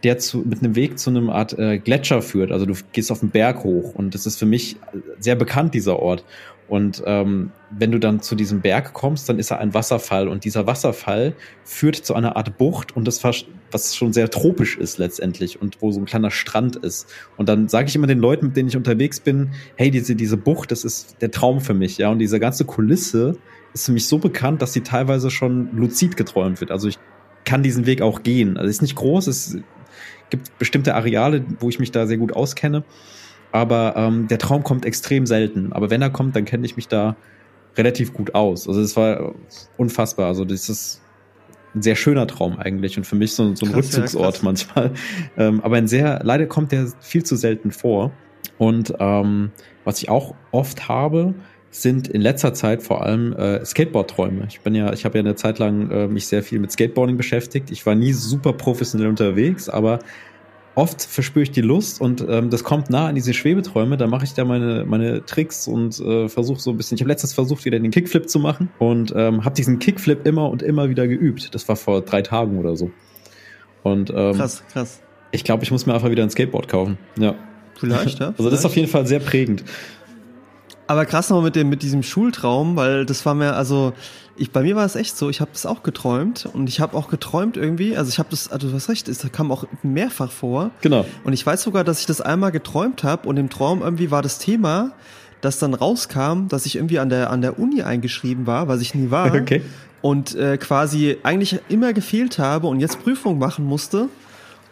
der 0.03 0.17
zu, 0.17 0.39
mit 0.39 0.63
einem 0.63 0.75
Weg 0.75 0.97
zu 0.97 1.11
einem 1.11 1.29
Art 1.29 1.57
äh, 1.57 1.77
Gletscher 1.77 2.21
führt. 2.23 2.51
Also 2.51 2.65
du 2.65 2.73
gehst 2.91 3.11
auf 3.11 3.19
den 3.19 3.29
Berg 3.29 3.63
hoch 3.63 3.93
und 3.93 4.15
das 4.15 4.25
ist 4.25 4.37
für 4.37 4.45
mich 4.45 4.77
sehr 5.19 5.35
bekannt, 5.35 5.75
dieser 5.75 5.99
Ort. 5.99 6.23
Und 6.67 7.01
ähm, 7.05 7.51
wenn 7.71 7.91
du 7.91 7.99
dann 7.99 8.21
zu 8.21 8.35
diesem 8.35 8.61
Berg 8.61 8.93
kommst, 8.93 9.29
dann 9.29 9.39
ist 9.39 9.51
er 9.51 9.59
ein 9.59 9.73
Wasserfall 9.73 10.27
und 10.27 10.43
dieser 10.43 10.67
Wasserfall 10.67 11.33
führt 11.63 11.95
zu 11.95 12.13
einer 12.13 12.35
Art 12.35 12.57
Bucht 12.57 12.95
und 12.95 13.07
das 13.07 13.23
was 13.23 13.95
schon 13.95 14.13
sehr 14.13 14.29
tropisch 14.29 14.77
ist 14.77 14.97
letztendlich 14.97 15.61
und 15.61 15.81
wo 15.81 15.91
so 15.91 15.99
ein 15.99 16.05
kleiner 16.05 16.31
Strand 16.31 16.75
ist. 16.75 17.07
Und 17.37 17.47
dann 17.49 17.69
sage 17.69 17.87
ich 17.87 17.95
immer 17.95 18.07
den 18.07 18.19
Leuten, 18.19 18.47
mit 18.47 18.57
denen 18.57 18.69
ich 18.69 18.77
unterwegs 18.77 19.19
bin, 19.19 19.51
hey, 19.75 19.91
diese 19.91 20.15
diese 20.15 20.37
Bucht, 20.37 20.71
das 20.71 20.83
ist 20.83 21.21
der 21.21 21.31
Traum 21.31 21.61
für 21.61 21.73
mich, 21.73 21.97
ja. 21.97 22.09
Und 22.09 22.19
diese 22.19 22.39
ganze 22.39 22.65
Kulisse 22.65 23.37
ist 23.73 23.85
für 23.85 23.91
mich 23.91 24.07
so 24.07 24.17
bekannt, 24.17 24.61
dass 24.61 24.73
sie 24.73 24.81
teilweise 24.81 25.31
schon 25.31 25.75
luzid 25.75 26.17
geträumt 26.17 26.59
wird. 26.59 26.71
Also 26.71 26.87
ich 26.87 26.97
kann 27.45 27.63
diesen 27.63 27.85
Weg 27.85 28.01
auch 28.01 28.23
gehen. 28.23 28.57
Also 28.57 28.69
ist 28.69 28.81
nicht 28.81 28.95
groß, 28.95 29.27
es 29.27 29.57
gibt 30.29 30.57
bestimmte 30.59 30.95
Areale, 30.95 31.45
wo 31.59 31.69
ich 31.69 31.79
mich 31.79 31.91
da 31.91 32.07
sehr 32.07 32.17
gut 32.17 32.33
auskenne. 32.33 32.83
Aber 33.51 33.95
ähm, 33.95 34.27
der 34.27 34.39
Traum 34.39 34.63
kommt 34.63 34.85
extrem 34.85 35.25
selten. 35.25 35.73
Aber 35.73 35.89
wenn 35.89 36.01
er 36.01 36.09
kommt, 36.09 36.35
dann 36.35 36.45
kenne 36.45 36.65
ich 36.65 36.75
mich 36.75 36.87
da 36.87 37.15
relativ 37.77 38.13
gut 38.13 38.35
aus. 38.35 38.67
Also 38.67 38.81
es 38.81 38.95
war 38.95 39.33
unfassbar. 39.77 40.27
Also 40.27 40.45
das 40.45 40.69
ist 40.69 41.01
ein 41.75 41.81
sehr 41.81 41.95
schöner 41.95 42.27
Traum 42.27 42.57
eigentlich 42.57 42.97
und 42.97 43.05
für 43.05 43.15
mich 43.15 43.33
so, 43.33 43.55
so 43.55 43.65
ein 43.65 43.71
krass, 43.71 43.85
Rückzugsort 43.97 44.37
ja, 44.37 44.43
manchmal. 44.43 44.91
Ähm, 45.37 45.61
aber 45.61 45.77
ein 45.77 45.87
sehr, 45.87 46.21
leider 46.23 46.47
kommt 46.47 46.71
der 46.71 46.87
viel 46.99 47.23
zu 47.23 47.35
selten 47.35 47.71
vor. 47.71 48.11
Und 48.57 48.93
ähm, 48.99 49.51
was 49.83 50.01
ich 50.01 50.09
auch 50.09 50.33
oft 50.51 50.87
habe, 50.87 51.35
sind 51.69 52.07
in 52.07 52.21
letzter 52.21 52.53
Zeit 52.53 52.81
vor 52.81 53.03
allem 53.03 53.33
äh, 53.33 53.63
Skateboard-Träume. 53.63 54.45
Ich 54.49 54.61
bin 54.61 54.73
ja, 54.73 54.91
ich 54.93 55.05
habe 55.05 55.17
ja 55.17 55.23
eine 55.23 55.35
Zeit 55.35 55.59
lang 55.59 55.91
äh, 55.91 56.07
mich 56.07 56.27
sehr 56.27 56.41
viel 56.41 56.59
mit 56.59 56.71
Skateboarding 56.71 57.17
beschäftigt. 57.17 57.69
Ich 57.71 57.85
war 57.85 57.93
nie 57.93 58.13
super 58.13 58.53
professionell 58.53 59.07
unterwegs, 59.07 59.69
aber 59.69 59.99
oft 60.77 61.01
verspüre 61.01 61.41
ich 61.41 61.51
die 61.51 61.61
Lust 61.61 61.99
und 61.99 62.23
ähm, 62.29 62.51
das 62.51 62.63
kommt 62.63 62.91
nah 62.91 63.07
an 63.07 63.15
diese 63.15 63.33
Schwebeträume. 63.33 63.97
Da 63.97 64.05
mache 64.05 64.25
ich 64.25 64.33
da 64.33 64.45
meine, 64.45 64.85
meine 64.85 65.25
Tricks 65.25 65.67
und 65.67 65.99
äh, 65.99 66.29
versuche 66.29 66.59
so 66.59 66.69
ein 66.69 66.77
bisschen. 66.77 66.95
Ich 66.95 67.01
habe 67.01 67.09
letztens 67.09 67.33
versucht, 67.33 67.65
wieder 67.65 67.79
den 67.79 67.89
Kickflip 67.89 68.29
zu 68.29 68.37
machen 68.39 68.69
und 68.77 69.11
ähm, 69.15 69.43
habe 69.43 69.55
diesen 69.55 69.79
Kickflip 69.79 70.27
immer 70.27 70.49
und 70.49 70.61
immer 70.61 70.87
wieder 70.87 71.07
geübt. 71.07 71.55
Das 71.55 71.67
war 71.67 71.75
vor 71.75 72.01
drei 72.01 72.21
Tagen 72.21 72.59
oder 72.59 72.75
so. 72.75 72.91
Und 73.81 74.11
ähm, 74.11 74.35
krass, 74.35 74.63
krass. 74.71 75.01
Ich 75.31 75.43
glaube, 75.43 75.63
ich 75.63 75.71
muss 75.71 75.87
mir 75.87 75.95
einfach 75.95 76.11
wieder 76.11 76.21
ein 76.21 76.29
Skateboard 76.29 76.67
kaufen. 76.67 76.99
Ja. 77.17 77.33
Vielleicht, 77.73 78.19
ja. 78.19 78.27
Also 78.37 78.51
das 78.51 78.59
ist 78.59 78.65
auf 78.65 78.75
jeden 78.75 78.87
Fall 78.87 79.07
sehr 79.07 79.19
prägend. 79.19 79.63
Aber 80.85 81.05
krass 81.05 81.31
noch 81.31 81.41
mit 81.41 81.55
dem 81.55 81.69
mit 81.69 81.81
diesem 81.81 82.03
Schultraum, 82.03 82.75
weil 82.75 83.05
das 83.07 83.25
war 83.25 83.33
mir 83.33 83.55
also 83.55 83.93
ich, 84.37 84.51
bei 84.51 84.61
mir 84.61 84.75
war 84.75 84.85
es 84.85 84.95
echt 84.95 85.17
so, 85.17 85.29
ich 85.29 85.41
habe 85.41 85.51
das 85.53 85.65
auch 85.65 85.83
geträumt 85.83 86.47
und 86.51 86.69
ich 86.69 86.79
habe 86.79 86.95
auch 86.95 87.09
geträumt 87.09 87.57
irgendwie, 87.57 87.97
also 87.97 88.09
ich 88.09 88.19
habe 88.19 88.29
das, 88.29 88.51
also 88.51 88.69
du 88.69 88.73
hast 88.73 88.89
recht, 88.89 89.07
es 89.07 89.25
kam 89.31 89.51
auch 89.51 89.65
mehrfach 89.83 90.31
vor. 90.31 90.71
Genau. 90.81 91.05
Und 91.23 91.33
ich 91.33 91.45
weiß 91.45 91.61
sogar, 91.63 91.83
dass 91.83 91.99
ich 91.99 92.05
das 92.05 92.21
einmal 92.21 92.51
geträumt 92.51 93.03
habe 93.03 93.27
und 93.27 93.37
im 93.37 93.49
Traum 93.49 93.81
irgendwie 93.81 94.11
war 94.11 94.21
das 94.21 94.39
Thema, 94.39 94.91
das 95.41 95.59
dann 95.59 95.73
rauskam, 95.73 96.47
dass 96.49 96.65
ich 96.65 96.75
irgendwie 96.75 96.99
an 96.99 97.09
der 97.09 97.29
an 97.29 97.41
der 97.41 97.59
Uni 97.59 97.81
eingeschrieben 97.83 98.47
war, 98.47 98.67
was 98.67 98.81
ich 98.81 98.95
nie 98.95 99.11
war. 99.11 99.33
Okay. 99.33 99.61
Und 100.01 100.35
äh, 100.35 100.57
quasi 100.57 101.17
eigentlich 101.23 101.59
immer 101.69 101.91
gefehlt 101.91 102.37
habe 102.37 102.67
und 102.67 102.79
jetzt 102.79 103.01
Prüfung 103.03 103.39
machen 103.39 103.65
musste 103.65 104.09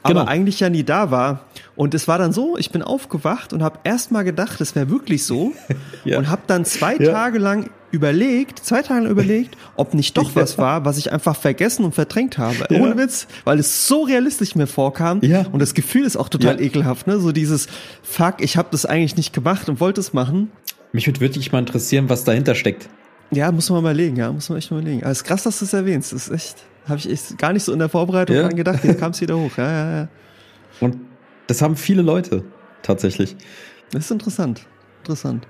aber 0.06 0.22
genau. 0.22 0.32
eigentlich 0.32 0.60
ja 0.60 0.70
nie 0.70 0.84
da 0.84 1.10
war. 1.10 1.46
Und 1.76 1.96
es 1.96 2.08
war 2.08 2.20
dann 2.20 2.32
so, 2.32 2.58
ich 2.58 2.70
bin 2.70 2.84
aufgewacht 2.84 3.54
und 3.54 3.64
habe 3.64 3.80
erst 3.84 4.12
mal 4.12 4.22
gedacht, 4.22 4.62
es 4.62 4.76
wäre 4.76 4.90
wirklich 4.92 5.26
so 5.26 5.52
ja. 6.06 6.20
und 6.20 6.30
habe 6.30 6.44
dann 6.46 6.64
zwei 6.64 6.96
ja. 6.96 7.12
Tage 7.12 7.40
lang 7.40 7.72
überlegt, 7.90 8.60
zwei 8.60 8.84
Tage 8.84 9.02
lang 9.02 9.12
überlegt, 9.12 9.58
ob 9.76 9.96
nicht 9.96 10.16
doch 10.16 10.32
was 10.36 10.60
war, 10.60 10.86
was 10.86 11.00
ich 11.00 11.12
einfach 11.12 11.36
vergessen 11.36 11.86
und 11.86 11.96
verdrängt 11.96 12.38
habe. 12.38 12.68
Ja. 12.70 12.80
Ohne 12.80 12.98
Witz, 12.98 13.26
weil 13.46 13.58
es 13.58 13.88
so 13.88 14.04
realistisch 14.04 14.54
mir 14.54 14.68
vorkam 14.68 15.22
ja. 15.24 15.48
und 15.52 15.60
das 15.60 15.74
Gefühl 15.74 16.06
ist 16.06 16.18
auch 16.18 16.30
total 16.30 16.62
ekelhaft, 16.62 17.08
ne? 17.08 17.20
So 17.20 17.32
dieses 17.32 17.68
Fuck, 18.04 18.36
ich 18.42 18.58
habe 18.58 18.68
das 18.72 18.86
eigentlich 18.86 19.18
nicht 19.18 19.34
gemacht 19.34 19.70
und 19.70 19.80
wollte 19.80 20.02
es 20.02 20.14
machen. 20.14 20.52
Mich 20.94 21.08
würde 21.08 21.20
wirklich 21.20 21.52
mal 21.52 21.60
interessieren, 21.60 22.10
was 22.10 22.24
dahinter 22.26 22.54
steckt. 22.54 22.90
Ja, 23.32 23.52
muss 23.52 23.72
man 23.72 23.82
mal 23.82 23.90
überlegen, 23.90 24.18
ja, 24.18 24.32
muss 24.32 24.50
man 24.50 24.60
echt 24.60 24.70
mal 24.70 24.82
überlegen. 24.82 25.02
Aber 25.02 25.12
es 25.12 25.20
ist 25.20 25.24
krass, 25.24 25.42
dass 25.42 25.58
du 25.58 25.66
es 25.66 25.74
erwähnst. 25.74 26.14
Das 26.14 26.28
ist 26.28 26.34
echt 26.34 26.58
habe 26.88 27.00
ich 27.00 27.10
echt 27.10 27.38
gar 27.38 27.54
nicht 27.54 27.64
so 27.64 27.74
in 27.74 27.80
der 27.80 27.90
Vorbereitung 27.90 28.36
ja. 28.36 28.48
gedacht. 28.50 28.84
Jetzt 28.84 29.00
kam 29.00 29.12
es 29.12 29.22
wieder 29.22 29.38
hoch. 29.38 29.58
Ja, 29.58 29.72
ja, 29.72 29.96
ja. 29.96 30.08
Und 30.82 30.98
das 31.48 31.62
haben 31.62 31.76
viele 31.76 32.02
Leute 32.02 32.44
tatsächlich. 32.82 33.36
Das 33.92 34.06
ist 34.06 34.12
interessant. 34.12 34.66
Interessant. 35.00 35.48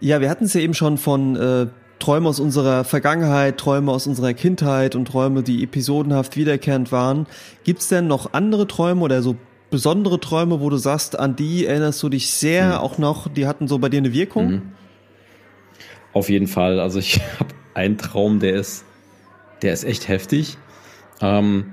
Ja, 0.00 0.20
wir 0.20 0.30
hatten 0.30 0.44
es 0.44 0.54
ja 0.54 0.60
eben 0.60 0.74
schon 0.74 0.98
von 0.98 1.36
äh, 1.36 1.66
Träume 1.98 2.28
aus 2.28 2.40
unserer 2.40 2.84
Vergangenheit, 2.84 3.58
Träume 3.58 3.92
aus 3.92 4.06
unserer 4.06 4.34
Kindheit 4.34 4.94
und 4.94 5.06
Träume, 5.06 5.42
die 5.42 5.62
episodenhaft 5.62 6.36
wiederkehrend 6.36 6.92
waren. 6.92 7.26
Gibt 7.64 7.80
es 7.80 7.88
denn 7.88 8.06
noch 8.06 8.32
andere 8.32 8.66
Träume 8.66 9.02
oder 9.02 9.22
so 9.22 9.36
besondere 9.70 10.20
Träume, 10.20 10.60
wo 10.60 10.70
du 10.70 10.76
sagst, 10.76 11.18
an 11.18 11.36
die 11.36 11.66
erinnerst 11.66 12.02
du 12.02 12.08
dich 12.08 12.30
sehr, 12.30 12.66
mhm. 12.66 12.72
auch 12.74 12.98
noch, 12.98 13.28
die 13.28 13.46
hatten 13.46 13.68
so 13.68 13.78
bei 13.78 13.88
dir 13.88 13.98
eine 13.98 14.12
Wirkung? 14.12 14.50
Mhm. 14.50 14.62
Auf 16.12 16.28
jeden 16.28 16.46
Fall. 16.46 16.78
Also 16.78 16.98
ich 16.98 17.20
habe 17.40 17.54
einen 17.74 17.98
Traum, 17.98 18.40
der 18.40 18.54
ist 18.54 18.84
der 19.64 19.72
ist 19.72 19.82
echt 19.82 20.06
heftig. 20.06 20.58
Ähm, 21.20 21.72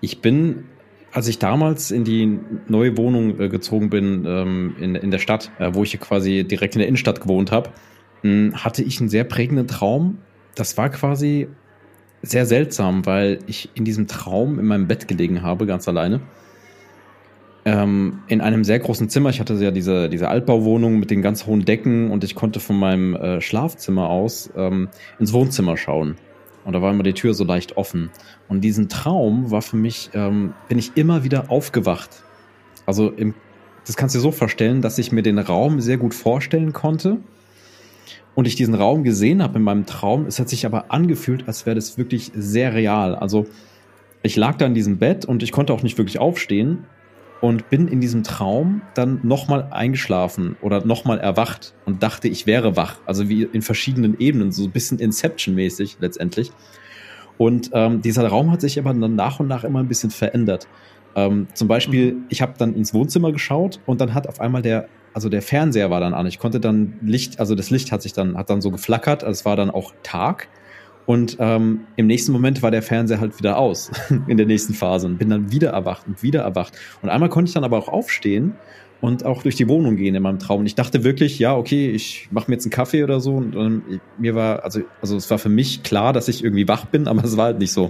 ich 0.00 0.22
bin, 0.22 0.64
als 1.12 1.28
ich 1.28 1.38
damals 1.38 1.90
in 1.90 2.04
die 2.04 2.38
neue 2.68 2.96
Wohnung 2.96 3.38
äh, 3.38 3.48
gezogen 3.50 3.90
bin 3.90 4.24
ähm, 4.26 4.76
in, 4.80 4.94
in 4.94 5.10
der 5.10 5.18
Stadt, 5.18 5.50
äh, 5.58 5.74
wo 5.74 5.82
ich 5.82 5.98
quasi 6.00 6.44
direkt 6.44 6.76
in 6.76 6.78
der 6.78 6.88
Innenstadt 6.88 7.20
gewohnt 7.20 7.52
habe, 7.52 7.70
hatte 8.54 8.82
ich 8.82 8.98
einen 8.98 9.08
sehr 9.08 9.22
prägenden 9.22 9.68
Traum. 9.68 10.18
Das 10.56 10.76
war 10.76 10.88
quasi 10.88 11.46
sehr 12.20 12.46
seltsam, 12.46 13.06
weil 13.06 13.38
ich 13.46 13.70
in 13.74 13.84
diesem 13.84 14.08
Traum 14.08 14.58
in 14.58 14.66
meinem 14.66 14.88
Bett 14.88 15.06
gelegen 15.06 15.42
habe, 15.42 15.66
ganz 15.66 15.86
alleine. 15.86 16.20
ähm, 17.64 18.20
in 18.28 18.40
einem 18.40 18.64
sehr 18.64 18.78
großen 18.78 19.08
Zimmer. 19.08 19.30
Ich 19.30 19.40
hatte 19.40 19.54
ja 19.54 19.70
diese, 19.70 20.08
diese 20.08 20.28
Altbauwohnung 20.28 20.98
mit 20.98 21.10
den 21.10 21.22
ganz 21.22 21.46
hohen 21.46 21.64
Decken 21.64 22.10
und 22.10 22.24
ich 22.24 22.34
konnte 22.34 22.60
von 22.60 22.78
meinem 22.78 23.14
äh, 23.14 23.40
Schlafzimmer 23.40 24.08
aus 24.08 24.50
ähm, 24.56 24.88
ins 25.18 25.32
Wohnzimmer 25.32 25.76
schauen. 25.76 26.16
Und 26.68 26.74
da 26.74 26.82
war 26.82 26.90
immer 26.90 27.02
die 27.02 27.14
Tür 27.14 27.32
so 27.32 27.44
leicht 27.44 27.78
offen. 27.78 28.10
Und 28.46 28.60
diesen 28.60 28.90
Traum 28.90 29.50
war 29.50 29.62
für 29.62 29.76
mich, 29.76 30.10
ähm, 30.12 30.52
bin 30.68 30.76
ich 30.76 30.98
immer 30.98 31.24
wieder 31.24 31.50
aufgewacht. 31.50 32.22
Also 32.84 33.08
im, 33.08 33.32
das 33.86 33.96
kannst 33.96 34.14
du 34.14 34.18
dir 34.18 34.22
so 34.24 34.32
vorstellen, 34.32 34.82
dass 34.82 34.98
ich 34.98 35.10
mir 35.10 35.22
den 35.22 35.38
Raum 35.38 35.80
sehr 35.80 35.96
gut 35.96 36.12
vorstellen 36.12 36.74
konnte. 36.74 37.20
Und 38.34 38.46
ich 38.46 38.54
diesen 38.54 38.74
Raum 38.74 39.02
gesehen 39.02 39.42
habe 39.42 39.56
in 39.56 39.64
meinem 39.64 39.86
Traum. 39.86 40.26
Es 40.26 40.38
hat 40.38 40.50
sich 40.50 40.66
aber 40.66 40.92
angefühlt, 40.92 41.48
als 41.48 41.64
wäre 41.64 41.74
das 41.74 41.96
wirklich 41.96 42.32
sehr 42.34 42.74
real. 42.74 43.14
Also 43.14 43.46
ich 44.22 44.36
lag 44.36 44.58
da 44.58 44.66
in 44.66 44.74
diesem 44.74 44.98
Bett 44.98 45.24
und 45.24 45.42
ich 45.42 45.52
konnte 45.52 45.72
auch 45.72 45.82
nicht 45.82 45.96
wirklich 45.96 46.18
aufstehen 46.18 46.84
und 47.40 47.70
bin 47.70 47.88
in 47.88 48.00
diesem 48.00 48.24
Traum 48.24 48.82
dann 48.94 49.20
nochmal 49.22 49.68
eingeschlafen 49.70 50.56
oder 50.60 50.84
nochmal 50.84 51.18
erwacht 51.18 51.74
und 51.84 52.02
dachte, 52.02 52.28
ich 52.28 52.46
wäre 52.46 52.76
wach. 52.76 52.96
Also 53.06 53.28
wie 53.28 53.44
in 53.44 53.62
verschiedenen 53.62 54.18
Ebenen, 54.18 54.50
so 54.52 54.64
ein 54.64 54.70
bisschen 54.70 54.98
Inception-mäßig 54.98 55.98
letztendlich. 56.00 56.50
Und 57.36 57.70
ähm, 57.72 58.02
dieser 58.02 58.26
Raum 58.26 58.50
hat 58.50 58.60
sich 58.60 58.78
aber 58.78 58.92
dann 58.92 59.14
nach 59.14 59.38
und 59.38 59.46
nach 59.46 59.62
immer 59.62 59.78
ein 59.78 59.88
bisschen 59.88 60.10
verändert. 60.10 60.66
Ähm, 61.14 61.46
zum 61.54 61.68
Beispiel, 61.68 62.14
mhm. 62.14 62.24
ich 62.28 62.42
habe 62.42 62.54
dann 62.58 62.74
ins 62.74 62.92
Wohnzimmer 62.92 63.32
geschaut 63.32 63.80
und 63.86 64.00
dann 64.00 64.14
hat 64.14 64.26
auf 64.26 64.40
einmal 64.40 64.62
der, 64.62 64.88
also 65.14 65.28
der 65.28 65.42
Fernseher 65.42 65.90
war 65.90 66.00
dann 66.00 66.14
an. 66.14 66.26
Ich 66.26 66.38
konnte 66.38 66.58
dann 66.58 66.94
Licht, 67.00 67.38
also 67.38 67.54
das 67.54 67.70
Licht 67.70 67.92
hat 67.92 68.02
sich 68.02 68.12
dann, 68.12 68.36
hat 68.36 68.50
dann 68.50 68.60
so 68.60 68.70
geflackert, 68.70 69.22
also 69.22 69.38
es 69.38 69.44
war 69.44 69.56
dann 69.56 69.70
auch 69.70 69.92
Tag. 70.02 70.48
Und 71.08 71.38
ähm, 71.40 71.86
im 71.96 72.06
nächsten 72.06 72.32
Moment 72.32 72.62
war 72.62 72.70
der 72.70 72.82
Fernseher 72.82 73.18
halt 73.18 73.38
wieder 73.38 73.56
aus 73.56 73.90
in 74.26 74.36
der 74.36 74.44
nächsten 74.44 74.74
Phase 74.74 75.06
und 75.06 75.16
bin 75.16 75.30
dann 75.30 75.50
wieder 75.50 75.70
erwacht 75.70 76.06
und 76.06 76.22
wieder 76.22 76.42
erwacht. 76.42 76.74
Und 77.00 77.08
einmal 77.08 77.30
konnte 77.30 77.48
ich 77.48 77.54
dann 77.54 77.64
aber 77.64 77.78
auch 77.78 77.88
aufstehen 77.88 78.52
und 79.00 79.24
auch 79.24 79.42
durch 79.42 79.56
die 79.56 79.70
Wohnung 79.70 79.96
gehen 79.96 80.14
in 80.14 80.22
meinem 80.22 80.38
Traum. 80.38 80.60
Und 80.60 80.66
ich 80.66 80.74
dachte 80.74 81.04
wirklich, 81.04 81.38
ja, 81.38 81.56
okay, 81.56 81.88
ich 81.88 82.28
mache 82.30 82.50
mir 82.50 82.56
jetzt 82.56 82.66
einen 82.66 82.72
Kaffee 82.72 83.04
oder 83.04 83.20
so. 83.20 83.32
Und, 83.36 83.56
und 83.56 84.00
mir 84.18 84.34
war, 84.34 84.64
also, 84.64 84.82
also 85.00 85.16
es 85.16 85.30
war 85.30 85.38
für 85.38 85.48
mich 85.48 85.82
klar, 85.82 86.12
dass 86.12 86.28
ich 86.28 86.44
irgendwie 86.44 86.68
wach 86.68 86.84
bin, 86.84 87.08
aber 87.08 87.24
es 87.24 87.38
war 87.38 87.46
halt 87.46 87.58
nicht 87.58 87.72
so. 87.72 87.88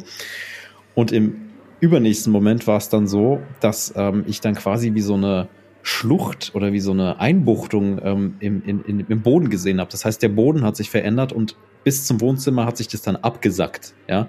Und 0.94 1.10
im 1.10 1.38
übernächsten 1.80 2.32
Moment 2.32 2.68
war 2.68 2.76
es 2.76 2.88
dann 2.88 3.08
so, 3.08 3.40
dass 3.58 3.92
ähm, 3.96 4.22
ich 4.28 4.40
dann 4.40 4.54
quasi 4.54 4.94
wie 4.94 5.00
so 5.00 5.14
eine 5.14 5.48
Schlucht 5.82 6.52
oder 6.54 6.72
wie 6.72 6.80
so 6.80 6.92
eine 6.92 7.20
Einbuchtung 7.20 8.00
ähm, 8.02 8.34
im, 8.40 8.62
in, 8.64 8.84
in, 8.84 9.00
im 9.00 9.22
Boden 9.22 9.48
gesehen 9.50 9.80
habe. 9.80 9.90
Das 9.90 10.04
heißt, 10.04 10.22
der 10.22 10.28
Boden 10.28 10.62
hat 10.62 10.76
sich 10.76 10.90
verändert 10.90 11.32
und 11.32 11.56
bis 11.84 12.04
zum 12.04 12.20
Wohnzimmer 12.20 12.66
hat 12.66 12.76
sich 12.76 12.88
das 12.88 13.02
dann 13.02 13.16
abgesackt, 13.16 13.94
ja. 14.08 14.28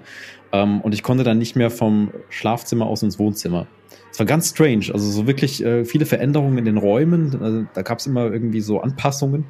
Ähm, 0.52 0.80
und 0.80 0.94
ich 0.94 1.02
konnte 1.02 1.24
dann 1.24 1.38
nicht 1.38 1.56
mehr 1.56 1.70
vom 1.70 2.10
Schlafzimmer 2.28 2.86
aus 2.86 3.02
ins 3.02 3.18
Wohnzimmer. 3.18 3.66
Es 4.10 4.18
war 4.18 4.26
ganz 4.26 4.50
strange, 4.50 4.86
also 4.92 5.10
so 5.10 5.26
wirklich 5.26 5.64
äh, 5.64 5.84
viele 5.84 6.06
Veränderungen 6.06 6.58
in 6.58 6.64
den 6.64 6.76
Räumen. 6.76 7.40
Also, 7.40 7.66
da 7.74 7.82
gab 7.82 7.98
es 7.98 8.06
immer 8.06 8.32
irgendwie 8.32 8.60
so 8.60 8.80
Anpassungen. 8.80 9.44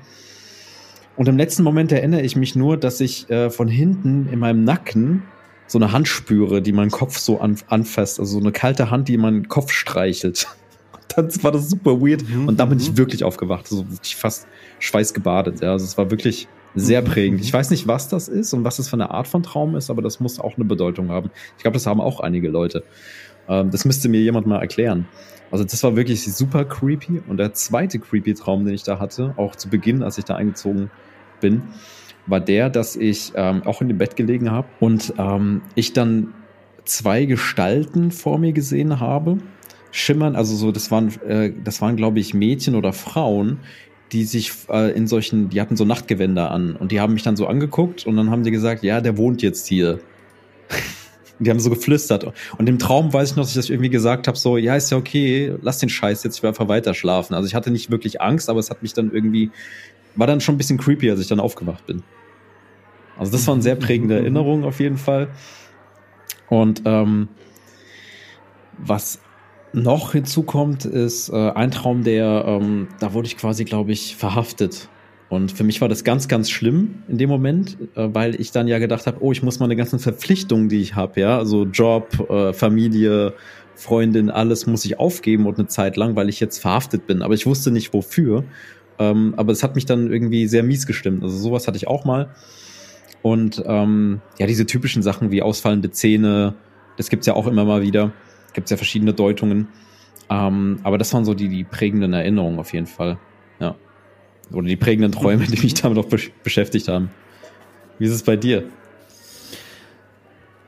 Und 1.16 1.28
im 1.28 1.36
letzten 1.36 1.62
Moment 1.62 1.92
erinnere 1.92 2.22
ich 2.22 2.36
mich 2.36 2.56
nur, 2.56 2.76
dass 2.76 3.00
ich 3.00 3.28
äh, 3.30 3.50
von 3.50 3.68
hinten 3.68 4.28
in 4.30 4.38
meinem 4.38 4.64
Nacken 4.64 5.22
so 5.66 5.78
eine 5.78 5.92
Hand 5.92 6.08
spüre, 6.08 6.62
die 6.62 6.72
meinen 6.72 6.90
Kopf 6.90 7.18
so 7.18 7.40
an, 7.40 7.56
anfasst. 7.68 8.18
Also 8.18 8.32
so 8.32 8.40
eine 8.40 8.52
kalte 8.52 8.90
Hand, 8.90 9.08
die 9.08 9.16
meinen 9.16 9.48
Kopf 9.48 9.72
streichelt. 9.72 10.48
Dann 11.16 11.30
war 11.42 11.52
das 11.52 11.68
super 11.70 12.00
weird. 12.00 12.28
Mhm. 12.28 12.48
Und 12.48 12.60
dann 12.60 12.68
bin 12.68 12.78
ich 12.78 12.92
mhm. 12.92 12.98
wirklich 12.98 13.24
aufgewacht. 13.24 13.68
So 13.68 13.80
also 13.80 13.92
wirklich 13.92 14.16
fast 14.16 14.46
schweißgebadet. 14.78 15.60
Ja, 15.60 15.72
also 15.72 15.84
es 15.84 15.96
war 15.98 16.10
wirklich 16.10 16.48
sehr 16.74 17.02
prägend. 17.02 17.40
Ich 17.40 17.52
weiß 17.52 17.70
nicht, 17.70 17.86
was 17.88 18.08
das 18.08 18.28
ist 18.28 18.52
und 18.52 18.64
was 18.64 18.76
das 18.76 18.88
für 18.88 18.94
eine 18.94 19.10
Art 19.10 19.26
von 19.26 19.42
Traum 19.42 19.74
ist, 19.74 19.90
aber 19.90 20.02
das 20.02 20.20
muss 20.20 20.38
auch 20.38 20.56
eine 20.56 20.64
Bedeutung 20.64 21.10
haben. 21.10 21.30
Ich 21.56 21.62
glaube, 21.62 21.74
das 21.74 21.86
haben 21.86 22.00
auch 22.00 22.20
einige 22.20 22.48
Leute. 22.48 22.84
Ähm, 23.48 23.70
das 23.70 23.84
müsste 23.84 24.08
mir 24.08 24.20
jemand 24.20 24.46
mal 24.46 24.60
erklären. 24.60 25.08
Also 25.50 25.64
das 25.64 25.82
war 25.82 25.96
wirklich 25.96 26.32
super 26.32 26.64
creepy. 26.64 27.22
Und 27.26 27.38
der 27.38 27.52
zweite 27.54 27.98
creepy 27.98 28.34
Traum, 28.34 28.64
den 28.64 28.74
ich 28.74 28.84
da 28.84 29.00
hatte, 29.00 29.34
auch 29.36 29.56
zu 29.56 29.68
Beginn, 29.68 30.02
als 30.02 30.16
ich 30.18 30.24
da 30.24 30.36
eingezogen 30.36 30.90
bin, 31.40 31.62
war 32.26 32.40
der, 32.40 32.70
dass 32.70 32.96
ich 32.96 33.32
ähm, 33.34 33.62
auch 33.64 33.80
in 33.80 33.88
dem 33.88 33.98
Bett 33.98 34.14
gelegen 34.14 34.50
habe 34.50 34.68
und 34.78 35.14
ähm, 35.18 35.62
ich 35.74 35.92
dann 35.92 36.34
zwei 36.84 37.24
Gestalten 37.24 38.10
vor 38.10 38.38
mir 38.38 38.52
gesehen 38.52 39.00
habe. 39.00 39.38
Schimmern, 39.92 40.36
also 40.36 40.54
so, 40.54 40.72
das 40.72 40.90
waren, 40.90 41.08
äh, 41.22 41.52
das 41.64 41.80
waren, 41.80 41.96
glaube 41.96 42.20
ich, 42.20 42.34
Mädchen 42.34 42.74
oder 42.74 42.92
Frauen, 42.92 43.58
die 44.12 44.24
sich 44.24 44.52
äh, 44.68 44.92
in 44.92 45.06
solchen, 45.06 45.50
die 45.50 45.60
hatten 45.60 45.76
so 45.76 45.84
Nachtgewänder 45.84 46.50
an 46.50 46.76
und 46.76 46.92
die 46.92 47.00
haben 47.00 47.14
mich 47.14 47.22
dann 47.22 47.36
so 47.36 47.46
angeguckt 47.46 48.06
und 48.06 48.16
dann 48.16 48.30
haben 48.30 48.42
die 48.42 48.50
gesagt, 48.50 48.82
ja, 48.82 49.00
der 49.00 49.16
wohnt 49.16 49.42
jetzt 49.42 49.66
hier. 49.66 50.00
die 51.38 51.50
haben 51.50 51.60
so 51.60 51.70
geflüstert. 51.70 52.32
Und 52.58 52.68
im 52.68 52.78
Traum 52.78 53.12
weiß 53.12 53.30
ich 53.30 53.36
noch, 53.36 53.44
dass 53.44 53.50
ich 53.50 53.56
das 53.56 53.70
irgendwie 53.70 53.90
gesagt 53.90 54.28
habe, 54.28 54.36
so, 54.36 54.56
ja, 54.56 54.76
ist 54.76 54.90
ja 54.90 54.98
okay, 54.98 55.54
lass 55.62 55.78
den 55.78 55.88
Scheiß 55.88 56.22
jetzt, 56.24 56.36
ich 56.36 56.42
will 56.42 56.48
einfach 56.48 56.68
weiter 56.68 56.94
schlafen. 56.94 57.34
Also 57.34 57.46
ich 57.46 57.54
hatte 57.54 57.70
nicht 57.70 57.90
wirklich 57.90 58.20
Angst, 58.20 58.50
aber 58.50 58.60
es 58.60 58.70
hat 58.70 58.82
mich 58.82 58.92
dann 58.92 59.10
irgendwie, 59.12 59.50
war 60.16 60.26
dann 60.26 60.40
schon 60.40 60.56
ein 60.56 60.58
bisschen 60.58 60.78
creepy, 60.78 61.10
als 61.10 61.20
ich 61.20 61.28
dann 61.28 61.40
aufgewacht 61.40 61.86
bin. 61.86 62.02
Also 63.18 63.32
das 63.32 63.46
war 63.46 63.54
eine 63.54 63.62
sehr 63.62 63.76
prägende 63.76 64.16
Erinnerung 64.18 64.64
auf 64.64 64.80
jeden 64.80 64.98
Fall. 64.98 65.28
Und 66.48 66.82
ähm, 66.84 67.28
was 68.76 69.20
noch 69.72 70.12
hinzukommt, 70.12 70.84
ist 70.84 71.28
äh, 71.30 71.50
ein 71.50 71.70
Traum, 71.70 72.04
der, 72.04 72.44
ähm, 72.46 72.88
da 72.98 73.12
wurde 73.12 73.26
ich 73.26 73.36
quasi, 73.36 73.64
glaube 73.64 73.92
ich, 73.92 74.16
verhaftet. 74.16 74.88
Und 75.28 75.52
für 75.52 75.62
mich 75.62 75.80
war 75.80 75.88
das 75.88 76.02
ganz, 76.02 76.26
ganz 76.26 76.50
schlimm 76.50 77.04
in 77.08 77.16
dem 77.18 77.30
Moment, 77.30 77.78
äh, 77.94 78.08
weil 78.12 78.40
ich 78.40 78.50
dann 78.50 78.66
ja 78.66 78.78
gedacht 78.78 79.06
habe, 79.06 79.18
oh, 79.20 79.30
ich 79.30 79.42
muss 79.42 79.60
meine 79.60 79.76
ganzen 79.76 80.00
Verpflichtungen, 80.00 80.68
die 80.68 80.80
ich 80.80 80.96
habe, 80.96 81.20
ja, 81.20 81.38
also 81.38 81.64
Job, 81.66 82.28
äh, 82.28 82.52
Familie, 82.52 83.34
Freundin, 83.76 84.28
alles 84.28 84.66
muss 84.66 84.84
ich 84.84 84.98
aufgeben 84.98 85.46
und 85.46 85.58
eine 85.58 85.68
Zeit 85.68 85.96
lang, 85.96 86.16
weil 86.16 86.28
ich 86.28 86.40
jetzt 86.40 86.58
verhaftet 86.58 87.06
bin. 87.06 87.22
Aber 87.22 87.34
ich 87.34 87.46
wusste 87.46 87.70
nicht 87.70 87.92
wofür. 87.94 88.44
Ähm, 88.98 89.34
aber 89.36 89.52
es 89.52 89.62
hat 89.62 89.76
mich 89.76 89.86
dann 89.86 90.12
irgendwie 90.12 90.46
sehr 90.46 90.62
mies 90.62 90.86
gestimmt. 90.86 91.22
Also 91.22 91.36
sowas 91.38 91.66
hatte 91.66 91.78
ich 91.78 91.88
auch 91.88 92.04
mal. 92.04 92.34
Und 93.22 93.62
ähm, 93.66 94.20
ja, 94.38 94.46
diese 94.46 94.66
typischen 94.66 95.02
Sachen 95.02 95.30
wie 95.30 95.42
ausfallende 95.42 95.90
Zähne, 95.90 96.54
das 96.96 97.08
gibt's 97.08 97.26
ja 97.26 97.34
auch 97.34 97.46
immer 97.46 97.64
mal 97.64 97.82
wieder. 97.82 98.12
Gibt 98.52 98.66
es 98.66 98.70
ja 98.70 98.76
verschiedene 98.76 99.14
Deutungen. 99.14 99.68
Ähm, 100.28 100.78
aber 100.84 100.96
das 100.96 101.12
waren 101.12 101.24
so 101.24 101.34
die, 101.34 101.48
die 101.48 101.64
prägenden 101.64 102.12
Erinnerungen 102.12 102.58
auf 102.58 102.72
jeden 102.72 102.86
Fall. 102.86 103.18
Ja. 103.58 103.74
Oder 104.52 104.66
die 104.66 104.76
prägenden 104.76 105.12
Träume, 105.12 105.44
die 105.46 105.60
mich 105.60 105.74
damit 105.74 105.98
auch 105.98 106.06
besch 106.06 106.30
beschäftigt 106.42 106.88
haben. 106.88 107.10
Wie 107.98 108.06
ist 108.06 108.12
es 108.12 108.22
bei 108.22 108.36
dir? 108.36 108.64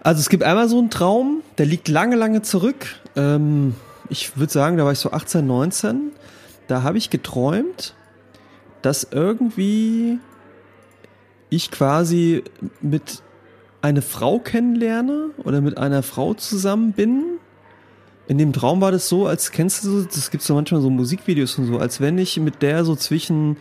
Also 0.00 0.20
es 0.20 0.28
gibt 0.28 0.42
einmal 0.42 0.68
so 0.68 0.78
einen 0.78 0.90
Traum, 0.90 1.42
der 1.58 1.66
liegt 1.66 1.88
lange, 1.88 2.16
lange 2.16 2.42
zurück. 2.42 3.00
Ähm, 3.14 3.74
ich 4.08 4.36
würde 4.36 4.52
sagen, 4.52 4.76
da 4.76 4.84
war 4.84 4.92
ich 4.92 4.98
so 4.98 5.12
18, 5.12 5.46
19. 5.46 6.10
Da 6.66 6.82
habe 6.82 6.98
ich 6.98 7.08
geträumt, 7.08 7.94
dass 8.82 9.06
irgendwie 9.10 10.18
ich 11.50 11.70
quasi 11.70 12.42
mit 12.80 13.22
einer 13.80 14.02
Frau 14.02 14.38
kennenlerne 14.40 15.30
oder 15.44 15.60
mit 15.60 15.78
einer 15.78 16.02
Frau 16.02 16.34
zusammen 16.34 16.92
bin 16.92 17.38
in 18.32 18.38
dem 18.38 18.54
Traum 18.54 18.80
war 18.80 18.90
das 18.90 19.10
so, 19.10 19.26
als 19.26 19.50
kennst 19.50 19.84
du 19.84 19.90
so, 19.90 20.04
das 20.04 20.30
gibt 20.30 20.42
so 20.42 20.54
manchmal 20.54 20.80
so 20.80 20.88
Musikvideos 20.88 21.58
und 21.58 21.66
so, 21.66 21.76
als 21.76 22.00
wenn 22.00 22.16
ich 22.16 22.40
mit 22.40 22.62
der 22.62 22.82
so 22.86 22.96
zwischen, 22.96 23.58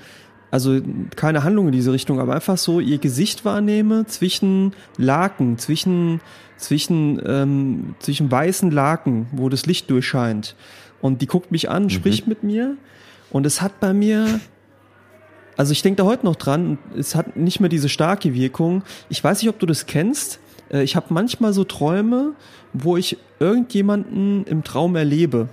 also 0.50 0.80
keine 1.18 1.44
Handlung 1.44 1.66
in 1.66 1.74
diese 1.74 1.92
Richtung, 1.92 2.22
aber 2.22 2.36
einfach 2.36 2.58
so 2.58 2.80
ihr 2.80 2.98
Gesicht 2.98 3.44
wahrnehme 3.44 4.06
zwischen 4.06 4.72
Laken, 4.96 5.58
zwischen, 5.58 6.22
zwischen, 6.56 7.22
ähm, 7.26 7.96
zwischen 8.00 8.32
weißen 8.32 8.72
Laken, 8.72 9.28
wo 9.34 9.50
das 9.50 9.66
Licht 9.66 9.90
durchscheint. 9.90 10.56
Und 11.02 11.22
die 11.22 11.28
guckt 11.28 11.52
mich 11.52 11.70
an, 11.70 11.84
mhm. 11.84 11.90
spricht 11.90 12.28
mit 12.28 12.44
mir. 12.44 12.78
Und 13.30 13.46
es 13.46 13.62
hat 13.62 13.82
bei 13.82 13.92
mir, 13.92 14.40
also 15.58 15.74
ich 15.74 15.82
denke 15.82 15.98
da 15.98 16.06
heute 16.06 16.26
noch 16.26 16.38
dran, 16.38 16.78
es 16.98 17.14
hat 17.14 17.36
nicht 17.36 17.60
mehr 17.60 17.70
diese 17.70 17.90
starke 17.90 18.34
Wirkung. 18.34 18.84
Ich 19.10 19.22
weiß 19.22 19.42
nicht, 19.42 19.50
ob 19.50 19.60
du 19.60 19.66
das 19.66 19.86
kennst. 19.86 20.40
Äh, 20.72 20.84
ich 20.84 20.96
habe 20.96 21.08
manchmal 21.10 21.54
so 21.54 21.64
Träume, 21.64 22.34
wo 22.74 22.98
ich 22.98 23.18
irgendjemanden 23.40 24.46
im 24.46 24.64
Traum 24.64 24.96
erlebe. 24.96 25.50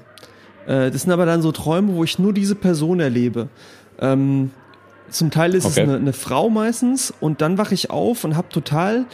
Äh, 0.67 0.91
das 0.91 1.03
sind 1.03 1.13
aber 1.13 1.27
dann 1.27 1.43
so 1.43 1.53
Träume, 1.53 1.95
wo 1.95 2.05
ich 2.05 2.19
nur 2.19 2.33
diese 2.33 2.55
Person 2.55 3.01
erlebe. 3.01 3.49
Ähm, 4.01 4.51
zum 5.11 5.31
Teil 5.31 5.55
ist 5.55 5.65
okay. 5.65 5.83
es 5.83 5.89
eine, 5.89 5.97
eine, 5.97 6.13
Frau 6.13 6.51
meistens 6.51 7.13
und 7.21 7.41
dann 7.41 7.57
wache 7.57 7.75
ich 7.75 7.91
auf 7.91 8.25
und 8.25 8.37
habe 8.37 8.49
total 8.51 9.07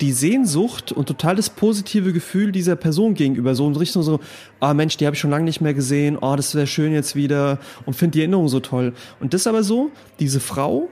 die 0.00 0.12
Sehnsucht 0.12 0.90
und 0.90 1.06
total 1.06 1.36
das 1.36 1.50
positive 1.50 2.12
Gefühl 2.12 2.50
dieser 2.50 2.74
Person 2.74 3.14
gegenüber. 3.14 3.54
So 3.54 3.68
in 3.68 3.76
Richtung 3.76 4.02
so, 4.02 4.18
ah 4.58 4.74
Mensch, 4.74 4.96
die 4.96 5.06
habe 5.06 5.14
ich 5.14 5.20
schon 5.20 5.30
lange 5.30 5.44
nicht 5.44 5.60
mehr 5.60 5.74
gesehen, 5.74 6.18
oh, 6.20 6.34
das 6.34 6.54
wäre 6.54 6.66
schön 6.66 6.92
jetzt 6.92 7.14
wieder 7.14 7.58
und 7.86 7.94
finde 7.94 8.12
die 8.12 8.20
Erinnerung 8.20 8.48
so 8.48 8.58
toll. 8.60 8.94
Und 9.20 9.34
das 9.34 9.46
aber 9.46 9.62
so, 9.62 9.90
diese 10.18 10.40
Frau 10.40 10.88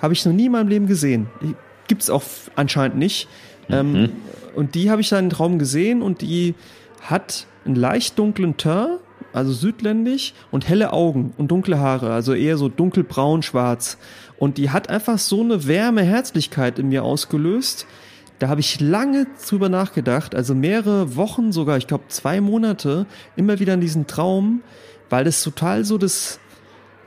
habe 0.00 0.14
ich 0.14 0.24
noch 0.24 0.32
nie 0.32 0.46
in 0.46 0.52
meinem 0.52 0.68
Leben 0.68 0.86
gesehen. 0.86 1.26
Gibt 1.88 2.02
es 2.02 2.08
auch 2.08 2.22
anscheinend 2.54 2.96
nicht. 2.96 3.28
Ähm, 3.68 3.90
mhm. 3.90 3.96
Ähm, 3.96 4.12
und 4.54 4.74
die 4.74 4.90
habe 4.90 5.00
ich 5.00 5.08
dann 5.08 5.24
im 5.24 5.30
Traum 5.30 5.58
gesehen 5.58 6.02
und 6.02 6.22
die 6.22 6.54
hat 7.02 7.46
einen 7.64 7.76
leicht 7.76 8.18
dunklen 8.18 8.56
Teint, 8.56 9.00
also 9.32 9.52
südländisch, 9.52 10.32
und 10.50 10.68
helle 10.68 10.92
Augen 10.92 11.34
und 11.36 11.50
dunkle 11.50 11.78
Haare, 11.78 12.12
also 12.12 12.32
eher 12.32 12.56
so 12.56 12.68
dunkelbraun, 12.68 13.42
schwarz. 13.42 13.98
Und 14.38 14.56
die 14.56 14.70
hat 14.70 14.88
einfach 14.88 15.18
so 15.18 15.42
eine 15.42 15.66
Wärme, 15.66 16.02
Herzlichkeit 16.02 16.78
in 16.78 16.88
mir 16.88 17.04
ausgelöst. 17.04 17.86
Da 18.38 18.48
habe 18.48 18.60
ich 18.60 18.80
lange 18.80 19.26
drüber 19.46 19.68
nachgedacht, 19.68 20.34
also 20.34 20.54
mehrere 20.54 21.16
Wochen 21.16 21.52
sogar, 21.52 21.76
ich 21.76 21.86
glaube 21.86 22.04
zwei 22.08 22.40
Monate, 22.40 23.06
immer 23.34 23.60
wieder 23.60 23.74
in 23.74 23.80
diesen 23.80 24.06
Traum, 24.06 24.62
weil 25.08 25.24
das 25.24 25.42
total 25.42 25.84
so 25.84 25.96
das, 25.96 26.38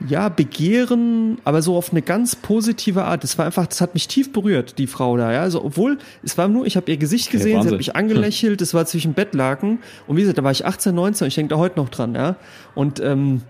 ja, 0.08 0.28
Begehren, 0.28 1.38
aber 1.44 1.62
so 1.62 1.76
auf 1.76 1.90
eine 1.90 2.02
ganz 2.02 2.34
positive 2.34 3.04
Art. 3.04 3.22
Das 3.22 3.36
war 3.38 3.46
einfach, 3.46 3.66
das 3.66 3.80
hat 3.80 3.94
mich 3.94 4.08
tief 4.08 4.32
berührt, 4.32 4.78
die 4.78 4.86
Frau 4.86 5.16
da, 5.16 5.32
ja. 5.32 5.42
Also, 5.42 5.64
obwohl, 5.64 5.98
es 6.22 6.38
war 6.38 6.48
nur, 6.48 6.66
ich 6.66 6.76
habe 6.76 6.90
ihr 6.90 6.96
Gesicht 6.96 7.30
gesehen, 7.30 7.58
okay, 7.58 7.62
sie 7.62 7.72
hat 7.72 7.78
mich 7.78 7.96
angelächelt, 7.96 8.62
es 8.62 8.72
war 8.72 8.86
zwischen 8.86 9.12
Bettlaken. 9.12 9.80
Und 10.06 10.16
wie 10.16 10.22
gesagt, 10.22 10.38
da 10.38 10.44
war 10.44 10.52
ich 10.52 10.64
18, 10.64 10.94
19, 10.94 11.28
ich 11.28 11.34
denke 11.34 11.54
da 11.54 11.58
heute 11.58 11.78
noch 11.78 11.90
dran, 11.90 12.14
ja. 12.14 12.36
Und 12.74 13.00
ähm, 13.00 13.42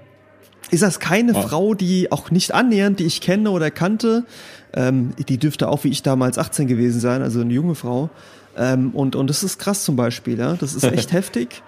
ist 0.71 0.83
das 0.83 1.01
keine 1.01 1.35
wow. 1.35 1.49
Frau, 1.49 1.75
die 1.75 2.11
auch 2.13 2.31
nicht 2.31 2.53
annähernd, 2.53 3.01
die 3.01 3.05
ich 3.05 3.21
kenne 3.21 3.51
oder 3.51 3.71
kannte. 3.71 4.25
Ähm, 4.73 5.13
die 5.29 5.39
dürfte 5.39 5.69
auch 5.69 5.85
wie 5.85 5.89
ich 5.89 6.03
damals 6.03 6.39
18 6.39 6.67
gewesen 6.67 7.01
sein, 7.01 7.23
also 7.23 7.41
eine 7.41 7.53
junge 7.53 7.75
Frau. 7.75 8.11
Ähm, 8.57 8.91
und, 8.91 9.17
und 9.17 9.31
das 9.31 9.43
ist 9.43 9.59
krass 9.59 9.85
zum 9.85 9.97
Beispiel, 9.97 10.39
ja. 10.39 10.55
Das 10.55 10.75
ist 10.75 10.85
echt 10.85 11.13
heftig. 11.13 11.63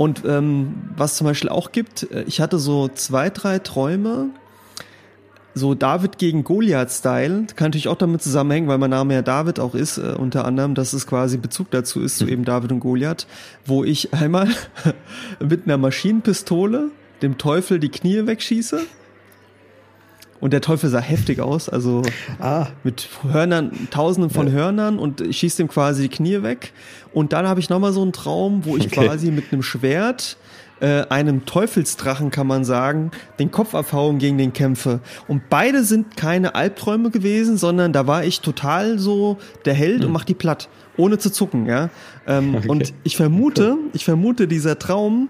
Und 0.00 0.22
ähm, 0.24 0.76
was 0.96 1.16
zum 1.16 1.26
Beispiel 1.26 1.50
auch 1.50 1.72
gibt, 1.72 2.10
äh, 2.10 2.22
ich 2.22 2.40
hatte 2.40 2.58
so 2.58 2.88
zwei, 2.88 3.28
drei 3.28 3.58
Träume, 3.58 4.30
so 5.52 5.74
David 5.74 6.16
gegen 6.16 6.42
Goliath-Style, 6.42 7.48
kann 7.54 7.66
natürlich 7.66 7.88
auch 7.88 7.98
damit 7.98 8.22
zusammenhängen, 8.22 8.66
weil 8.66 8.78
mein 8.78 8.88
Name 8.88 9.12
ja 9.12 9.20
David 9.20 9.60
auch 9.60 9.74
ist, 9.74 9.98
äh, 9.98 10.14
unter 10.16 10.46
anderem, 10.46 10.74
dass 10.74 10.94
es 10.94 11.06
quasi 11.06 11.36
Bezug 11.36 11.70
dazu 11.70 12.00
ist, 12.00 12.16
zu 12.16 12.24
so 12.24 12.30
eben 12.30 12.46
David 12.46 12.72
und 12.72 12.80
Goliath, 12.80 13.26
wo 13.66 13.84
ich 13.84 14.14
einmal 14.14 14.48
mit 15.38 15.66
einer 15.66 15.76
Maschinenpistole 15.76 16.90
dem 17.20 17.36
Teufel 17.36 17.78
die 17.78 17.90
Knie 17.90 18.26
wegschieße 18.26 18.80
und 20.40 20.52
der 20.52 20.60
Teufel 20.60 20.88
sah 20.90 21.00
heftig 21.00 21.40
aus, 21.40 21.68
also 21.68 22.02
ah. 22.38 22.68
mit 22.82 23.08
Hörnern, 23.30 23.88
tausenden 23.90 24.30
von 24.30 24.46
ja. 24.46 24.52
Hörnern 24.54 24.98
und 24.98 25.20
ich 25.20 25.38
schieße 25.38 25.62
ihm 25.62 25.68
quasi 25.68 26.02
die 26.02 26.08
Knie 26.08 26.42
weg. 26.42 26.72
Und 27.12 27.32
dann 27.32 27.46
habe 27.46 27.60
ich 27.60 27.68
nochmal 27.68 27.92
so 27.92 28.02
einen 28.02 28.12
Traum, 28.12 28.64
wo 28.64 28.76
ich 28.76 28.86
okay. 28.86 29.06
quasi 29.06 29.30
mit 29.30 29.52
einem 29.52 29.62
Schwert 29.62 30.36
äh, 30.80 31.02
einem 31.08 31.44
Teufelsdrachen, 31.44 32.30
kann 32.30 32.46
man 32.46 32.64
sagen, 32.64 33.10
den 33.38 33.50
Kopf 33.50 33.74
abhauen 33.74 34.18
gegen 34.18 34.38
den 34.38 34.52
kämpfe. 34.52 35.00
Und 35.28 35.50
beide 35.50 35.84
sind 35.84 36.16
keine 36.16 36.54
Albträume 36.54 37.10
gewesen, 37.10 37.56
sondern 37.56 37.92
da 37.92 38.06
war 38.06 38.24
ich 38.24 38.40
total 38.40 38.98
so 38.98 39.36
der 39.66 39.74
Held 39.74 40.00
hm. 40.00 40.06
und 40.06 40.12
mach 40.12 40.24
die 40.24 40.34
platt, 40.34 40.68
ohne 40.96 41.18
zu 41.18 41.30
zucken, 41.30 41.66
ja. 41.66 41.90
Ähm, 42.26 42.54
okay. 42.58 42.68
Und 42.68 42.94
ich 43.04 43.16
vermute, 43.16 43.76
ich 43.92 44.04
vermute, 44.04 44.48
dieser 44.48 44.78
Traum 44.78 45.28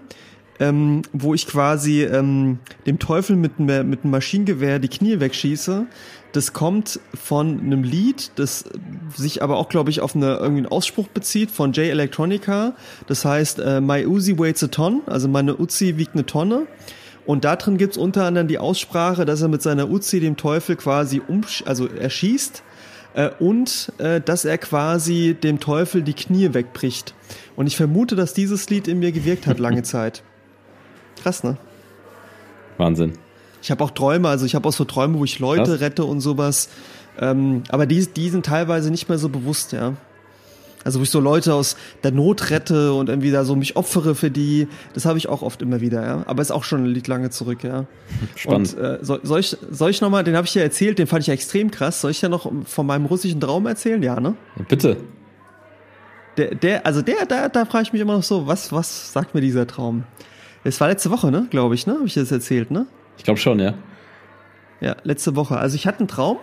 ähm, 0.61 1.01
wo 1.11 1.33
ich 1.33 1.47
quasi 1.47 2.03
ähm, 2.03 2.59
dem 2.85 2.99
Teufel 2.99 3.35
mit, 3.35 3.59
mit 3.59 3.79
einem 3.79 4.11
Maschinengewehr 4.11 4.77
die 4.77 4.89
Knie 4.89 5.19
wegschieße. 5.19 5.87
Das 6.33 6.53
kommt 6.53 6.99
von 7.15 7.59
einem 7.59 7.83
Lied, 7.83 8.31
das 8.35 8.65
sich 9.15 9.41
aber 9.41 9.57
auch, 9.57 9.69
glaube 9.69 9.89
ich, 9.89 10.01
auf 10.01 10.15
eine, 10.15 10.35
irgendwie 10.35 10.59
einen 10.59 10.67
Ausspruch 10.67 11.07
bezieht 11.07 11.49
von 11.49 11.73
J 11.73 11.87
Electronica. 11.87 12.75
Das 13.07 13.25
heißt, 13.25 13.59
äh, 13.59 13.81
My 13.81 14.05
Uzi 14.05 14.37
weighs 14.37 14.63
a 14.63 14.67
ton, 14.67 15.01
also 15.07 15.27
meine 15.27 15.59
Uzi 15.59 15.97
wiegt 15.97 16.13
eine 16.13 16.27
Tonne. 16.27 16.67
Und 17.25 17.43
da 17.43 17.55
drin 17.55 17.77
gibt's 17.77 17.97
unter 17.97 18.25
anderem 18.25 18.47
die 18.47 18.59
Aussprache, 18.59 19.25
dass 19.25 19.41
er 19.41 19.47
mit 19.47 19.63
seiner 19.63 19.89
Uzi 19.89 20.19
dem 20.19 20.37
Teufel 20.37 20.75
quasi 20.75 21.21
um, 21.27 21.41
also 21.65 21.87
erschießt 21.87 22.63
äh, 23.15 23.31
und 23.39 23.91
äh, 23.97 24.21
dass 24.21 24.45
er 24.45 24.59
quasi 24.59 25.35
dem 25.41 25.59
Teufel 25.59 26.03
die 26.03 26.13
Knie 26.13 26.53
wegbricht. 26.53 27.15
Und 27.55 27.65
ich 27.65 27.77
vermute, 27.77 28.15
dass 28.15 28.35
dieses 28.35 28.69
Lied 28.69 28.87
in 28.87 28.99
mir 28.99 29.11
gewirkt 29.11 29.47
hat 29.47 29.57
lange 29.57 29.81
Zeit. 29.83 30.23
Krass, 31.21 31.43
ne? 31.43 31.57
Wahnsinn. 32.77 33.13
Ich 33.61 33.69
habe 33.69 33.83
auch 33.83 33.91
Träume, 33.91 34.27
also 34.27 34.45
ich 34.45 34.55
habe 34.55 34.67
auch 34.67 34.73
so 34.73 34.85
Träume, 34.85 35.19
wo 35.19 35.23
ich 35.23 35.39
Leute 35.39 35.71
Krass. 35.71 35.81
rette 35.81 36.03
und 36.05 36.19
sowas. 36.21 36.69
Ähm, 37.19 37.63
aber 37.69 37.85
die, 37.85 38.05
die 38.07 38.29
sind 38.29 38.45
teilweise 38.45 38.89
nicht 38.89 39.07
mehr 39.09 39.17
so 39.17 39.29
bewusst, 39.29 39.71
ja. 39.71 39.93
Also 40.83 40.99
wo 40.99 41.03
ich 41.03 41.11
so 41.11 41.19
Leute 41.19 41.53
aus 41.53 41.77
der 42.03 42.11
Not 42.11 42.49
rette 42.49 42.93
und 42.93 43.07
irgendwie 43.07 43.29
da 43.29 43.43
so 43.43 43.55
mich 43.55 43.75
opfere 43.75 44.15
für 44.15 44.31
die, 44.31 44.67
das 44.93 45.05
habe 45.05 45.19
ich 45.19 45.29
auch 45.29 45.43
oft 45.43 45.61
immer 45.61 45.79
wieder, 45.79 46.03
ja. 46.03 46.23
Aber 46.25 46.41
ist 46.41 46.51
auch 46.51 46.63
schon 46.63 46.85
liegt 46.85 47.07
lange 47.07 47.29
zurück, 47.29 47.63
ja. 47.63 47.85
Spannend. 48.35 48.73
Und, 48.73 48.83
äh, 48.83 48.99
soll, 49.01 49.19
soll 49.23 49.39
ich, 49.41 49.55
soll 49.69 49.91
ich 49.91 50.01
nochmal, 50.01 50.23
den 50.23 50.35
habe 50.35 50.47
ich 50.47 50.55
ja 50.55 50.63
erzählt, 50.63 50.97
den 50.97 51.05
fand 51.05 51.21
ich 51.21 51.27
ja 51.27 51.35
extrem 51.35 51.69
krass. 51.69 52.01
Soll 52.01 52.11
ich 52.11 52.21
ja 52.21 52.29
noch 52.29 52.51
von 52.65 52.85
meinem 52.87 53.05
russischen 53.05 53.39
Traum 53.39 53.67
erzählen? 53.67 54.01
Ja, 54.01 54.19
ne? 54.19 54.35
Bitte. 54.67 54.97
Der, 56.37 56.55
der, 56.55 56.85
also 56.85 57.01
der, 57.01 57.25
da, 57.27 57.49
da 57.49 57.65
frage 57.65 57.83
ich 57.83 57.93
mich 57.93 58.01
immer 58.01 58.15
noch 58.15 58.23
so, 58.23 58.47
was, 58.47 58.71
was 58.71 59.13
sagt 59.13 59.35
mir 59.35 59.41
dieser 59.41 59.67
Traum? 59.67 60.05
Es 60.63 60.79
war 60.79 60.87
letzte 60.87 61.09
Woche, 61.09 61.31
ne? 61.31 61.47
Glaube 61.49 61.75
ich, 61.75 61.87
ne? 61.87 61.93
Habe 61.93 62.05
ich 62.05 62.13
das 62.13 62.31
erzählt, 62.31 62.71
ne? 62.71 62.85
Ich 63.17 63.23
glaube 63.23 63.39
schon, 63.39 63.59
ja. 63.59 63.73
Ja, 64.79 64.95
letzte 65.03 65.35
Woche. 65.35 65.57
Also 65.57 65.75
ich 65.75 65.87
hatte 65.87 65.99
einen 65.99 66.07
Traum. 66.07 66.37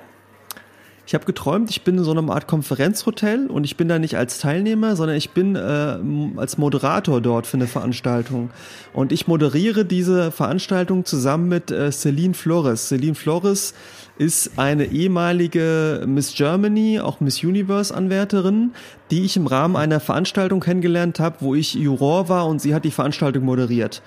Ich 1.07 1.15
habe 1.15 1.25
geträumt, 1.25 1.71
ich 1.71 1.85
bin 1.85 1.97
in 1.97 2.05
so 2.05 2.11
einer 2.11 2.31
Art 2.31 2.47
Konferenzhotel 2.47 3.47
und 3.47 3.65
ich 3.65 3.79
bin 3.79 3.89
da 3.89 3.99
nicht 3.99 4.19
als 4.19 4.41
Teilnehmer, 4.41 4.95
sondern 4.95 5.17
ich 5.17 5.31
bin 5.31 5.57
äh, 5.57 5.99
als 6.37 6.59
Moderator 6.59 7.23
dort 7.23 7.47
für 7.47 7.57
eine 7.57 7.67
Veranstaltung. 7.67 8.51
Und 8.93 9.11
ich 9.11 9.27
moderiere 9.27 9.87
diese 9.87 10.31
Veranstaltung 10.31 11.07
zusammen 11.07 11.49
mit 11.49 11.71
äh, 11.71 11.91
Celine 11.93 12.35
Flores. 12.35 12.89
Celine 12.89 13.15
Flores 13.15 13.73
ist 14.19 14.59
eine 14.59 14.87
ehemalige 14.87 16.05
Miss 16.07 16.35
Germany, 16.35 17.01
auch 17.01 17.21
Miss 17.21 17.43
Universe 17.43 17.95
Anwärterin, 17.95 18.73
die 19.11 19.25
ich 19.25 19.37
im 19.37 19.47
Rahmen 19.47 19.77
einer 19.77 20.01
Veranstaltung 20.01 20.61
kennengelernt 20.61 21.21
habe, 21.21 21.37
wo 21.41 21.55
ich 21.55 21.75
Juror 21.75 22.29
war 22.29 22.47
und 22.47 22.61
sie 22.61 22.75
hat 22.75 22.85
die 22.85 22.91
Veranstaltung 22.91 23.45
moderiert. 23.45 24.03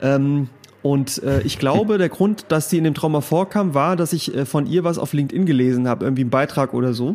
Ähm, 0.00 0.48
und 0.82 1.22
äh, 1.22 1.42
ich 1.42 1.60
glaube, 1.60 1.96
der 1.96 2.08
Grund, 2.08 2.46
dass 2.48 2.68
sie 2.68 2.78
in 2.78 2.84
dem 2.84 2.94
Trauma 2.94 3.20
vorkam, 3.20 3.72
war, 3.72 3.94
dass 3.94 4.12
ich 4.12 4.34
äh, 4.34 4.44
von 4.44 4.66
ihr 4.66 4.82
was 4.82 4.98
auf 4.98 5.12
LinkedIn 5.12 5.46
gelesen 5.46 5.86
habe, 5.86 6.04
irgendwie 6.04 6.22
einen 6.22 6.30
Beitrag 6.30 6.74
oder 6.74 6.92
so. 6.92 7.14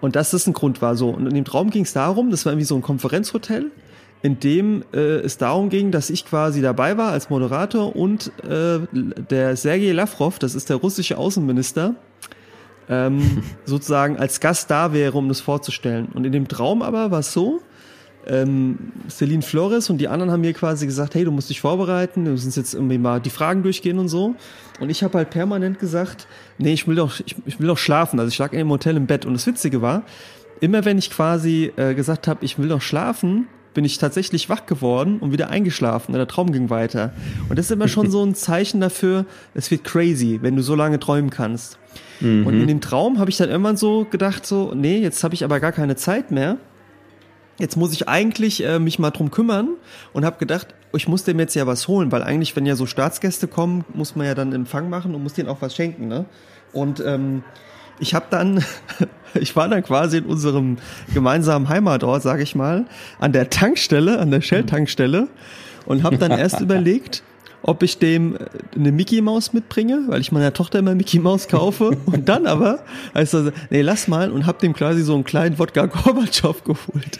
Und 0.00 0.16
dass 0.16 0.32
das 0.32 0.48
ein 0.48 0.52
Grund 0.52 0.82
war 0.82 0.96
so. 0.96 1.10
Und 1.10 1.28
in 1.28 1.34
dem 1.34 1.44
Traum 1.44 1.70
ging 1.70 1.84
es 1.84 1.92
darum, 1.92 2.30
das 2.32 2.44
war 2.44 2.52
irgendwie 2.52 2.66
so 2.66 2.74
ein 2.74 2.82
Konferenzhotel 2.82 3.70
in 4.22 4.38
dem 4.38 4.84
äh, 4.92 4.98
es 4.98 5.36
darum 5.36 5.68
ging, 5.68 5.90
dass 5.90 6.08
ich 6.08 6.24
quasi 6.24 6.62
dabei 6.62 6.96
war 6.96 7.10
als 7.10 7.28
Moderator 7.28 7.94
und 7.96 8.30
äh, 8.48 8.78
der 8.92 9.56
Sergei 9.56 9.92
Lavrov, 9.92 10.38
das 10.38 10.54
ist 10.54 10.70
der 10.70 10.76
russische 10.76 11.18
Außenminister, 11.18 11.96
ähm, 12.88 13.42
sozusagen 13.64 14.16
als 14.16 14.40
Gast 14.40 14.70
da 14.70 14.92
wäre, 14.92 15.18
um 15.18 15.28
das 15.28 15.40
vorzustellen. 15.40 16.06
Und 16.14 16.24
in 16.24 16.32
dem 16.32 16.46
Traum 16.46 16.82
aber 16.82 17.10
war 17.10 17.20
es 17.20 17.32
so, 17.32 17.60
ähm, 18.26 18.92
Celine 19.10 19.42
Flores 19.42 19.90
und 19.90 19.98
die 19.98 20.06
anderen 20.06 20.30
haben 20.30 20.42
mir 20.42 20.52
quasi 20.52 20.86
gesagt, 20.86 21.16
hey, 21.16 21.24
du 21.24 21.32
musst 21.32 21.50
dich 21.50 21.60
vorbereiten, 21.60 22.24
du 22.24 22.30
musst 22.30 22.56
jetzt 22.56 22.74
irgendwie 22.74 22.98
mal 22.98 23.20
die 23.20 23.30
Fragen 23.30 23.64
durchgehen 23.64 23.98
und 23.98 24.08
so. 24.08 24.36
Und 24.78 24.90
ich 24.90 25.02
habe 25.02 25.18
halt 25.18 25.30
permanent 25.30 25.80
gesagt, 25.80 26.28
nee, 26.58 26.72
ich 26.72 26.86
will 26.86 26.94
doch, 26.94 27.18
ich, 27.24 27.34
ich 27.44 27.58
will 27.58 27.66
doch 27.66 27.78
schlafen. 27.78 28.20
Also 28.20 28.28
ich 28.28 28.38
lag 28.38 28.52
in 28.52 28.58
dem 28.58 28.70
Hotel 28.70 28.96
im 28.96 29.06
Bett. 29.06 29.26
Und 29.26 29.34
das 29.34 29.46
Witzige 29.48 29.82
war, 29.82 30.04
immer 30.60 30.84
wenn 30.84 30.98
ich 30.98 31.10
quasi 31.10 31.72
äh, 31.76 31.94
gesagt 31.94 32.28
habe, 32.28 32.44
ich 32.44 32.58
will 32.58 32.68
doch 32.68 32.80
schlafen, 32.80 33.48
bin 33.74 33.84
ich 33.84 33.98
tatsächlich 33.98 34.48
wach 34.48 34.66
geworden 34.66 35.18
und 35.18 35.32
wieder 35.32 35.50
eingeschlafen 35.50 36.12
und 36.12 36.18
der 36.18 36.28
Traum 36.28 36.52
ging 36.52 36.70
weiter. 36.70 37.12
Und 37.48 37.58
das 37.58 37.66
ist 37.66 37.72
immer 37.72 37.88
schon 37.88 38.10
so 38.10 38.24
ein 38.24 38.34
Zeichen 38.34 38.80
dafür, 38.80 39.26
es 39.54 39.70
wird 39.70 39.84
crazy, 39.84 40.38
wenn 40.42 40.56
du 40.56 40.62
so 40.62 40.74
lange 40.74 40.98
träumen 40.98 41.30
kannst. 41.30 41.78
Mhm. 42.20 42.46
Und 42.46 42.60
in 42.60 42.66
dem 42.66 42.80
Traum 42.80 43.18
habe 43.18 43.30
ich 43.30 43.36
dann 43.36 43.48
irgendwann 43.48 43.76
so 43.76 44.04
gedacht, 44.04 44.46
so, 44.46 44.72
nee, 44.74 44.98
jetzt 44.98 45.22
habe 45.24 45.34
ich 45.34 45.44
aber 45.44 45.60
gar 45.60 45.72
keine 45.72 45.96
Zeit 45.96 46.30
mehr. 46.30 46.58
Jetzt 47.58 47.76
muss 47.76 47.92
ich 47.92 48.08
eigentlich 48.08 48.64
äh, 48.64 48.78
mich 48.78 48.98
mal 48.98 49.10
drum 49.10 49.30
kümmern 49.30 49.76
und 50.12 50.24
habe 50.24 50.38
gedacht, 50.38 50.74
ich 50.94 51.08
muss 51.08 51.24
dem 51.24 51.38
jetzt 51.38 51.54
ja 51.54 51.66
was 51.66 51.88
holen, 51.88 52.10
weil 52.12 52.22
eigentlich, 52.22 52.56
wenn 52.56 52.66
ja 52.66 52.76
so 52.76 52.86
Staatsgäste 52.86 53.46
kommen, 53.46 53.84
muss 53.94 54.16
man 54.16 54.26
ja 54.26 54.34
dann 54.34 54.52
Empfang 54.52 54.90
machen 54.90 55.14
und 55.14 55.22
muss 55.22 55.34
denen 55.34 55.48
auch 55.48 55.62
was 55.62 55.74
schenken, 55.74 56.08
ne? 56.08 56.24
Und 56.72 57.00
ähm, 57.00 57.44
ich 57.98 58.14
habe 58.14 58.26
dann, 58.30 58.64
ich 59.40 59.54
war 59.56 59.68
dann 59.68 59.82
quasi 59.82 60.18
in 60.18 60.24
unserem 60.24 60.76
gemeinsamen 61.12 61.68
Heimatort, 61.68 62.22
sage 62.22 62.42
ich 62.42 62.54
mal, 62.54 62.86
an 63.18 63.32
der 63.32 63.50
Tankstelle, 63.50 64.18
an 64.18 64.30
der 64.30 64.40
Shell-Tankstelle 64.40 65.28
und 65.86 66.02
habe 66.02 66.18
dann 66.18 66.32
erst 66.32 66.60
überlegt, 66.60 67.22
ob 67.62 67.82
ich 67.82 67.98
dem 67.98 68.36
eine 68.74 68.92
Mickey 68.92 69.20
Maus 69.20 69.52
mitbringe, 69.52 70.04
weil 70.08 70.20
ich 70.20 70.32
meiner 70.32 70.52
Tochter 70.52 70.80
immer 70.80 70.94
Mickey 70.94 71.18
Maus 71.18 71.48
kaufe 71.48 71.96
und 72.06 72.28
dann 72.28 72.46
aber, 72.46 72.80
also 73.14 73.50
nee, 73.70 73.82
lass 73.82 74.08
mal 74.08 74.30
und 74.30 74.46
hab 74.46 74.58
dem 74.58 74.72
quasi 74.72 75.02
so 75.02 75.14
einen 75.14 75.24
kleinen 75.24 75.58
Wodka 75.58 75.86
Gorbatschow 75.86 76.64
geholt. 76.64 77.18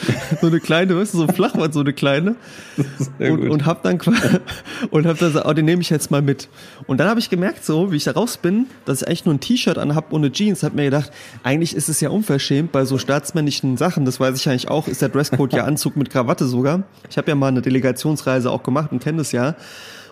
so 0.40 0.46
eine 0.48 0.60
kleine, 0.60 0.96
weißt 0.96 1.14
du, 1.14 1.18
so 1.18 1.26
ein 1.26 1.34
Flachwand, 1.34 1.72
so 1.74 1.80
eine 1.80 1.92
kleine. 1.92 2.36
Und, 3.18 3.48
und 3.48 3.66
hab 3.66 3.82
dann 3.82 3.98
und 4.90 5.06
hab 5.06 5.18
dann 5.18 5.28
gesagt, 5.28 5.46
oh, 5.46 5.52
den 5.52 5.64
nehme 5.64 5.80
ich 5.80 5.90
jetzt 5.90 6.10
mal 6.10 6.20
mit. 6.20 6.48
Und 6.86 6.98
dann 6.98 7.08
habe 7.08 7.18
ich 7.18 7.30
gemerkt, 7.30 7.64
so 7.64 7.90
wie 7.90 7.96
ich 7.96 8.04
da 8.04 8.12
raus 8.12 8.36
bin, 8.36 8.66
dass 8.84 9.00
ich 9.00 9.08
eigentlich 9.08 9.24
nur 9.24 9.34
ein 9.34 9.40
T-Shirt 9.40 9.78
anhab 9.78 10.12
ohne 10.12 10.30
Jeans. 10.30 10.62
Hab 10.62 10.74
mir 10.74 10.84
gedacht, 10.84 11.10
eigentlich 11.42 11.74
ist 11.74 11.88
es 11.88 12.00
ja 12.00 12.10
unverschämt 12.10 12.72
bei 12.72 12.84
so 12.84 12.98
staatsmännlichen 12.98 13.76
Sachen. 13.76 14.04
Das 14.04 14.20
weiß 14.20 14.36
ich 14.36 14.48
eigentlich 14.48 14.68
auch. 14.68 14.88
Ist 14.88 15.02
der 15.02 15.08
Dresscode 15.08 15.54
ja 15.54 15.64
Anzug 15.64 15.96
mit 15.96 16.10
Krawatte 16.10 16.46
sogar. 16.46 16.82
Ich 17.08 17.16
habe 17.16 17.28
ja 17.28 17.34
mal 17.34 17.48
eine 17.48 17.62
Delegationsreise 17.62 18.50
auch 18.50 18.62
gemacht 18.62 18.92
und 18.92 19.02
kenne 19.02 19.18
das 19.18 19.32
ja. 19.32 19.56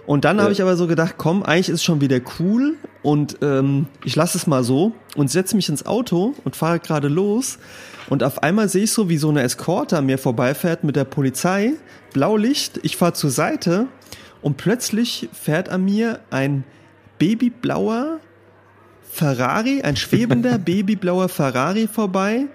Und 0.07 0.25
dann 0.25 0.37
ja. 0.37 0.43
habe 0.45 0.53
ich 0.53 0.61
aber 0.61 0.77
so 0.77 0.87
gedacht, 0.87 1.15
komm, 1.17 1.43
eigentlich 1.43 1.69
ist 1.69 1.83
schon 1.83 2.01
wieder 2.01 2.21
cool 2.39 2.77
und 3.03 3.39
ähm, 3.43 3.87
ich 4.05 4.17
lasse 4.17 4.37
es 4.37 4.47
mal 4.47 4.63
so 4.63 4.93
und 5.17 5.31
setze 5.31 5.57
mich 5.57 5.69
ins 5.69 5.87
Auto 5.87 6.35
und 6.45 6.57
fahre 6.57 6.79
gerade 6.79 7.09
los. 7.09 7.59
Und 8.09 8.23
auf 8.23 8.43
einmal 8.43 8.69
sehe 8.69 8.85
ich 8.85 8.93
so, 8.93 9.09
wie 9.09 9.17
so 9.17 9.31
eine 9.31 9.43
Eskorte 9.43 9.99
an 9.99 10.07
mir 10.07 10.19
vorbeifährt 10.19 10.85
mit 10.85 10.97
der 10.97 11.05
Polizei. 11.05 11.73
Blaulicht, 12.13 12.81
ich 12.83 12.97
fahre 12.97 13.15
zur 13.15 13.31
Seite 13.31 13.87
und 14.43 14.57
plötzlich 14.57 15.29
fährt 15.33 15.69
an 15.69 15.85
mir 15.85 16.21
ein 16.31 16.65
babyblauer 17.19 18.21
Ferrari, 19.11 19.83
ein 19.83 19.97
schwebender 19.97 20.59
babyblauer 20.65 21.29
Ferrari 21.29 21.89
vorbei 21.89 22.47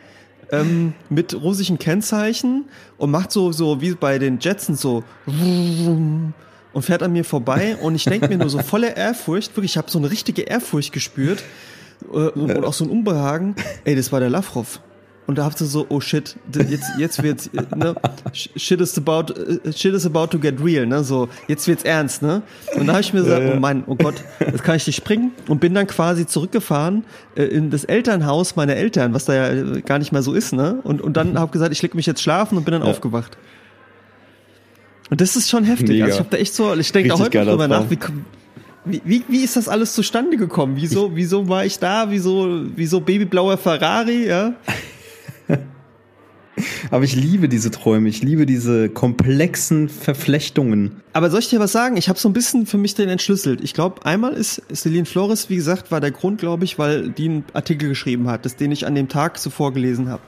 ähm, 0.52 0.94
mit 1.10 1.34
russischen 1.34 1.80
Kennzeichen 1.80 2.66
und 2.98 3.12
macht 3.12 3.32
so, 3.32 3.52
so 3.52 3.82
wie 3.82 3.94
bei 3.96 4.20
den 4.20 4.40
Jetsons 4.40 4.82
so 4.82 5.04
und 5.26 6.34
fährt 6.80 7.02
an 7.02 7.12
mir 7.12 7.26
vorbei 7.26 7.78
und 7.82 7.96
ich 7.96 8.04
denke 8.04 8.28
mir 8.28 8.38
nur 8.38 8.50
so 8.50 8.60
voller 8.60 8.96
Ehrfurcht, 8.96 9.56
wirklich, 9.56 9.72
ich 9.72 9.78
habe 9.78 9.90
so 9.90 10.00
eine 10.00 10.12
richtige 10.12 10.44
Ehrfurcht 10.44 10.92
gespürt 10.92 11.44
äh, 12.12 12.16
und, 12.16 12.56
und 12.56 12.66
auch 12.66 12.74
so 12.74 12.86
ein 12.86 12.90
Unbehagen. 12.90 13.56
Ey, 13.84 13.96
das 13.96 14.12
war 14.12 14.20
der 14.20 14.30
Lavrov. 14.30 14.80
Und 15.30 15.38
da 15.38 15.46
habt 15.46 15.62
ihr 15.62 15.68
so, 15.68 15.86
oh 15.90 16.00
shit, 16.00 16.38
jetzt, 16.56 16.90
jetzt 16.98 17.22
wird's, 17.22 17.52
ne, 17.76 17.94
shit 18.34 18.82
is 18.82 18.98
about, 18.98 19.32
äh, 19.32 19.72
shit 19.72 19.94
is 19.94 20.04
about 20.04 20.26
to 20.32 20.40
get 20.40 20.56
real, 20.60 20.88
ne, 20.88 21.04
so, 21.04 21.30
jetzt 21.48 21.68
wird's 21.68 21.84
ernst, 21.84 22.24
ne. 22.24 22.42
Und 22.76 22.88
da 22.88 22.94
habe 22.94 23.02
ich 23.02 23.14
mir 23.14 23.22
gesagt, 23.22 23.44
ja, 23.44 23.50
ja. 23.50 23.56
oh 23.56 23.60
mein, 23.60 23.84
oh 23.86 23.94
Gott, 23.94 24.16
jetzt 24.40 24.64
kann 24.64 24.78
ich 24.78 24.88
nicht 24.88 24.96
springen 24.96 25.32
und 25.48 25.62
bin 25.62 25.76
dann 25.76 25.86
quasi 25.86 26.26
zurückgefahren 26.26 27.06
äh, 27.36 27.44
in 27.44 27.70
das 27.70 27.84
Elternhaus 27.84 28.56
meiner 28.56 28.76
Eltern, 28.76 29.14
was 29.14 29.26
da 29.26 29.36
ja 29.36 29.50
äh, 29.50 29.82
gar 29.82 30.00
nicht 30.00 30.12
mehr 30.12 30.24
so 30.24 30.34
ist, 30.34 30.52
ne. 30.52 30.80
Und, 30.84 31.00
und 31.00 31.16
dann 31.16 31.38
habe 31.38 31.52
gesagt, 31.52 31.74
ich 31.74 31.82
leg 31.84 31.94
mich 31.94 32.08
jetzt 32.08 32.24
schlafen 32.24 32.58
und 32.58 32.64
bin 32.66 32.72
dann 32.72 32.82
ja. 32.82 32.90
aufgewacht. 32.90 33.38
Und 35.12 35.22
das 35.22 35.36
ist 35.36 35.48
schon 35.48 35.64
heftig. 35.64 35.90
Mega. 35.90 36.06
Also 36.06 36.16
ich 36.16 36.20
habe 36.22 36.30
da 36.32 36.38
echt 36.38 36.56
so, 36.56 36.74
ich 36.74 36.92
denke 36.92 37.10
da 37.10 37.20
heute 37.20 37.46
drüber 37.46 37.68
nach, 37.68 37.88
wie, 37.88 38.00
wie, 38.84 39.02
wie, 39.06 39.24
wie 39.28 39.44
ist 39.44 39.58
das 39.58 39.68
alles 39.68 39.94
zustande 39.94 40.38
gekommen? 40.38 40.74
Wieso, 40.76 41.16
wieso 41.16 41.48
war 41.48 41.66
ich 41.66 41.78
da? 41.78 42.10
Wieso, 42.10 42.64
wieso 42.76 43.00
babyblauer 43.00 43.60
Ferrari, 43.60 44.26
ja? 44.26 44.56
Aber 46.92 47.04
ich 47.04 47.16
liebe 47.16 47.50
diese 47.50 47.72
Träume, 47.72 48.10
ich 48.10 48.22
liebe 48.22 48.46
diese 48.46 48.90
komplexen 48.90 49.90
Verflechtungen. 49.90 51.02
Aber 51.14 51.30
soll 51.30 51.40
ich 51.40 51.50
dir 51.50 51.60
was 51.60 51.72
sagen? 51.72 51.98
Ich 51.98 52.10
habe 52.10 52.20
so 52.20 52.30
ein 52.30 52.34
bisschen 52.34 52.66
für 52.66 52.78
mich 52.78 52.96
den 52.96 53.10
entschlüsselt. 53.10 53.62
Ich 53.62 53.74
glaube, 53.74 54.06
einmal 54.06 54.34
ist 54.34 54.62
Celine 54.74 55.06
Flores, 55.06 55.50
wie 55.50 55.56
gesagt, 55.56 55.92
war 55.92 56.02
der 56.02 56.12
Grund, 56.12 56.40
glaube 56.40 56.66
ich, 56.66 56.78
weil 56.78 57.10
die 57.10 57.26
einen 57.26 57.44
Artikel 57.54 57.90
geschrieben 57.90 58.28
hat, 58.30 58.46
das 58.46 58.56
den 58.56 58.72
ich 58.72 58.86
an 58.86 58.96
dem 58.96 59.10
Tag 59.10 59.40
zuvor 59.40 59.74
gelesen 59.74 60.10
habe. 60.10 60.22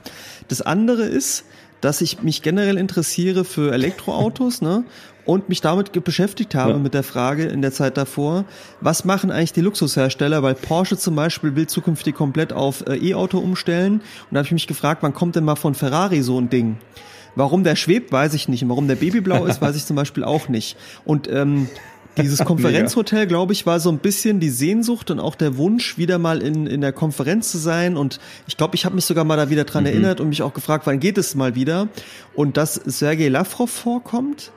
Das 0.47 0.61
andere 0.61 1.03
ist, 1.03 1.45
dass 1.81 2.01
ich 2.01 2.21
mich 2.21 2.41
generell 2.41 2.77
interessiere 2.77 3.43
für 3.43 3.73
Elektroautos, 3.73 4.61
ne? 4.61 4.83
Und 5.25 5.49
mich 5.49 5.61
damit 5.61 5.95
da 5.95 6.61
habe 6.61 6.71
ja. 6.71 6.77
mit 6.77 6.93
der 6.93 7.03
Frage 7.03 7.45
in 7.45 7.61
der 7.61 7.71
Zeit 7.71 7.97
davor, 7.97 8.45
was 8.79 9.05
machen 9.05 9.31
eigentlich 9.31 9.53
die 9.53 9.61
Luxushersteller, 9.61 10.43
weil 10.43 10.55
Porsche 10.55 10.97
zum 10.97 11.15
Beispiel 11.15 11.55
will 11.55 11.67
zukünftig 11.67 12.15
komplett 12.15 12.53
auf 12.53 12.85
äh, 12.87 12.95
E-Auto 12.95 13.39
umstellen 13.39 13.95
und 13.95 14.01
da 14.31 14.39
habe 14.39 14.45
ich 14.45 14.51
mich 14.51 14.67
gefragt, 14.67 15.03
wann 15.03 15.13
kommt 15.13 15.35
denn 15.35 15.43
mal 15.43 15.55
von 15.55 15.75
Ferrari 15.75 16.21
so 16.21 16.39
ein 16.39 16.49
Ding? 16.49 16.77
Warum 17.35 17.63
der 17.63 17.75
schwebt, 17.75 18.11
weiß 18.11 18.33
ich 18.33 18.47
nicht. 18.49 18.63
Und 18.63 18.69
warum 18.69 18.87
der 18.87 18.95
Babyblau 18.95 19.45
ist, 19.45 19.61
weiß 19.61 19.75
ich 19.75 19.85
zum 19.85 19.95
Beispiel 19.95 20.23
auch 20.23 20.49
nicht. 20.49 20.77
Und 21.05 21.29
ähm, 21.29 21.69
dieses 22.17 22.39
Konferenzhotel, 22.45 23.27
glaube 23.27 23.53
ich, 23.53 23.65
war 23.65 23.79
so 23.79 23.89
ein 23.89 23.99
bisschen 23.99 24.39
die 24.39 24.49
Sehnsucht 24.49 25.11
und 25.11 25.19
auch 25.19 25.35
der 25.35 25.57
Wunsch, 25.57 25.97
wieder 25.97 26.17
mal 26.17 26.41
in, 26.41 26.67
in 26.67 26.81
der 26.81 26.91
Konferenz 26.91 27.51
zu 27.51 27.57
sein. 27.57 27.95
Und 27.95 28.19
ich 28.47 28.57
glaube, 28.57 28.75
ich 28.75 28.85
habe 28.85 28.95
mich 28.95 29.05
sogar 29.05 29.23
mal 29.23 29.37
da 29.37 29.49
wieder 29.49 29.63
dran 29.63 29.83
mhm. 29.83 29.89
erinnert 29.89 30.19
und 30.19 30.29
mich 30.29 30.41
auch 30.41 30.53
gefragt, 30.53 30.85
wann 30.87 30.99
geht 30.99 31.17
es 31.17 31.35
mal 31.35 31.55
wieder? 31.55 31.87
Und 32.33 32.57
dass 32.57 32.75
Sergei 32.75 33.29
Lavrov 33.29 33.69
vorkommt, 33.69 34.51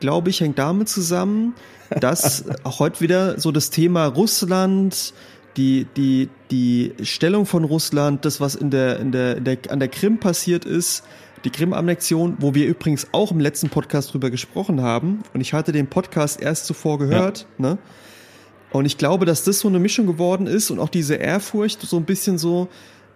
glaube 0.00 0.30
ich, 0.30 0.40
hängt 0.40 0.58
damit 0.58 0.88
zusammen, 0.88 1.54
dass 2.00 2.44
auch 2.64 2.78
heute 2.78 3.00
wieder 3.00 3.40
so 3.40 3.52
das 3.52 3.70
Thema 3.70 4.06
Russland, 4.06 5.14
die, 5.56 5.86
die, 5.96 6.28
die 6.50 6.94
Stellung 7.02 7.46
von 7.46 7.64
Russland, 7.64 8.24
das, 8.24 8.40
was 8.40 8.54
in 8.54 8.70
der, 8.70 8.98
in 8.98 9.12
der, 9.12 9.36
in 9.36 9.44
der, 9.44 9.58
an 9.68 9.78
der 9.78 9.88
Krim 9.88 10.18
passiert 10.18 10.64
ist, 10.64 11.04
die 11.44 11.50
Krim-Annexion, 11.50 12.38
wo 12.40 12.54
wir 12.54 12.66
übrigens 12.66 13.08
auch 13.12 13.30
im 13.30 13.38
letzten 13.38 13.68
Podcast 13.68 14.12
drüber 14.12 14.30
gesprochen 14.30 14.80
haben. 14.80 15.22
Und 15.34 15.40
ich 15.40 15.52
hatte 15.52 15.72
den 15.72 15.88
Podcast 15.88 16.40
erst 16.40 16.66
zuvor 16.66 16.98
gehört, 16.98 17.46
ja. 17.58 17.70
ne? 17.70 17.78
Und 18.72 18.86
ich 18.86 18.98
glaube, 18.98 19.24
dass 19.24 19.44
das 19.44 19.60
so 19.60 19.68
eine 19.68 19.78
Mischung 19.78 20.04
geworden 20.04 20.48
ist 20.48 20.72
und 20.72 20.80
auch 20.80 20.88
diese 20.88 21.14
Ehrfurcht 21.14 21.80
so 21.82 21.96
ein 21.96 22.04
bisschen 22.04 22.38
so, 22.38 22.66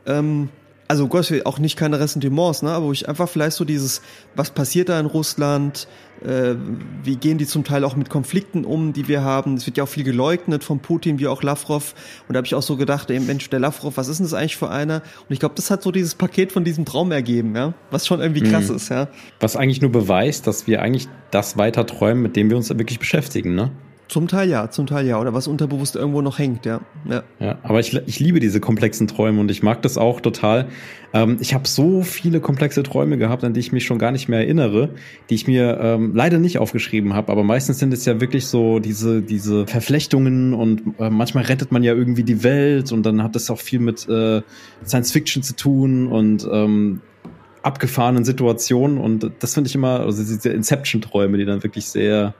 ähm, 0.06 0.50
also 0.86 1.08
Gott, 1.08 1.32
auch 1.46 1.58
nicht 1.58 1.76
keine 1.76 1.98
Ressentiments, 1.98 2.62
ne, 2.62 2.70
aber 2.70 2.86
wo 2.86 2.92
ich 2.92 3.08
einfach 3.08 3.28
vielleicht 3.28 3.56
so 3.56 3.64
dieses, 3.64 4.00
was 4.36 4.50
passiert 4.50 4.88
da 4.88 5.00
in 5.00 5.06
Russland, 5.06 5.88
äh, 6.24 6.54
wie 7.02 7.16
gehen 7.16 7.38
die 7.38 7.46
zum 7.46 7.64
Teil 7.64 7.84
auch 7.84 7.96
mit 7.96 8.10
Konflikten 8.10 8.64
um, 8.64 8.92
die 8.92 9.08
wir 9.08 9.22
haben. 9.22 9.54
Es 9.54 9.66
wird 9.66 9.76
ja 9.76 9.84
auch 9.84 9.88
viel 9.88 10.04
geleugnet 10.04 10.64
von 10.64 10.80
Putin, 10.80 11.18
wie 11.18 11.26
auch 11.26 11.42
Lavrov. 11.42 11.94
Und 12.26 12.34
da 12.34 12.38
habe 12.38 12.46
ich 12.46 12.54
auch 12.54 12.62
so 12.62 12.76
gedacht, 12.76 13.10
ey 13.10 13.20
Mensch, 13.20 13.48
der 13.50 13.60
Lavrov, 13.60 13.96
was 13.96 14.08
ist 14.08 14.18
denn 14.18 14.26
das 14.26 14.34
eigentlich 14.34 14.56
für 14.56 14.70
einer? 14.70 14.96
Und 14.96 15.32
ich 15.32 15.40
glaube, 15.40 15.54
das 15.54 15.70
hat 15.70 15.82
so 15.82 15.90
dieses 15.92 16.14
Paket 16.14 16.52
von 16.52 16.64
diesem 16.64 16.84
Traum 16.84 17.12
ergeben, 17.12 17.54
ja, 17.54 17.74
was 17.90 18.06
schon 18.06 18.20
irgendwie 18.20 18.42
krass 18.42 18.68
mhm. 18.68 18.76
ist, 18.76 18.88
ja. 18.88 19.08
Was 19.40 19.56
eigentlich 19.56 19.80
nur 19.80 19.92
beweist, 19.92 20.46
dass 20.46 20.66
wir 20.66 20.82
eigentlich 20.82 21.08
das 21.30 21.56
weiter 21.56 21.86
träumen, 21.86 22.22
mit 22.22 22.36
dem 22.36 22.50
wir 22.50 22.56
uns 22.56 22.68
wirklich 22.70 22.98
beschäftigen, 22.98 23.54
ne? 23.54 23.70
Zum 24.08 24.26
Teil 24.26 24.48
ja, 24.48 24.70
zum 24.70 24.86
Teil 24.86 25.06
ja. 25.06 25.20
Oder 25.20 25.34
was 25.34 25.46
unterbewusst 25.48 25.94
irgendwo 25.94 26.22
noch 26.22 26.38
hängt, 26.38 26.64
ja. 26.64 26.80
Ja, 27.08 27.22
ja 27.38 27.58
aber 27.62 27.78
ich, 27.78 27.94
ich 27.94 28.18
liebe 28.18 28.40
diese 28.40 28.58
komplexen 28.58 29.06
Träume 29.06 29.40
und 29.40 29.50
ich 29.50 29.62
mag 29.62 29.82
das 29.82 29.98
auch 29.98 30.22
total. 30.22 30.68
Ähm, 31.12 31.36
ich 31.40 31.52
habe 31.52 31.68
so 31.68 32.02
viele 32.02 32.40
komplexe 32.40 32.82
Träume 32.82 33.18
gehabt, 33.18 33.44
an 33.44 33.52
die 33.52 33.60
ich 33.60 33.70
mich 33.70 33.84
schon 33.84 33.98
gar 33.98 34.10
nicht 34.10 34.28
mehr 34.28 34.40
erinnere, 34.40 34.90
die 35.28 35.34
ich 35.34 35.46
mir 35.46 35.78
ähm, 35.80 36.12
leider 36.14 36.38
nicht 36.38 36.58
aufgeschrieben 36.58 37.12
habe. 37.12 37.30
Aber 37.30 37.44
meistens 37.44 37.78
sind 37.78 37.92
es 37.92 38.06
ja 38.06 38.18
wirklich 38.18 38.46
so 38.46 38.78
diese, 38.78 39.20
diese 39.20 39.66
Verflechtungen 39.66 40.54
und 40.54 40.82
äh, 40.98 41.10
manchmal 41.10 41.44
rettet 41.44 41.70
man 41.70 41.82
ja 41.82 41.92
irgendwie 41.92 42.24
die 42.24 42.42
Welt 42.42 42.92
und 42.92 43.04
dann 43.04 43.22
hat 43.22 43.34
das 43.34 43.50
auch 43.50 43.60
viel 43.60 43.80
mit 43.80 44.08
äh, 44.08 44.40
Science 44.86 45.12
Fiction 45.12 45.42
zu 45.42 45.54
tun 45.54 46.06
und 46.06 46.48
ähm, 46.50 47.02
abgefahrenen 47.62 48.24
Situationen. 48.24 48.96
Und 48.96 49.30
das 49.40 49.52
finde 49.52 49.68
ich 49.68 49.74
immer, 49.74 50.00
also 50.00 50.22
diese 50.22 50.48
Inception-Träume, 50.48 51.36
die 51.36 51.44
dann 51.44 51.62
wirklich 51.62 51.86
sehr 51.86 52.34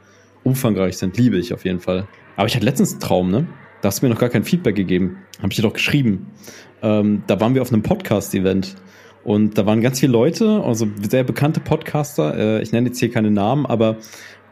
umfangreich 0.45 0.97
sind, 0.99 1.16
liebe 1.16 1.39
ich 1.39 1.53
auf 1.53 1.64
jeden 1.64 1.80
Fall. 1.80 2.07
Aber 2.36 2.47
ich 2.47 2.55
hatte 2.55 2.64
letztens 2.64 2.93
einen 2.93 3.01
Traum, 3.01 3.30
ne? 3.30 3.47
Da 3.80 3.89
hast 3.89 4.03
du 4.03 4.07
mir 4.07 4.12
noch 4.12 4.20
gar 4.20 4.28
kein 4.28 4.45
Feedback 4.45 4.74
gegeben. 4.74 5.18
Habe 5.39 5.49
ich 5.51 5.57
dir 5.57 5.62
doch 5.62 5.72
geschrieben. 5.72 6.32
Ähm, 6.82 7.22
da 7.26 7.41
waren 7.41 7.55
wir 7.55 7.62
auf 7.62 7.72
einem 7.72 7.82
Podcast-Event. 7.82 8.76
Und 9.24 9.59
da 9.59 9.66
waren 9.66 9.80
ganz 9.80 10.01
viele 10.01 10.12
Leute, 10.12 10.62
also 10.64 10.89
sehr 11.09 11.22
bekannte 11.22 11.61
Podcaster. 11.61 12.36
Äh, 12.36 12.62
ich 12.62 12.72
nenne 12.72 12.89
jetzt 12.89 12.99
hier 12.99 13.11
keine 13.11 13.30
Namen, 13.30 13.66
aber 13.66 13.97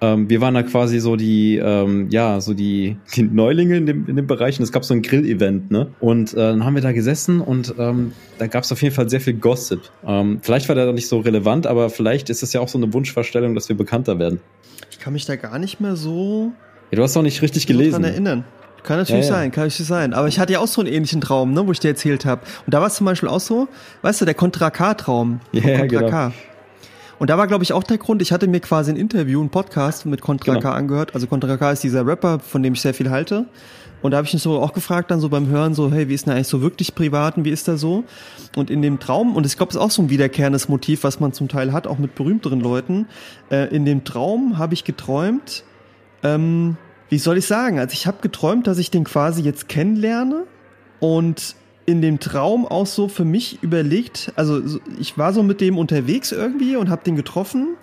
ähm, 0.00 0.28
wir 0.28 0.40
waren 0.40 0.54
da 0.54 0.62
quasi 0.62 0.98
so 1.00 1.16
die, 1.16 1.56
ähm, 1.56 2.08
ja, 2.10 2.40
so 2.40 2.54
die, 2.54 2.96
die 3.14 3.22
Neulinge 3.22 3.76
in 3.76 3.86
dem, 3.86 4.06
in 4.06 4.16
dem 4.16 4.26
Bereich. 4.26 4.58
Und 4.58 4.64
es 4.64 4.72
gab 4.72 4.84
so 4.84 4.94
ein 4.94 5.02
Grill-Event, 5.02 5.70
ne? 5.70 5.88
Und 6.00 6.34
äh, 6.34 6.36
dann 6.36 6.64
haben 6.64 6.74
wir 6.74 6.82
da 6.82 6.92
gesessen 6.92 7.40
und 7.40 7.74
ähm, 7.78 8.12
da 8.38 8.46
gab 8.46 8.64
es 8.64 8.72
auf 8.72 8.82
jeden 8.82 8.94
Fall 8.94 9.08
sehr 9.08 9.20
viel 9.20 9.34
Gossip. 9.34 9.80
Ähm, 10.06 10.40
vielleicht 10.42 10.68
war 10.68 10.74
der 10.74 10.92
nicht 10.92 11.08
so 11.08 11.20
relevant, 11.20 11.66
aber 11.66 11.90
vielleicht 11.90 12.30
ist 12.30 12.42
es 12.42 12.52
ja 12.52 12.60
auch 12.60 12.68
so 12.68 12.78
eine 12.78 12.92
Wunschvorstellung, 12.92 13.54
dass 13.54 13.68
wir 13.68 13.76
bekannter 13.76 14.18
werden. 14.18 14.40
Ich 14.90 14.98
kann 14.98 15.12
mich 15.12 15.24
da 15.24 15.36
gar 15.36 15.58
nicht 15.58 15.80
mehr 15.80 15.96
so. 15.96 16.52
Ja, 16.90 16.96
du 16.96 17.02
hast 17.02 17.16
doch 17.16 17.22
nicht 17.22 17.42
richtig 17.42 17.66
gelesen. 17.66 18.02
Daran 18.02 18.04
erinnern. 18.04 18.44
Kann 18.82 18.98
natürlich 18.98 19.26
ja, 19.26 19.32
ja. 19.32 19.38
sein, 19.40 19.50
kann 19.50 19.64
natürlich 19.64 19.88
sein. 19.88 20.14
Aber 20.14 20.28
ich 20.28 20.38
hatte 20.38 20.52
ja 20.52 20.60
auch 20.60 20.68
so 20.68 20.80
einen 20.80 20.92
ähnlichen 20.92 21.20
Traum, 21.20 21.52
ne, 21.52 21.66
wo 21.66 21.72
ich 21.72 21.80
dir 21.80 21.88
erzählt 21.88 22.24
habe. 22.24 22.42
Und 22.66 22.72
da 22.72 22.80
war 22.80 22.86
es 22.86 22.94
zum 22.94 23.04
Beispiel 23.04 23.28
auch 23.28 23.40
so, 23.40 23.66
weißt 24.02 24.20
du, 24.20 24.24
der 24.24 24.34
Contra 24.34 24.70
K-Traum. 24.70 25.40
Ja, 25.50 25.64
yeah, 25.64 25.86
genau. 25.86 26.08
K. 26.08 26.32
Und 27.18 27.30
da 27.30 27.38
war, 27.38 27.46
glaube 27.46 27.64
ich, 27.64 27.72
auch 27.72 27.82
der 27.82 27.98
Grund, 27.98 28.20
ich 28.20 28.32
hatte 28.32 28.46
mir 28.46 28.60
quasi 28.60 28.90
ein 28.90 28.96
Interview, 28.96 29.42
ein 29.42 29.48
Podcast 29.48 30.04
mit 30.06 30.20
Contra 30.20 30.52
genau. 30.52 30.62
K 30.62 30.74
angehört. 30.74 31.14
Also 31.14 31.26
Contra 31.26 31.56
K 31.56 31.72
ist 31.72 31.82
dieser 31.82 32.06
Rapper, 32.06 32.40
von 32.40 32.62
dem 32.62 32.74
ich 32.74 32.82
sehr 32.82 32.94
viel 32.94 33.10
halte. 33.10 33.46
Und 34.02 34.10
da 34.10 34.18
habe 34.18 34.26
ich 34.26 34.34
mich 34.34 34.42
so 34.42 34.60
auch 34.60 34.74
gefragt, 34.74 35.10
dann 35.10 35.20
so 35.20 35.30
beim 35.30 35.48
Hören, 35.48 35.74
so, 35.74 35.90
hey, 35.90 36.08
wie 36.08 36.14
ist 36.14 36.26
denn 36.26 36.34
eigentlich 36.34 36.48
so 36.48 36.60
wirklich 36.60 36.94
privat 36.94 37.38
und 37.38 37.44
wie 37.44 37.50
ist 37.50 37.66
da 37.66 37.76
so? 37.76 38.04
Und 38.54 38.70
in 38.70 38.82
dem 38.82 39.00
Traum, 39.00 39.34
und 39.34 39.46
ich 39.46 39.56
glaube, 39.56 39.70
es 39.70 39.76
ist 39.76 39.80
auch 39.80 39.90
so 39.90 40.02
ein 40.02 40.10
wiederkehrendes 40.10 40.68
Motiv, 40.68 41.02
was 41.02 41.18
man 41.18 41.32
zum 41.32 41.48
Teil 41.48 41.72
hat, 41.72 41.86
auch 41.86 41.98
mit 41.98 42.14
berühmteren 42.14 42.60
Leuten. 42.60 43.06
Äh, 43.50 43.74
in 43.74 43.84
dem 43.86 44.04
Traum 44.04 44.58
habe 44.58 44.74
ich 44.74 44.84
geträumt, 44.84 45.64
ähm, 46.22 46.76
wie 47.08 47.18
soll 47.18 47.38
ich 47.38 47.46
sagen? 47.46 47.78
Also 47.78 47.94
ich 47.94 48.06
habe 48.06 48.18
geträumt, 48.20 48.66
dass 48.66 48.78
ich 48.78 48.90
den 48.90 49.04
quasi 49.04 49.42
jetzt 49.42 49.68
kennenlerne 49.68 50.44
und 51.00 51.56
in 51.86 52.02
dem 52.02 52.18
Traum 52.20 52.66
auch 52.66 52.86
so 52.86 53.08
für 53.08 53.24
mich 53.24 53.62
überlegt, 53.62 54.32
also 54.36 54.60
ich 54.98 55.16
war 55.16 55.32
so 55.32 55.42
mit 55.42 55.60
dem 55.60 55.78
unterwegs 55.78 56.32
irgendwie 56.32 56.76
und 56.76 56.90
habe 56.90 57.04
den 57.04 57.16
getroffen 57.16 57.76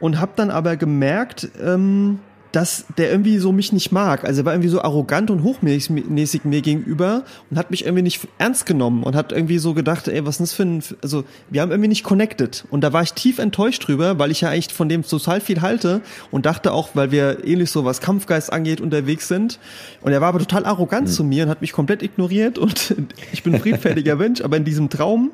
und 0.00 0.20
habe 0.20 0.32
dann 0.36 0.50
aber 0.50 0.76
gemerkt, 0.76 1.48
ähm, 1.62 2.18
dass 2.54 2.84
der 2.98 3.10
irgendwie 3.10 3.38
so 3.38 3.50
mich 3.50 3.72
nicht 3.72 3.90
mag. 3.90 4.24
Also 4.24 4.42
er 4.42 4.44
war 4.44 4.52
irgendwie 4.52 4.68
so 4.68 4.80
arrogant 4.80 5.30
und 5.30 5.42
hochmäßig 5.42 6.44
mir 6.44 6.62
gegenüber 6.62 7.24
und 7.50 7.58
hat 7.58 7.72
mich 7.72 7.84
irgendwie 7.84 8.02
nicht 8.02 8.28
ernst 8.38 8.64
genommen 8.64 9.02
und 9.02 9.16
hat 9.16 9.32
irgendwie 9.32 9.58
so 9.58 9.74
gedacht, 9.74 10.06
ey, 10.06 10.24
was 10.24 10.36
ist 10.36 10.40
das 10.40 10.52
für 10.52 10.62
ein, 10.62 10.82
also 11.02 11.24
wir 11.50 11.62
haben 11.62 11.72
irgendwie 11.72 11.88
nicht 11.88 12.04
connected. 12.04 12.64
Und 12.70 12.82
da 12.82 12.92
war 12.92 13.02
ich 13.02 13.12
tief 13.12 13.40
enttäuscht 13.40 13.88
drüber, 13.88 14.20
weil 14.20 14.30
ich 14.30 14.42
ja 14.42 14.52
echt 14.52 14.70
von 14.70 14.88
dem 14.88 15.02
total 15.02 15.40
viel 15.40 15.62
halte 15.62 16.00
und 16.30 16.46
dachte 16.46 16.72
auch, 16.72 16.90
weil 16.94 17.10
wir 17.10 17.44
ähnlich 17.44 17.70
so 17.70 17.84
was 17.84 18.00
Kampfgeist 18.00 18.52
angeht 18.52 18.80
unterwegs 18.80 19.26
sind. 19.26 19.58
Und 20.02 20.12
er 20.12 20.20
war 20.20 20.28
aber 20.28 20.38
total 20.38 20.64
arrogant 20.64 21.08
mhm. 21.08 21.12
zu 21.12 21.24
mir 21.24 21.44
und 21.44 21.50
hat 21.50 21.60
mich 21.60 21.72
komplett 21.72 22.04
ignoriert 22.04 22.56
und 22.58 22.94
ich 23.32 23.42
bin 23.42 23.54
ein 23.56 23.60
friedfertiger 23.60 24.14
Mensch, 24.14 24.42
aber 24.42 24.56
in 24.56 24.64
diesem 24.64 24.90
Traum 24.90 25.32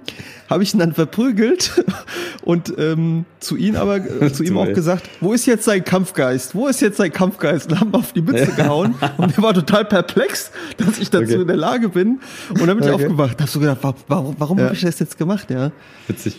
habe 0.48 0.62
ich 0.62 0.72
ihn 0.72 0.78
dann 0.78 0.94
verprügelt 0.94 1.84
und 2.42 2.72
ähm, 2.78 3.26
zu 3.40 3.56
ihm 3.56 3.76
aber 3.76 3.96
äh, 3.96 4.32
zu 4.32 4.42
ihm 4.42 4.56
auch 4.56 4.72
gesagt, 4.72 5.08
wo 5.20 5.34
ist 5.34 5.44
jetzt 5.44 5.64
sein 5.64 5.84
Kampfgeist? 5.84 6.54
Wo 6.54 6.66
ist 6.66 6.80
jetzt 6.80 6.96
sein 6.96 7.09
Kampfgeist? 7.10 7.70
Und 7.70 7.80
haben 7.80 7.94
auf 7.94 8.12
die 8.12 8.22
Mütze 8.22 8.52
gehauen 8.56 8.94
und 9.16 9.36
er 9.36 9.42
war 9.42 9.54
total 9.54 9.84
perplex, 9.84 10.50
dass 10.76 10.98
ich 10.98 11.10
dazu 11.10 11.24
okay. 11.24 11.42
in 11.42 11.46
der 11.46 11.56
Lage 11.56 11.88
bin. 11.88 12.20
Und 12.50 12.66
dann 12.66 12.78
bin 12.78 12.86
ich 12.86 12.92
okay. 12.92 13.06
aufgewacht. 13.06 13.40
Hast 13.40 13.54
du 13.54 13.60
gedacht, 13.60 13.78
warum, 14.08 14.34
warum 14.38 14.58
ja. 14.58 14.64
habe 14.64 14.74
ich 14.74 14.80
das 14.82 14.98
jetzt 14.98 15.18
gemacht? 15.18 15.50
Ja. 15.50 15.72
Witzig. 16.06 16.38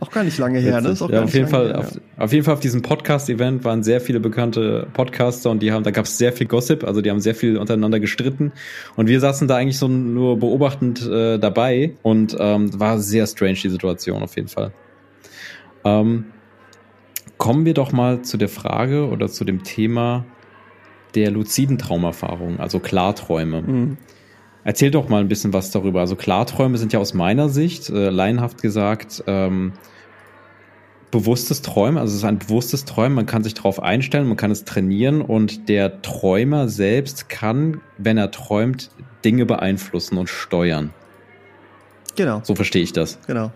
Auch 0.00 0.10
gar 0.10 0.24
nicht 0.24 0.36
lange 0.38 0.58
her, 0.58 0.80
ne? 0.80 0.94
ja, 1.08 1.22
auf 1.22 1.32
jeden 1.32 1.48
Fall, 1.48 1.68
her, 1.68 1.78
auf, 1.78 1.94
ja. 1.94 2.00
auf, 2.16 2.32
jeden 2.32 2.44
Fall 2.44 2.54
auf 2.54 2.60
diesem 2.60 2.82
Podcast-Event 2.82 3.64
waren 3.64 3.82
sehr 3.82 4.00
viele 4.00 4.20
bekannte 4.20 4.88
Podcaster 4.92 5.50
und 5.50 5.62
die 5.62 5.72
haben, 5.72 5.84
da 5.84 5.90
gab 5.90 6.06
es 6.06 6.18
sehr 6.18 6.32
viel 6.32 6.46
Gossip, 6.46 6.84
also 6.84 7.00
die 7.00 7.10
haben 7.10 7.20
sehr 7.20 7.34
viel 7.34 7.56
untereinander 7.56 8.00
gestritten 8.00 8.52
und 8.96 9.08
wir 9.08 9.20
saßen 9.20 9.46
da 9.48 9.56
eigentlich 9.56 9.78
so 9.78 9.88
nur 9.88 10.38
beobachtend 10.38 11.06
äh, 11.06 11.38
dabei 11.38 11.92
und 12.02 12.36
ähm, 12.38 12.78
war 12.78 12.98
sehr 12.98 13.26
strange 13.26 13.54
die 13.62 13.68
Situation 13.68 14.22
auf 14.22 14.34
jeden 14.36 14.48
Fall. 14.48 14.72
Ähm, 15.84 16.26
kommen 17.42 17.64
wir 17.64 17.74
doch 17.74 17.90
mal 17.90 18.22
zu 18.22 18.36
der 18.36 18.48
Frage 18.48 19.08
oder 19.08 19.26
zu 19.26 19.44
dem 19.44 19.64
Thema 19.64 20.24
der 21.16 21.32
luziden 21.32 21.76
Traumerfahrung, 21.76 22.60
also 22.60 22.78
Klarträume. 22.78 23.62
Mhm. 23.62 23.96
Erzähl 24.62 24.92
doch 24.92 25.08
mal 25.08 25.20
ein 25.20 25.26
bisschen 25.26 25.52
was 25.52 25.72
darüber. 25.72 25.98
Also 25.98 26.14
Klarträume 26.14 26.78
sind 26.78 26.92
ja 26.92 27.00
aus 27.00 27.14
meiner 27.14 27.48
Sicht, 27.48 27.90
äh, 27.90 28.10
laienhaft 28.10 28.62
gesagt, 28.62 29.24
ähm, 29.26 29.72
bewusstes 31.10 31.62
Träumen, 31.62 31.98
also 31.98 32.12
es 32.12 32.18
ist 32.18 32.24
ein 32.24 32.38
bewusstes 32.38 32.84
Träumen, 32.84 33.14
man 33.14 33.26
kann 33.26 33.42
sich 33.42 33.54
darauf 33.54 33.82
einstellen, 33.82 34.28
man 34.28 34.36
kann 34.36 34.52
es 34.52 34.64
trainieren 34.64 35.20
und 35.20 35.68
der 35.68 36.00
Träumer 36.00 36.68
selbst 36.68 37.28
kann, 37.28 37.80
wenn 37.98 38.18
er 38.18 38.30
träumt, 38.30 38.90
Dinge 39.24 39.46
beeinflussen 39.46 40.16
und 40.16 40.28
steuern. 40.28 40.94
Genau. 42.14 42.40
So 42.44 42.54
verstehe 42.54 42.84
ich 42.84 42.92
das. 42.92 43.18
Genau. 43.26 43.50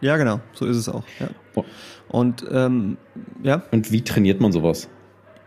Ja, 0.00 0.16
genau, 0.18 0.38
so 0.52 0.66
ist 0.66 0.76
es 0.76 0.88
auch. 0.88 1.02
Ja. 1.18 1.28
Und 2.08 2.44
ähm, 2.50 2.96
ja. 3.42 3.62
Und 3.70 3.92
wie 3.92 4.02
trainiert 4.02 4.40
man 4.40 4.52
sowas? 4.52 4.88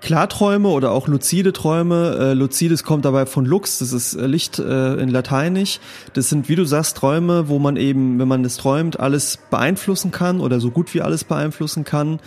Klarträume 0.01 0.69
oder 0.69 0.91
auch 0.91 1.07
luzide 1.07 1.53
Träume. 1.53 2.17
Äh, 2.19 2.33
lucides 2.33 2.83
kommt 2.83 3.05
dabei 3.05 3.27
von 3.27 3.45
Lux, 3.45 3.77
das 3.79 3.93
ist 3.93 4.15
äh, 4.15 4.25
Licht 4.25 4.57
äh, 4.57 4.95
in 4.95 5.09
Lateinisch. 5.09 5.79
Das 6.13 6.27
sind, 6.27 6.49
wie 6.49 6.55
du 6.55 6.65
sagst, 6.65 6.97
Träume, 6.97 7.47
wo 7.47 7.59
man 7.59 7.77
eben, 7.77 8.19
wenn 8.19 8.27
man 8.27 8.43
es 8.43 8.57
träumt, 8.57 8.99
alles 8.99 9.37
beeinflussen 9.49 10.11
kann 10.11 10.41
oder 10.41 10.59
so 10.59 10.71
gut 10.71 10.93
wie 10.95 11.01
alles 11.01 11.23
beeinflussen 11.23 11.83
kann. 11.83 12.19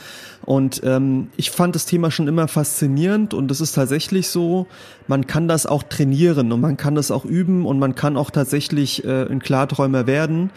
Und 0.45 0.83
ähm, 0.85 1.29
ich 1.37 1.51
fand 1.51 1.75
das 1.75 1.87
Thema 1.87 2.11
schon 2.11 2.29
immer 2.29 2.49
faszinierend 2.49 3.33
und 3.35 3.51
es 3.51 3.61
ist 3.61 3.73
tatsächlich 3.73 4.29
so, 4.29 4.66
man 5.07 5.27
kann 5.27 5.49
das 5.49 5.66
auch 5.66 5.83
trainieren 5.83 6.53
und 6.53 6.61
man 6.61 6.77
kann 6.77 6.95
das 6.95 7.11
auch 7.11 7.25
üben 7.25 7.65
und 7.65 7.79
man 7.79 7.95
kann 7.95 8.16
auch 8.16 8.31
tatsächlich 8.31 9.05
äh, 9.05 9.23
ein 9.25 9.41
Klarträumer 9.41 10.07
werden. 10.07 10.51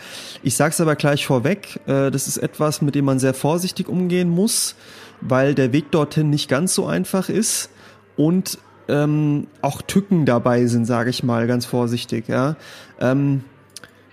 Ich 0.43 0.55
sage 0.55 0.71
es 0.71 0.81
aber 0.81 0.95
gleich 0.95 1.25
vorweg, 1.25 1.79
äh, 1.87 2.11
das 2.11 2.27
ist 2.27 2.37
etwas, 2.37 2.81
mit 2.81 2.95
dem 2.95 3.05
man 3.05 3.19
sehr 3.19 3.33
vorsichtig 3.33 3.87
umgehen 3.87 4.29
muss 4.29 4.75
weil 5.21 5.55
der 5.55 5.73
Weg 5.73 5.91
dorthin 5.91 6.29
nicht 6.29 6.49
ganz 6.49 6.73
so 6.73 6.85
einfach 6.85 7.29
ist 7.29 7.69
und 8.15 8.57
ähm, 8.87 9.47
auch 9.61 9.81
Tücken 9.81 10.25
dabei 10.25 10.65
sind, 10.67 10.85
sage 10.85 11.09
ich 11.09 11.23
mal 11.23 11.47
ganz 11.47 11.65
vorsichtig. 11.65 12.27
Ja. 12.27 12.55
Ähm, 12.99 13.43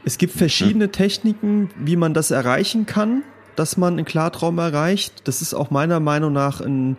es 0.05 0.19
gibt 0.19 0.35
verschiedene 0.35 0.91
Techniken, 0.91 1.71
wie 1.79 1.97
man 1.97 2.13
das 2.13 2.31
erreichen 2.31 2.85
kann, 2.87 3.23
dass 3.57 3.77
man 3.77 3.95
einen 3.95 4.05
Klartraum 4.05 4.59
erreicht. 4.59 5.23
Das 5.25 5.43
ist 5.43 5.55
auch 5.55 5.71
meiner 5.71 6.01
Meinung 6.01 6.33
nach 6.33 6.61
ein 6.61 6.97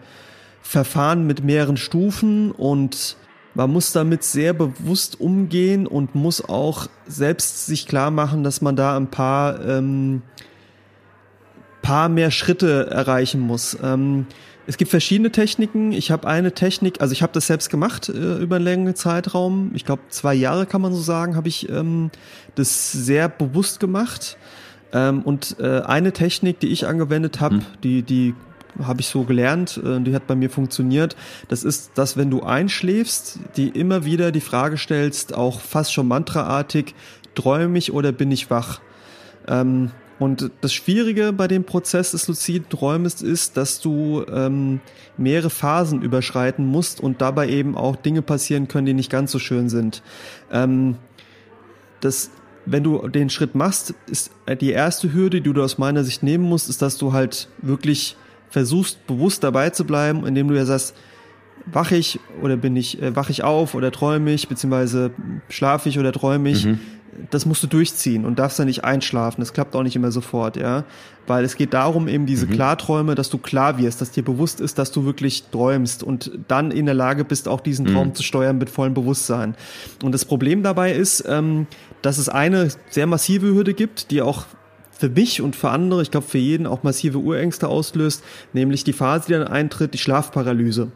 Verfahren 0.61 1.27
mit 1.27 1.43
mehreren 1.43 1.77
Stufen 1.77 2.51
und 2.51 3.17
man 3.53 3.71
muss 3.71 3.93
damit 3.93 4.23
sehr 4.23 4.53
bewusst 4.53 5.21
umgehen 5.21 5.87
und 5.87 6.15
muss 6.15 6.43
auch 6.43 6.87
selbst 7.07 7.67
sich 7.67 7.87
klar 7.87 8.11
machen, 8.11 8.43
dass 8.43 8.61
man 8.61 8.75
da 8.75 8.97
ein 8.97 9.07
paar 9.07 9.63
ähm, 9.63 10.23
paar 11.81 12.09
mehr 12.09 12.31
Schritte 12.31 12.87
erreichen 12.89 13.39
muss. 13.39 13.77
Ähm, 13.81 14.25
es 14.67 14.77
gibt 14.77 14.89
verschiedene 14.89 15.31
Techniken. 15.31 15.91
Ich 15.91 16.09
habe 16.09 16.27
eine 16.27 16.51
Technik, 16.51 16.99
also 16.99 17.11
ich 17.11 17.21
habe 17.21 17.31
das 17.33 17.45
selbst 17.45 17.69
gemacht 17.69 18.09
äh, 18.09 18.37
über 18.39 18.55
einen 18.55 18.65
längeren 18.65 18.95
Zeitraum. 18.95 19.71
Ich 19.75 19.85
glaube, 19.85 20.01
zwei 20.09 20.33
Jahre 20.33 20.65
kann 20.65 20.81
man 20.81 20.93
so 20.93 20.99
sagen, 20.99 21.35
habe 21.35 21.47
ich 21.47 21.69
ähm, 21.69 22.09
das 22.55 22.91
sehr 22.91 23.29
bewusst 23.29 23.79
gemacht. 23.79 24.37
Ähm, 24.95 25.23
und 25.23 25.57
äh, 25.59 25.81
eine 25.81 26.13
Technik, 26.13 26.61
die 26.61 26.67
ich 26.67 26.87
angewendet 26.87 27.41
habe, 27.41 27.55
hm. 27.55 27.65
die, 27.83 28.01
die 28.01 28.33
habe 28.81 29.01
ich 29.01 29.07
so 29.07 29.23
gelernt, 29.23 29.79
äh, 29.83 29.99
die 29.99 30.15
hat 30.15 30.25
bei 30.25 30.35
mir 30.35 30.49
funktioniert. 30.49 31.17
Das 31.49 31.65
ist, 31.65 31.91
dass 31.95 32.15
wenn 32.15 32.31
du 32.31 32.43
einschläfst, 32.43 33.39
die 33.57 33.67
immer 33.67 34.05
wieder 34.05 34.31
die 34.31 34.41
Frage 34.41 34.77
stellst, 34.77 35.35
auch 35.35 35.59
fast 35.59 35.91
schon 35.93 36.07
mantraartig, 36.07 36.95
träume 37.35 37.77
ich 37.77 37.91
oder 37.91 38.13
bin 38.13 38.31
ich 38.31 38.49
wach? 38.49 38.79
Ähm, 39.49 39.91
und 40.17 40.49
das 40.61 40.73
Schwierige 40.73 41.33
bei 41.33 41.49
dem 41.49 41.65
Prozess 41.65 42.11
des 42.11 42.29
luziden 42.29 42.69
Träumens 42.69 43.21
ist, 43.21 43.57
dass 43.57 43.81
du 43.81 44.23
ähm, 44.31 44.79
mehrere 45.17 45.49
Phasen 45.49 46.01
überschreiten 46.01 46.65
musst 46.65 47.01
und 47.01 47.19
dabei 47.19 47.49
eben 47.49 47.75
auch 47.75 47.97
Dinge 47.97 48.21
passieren 48.21 48.69
können, 48.69 48.85
die 48.85 48.93
nicht 48.93 49.11
ganz 49.11 49.33
so 49.33 49.39
schön 49.39 49.67
sind. 49.67 50.03
Ähm, 50.49 50.95
das, 51.99 52.31
wenn 52.65 52.83
du 52.83 53.07
den 53.07 53.29
Schritt 53.29 53.55
machst, 53.55 53.93
ist 54.09 54.31
die 54.61 54.71
erste 54.71 55.13
Hürde, 55.13 55.41
die 55.41 55.53
du 55.53 55.63
aus 55.63 55.77
meiner 55.77 56.03
Sicht 56.03 56.23
nehmen 56.23 56.45
musst, 56.45 56.69
ist, 56.69 56.81
dass 56.81 56.97
du 56.97 57.13
halt 57.13 57.47
wirklich 57.61 58.15
versuchst, 58.49 59.05
bewusst 59.07 59.43
dabei 59.43 59.69
zu 59.69 59.85
bleiben, 59.85 60.25
indem 60.25 60.47
du 60.47 60.55
ja 60.55 60.65
sagst, 60.65 60.95
wach 61.65 61.91
ich 61.91 62.19
oder 62.41 62.57
bin 62.57 62.75
ich, 62.75 63.01
äh, 63.01 63.15
wach 63.15 63.29
ich 63.29 63.43
auf 63.43 63.73
oder 63.75 63.91
träume 63.91 64.31
ich, 64.31 64.47
beziehungsweise 64.47 65.11
schlafe 65.49 65.89
ich 65.89 65.99
oder 65.99 66.11
träume 66.11 66.49
ich. 66.49 66.65
Mhm 66.65 66.79
das 67.29 67.45
musst 67.45 67.63
du 67.63 67.67
durchziehen 67.67 68.25
und 68.25 68.39
darfst 68.39 68.59
da 68.59 68.65
nicht 68.65 68.83
einschlafen. 68.83 69.41
Das 69.41 69.53
klappt 69.53 69.75
auch 69.75 69.83
nicht 69.83 69.95
immer 69.95 70.11
sofort, 70.11 70.57
ja. 70.57 70.83
Weil 71.27 71.43
es 71.43 71.55
geht 71.55 71.73
darum, 71.73 72.07
eben 72.07 72.25
diese 72.25 72.45
mhm. 72.45 72.51
Klarträume, 72.51 73.15
dass 73.15 73.29
du 73.29 73.37
klar 73.37 73.77
wirst, 73.77 74.01
dass 74.01 74.11
dir 74.11 74.23
bewusst 74.23 74.61
ist, 74.61 74.77
dass 74.77 74.91
du 74.91 75.05
wirklich 75.05 75.43
träumst 75.51 76.03
und 76.03 76.31
dann 76.47 76.71
in 76.71 76.85
der 76.85 76.95
Lage 76.95 77.25
bist, 77.25 77.47
auch 77.47 77.61
diesen 77.61 77.85
Traum 77.85 78.09
mhm. 78.09 78.15
zu 78.15 78.23
steuern 78.23 78.57
mit 78.57 78.69
vollem 78.69 78.93
Bewusstsein. 78.93 79.55
Und 80.03 80.11
das 80.11 80.25
Problem 80.25 80.63
dabei 80.63 80.91
ist, 80.91 81.23
ähm, 81.27 81.67
dass 82.05 82.19
es 82.19 82.29
eine 82.29 82.67
sehr 82.91 83.07
massive 83.07 83.47
Hürde 83.47 83.73
gibt, 83.73 84.11
die 84.11 84.21
auch 84.21 84.45
für 84.91 85.09
mich 85.09 85.41
und 85.41 85.55
für 85.55 85.71
andere, 85.71 86.03
ich 86.03 86.11
glaube 86.11 86.27
für 86.27 86.37
jeden 86.37 86.67
auch 86.67 86.83
massive 86.83 87.17
Urängste 87.17 87.67
auslöst, 87.67 88.23
nämlich 88.53 88.83
die 88.83 88.93
Phase, 88.93 89.25
die 89.27 89.33
dann 89.33 89.47
eintritt, 89.47 89.93
die 89.93 89.97
Schlafparalyse. 89.97 90.91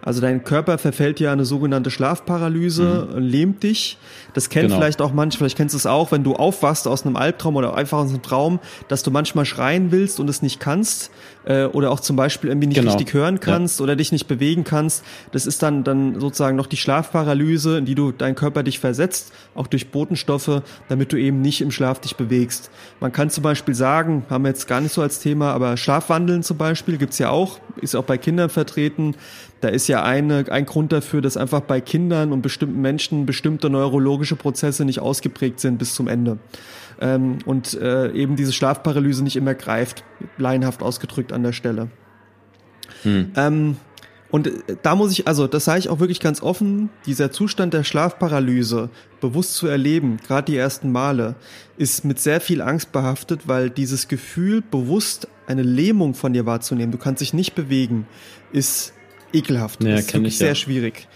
Also 0.00 0.20
dein 0.20 0.44
Körper 0.44 0.78
verfällt 0.78 1.18
ja 1.18 1.32
eine 1.32 1.44
sogenannte 1.44 1.90
Schlafparalyse, 1.90 3.08
mhm. 3.10 3.18
lähmt 3.18 3.62
dich. 3.62 3.98
Das 4.34 4.48
kennt 4.48 4.66
genau. 4.66 4.76
vielleicht 4.76 5.00
auch 5.00 5.12
manche, 5.12 5.38
vielleicht 5.38 5.56
kennst 5.56 5.74
du 5.74 5.78
es 5.78 5.86
auch, 5.86 6.12
wenn 6.12 6.22
du 6.22 6.34
aufwachst 6.34 6.86
aus 6.86 7.04
einem 7.04 7.16
Albtraum 7.16 7.56
oder 7.56 7.74
einfach 7.74 7.98
aus 7.98 8.10
einem 8.10 8.22
Traum, 8.22 8.60
dass 8.88 9.02
du 9.02 9.10
manchmal 9.10 9.46
schreien 9.46 9.90
willst 9.92 10.20
und 10.20 10.28
es 10.28 10.42
nicht 10.42 10.60
kannst 10.60 11.10
äh, 11.46 11.64
oder 11.64 11.90
auch 11.90 12.00
zum 12.00 12.16
Beispiel 12.16 12.50
irgendwie 12.50 12.68
nicht 12.68 12.78
genau. 12.78 12.92
richtig 12.92 13.14
hören 13.14 13.40
kannst 13.40 13.80
ja. 13.80 13.84
oder 13.84 13.96
dich 13.96 14.12
nicht 14.12 14.26
bewegen 14.26 14.64
kannst. 14.64 15.04
Das 15.32 15.46
ist 15.46 15.62
dann 15.62 15.84
dann 15.84 16.20
sozusagen 16.20 16.56
noch 16.56 16.66
die 16.66 16.76
Schlafparalyse, 16.76 17.78
in 17.78 17.84
die 17.84 17.94
du 17.94 18.12
dein 18.12 18.34
Körper 18.34 18.62
dich 18.62 18.78
versetzt, 18.78 19.32
auch 19.54 19.66
durch 19.66 19.90
Botenstoffe, 19.90 20.62
damit 20.88 21.12
du 21.12 21.16
eben 21.16 21.40
nicht 21.40 21.60
im 21.60 21.70
Schlaf 21.70 22.00
dich 22.00 22.16
bewegst. 22.16 22.70
Man 23.00 23.12
kann 23.12 23.30
zum 23.30 23.42
Beispiel 23.42 23.74
sagen, 23.74 24.24
haben 24.30 24.44
wir 24.44 24.48
jetzt 24.48 24.66
gar 24.66 24.80
nicht 24.80 24.92
so 24.92 25.02
als 25.02 25.20
Thema, 25.20 25.52
aber 25.52 25.76
Schlafwandeln 25.76 26.42
zum 26.42 26.56
Beispiel 26.56 26.96
gibt's 26.96 27.18
ja 27.18 27.30
auch, 27.30 27.58
ist 27.80 27.94
auch 27.94 28.04
bei 28.04 28.18
Kindern 28.18 28.50
vertreten. 28.50 29.14
Da 29.60 29.68
ist 29.68 29.88
ja 29.88 30.02
eine, 30.02 30.44
ein 30.50 30.66
Grund 30.66 30.92
dafür, 30.92 31.22
dass 31.22 31.36
einfach 31.36 31.60
bei 31.60 31.80
Kindern 31.80 32.32
und 32.32 32.42
bestimmten 32.42 32.80
Menschen 32.80 33.24
bestimmte 33.24 33.70
neurologische 33.70 34.36
Prozesse 34.36 34.84
nicht 34.84 35.00
ausgeprägt 35.00 35.60
sind 35.60 35.78
bis 35.78 35.94
zum 35.94 36.08
Ende. 36.08 36.38
Ähm, 37.00 37.38
und 37.44 37.74
äh, 37.74 38.10
eben 38.12 38.36
diese 38.36 38.52
Schlafparalyse 38.52 39.22
nicht 39.24 39.36
immer 39.36 39.54
greift, 39.54 40.04
laienhaft 40.38 40.82
ausgedrückt 40.82 41.32
an 41.32 41.42
der 41.42 41.52
Stelle. 41.52 41.88
Hm. 43.02 43.32
Ähm, 43.36 43.76
und 44.30 44.48
äh, 44.48 44.76
da 44.82 44.96
muss 44.96 45.12
ich, 45.12 45.28
also 45.28 45.46
das 45.46 45.64
sage 45.64 45.78
ich 45.78 45.88
auch 45.88 46.00
wirklich 46.00 46.18
ganz 46.18 46.42
offen, 46.42 46.90
dieser 47.06 47.30
Zustand 47.30 47.72
der 47.72 47.84
Schlafparalyse 47.84 48.90
bewusst 49.20 49.54
zu 49.54 49.68
erleben, 49.68 50.18
gerade 50.26 50.50
die 50.50 50.56
ersten 50.56 50.90
Male, 50.90 51.36
ist 51.76 52.04
mit 52.04 52.18
sehr 52.18 52.40
viel 52.40 52.60
Angst 52.60 52.90
behaftet, 52.90 53.46
weil 53.46 53.70
dieses 53.70 54.08
Gefühl, 54.08 54.60
bewusst 54.60 55.28
eine 55.46 55.62
Lähmung 55.62 56.14
von 56.14 56.32
dir 56.32 56.46
wahrzunehmen, 56.46 56.90
du 56.90 56.98
kannst 56.98 57.20
dich 57.20 57.32
nicht 57.32 57.54
bewegen, 57.54 58.08
ist 58.52 58.92
ekelhaft. 59.32 59.84
Ja, 59.84 59.94
ist 59.96 60.12
wirklich 60.12 60.34
ich, 60.34 60.38
sehr 60.38 60.54
schwierig. 60.56 61.06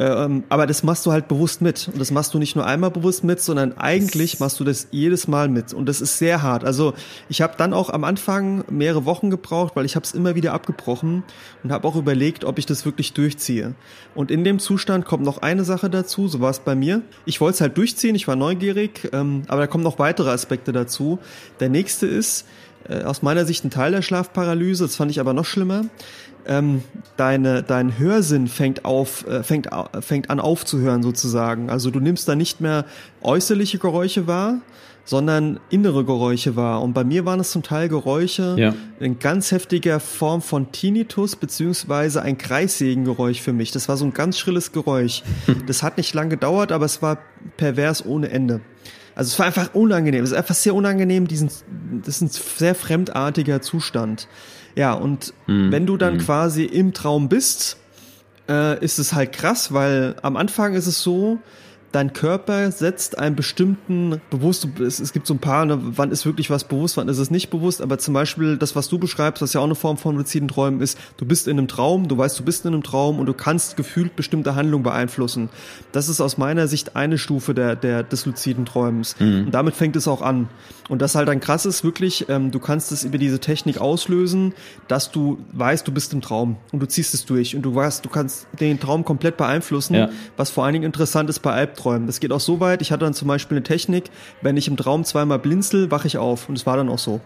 Ähm, 0.00 0.44
aber 0.48 0.66
das 0.66 0.82
machst 0.82 1.04
du 1.04 1.12
halt 1.12 1.28
bewusst 1.28 1.60
mit. 1.60 1.88
Und 1.92 2.00
das 2.00 2.10
machst 2.10 2.32
du 2.32 2.38
nicht 2.38 2.56
nur 2.56 2.64
einmal 2.64 2.90
bewusst 2.90 3.22
mit, 3.22 3.38
sondern 3.38 3.76
eigentlich 3.76 4.40
machst 4.40 4.58
du 4.58 4.64
das 4.64 4.88
jedes 4.92 5.28
Mal 5.28 5.50
mit. 5.50 5.74
Und 5.74 5.90
das 5.90 6.00
ist 6.00 6.16
sehr 6.16 6.40
hart. 6.40 6.64
Also 6.64 6.94
ich 7.28 7.42
habe 7.42 7.52
dann 7.58 7.74
auch 7.74 7.90
am 7.90 8.04
Anfang 8.04 8.64
mehrere 8.70 9.04
Wochen 9.04 9.28
gebraucht, 9.28 9.76
weil 9.76 9.84
ich 9.84 9.96
habe 9.96 10.04
es 10.04 10.12
immer 10.12 10.34
wieder 10.34 10.54
abgebrochen 10.54 11.22
und 11.62 11.70
habe 11.70 11.86
auch 11.86 11.96
überlegt, 11.96 12.46
ob 12.46 12.58
ich 12.58 12.64
das 12.64 12.86
wirklich 12.86 13.12
durchziehe. 13.12 13.74
Und 14.14 14.30
in 14.30 14.42
dem 14.42 14.58
Zustand 14.58 15.04
kommt 15.04 15.22
noch 15.22 15.42
eine 15.42 15.64
Sache 15.64 15.90
dazu, 15.90 16.28
so 16.28 16.40
war 16.40 16.50
es 16.50 16.60
bei 16.60 16.74
mir. 16.74 17.02
Ich 17.26 17.42
wollte 17.42 17.56
es 17.56 17.60
halt 17.60 17.76
durchziehen, 17.76 18.14
ich 18.14 18.26
war 18.26 18.36
neugierig, 18.36 19.10
ähm, 19.12 19.42
aber 19.48 19.60
da 19.60 19.66
kommen 19.66 19.84
noch 19.84 19.98
weitere 19.98 20.30
Aspekte 20.30 20.72
dazu. 20.72 21.18
Der 21.60 21.68
nächste 21.68 22.06
ist, 22.06 22.46
äh, 22.88 23.02
aus 23.02 23.22
meiner 23.22 23.44
Sicht 23.44 23.64
ein 23.64 23.70
Teil 23.70 23.92
der 23.92 24.02
Schlafparalyse, 24.02 24.84
das 24.84 24.96
fand 24.96 25.10
ich 25.10 25.20
aber 25.20 25.32
noch 25.32 25.44
schlimmer 25.44 25.84
ähm, 26.46 26.82
deine, 27.16 27.62
dein 27.62 27.98
Hörsinn 27.98 28.48
fängt 28.48 28.84
auf, 28.84 29.26
äh, 29.26 29.42
fängt, 29.42 29.68
fängt 30.00 30.30
an 30.30 30.40
aufzuhören 30.40 31.02
sozusagen. 31.02 31.70
Also 31.70 31.90
du 31.90 32.00
nimmst 32.00 32.28
da 32.28 32.34
nicht 32.34 32.60
mehr 32.60 32.84
äußerliche 33.22 33.78
Geräusche 33.78 34.26
wahr, 34.26 34.58
sondern 35.04 35.58
innere 35.70 36.04
Geräusche 36.04 36.56
wahr. 36.56 36.82
Und 36.82 36.92
bei 36.92 37.04
mir 37.04 37.24
waren 37.24 37.40
es 37.40 37.50
zum 37.50 37.62
Teil 37.62 37.88
Geräusche 37.88 38.54
ja. 38.58 38.74
in 39.00 39.18
ganz 39.18 39.50
heftiger 39.50 39.98
Form 39.98 40.42
von 40.42 40.72
Tinnitus, 40.72 41.36
beziehungsweise 41.36 42.22
ein 42.22 42.38
Kreissägengeräusch 42.38 43.40
für 43.40 43.52
mich. 43.52 43.72
Das 43.72 43.88
war 43.88 43.96
so 43.96 44.04
ein 44.04 44.14
ganz 44.14 44.38
schrilles 44.38 44.72
Geräusch. 44.72 45.22
das 45.66 45.82
hat 45.82 45.96
nicht 45.96 46.14
lang 46.14 46.30
gedauert, 46.30 46.72
aber 46.72 46.84
es 46.84 47.02
war 47.02 47.18
pervers 47.56 48.04
ohne 48.04 48.30
Ende. 48.30 48.60
Also 49.20 49.32
es 49.34 49.38
war 49.38 49.44
einfach 49.44 49.74
unangenehm. 49.74 50.24
Es 50.24 50.30
ist 50.30 50.36
einfach 50.38 50.54
sehr 50.54 50.74
unangenehm, 50.74 51.28
diesen, 51.28 51.50
das 52.02 52.22
ist 52.22 52.22
ein 52.22 52.30
sehr 52.30 52.74
fremdartiger 52.74 53.60
Zustand. 53.60 54.28
Ja, 54.76 54.94
und 54.94 55.34
mhm. 55.46 55.70
wenn 55.70 55.84
du 55.84 55.98
dann 55.98 56.14
mhm. 56.14 56.18
quasi 56.20 56.64
im 56.64 56.94
Traum 56.94 57.28
bist, 57.28 57.76
äh, 58.48 58.82
ist 58.82 58.98
es 58.98 59.12
halt 59.12 59.32
krass, 59.32 59.74
weil 59.74 60.16
am 60.22 60.38
Anfang 60.38 60.72
ist 60.72 60.86
es 60.86 61.02
so, 61.02 61.38
dein 61.92 62.12
Körper 62.12 62.70
setzt 62.70 63.18
einen 63.18 63.36
bestimmten 63.36 64.20
bewusst, 64.30 64.68
es, 64.80 65.00
es 65.00 65.12
gibt 65.12 65.26
so 65.26 65.34
ein 65.34 65.38
paar, 65.38 65.64
ne, 65.64 65.78
wann 65.80 66.10
ist 66.10 66.24
wirklich 66.24 66.50
was 66.50 66.64
bewusst, 66.64 66.96
wann 66.96 67.08
ist 67.08 67.18
es 67.18 67.30
nicht 67.30 67.50
bewusst, 67.50 67.82
aber 67.82 67.98
zum 67.98 68.14
Beispiel 68.14 68.56
das, 68.56 68.76
was 68.76 68.88
du 68.88 68.98
beschreibst, 68.98 69.42
was 69.42 69.52
ja 69.52 69.60
auch 69.60 69.64
eine 69.64 69.74
Form 69.74 69.96
von 69.96 70.16
luziden 70.16 70.48
Träumen 70.48 70.80
ist, 70.80 70.98
du 71.16 71.24
bist 71.24 71.48
in 71.48 71.58
einem 71.58 71.68
Traum, 71.68 72.08
du 72.08 72.16
weißt, 72.16 72.38
du 72.38 72.44
bist 72.44 72.64
in 72.64 72.74
einem 72.74 72.82
Traum 72.82 73.18
und 73.18 73.26
du 73.26 73.34
kannst 73.34 73.76
gefühlt 73.76 74.16
bestimmte 74.16 74.54
Handlungen 74.54 74.84
beeinflussen. 74.84 75.48
Das 75.92 76.08
ist 76.08 76.20
aus 76.20 76.38
meiner 76.38 76.68
Sicht 76.68 76.96
eine 76.96 77.18
Stufe 77.18 77.54
der, 77.54 77.76
der 77.76 78.02
des 78.02 78.26
luziden 78.26 78.66
Träumens. 78.66 79.16
Mhm. 79.18 79.46
Und 79.46 79.50
damit 79.52 79.74
fängt 79.74 79.96
es 79.96 80.06
auch 80.06 80.22
an. 80.22 80.48
Und 80.90 81.00
das 81.00 81.14
halt 81.14 81.28
dann 81.28 81.38
krass 81.38 81.66
ist, 81.66 81.84
wirklich, 81.84 82.28
ähm, 82.28 82.50
du 82.50 82.58
kannst 82.58 82.90
es 82.90 83.04
über 83.04 83.16
diese 83.16 83.38
Technik 83.38 83.80
auslösen, 83.80 84.54
dass 84.88 85.12
du 85.12 85.38
weißt, 85.52 85.86
du 85.86 85.92
bist 85.92 86.12
im 86.12 86.20
Traum 86.20 86.56
und 86.72 86.80
du 86.80 86.86
ziehst 86.86 87.14
es 87.14 87.24
durch 87.24 87.54
und 87.54 87.62
du 87.62 87.72
weißt, 87.72 88.04
du 88.04 88.08
kannst 88.08 88.48
den 88.58 88.80
Traum 88.80 89.04
komplett 89.04 89.36
beeinflussen, 89.36 89.94
ja. 89.94 90.10
was 90.36 90.50
vor 90.50 90.64
allen 90.64 90.72
Dingen 90.72 90.84
interessant 90.84 91.30
ist 91.30 91.38
bei 91.38 91.52
Albträumen. 91.52 92.08
Das 92.08 92.18
geht 92.18 92.32
auch 92.32 92.40
so 92.40 92.58
weit, 92.58 92.82
ich 92.82 92.90
hatte 92.90 93.04
dann 93.04 93.14
zum 93.14 93.28
Beispiel 93.28 93.56
eine 93.56 93.62
Technik, 93.62 94.10
wenn 94.42 94.56
ich 94.56 94.66
im 94.66 94.76
Traum 94.76 95.04
zweimal 95.04 95.38
blinzel, 95.38 95.92
wache 95.92 96.08
ich 96.08 96.18
auf 96.18 96.48
und 96.48 96.58
es 96.58 96.66
war 96.66 96.76
dann 96.76 96.88
auch 96.88 96.98
so. 96.98 97.20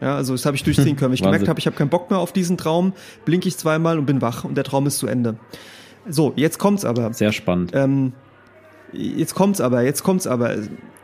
Ja, 0.00 0.14
also 0.14 0.32
das 0.32 0.46
habe 0.46 0.56
ich 0.56 0.62
durchziehen 0.62 0.94
können. 0.96 1.10
Wenn 1.10 1.14
ich 1.14 1.22
gemerkt 1.22 1.48
habe, 1.48 1.58
ich 1.58 1.66
habe 1.66 1.76
keinen 1.76 1.90
Bock 1.90 2.10
mehr 2.10 2.20
auf 2.20 2.32
diesen 2.32 2.56
Traum, 2.58 2.92
blinke 3.24 3.48
ich 3.48 3.56
zweimal 3.56 3.98
und 3.98 4.06
bin 4.06 4.22
wach 4.22 4.44
und 4.44 4.54
der 4.54 4.62
Traum 4.62 4.86
ist 4.86 4.98
zu 4.98 5.08
Ende. 5.08 5.34
So, 6.08 6.32
jetzt 6.36 6.60
kommt's 6.60 6.84
aber. 6.84 7.12
Sehr 7.12 7.32
spannend. 7.32 7.72
Ähm, 7.74 8.12
jetzt 8.92 9.34
kommt's 9.34 9.60
aber, 9.60 9.82
jetzt 9.82 10.02
kommt's 10.02 10.26
aber. 10.26 10.56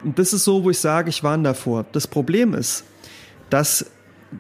Und 0.05 0.19
das 0.19 0.33
ist 0.33 0.45
so, 0.45 0.65
wo 0.65 0.71
ich 0.71 0.79
sage, 0.79 1.11
ich 1.11 1.23
warne 1.23 1.43
davor. 1.43 1.85
Das 1.93 2.07
Problem 2.07 2.55
ist, 2.55 2.85
dass 3.51 3.87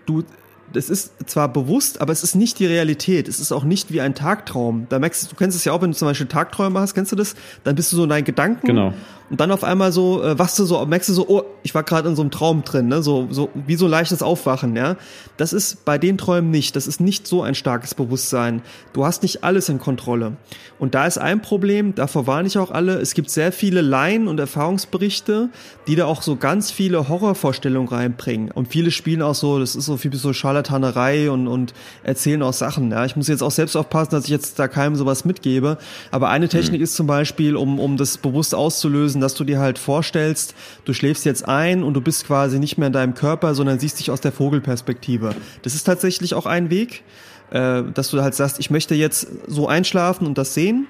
du, 0.06 0.24
das 0.72 0.90
ist 0.90 1.12
zwar 1.28 1.48
bewusst, 1.48 2.00
aber 2.00 2.12
es 2.12 2.22
ist 2.22 2.34
nicht 2.34 2.58
die 2.58 2.66
Realität. 2.66 3.28
Es 3.28 3.40
ist 3.40 3.52
auch 3.52 3.64
nicht 3.64 3.92
wie 3.92 4.00
ein 4.00 4.14
Tagtraum. 4.14 4.86
Da 4.88 4.98
merkst 4.98 5.24
du, 5.24 5.28
du 5.30 5.36
kennst 5.36 5.56
es 5.56 5.64
ja 5.64 5.72
auch, 5.72 5.82
wenn 5.82 5.92
du 5.92 5.96
zum 5.96 6.08
Beispiel 6.08 6.26
Tagträume 6.26 6.80
hast, 6.80 6.94
kennst 6.94 7.12
du 7.12 7.16
das? 7.16 7.34
Dann 7.64 7.74
bist 7.76 7.92
du 7.92 7.96
so 7.96 8.04
in 8.04 8.10
deinen 8.10 8.24
Gedanken. 8.24 8.66
Genau. 8.66 8.92
Und 9.28 9.40
dann 9.40 9.50
auf 9.50 9.64
einmal 9.64 9.90
so, 9.90 10.22
äh, 10.22 10.38
wachst 10.38 10.58
du 10.58 10.64
so, 10.64 10.84
merkst 10.86 11.08
du 11.08 11.12
so, 11.12 11.28
oh, 11.28 11.42
ich 11.62 11.74
war 11.74 11.82
gerade 11.82 12.08
in 12.08 12.14
so 12.14 12.22
einem 12.22 12.30
Traum 12.30 12.62
drin, 12.62 12.88
ne? 12.88 13.02
So, 13.02 13.26
so 13.30 13.50
wie 13.54 13.74
so 13.74 13.88
leichtes 13.88 14.22
Aufwachen, 14.22 14.76
ja. 14.76 14.96
Das 15.36 15.52
ist 15.52 15.84
bei 15.84 15.98
den 15.98 16.16
Träumen 16.16 16.50
nicht. 16.50 16.76
Das 16.76 16.86
ist 16.86 17.00
nicht 17.00 17.26
so 17.26 17.42
ein 17.42 17.54
starkes 17.54 17.94
Bewusstsein. 17.94 18.62
Du 18.92 19.04
hast 19.04 19.22
nicht 19.22 19.42
alles 19.42 19.68
in 19.68 19.80
Kontrolle. 19.80 20.36
Und 20.78 20.94
da 20.94 21.06
ist 21.06 21.18
ein 21.18 21.42
Problem, 21.42 21.94
davor 21.94 22.26
warne 22.26 22.46
ich 22.46 22.58
auch 22.58 22.70
alle, 22.70 23.00
es 23.00 23.14
gibt 23.14 23.30
sehr 23.30 23.50
viele 23.50 23.80
Laien 23.80 24.28
und 24.28 24.38
Erfahrungsberichte, 24.38 25.48
die 25.86 25.96
da 25.96 26.04
auch 26.04 26.22
so 26.22 26.36
ganz 26.36 26.70
viele 26.70 27.08
Horrorvorstellungen 27.08 27.88
reinbringen. 27.88 28.50
Und 28.50 28.68
viele 28.68 28.90
spielen 28.90 29.22
auch 29.22 29.34
so, 29.34 29.58
das 29.58 29.74
ist 29.74 29.86
so 29.86 29.96
viel 29.96 30.14
so 30.14 30.32
Scharlatanerei 30.32 31.30
und, 31.30 31.48
und 31.48 31.74
erzählen 32.02 32.42
auch 32.42 32.52
Sachen. 32.52 32.90
Ja. 32.90 33.04
Ich 33.04 33.16
muss 33.16 33.28
jetzt 33.28 33.42
auch 33.42 33.50
selbst 33.50 33.76
aufpassen, 33.76 34.10
dass 34.12 34.24
ich 34.24 34.30
jetzt 34.30 34.58
da 34.58 34.68
keinem 34.68 34.96
sowas 34.96 35.24
mitgebe. 35.24 35.78
Aber 36.10 36.28
eine 36.28 36.48
Technik 36.48 36.80
mhm. 36.80 36.84
ist 36.84 36.94
zum 36.94 37.06
Beispiel, 37.06 37.56
um, 37.56 37.80
um 37.80 37.96
das 37.96 38.18
bewusst 38.18 38.54
auszulösen, 38.54 39.15
lösen, 39.16 39.20
dass 39.20 39.34
du 39.34 39.44
dir 39.44 39.58
halt 39.58 39.78
vorstellst, 39.78 40.54
du 40.84 40.92
schläfst 40.92 41.24
jetzt 41.24 41.48
ein 41.48 41.82
und 41.82 41.94
du 41.94 42.00
bist 42.00 42.26
quasi 42.26 42.58
nicht 42.58 42.78
mehr 42.78 42.88
in 42.88 42.92
deinem 42.92 43.14
Körper, 43.14 43.54
sondern 43.54 43.78
siehst 43.78 43.98
dich 43.98 44.10
aus 44.10 44.20
der 44.20 44.32
Vogelperspektive. 44.32 45.34
Das 45.62 45.74
ist 45.74 45.84
tatsächlich 45.84 46.34
auch 46.34 46.46
ein 46.46 46.70
Weg, 46.70 47.02
äh, 47.50 47.82
dass 47.94 48.10
du 48.10 48.22
halt 48.22 48.34
sagst, 48.34 48.58
ich 48.60 48.70
möchte 48.70 48.94
jetzt 48.94 49.28
so 49.46 49.68
einschlafen 49.68 50.26
und 50.26 50.38
das 50.38 50.54
sehen. 50.54 50.86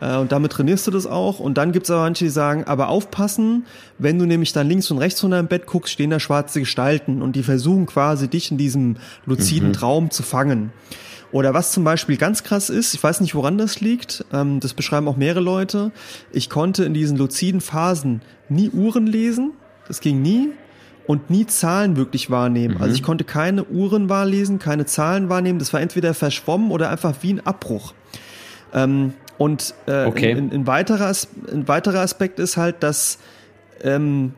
Äh, 0.00 0.16
und 0.16 0.30
damit 0.32 0.52
trainierst 0.52 0.86
du 0.86 0.90
das 0.90 1.06
auch. 1.06 1.40
Und 1.40 1.58
dann 1.58 1.72
gibt 1.72 1.86
es 1.86 1.90
aber 1.90 2.02
manche, 2.02 2.24
die 2.24 2.30
sagen, 2.30 2.64
aber 2.64 2.88
aufpassen, 2.88 3.66
wenn 3.98 4.18
du 4.18 4.26
nämlich 4.26 4.52
dann 4.52 4.68
links 4.68 4.90
und 4.90 4.98
rechts 4.98 5.20
von 5.20 5.30
deinem 5.30 5.48
Bett 5.48 5.66
guckst, 5.66 5.92
stehen 5.92 6.10
da 6.10 6.20
schwarze 6.20 6.60
Gestalten 6.60 7.22
und 7.22 7.34
die 7.34 7.42
versuchen 7.42 7.86
quasi 7.86 8.28
dich 8.28 8.50
in 8.50 8.58
diesem 8.58 8.96
luziden 9.26 9.68
mhm. 9.68 9.74
Traum 9.74 10.10
zu 10.10 10.22
fangen. 10.22 10.72
Oder 11.30 11.52
was 11.52 11.72
zum 11.72 11.84
Beispiel 11.84 12.16
ganz 12.16 12.42
krass 12.42 12.70
ist, 12.70 12.94
ich 12.94 13.02
weiß 13.02 13.20
nicht, 13.20 13.34
woran 13.34 13.58
das 13.58 13.80
liegt, 13.80 14.24
ähm, 14.32 14.60
das 14.60 14.72
beschreiben 14.74 15.08
auch 15.08 15.16
mehrere 15.16 15.40
Leute. 15.40 15.92
Ich 16.32 16.48
konnte 16.48 16.84
in 16.84 16.94
diesen 16.94 17.18
luziden 17.18 17.60
Phasen 17.60 18.22
nie 18.48 18.70
Uhren 18.70 19.06
lesen, 19.06 19.52
das 19.86 20.00
ging 20.00 20.22
nie, 20.22 20.50
und 21.06 21.30
nie 21.30 21.46
Zahlen 21.46 21.96
wirklich 21.96 22.30
wahrnehmen. 22.30 22.76
Mhm. 22.76 22.82
Also 22.82 22.94
ich 22.94 23.02
konnte 23.02 23.24
keine 23.24 23.64
Uhren 23.64 24.10
wahrlesen, 24.10 24.58
keine 24.58 24.84
Zahlen 24.84 25.30
wahrnehmen. 25.30 25.58
Das 25.58 25.72
war 25.72 25.80
entweder 25.80 26.12
verschwommen 26.12 26.70
oder 26.70 26.90
einfach 26.90 27.14
wie 27.22 27.32
ein 27.32 27.46
Abbruch. 27.46 27.94
Ähm, 28.74 29.14
und 29.38 29.74
äh, 29.86 30.04
okay. 30.04 30.32
ein, 30.32 30.52
ein, 30.52 30.66
weiterer, 30.66 31.10
ein 31.50 31.66
weiterer 31.66 32.00
Aspekt 32.00 32.38
ist 32.38 32.58
halt, 32.58 32.82
dass 32.82 33.18
ähm, 33.82 34.34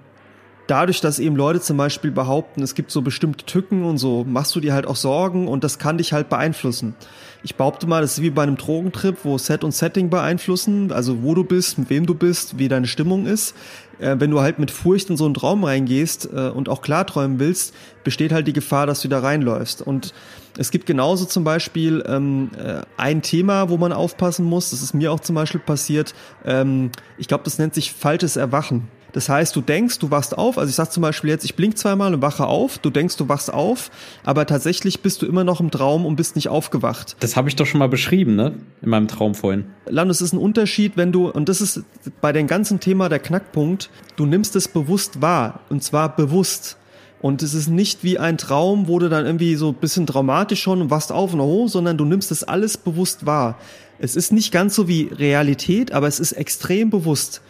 dadurch, 0.70 1.00
dass 1.00 1.18
eben 1.18 1.36
Leute 1.36 1.60
zum 1.60 1.76
Beispiel 1.76 2.10
behaupten, 2.10 2.62
es 2.62 2.74
gibt 2.74 2.90
so 2.90 3.02
bestimmte 3.02 3.44
Tücken 3.44 3.84
und 3.84 3.98
so, 3.98 4.24
machst 4.24 4.54
du 4.54 4.60
dir 4.60 4.72
halt 4.72 4.86
auch 4.86 4.96
Sorgen 4.96 5.48
und 5.48 5.64
das 5.64 5.78
kann 5.78 5.98
dich 5.98 6.12
halt 6.12 6.28
beeinflussen. 6.28 6.94
Ich 7.42 7.56
behaupte 7.56 7.86
mal, 7.86 8.02
das 8.02 8.18
ist 8.18 8.22
wie 8.22 8.30
bei 8.30 8.42
einem 8.42 8.56
Drogentrip, 8.56 9.18
wo 9.24 9.36
Set 9.38 9.64
und 9.64 9.72
Setting 9.72 10.10
beeinflussen, 10.10 10.92
also 10.92 11.22
wo 11.22 11.34
du 11.34 11.42
bist, 11.42 11.78
mit 11.78 11.90
wem 11.90 12.06
du 12.06 12.14
bist, 12.14 12.58
wie 12.58 12.68
deine 12.68 12.86
Stimmung 12.86 13.26
ist. 13.26 13.54
Äh, 13.98 14.16
wenn 14.18 14.30
du 14.30 14.40
halt 14.40 14.58
mit 14.58 14.70
Furcht 14.70 15.10
in 15.10 15.16
so 15.16 15.24
einen 15.24 15.34
Traum 15.34 15.64
reingehst 15.64 16.28
äh, 16.32 16.48
und 16.50 16.68
auch 16.68 16.82
klarträumen 16.82 17.38
willst, 17.38 17.74
besteht 18.04 18.32
halt 18.32 18.46
die 18.46 18.52
Gefahr, 18.52 18.86
dass 18.86 19.00
du 19.00 19.08
da 19.08 19.20
reinläufst. 19.20 19.82
Und 19.82 20.12
es 20.58 20.70
gibt 20.70 20.86
genauso 20.86 21.24
zum 21.24 21.42
Beispiel 21.44 22.04
ähm, 22.06 22.50
äh, 22.58 22.82
ein 22.96 23.22
Thema, 23.22 23.70
wo 23.70 23.76
man 23.76 23.92
aufpassen 23.92 24.44
muss. 24.44 24.70
Das 24.70 24.82
ist 24.82 24.94
mir 24.94 25.10
auch 25.10 25.20
zum 25.20 25.34
Beispiel 25.34 25.60
passiert. 25.60 26.14
Ähm, 26.44 26.90
ich 27.16 27.28
glaube, 27.28 27.44
das 27.44 27.58
nennt 27.58 27.74
sich 27.74 27.92
falsches 27.92 28.36
Erwachen. 28.36 28.88
Das 29.12 29.28
heißt, 29.28 29.54
du 29.56 29.60
denkst, 29.60 29.98
du 29.98 30.10
wachst 30.10 30.36
auf. 30.36 30.58
Also 30.58 30.70
ich 30.70 30.76
sag 30.76 30.90
zum 30.92 31.02
Beispiel 31.02 31.30
jetzt, 31.30 31.44
ich 31.44 31.54
blink 31.54 31.76
zweimal 31.78 32.14
und 32.14 32.22
wache 32.22 32.46
auf. 32.46 32.78
Du 32.78 32.90
denkst, 32.90 33.16
du 33.16 33.28
wachst 33.28 33.52
auf, 33.52 33.90
aber 34.24 34.46
tatsächlich 34.46 35.00
bist 35.00 35.22
du 35.22 35.26
immer 35.26 35.44
noch 35.44 35.60
im 35.60 35.70
Traum 35.70 36.06
und 36.06 36.16
bist 36.16 36.36
nicht 36.36 36.48
aufgewacht. 36.48 37.16
Das 37.20 37.36
habe 37.36 37.48
ich 37.48 37.56
doch 37.56 37.66
schon 37.66 37.78
mal 37.78 37.88
beschrieben, 37.88 38.36
ne? 38.36 38.54
In 38.82 38.90
meinem 38.90 39.08
Traum 39.08 39.34
vorhin. 39.34 39.66
Landus 39.86 40.20
ist 40.20 40.32
ein 40.32 40.38
Unterschied, 40.38 40.96
wenn 40.96 41.12
du, 41.12 41.28
und 41.28 41.48
das 41.48 41.60
ist 41.60 41.82
bei 42.20 42.32
dem 42.32 42.46
ganzen 42.46 42.80
Thema 42.80 43.08
der 43.08 43.18
Knackpunkt, 43.18 43.90
du 44.16 44.26
nimmst 44.26 44.56
es 44.56 44.68
bewusst 44.68 45.20
wahr. 45.22 45.60
Und 45.68 45.82
zwar 45.82 46.14
bewusst. 46.14 46.76
Und 47.20 47.42
es 47.42 47.52
ist 47.52 47.68
nicht 47.68 48.02
wie 48.02 48.18
ein 48.18 48.38
Traum, 48.38 48.88
wo 48.88 48.98
du 48.98 49.10
dann 49.10 49.26
irgendwie 49.26 49.54
so 49.56 49.68
ein 49.68 49.74
bisschen 49.74 50.06
traumatisch 50.06 50.62
schon 50.62 50.80
und 50.80 50.90
wachst 50.90 51.12
auf 51.12 51.34
und 51.34 51.40
hoch, 51.40 51.68
sondern 51.68 51.98
du 51.98 52.06
nimmst 52.06 52.30
das 52.30 52.44
alles 52.44 52.78
bewusst 52.78 53.26
wahr. 53.26 53.58
Es 53.98 54.16
ist 54.16 54.32
nicht 54.32 54.52
ganz 54.52 54.74
so 54.74 54.88
wie 54.88 55.10
Realität, 55.12 55.92
aber 55.92 56.08
es 56.08 56.18
ist 56.18 56.32
extrem 56.32 56.88
bewusst. 56.88 57.42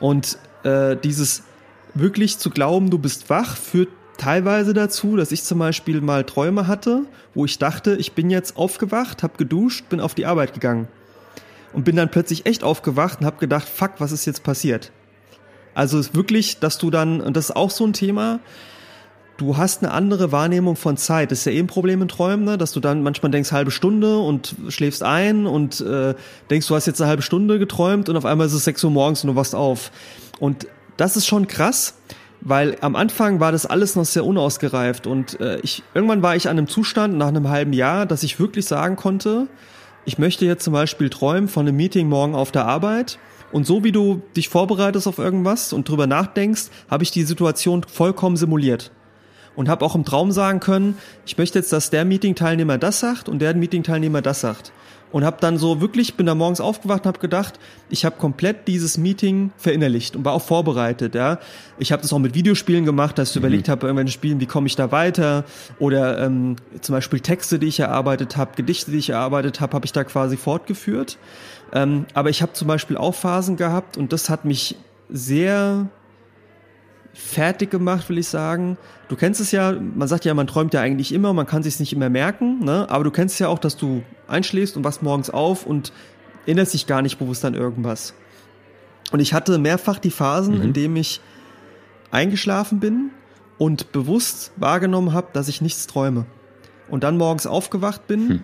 Und 0.00 0.38
äh, 0.64 0.96
dieses 0.96 1.44
wirklich 1.94 2.38
zu 2.38 2.50
glauben, 2.50 2.90
du 2.90 2.98
bist 2.98 3.30
wach, 3.30 3.56
führt 3.56 3.88
teilweise 4.18 4.74
dazu, 4.74 5.16
dass 5.16 5.32
ich 5.32 5.44
zum 5.44 5.58
Beispiel 5.58 6.00
mal 6.00 6.24
Träume 6.24 6.66
hatte, 6.66 7.04
wo 7.34 7.44
ich 7.44 7.58
dachte, 7.58 7.96
ich 7.96 8.12
bin 8.12 8.30
jetzt 8.30 8.56
aufgewacht, 8.56 9.22
habe 9.22 9.38
geduscht, 9.38 9.88
bin 9.88 10.00
auf 10.00 10.14
die 10.14 10.26
Arbeit 10.26 10.54
gegangen 10.54 10.88
und 11.72 11.84
bin 11.84 11.96
dann 11.96 12.10
plötzlich 12.10 12.46
echt 12.46 12.64
aufgewacht 12.64 13.20
und 13.20 13.26
habe 13.26 13.38
gedacht, 13.38 13.68
fuck, 13.68 13.92
was 13.98 14.12
ist 14.12 14.26
jetzt 14.26 14.42
passiert? 14.42 14.92
Also 15.74 15.98
ist 15.98 16.14
wirklich, 16.14 16.58
dass 16.58 16.78
du 16.78 16.90
dann, 16.90 17.20
und 17.20 17.36
das 17.36 17.50
ist 17.50 17.56
auch 17.56 17.70
so 17.70 17.86
ein 17.86 17.92
Thema, 17.92 18.40
du 19.38 19.56
hast 19.56 19.82
eine 19.82 19.92
andere 19.92 20.30
Wahrnehmung 20.32 20.76
von 20.76 20.96
Zeit. 20.98 21.30
Das 21.30 21.38
ist 21.38 21.44
ja 21.46 21.52
eben 21.52 21.60
eh 21.60 21.62
ein 21.62 21.66
Problem 21.68 22.02
in 22.02 22.08
Träumen, 22.08 22.44
ne? 22.44 22.58
dass 22.58 22.72
du 22.72 22.80
dann 22.80 23.02
manchmal 23.02 23.30
denkst 23.30 23.52
halbe 23.52 23.70
Stunde 23.70 24.18
und 24.18 24.54
schläfst 24.68 25.02
ein 25.02 25.46
und 25.46 25.80
äh, 25.80 26.14
denkst, 26.50 26.66
du 26.66 26.74
hast 26.74 26.86
jetzt 26.86 27.00
eine 27.00 27.08
halbe 27.08 27.22
Stunde 27.22 27.58
geträumt 27.58 28.08
und 28.08 28.16
auf 28.16 28.26
einmal 28.26 28.46
ist 28.46 28.52
es 28.52 28.64
6 28.64 28.84
Uhr 28.84 28.90
morgens 28.90 29.24
und 29.24 29.28
du 29.28 29.36
wachst 29.36 29.54
auf. 29.54 29.90
Und 30.40 30.66
das 30.96 31.16
ist 31.16 31.26
schon 31.26 31.46
krass, 31.46 31.94
weil 32.40 32.76
am 32.80 32.96
Anfang 32.96 33.40
war 33.40 33.52
das 33.52 33.64
alles 33.64 33.96
noch 33.96 34.04
sehr 34.04 34.26
unausgereift 34.26 35.06
und 35.06 35.40
äh, 35.40 35.60
ich 35.60 35.84
irgendwann 35.94 36.22
war 36.22 36.36
ich 36.36 36.48
an 36.48 36.58
einem 36.58 36.68
Zustand 36.68 37.16
nach 37.16 37.28
einem 37.28 37.48
halben 37.48 37.72
Jahr, 37.72 38.06
dass 38.06 38.24
ich 38.24 38.40
wirklich 38.40 38.66
sagen 38.66 38.96
konnte, 38.96 39.46
ich 40.04 40.18
möchte 40.18 40.46
jetzt 40.46 40.64
zum 40.64 40.72
Beispiel 40.72 41.10
träumen 41.10 41.48
von 41.48 41.66
einem 41.66 41.76
Meeting 41.76 42.08
morgen 42.08 42.34
auf 42.34 42.50
der 42.50 42.66
Arbeit 42.66 43.18
und 43.52 43.66
so 43.66 43.84
wie 43.84 43.92
du 43.92 44.22
dich 44.36 44.48
vorbereitest 44.48 45.06
auf 45.06 45.18
irgendwas 45.18 45.72
und 45.72 45.88
drüber 45.88 46.08
nachdenkst, 46.08 46.70
habe 46.90 47.04
ich 47.04 47.12
die 47.12 47.22
Situation 47.22 47.84
vollkommen 47.84 48.36
simuliert 48.36 48.90
und 49.58 49.68
habe 49.68 49.84
auch 49.84 49.96
im 49.96 50.04
Traum 50.04 50.30
sagen 50.30 50.60
können, 50.60 50.96
ich 51.26 51.36
möchte 51.36 51.58
jetzt, 51.58 51.72
dass 51.72 51.90
der 51.90 52.04
Meeting-Teilnehmer 52.04 52.78
das 52.78 53.00
sagt 53.00 53.28
und 53.28 53.40
der 53.40 53.54
Meeting-Teilnehmer 53.54 54.22
das 54.22 54.40
sagt 54.40 54.70
und 55.10 55.24
habe 55.24 55.38
dann 55.40 55.58
so 55.58 55.80
wirklich, 55.80 56.14
bin 56.14 56.26
da 56.26 56.36
morgens 56.36 56.60
aufgewacht 56.60 57.00
und 57.00 57.08
habe 57.08 57.18
gedacht, 57.18 57.58
ich 57.90 58.04
habe 58.04 58.16
komplett 58.18 58.68
dieses 58.68 58.98
Meeting 58.98 59.50
verinnerlicht 59.56 60.14
und 60.14 60.24
war 60.24 60.34
auch 60.34 60.42
vorbereitet. 60.42 61.16
Ja, 61.16 61.40
ich 61.76 61.90
habe 61.90 62.02
das 62.02 62.12
auch 62.12 62.20
mit 62.20 62.36
Videospielen 62.36 62.84
gemacht, 62.84 63.18
dass 63.18 63.30
ich 63.30 63.34
mhm. 63.34 63.40
überlegt 63.40 63.68
habe, 63.68 63.80
bei 63.80 63.86
irgendwelchen 63.88 64.12
Spielen, 64.12 64.38
wie 64.38 64.46
komme 64.46 64.68
ich 64.68 64.76
da 64.76 64.92
weiter 64.92 65.44
oder 65.80 66.24
ähm, 66.24 66.54
zum 66.80 66.94
Beispiel 66.94 67.18
Texte, 67.18 67.58
die 67.58 67.66
ich 67.66 67.80
erarbeitet 67.80 68.36
habe, 68.36 68.52
Gedichte, 68.54 68.92
die 68.92 68.98
ich 68.98 69.10
erarbeitet 69.10 69.60
habe, 69.60 69.72
habe 69.72 69.86
ich 69.86 69.92
da 69.92 70.04
quasi 70.04 70.36
fortgeführt. 70.36 71.18
Ähm, 71.72 72.06
aber 72.14 72.30
ich 72.30 72.42
habe 72.42 72.52
zum 72.52 72.68
Beispiel 72.68 72.96
auch 72.96 73.16
Phasen 73.16 73.56
gehabt 73.56 73.96
und 73.96 74.12
das 74.12 74.30
hat 74.30 74.44
mich 74.44 74.76
sehr 75.10 75.88
fertig 77.14 77.70
gemacht, 77.70 78.08
will 78.08 78.18
ich 78.18 78.28
sagen. 78.28 78.76
Du 79.08 79.16
kennst 79.16 79.40
es 79.40 79.50
ja, 79.50 79.72
man 79.72 80.08
sagt 80.08 80.24
ja, 80.24 80.34
man 80.34 80.46
träumt 80.46 80.74
ja 80.74 80.80
eigentlich 80.80 81.12
immer, 81.12 81.32
man 81.32 81.46
kann 81.46 81.62
sich 81.62 81.80
nicht 81.80 81.92
immer 81.92 82.08
merken, 82.08 82.64
ne? 82.64 82.86
aber 82.88 83.04
du 83.04 83.10
kennst 83.10 83.34
es 83.34 83.38
ja 83.38 83.48
auch, 83.48 83.58
dass 83.58 83.76
du 83.76 84.02
einschläfst 84.28 84.76
und 84.76 84.84
wachst 84.84 85.02
morgens 85.02 85.30
auf 85.30 85.66
und 85.66 85.92
erinnerst 86.46 86.74
dich 86.74 86.86
gar 86.86 87.02
nicht 87.02 87.18
bewusst 87.18 87.44
an 87.44 87.54
irgendwas. 87.54 88.14
Und 89.10 89.20
ich 89.20 89.34
hatte 89.34 89.58
mehrfach 89.58 89.98
die 89.98 90.10
Phasen, 90.10 90.56
mhm. 90.56 90.62
in 90.62 90.72
denen 90.72 90.96
ich 90.96 91.20
eingeschlafen 92.10 92.80
bin 92.80 93.10
und 93.58 93.92
bewusst 93.92 94.52
wahrgenommen 94.56 95.12
habe, 95.12 95.28
dass 95.32 95.48
ich 95.48 95.60
nichts 95.60 95.86
träume. 95.86 96.26
Und 96.88 97.04
dann 97.04 97.18
morgens 97.18 97.46
aufgewacht 97.46 98.06
bin 98.06 98.28
hm. 98.28 98.42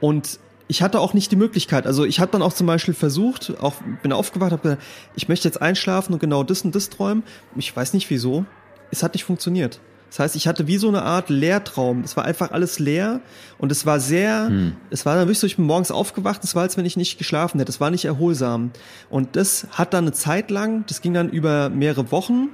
und 0.00 0.38
ich 0.70 0.82
hatte 0.82 1.00
auch 1.00 1.14
nicht 1.14 1.32
die 1.32 1.36
Möglichkeit. 1.36 1.84
Also 1.84 2.04
ich 2.04 2.20
habe 2.20 2.30
dann 2.30 2.42
auch 2.42 2.52
zum 2.52 2.68
Beispiel 2.68 2.94
versucht, 2.94 3.54
auch 3.60 3.74
bin 4.02 4.12
aufgewacht, 4.12 4.52
habe 4.52 4.62
gesagt, 4.62 4.82
ich 5.16 5.28
möchte 5.28 5.48
jetzt 5.48 5.60
einschlafen 5.60 6.12
und 6.12 6.20
genau 6.20 6.44
das 6.44 6.62
und 6.62 6.76
das 6.76 6.90
träumen. 6.90 7.24
Ich 7.56 7.74
weiß 7.74 7.92
nicht 7.92 8.08
wieso. 8.08 8.44
Es 8.92 9.02
hat 9.02 9.14
nicht 9.14 9.24
funktioniert. 9.24 9.80
Das 10.10 10.20
heißt, 10.20 10.36
ich 10.36 10.46
hatte 10.46 10.68
wie 10.68 10.76
so 10.76 10.86
eine 10.86 11.02
Art 11.02 11.28
Leertraum. 11.28 12.02
Es 12.04 12.16
war 12.16 12.24
einfach 12.24 12.52
alles 12.52 12.78
leer 12.78 13.20
und 13.58 13.72
es 13.72 13.84
war 13.84 13.98
sehr, 13.98 14.46
hm. 14.46 14.76
es 14.90 15.04
war 15.04 15.16
dann 15.16 15.26
wirklich 15.26 15.40
so, 15.40 15.46
ich 15.48 15.56
bin 15.56 15.66
morgens 15.66 15.90
aufgewacht, 15.90 16.44
es 16.44 16.54
war, 16.54 16.62
als 16.62 16.76
wenn 16.76 16.86
ich 16.86 16.96
nicht 16.96 17.18
geschlafen 17.18 17.58
hätte. 17.58 17.70
Es 17.70 17.80
war 17.80 17.90
nicht 17.90 18.04
erholsam. 18.04 18.70
Und 19.08 19.34
das 19.34 19.66
hat 19.72 19.92
dann 19.92 20.04
eine 20.04 20.12
Zeit 20.12 20.52
lang, 20.52 20.84
das 20.86 21.00
ging 21.00 21.14
dann 21.14 21.30
über 21.30 21.68
mehrere 21.68 22.12
Wochen, 22.12 22.48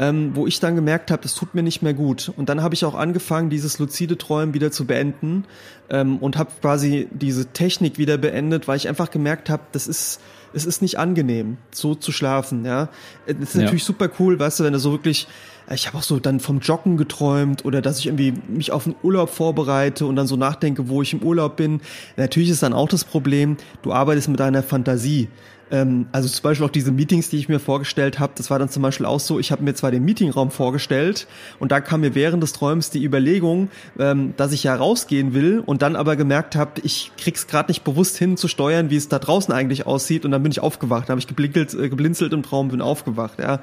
ähm, 0.00 0.30
wo 0.34 0.46
ich 0.46 0.58
dann 0.60 0.74
gemerkt 0.74 1.10
habe, 1.10 1.22
das 1.22 1.34
tut 1.34 1.54
mir 1.54 1.62
nicht 1.62 1.82
mehr 1.82 1.92
gut. 1.92 2.32
Und 2.34 2.48
dann 2.48 2.62
habe 2.62 2.74
ich 2.74 2.86
auch 2.86 2.94
angefangen, 2.94 3.50
dieses 3.50 3.78
luzide 3.78 4.16
Träumen 4.16 4.54
wieder 4.54 4.72
zu 4.72 4.86
beenden 4.86 5.44
ähm, 5.90 6.16
und 6.16 6.38
habe 6.38 6.50
quasi 6.62 7.06
diese 7.12 7.52
Technik 7.52 7.98
wieder 7.98 8.16
beendet, 8.16 8.66
weil 8.66 8.78
ich 8.78 8.88
einfach 8.88 9.10
gemerkt 9.10 9.50
habe, 9.50 9.62
das 9.72 9.86
ist 9.86 10.20
es 10.52 10.66
ist 10.66 10.82
nicht 10.82 10.98
angenehm, 10.98 11.58
so 11.70 11.94
zu 11.94 12.10
schlafen. 12.10 12.64
Ja, 12.64 12.88
es 13.26 13.36
ist 13.36 13.54
ja. 13.54 13.62
natürlich 13.62 13.84
super 13.84 14.08
cool, 14.18 14.38
weißt 14.38 14.60
du, 14.60 14.64
wenn 14.64 14.72
du 14.72 14.80
so 14.80 14.90
wirklich 14.90 15.28
ich 15.72 15.86
habe 15.86 15.98
auch 15.98 16.02
so 16.02 16.18
dann 16.18 16.40
vom 16.40 16.58
Joggen 16.58 16.96
geträumt 16.96 17.64
oder 17.64 17.80
dass 17.80 18.00
ich 18.00 18.06
irgendwie 18.06 18.34
mich 18.48 18.72
auf 18.72 18.84
den 18.84 18.96
Urlaub 19.02 19.28
vorbereite 19.28 20.06
und 20.06 20.16
dann 20.16 20.26
so 20.26 20.34
nachdenke, 20.34 20.88
wo 20.88 21.02
ich 21.02 21.12
im 21.12 21.22
Urlaub 21.22 21.56
bin. 21.56 21.80
Natürlich 22.16 22.50
ist 22.50 22.62
dann 22.62 22.72
auch 22.72 22.88
das 22.88 23.04
Problem, 23.04 23.56
du 23.82 23.92
arbeitest 23.92 24.28
mit 24.28 24.40
deiner 24.40 24.64
Fantasie. 24.64 25.28
Ähm, 25.70 26.06
also 26.12 26.28
zum 26.28 26.42
Beispiel 26.42 26.66
auch 26.66 26.70
diese 26.70 26.90
Meetings, 26.90 27.30
die 27.30 27.36
ich 27.36 27.48
mir 27.48 27.60
vorgestellt 27.60 28.18
habe, 28.18 28.32
das 28.36 28.50
war 28.50 28.58
dann 28.58 28.68
zum 28.68 28.82
Beispiel 28.82 29.06
auch 29.06 29.20
so, 29.20 29.38
ich 29.38 29.52
habe 29.52 29.62
mir 29.62 29.74
zwar 29.74 29.90
den 29.90 30.04
Meetingraum 30.04 30.50
vorgestellt 30.50 31.26
und 31.58 31.72
da 31.72 31.80
kam 31.80 32.00
mir 32.00 32.14
während 32.14 32.42
des 32.42 32.52
Träums 32.52 32.90
die 32.90 33.04
Überlegung, 33.04 33.70
ähm, 33.98 34.34
dass 34.36 34.52
ich 34.52 34.64
ja 34.64 34.74
rausgehen 34.74 35.32
will 35.32 35.62
und 35.64 35.82
dann 35.82 35.96
aber 35.96 36.16
gemerkt 36.16 36.56
habe, 36.56 36.80
ich 36.82 37.12
krieg's 37.16 37.46
gerade 37.46 37.70
nicht 37.70 37.84
bewusst 37.84 38.16
hin 38.16 38.36
zu 38.36 38.48
steuern, 38.48 38.90
wie 38.90 38.96
es 38.96 39.08
da 39.08 39.18
draußen 39.18 39.52
eigentlich 39.54 39.86
aussieht 39.86 40.24
und 40.24 40.32
dann 40.32 40.42
bin 40.42 40.50
ich 40.50 40.60
aufgewacht, 40.60 41.08
habe 41.08 41.20
ich 41.20 41.26
geblinkelt, 41.26 41.74
äh, 41.74 41.88
geblinzelt 41.88 42.32
im 42.32 42.42
Traum, 42.42 42.68
bin 42.68 42.82
aufgewacht, 42.82 43.38
ja. 43.38 43.60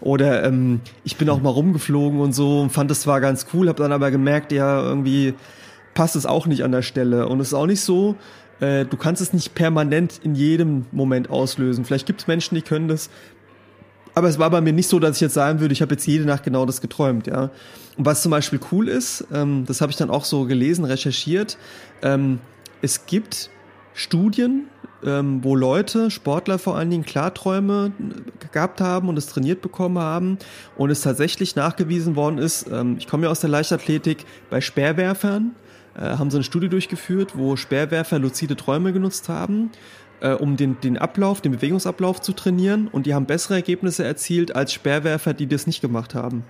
Oder 0.00 0.44
ähm, 0.44 0.80
ich 1.04 1.16
bin 1.16 1.30
auch 1.30 1.40
mal 1.40 1.50
rumgeflogen 1.50 2.20
und 2.20 2.32
so 2.34 2.60
und 2.60 2.70
fand 2.70 2.90
das 2.90 3.02
zwar 3.02 3.20
ganz 3.20 3.46
cool, 3.54 3.68
habe 3.68 3.80
dann 3.82 3.92
aber 3.92 4.10
gemerkt, 4.10 4.52
ja, 4.52 4.82
irgendwie 4.82 5.34
passt 5.94 6.16
es 6.16 6.26
auch 6.26 6.46
nicht 6.46 6.64
an 6.64 6.72
der 6.72 6.82
Stelle 6.82 7.28
und 7.28 7.40
es 7.40 7.48
ist 7.48 7.54
auch 7.54 7.66
nicht 7.66 7.80
so, 7.80 8.16
äh, 8.60 8.84
du 8.84 8.96
kannst 8.96 9.20
es 9.22 9.32
nicht 9.32 9.54
permanent 9.54 10.20
in 10.22 10.34
jedem 10.34 10.86
Moment 10.92 11.30
auslösen. 11.30 11.84
Vielleicht 11.84 12.06
gibt 12.06 12.20
es 12.20 12.26
Menschen, 12.26 12.54
die 12.54 12.62
können 12.62 12.88
das. 12.88 13.10
Aber 14.14 14.28
es 14.28 14.38
war 14.38 14.50
bei 14.50 14.60
mir 14.60 14.72
nicht 14.72 14.88
so, 14.88 15.00
dass 15.00 15.16
ich 15.16 15.20
jetzt 15.22 15.34
sagen 15.34 15.60
würde, 15.60 15.72
ich 15.72 15.82
habe 15.82 15.94
jetzt 15.94 16.06
jede 16.06 16.24
Nacht 16.24 16.44
genau 16.44 16.66
das 16.66 16.80
geträumt, 16.80 17.26
ja. 17.26 17.50
Und 17.96 18.06
was 18.06 18.22
zum 18.22 18.30
Beispiel 18.30 18.60
cool 18.72 18.88
ist, 18.88 19.26
ähm, 19.32 19.64
das 19.66 19.80
habe 19.80 19.90
ich 19.90 19.96
dann 19.96 20.10
auch 20.10 20.24
so 20.24 20.44
gelesen, 20.44 20.84
recherchiert, 20.84 21.58
ähm, 22.02 22.38
es 22.80 23.06
gibt 23.06 23.50
Studien, 23.92 24.66
ähm, 25.04 25.42
wo 25.42 25.54
Leute, 25.56 26.10
Sportler 26.10 26.58
vor 26.58 26.76
allen 26.76 26.90
Dingen, 26.90 27.04
Klarträume 27.04 27.92
gehabt 28.52 28.80
haben 28.80 29.08
und 29.08 29.16
es 29.16 29.26
trainiert 29.26 29.62
bekommen 29.62 29.98
haben 29.98 30.38
und 30.76 30.90
es 30.90 31.02
tatsächlich 31.02 31.56
nachgewiesen 31.56 32.16
worden 32.16 32.38
ist, 32.38 32.66
ähm, 32.70 32.96
ich 32.98 33.08
komme 33.08 33.24
ja 33.24 33.30
aus 33.30 33.40
der 33.40 33.50
Leichtathletik, 33.50 34.24
bei 34.50 34.60
Speerwerfern, 34.60 35.54
äh, 35.54 35.63
haben 36.00 36.30
so 36.30 36.38
eine 36.38 36.44
Studie 36.44 36.68
durchgeführt, 36.68 37.32
wo 37.36 37.56
Speerwerfer 37.56 38.18
luzide 38.18 38.56
Träume 38.56 38.92
genutzt 38.92 39.28
haben, 39.28 39.70
äh, 40.20 40.32
um 40.32 40.56
den, 40.56 40.80
den 40.80 40.98
Ablauf, 40.98 41.40
den 41.40 41.52
Bewegungsablauf 41.52 42.20
zu 42.20 42.32
trainieren. 42.32 42.88
Und 42.88 43.06
die 43.06 43.14
haben 43.14 43.26
bessere 43.26 43.54
Ergebnisse 43.54 44.04
erzielt 44.04 44.56
als 44.56 44.72
Speerwerfer, 44.72 45.34
die 45.34 45.46
das 45.46 45.66
nicht 45.66 45.80
gemacht 45.80 46.14
haben. 46.14 46.44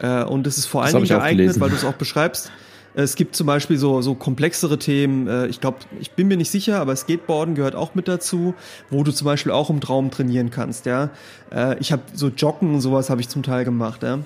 Äh, 0.00 0.24
und 0.24 0.46
das 0.46 0.58
ist 0.58 0.66
vor 0.66 0.84
allen 0.84 0.94
Dingen 0.94 1.08
geeignet, 1.08 1.60
weil 1.60 1.70
du 1.70 1.76
es 1.76 1.84
auch 1.84 1.94
beschreibst. 1.94 2.50
Es 2.94 3.14
gibt 3.14 3.36
zum 3.36 3.46
Beispiel 3.46 3.76
so, 3.76 4.02
so 4.02 4.14
komplexere 4.14 4.78
Themen. 4.78 5.26
Äh, 5.28 5.46
ich 5.46 5.60
glaube, 5.60 5.78
ich 6.00 6.12
bin 6.12 6.28
mir 6.28 6.36
nicht 6.36 6.50
sicher, 6.50 6.80
aber 6.80 6.96
Skateboarden 6.96 7.54
gehört 7.54 7.74
auch 7.74 7.94
mit 7.94 8.08
dazu, 8.08 8.54
wo 8.90 9.04
du 9.04 9.12
zum 9.12 9.24
Beispiel 9.24 9.52
auch 9.52 9.70
im 9.70 9.80
Traum 9.80 10.10
trainieren 10.10 10.50
kannst. 10.50 10.86
Ja, 10.86 11.10
äh, 11.52 11.78
ich 11.78 11.92
habe 11.92 12.02
so 12.12 12.28
Joggen 12.28 12.74
und 12.74 12.80
sowas 12.80 13.10
habe 13.10 13.20
ich 13.20 13.28
zum 13.28 13.42
Teil 13.42 13.64
gemacht. 13.64 14.02
Ja. 14.02 14.18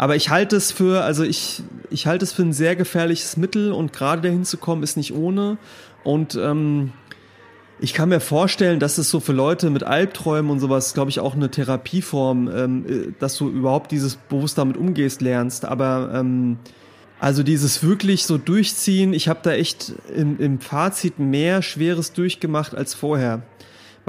Aber 0.00 0.16
ich 0.16 0.30
halte 0.30 0.56
es 0.56 0.72
für, 0.72 1.04
also 1.04 1.24
ich, 1.24 1.62
ich 1.90 2.06
halte 2.06 2.24
es 2.24 2.32
für 2.32 2.40
ein 2.40 2.54
sehr 2.54 2.74
gefährliches 2.74 3.36
Mittel 3.36 3.70
und 3.70 3.92
gerade 3.92 4.22
dahin 4.22 4.46
zu 4.46 4.56
kommen 4.56 4.82
ist 4.82 4.96
nicht 4.96 5.12
ohne. 5.12 5.58
Und 6.04 6.36
ähm, 6.36 6.94
ich 7.80 7.92
kann 7.92 8.08
mir 8.08 8.20
vorstellen, 8.20 8.80
dass 8.80 8.96
es 8.96 9.10
so 9.10 9.20
für 9.20 9.34
Leute 9.34 9.68
mit 9.68 9.82
Albträumen 9.82 10.50
und 10.50 10.58
sowas, 10.58 10.94
glaube 10.94 11.10
ich, 11.10 11.20
auch 11.20 11.34
eine 11.34 11.50
Therapieform, 11.50 12.48
ähm, 12.48 12.86
äh, 12.88 13.12
dass 13.18 13.36
du 13.36 13.50
überhaupt 13.50 13.92
dieses 13.92 14.16
bewusst 14.16 14.56
damit 14.56 14.78
umgehst, 14.78 15.20
lernst. 15.20 15.66
Aber 15.66 16.12
ähm, 16.14 16.56
also 17.18 17.42
dieses 17.42 17.82
wirklich 17.82 18.24
so 18.24 18.38
durchziehen, 18.38 19.12
ich 19.12 19.28
habe 19.28 19.40
da 19.42 19.52
echt 19.52 19.92
im, 20.16 20.40
im 20.40 20.60
Fazit 20.60 21.18
mehr 21.18 21.60
Schweres 21.60 22.14
durchgemacht 22.14 22.74
als 22.74 22.94
vorher 22.94 23.42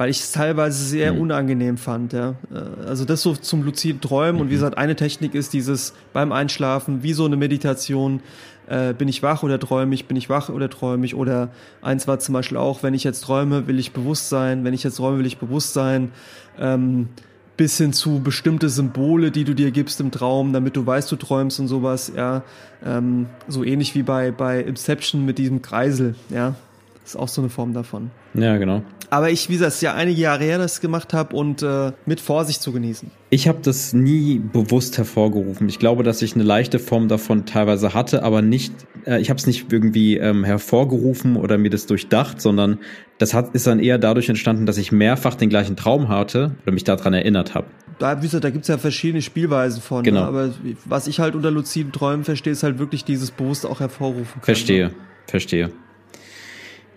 weil 0.01 0.09
ich 0.09 0.21
es 0.21 0.31
teilweise 0.31 0.83
sehr 0.83 1.13
mhm. 1.13 1.21
unangenehm 1.21 1.77
fand. 1.77 2.13
Ja. 2.13 2.33
Äh, 2.51 2.87
also 2.87 3.05
das 3.05 3.21
so 3.21 3.35
zum 3.35 3.61
luziden 3.61 4.01
Träumen 4.01 4.37
mhm. 4.37 4.41
und 4.41 4.47
wie 4.47 4.53
mhm. 4.53 4.57
gesagt, 4.57 4.77
eine 4.79 4.95
Technik 4.95 5.35
ist 5.35 5.53
dieses 5.53 5.93
beim 6.11 6.31
Einschlafen, 6.31 7.03
wie 7.03 7.13
so 7.13 7.23
eine 7.23 7.37
Meditation, 7.37 8.21
äh, 8.65 8.95
bin 8.95 9.07
ich 9.07 9.21
wach 9.21 9.43
oder 9.43 9.59
träume 9.59 9.93
ich, 9.93 10.07
bin 10.07 10.17
ich 10.17 10.27
wach 10.27 10.49
oder 10.49 10.71
träume 10.71 11.05
ich 11.05 11.13
oder 11.13 11.49
eins 11.83 12.07
war 12.07 12.17
zum 12.17 12.33
Beispiel 12.33 12.57
auch, 12.57 12.81
wenn 12.81 12.95
ich 12.95 13.03
jetzt 13.03 13.21
träume, 13.21 13.67
will 13.67 13.77
ich 13.77 13.91
bewusst 13.91 14.29
sein, 14.29 14.63
wenn 14.63 14.73
ich 14.73 14.81
jetzt 14.81 14.95
träume, 14.95 15.19
will 15.19 15.27
ich 15.27 15.37
bewusst 15.37 15.73
sein, 15.73 16.09
ähm, 16.57 17.09
bis 17.55 17.77
hin 17.77 17.93
zu 17.93 18.21
bestimmte 18.21 18.69
Symbole, 18.69 19.29
die 19.29 19.43
du 19.43 19.53
dir 19.53 19.69
gibst 19.69 20.01
im 20.01 20.09
Traum, 20.09 20.51
damit 20.51 20.77
du 20.77 20.83
weißt, 20.83 21.11
du 21.11 21.15
träumst 21.15 21.59
und 21.59 21.67
sowas, 21.67 22.11
ja, 22.15 22.41
ähm, 22.83 23.27
so 23.47 23.63
ähnlich 23.63 23.93
wie 23.93 24.01
bei, 24.01 24.31
bei 24.31 24.61
Inception 24.61 25.25
mit 25.25 25.37
diesem 25.37 25.61
Kreisel, 25.61 26.15
ja, 26.31 26.55
ist 27.03 27.15
auch 27.15 27.27
so 27.27 27.41
eine 27.41 27.49
Form 27.49 27.73
davon. 27.73 28.11
Ja, 28.33 28.57
genau. 28.57 28.83
Aber 29.09 29.29
ich, 29.29 29.49
wie 29.49 29.53
gesagt, 29.53 29.69
es 29.69 29.75
ist 29.75 29.81
ja 29.81 29.93
einige 29.93 30.21
Jahre 30.21 30.45
her, 30.45 30.57
dass 30.57 30.75
ich 30.75 30.81
gemacht 30.81 31.13
habe 31.13 31.35
und 31.35 31.61
äh, 31.63 31.91
mit 32.05 32.21
Vorsicht 32.21 32.61
zu 32.61 32.71
genießen. 32.71 33.11
Ich 33.29 33.47
habe 33.47 33.59
das 33.61 33.91
nie 33.91 34.39
bewusst 34.39 34.97
hervorgerufen. 34.97 35.67
Ich 35.67 35.79
glaube, 35.79 36.03
dass 36.03 36.21
ich 36.21 36.35
eine 36.35 36.45
leichte 36.45 36.79
Form 36.79 37.09
davon 37.09 37.45
teilweise 37.45 37.93
hatte, 37.93 38.23
aber 38.23 38.41
nicht, 38.41 38.73
äh, 39.05 39.19
ich 39.19 39.29
habe 39.29 39.37
es 39.37 39.47
nicht 39.47 39.71
irgendwie 39.71 40.15
ähm, 40.15 40.45
hervorgerufen 40.45 41.35
oder 41.35 41.57
mir 41.57 41.69
das 41.69 41.87
durchdacht, 41.87 42.39
sondern 42.39 42.79
das 43.17 43.33
hat, 43.33 43.53
ist 43.53 43.67
dann 43.67 43.79
eher 43.79 43.97
dadurch 43.97 44.29
entstanden, 44.29 44.65
dass 44.65 44.77
ich 44.77 44.93
mehrfach 44.93 45.35
den 45.35 45.49
gleichen 45.49 45.75
Traum 45.75 46.07
hatte 46.07 46.55
oder 46.63 46.71
mich 46.71 46.85
daran 46.85 47.13
erinnert 47.13 47.53
habe. 47.53 47.67
Da, 47.99 48.17
wie 48.19 48.27
gesagt, 48.27 48.45
da 48.45 48.49
gibt's 48.49 48.69
ja 48.69 48.77
verschiedene 48.77 49.21
Spielweisen 49.21 49.81
von. 49.81 49.97
Ne? 49.97 50.03
Genau. 50.03 50.21
Ne? 50.21 50.27
Aber 50.27 50.49
was 50.85 51.07
ich 51.07 51.19
halt 51.19 51.35
unter 51.35 51.51
luziden 51.51 51.91
Träumen 51.91 52.23
verstehe, 52.23 52.53
ist 52.53 52.63
halt 52.63 52.79
wirklich 52.79 53.03
dieses 53.03 53.31
bewusst 53.31 53.65
auch 53.65 53.81
hervorrufen 53.81 54.41
können. 54.41 54.43
Verstehe, 54.43 54.87
ne? 54.87 54.93
verstehe. 55.27 55.71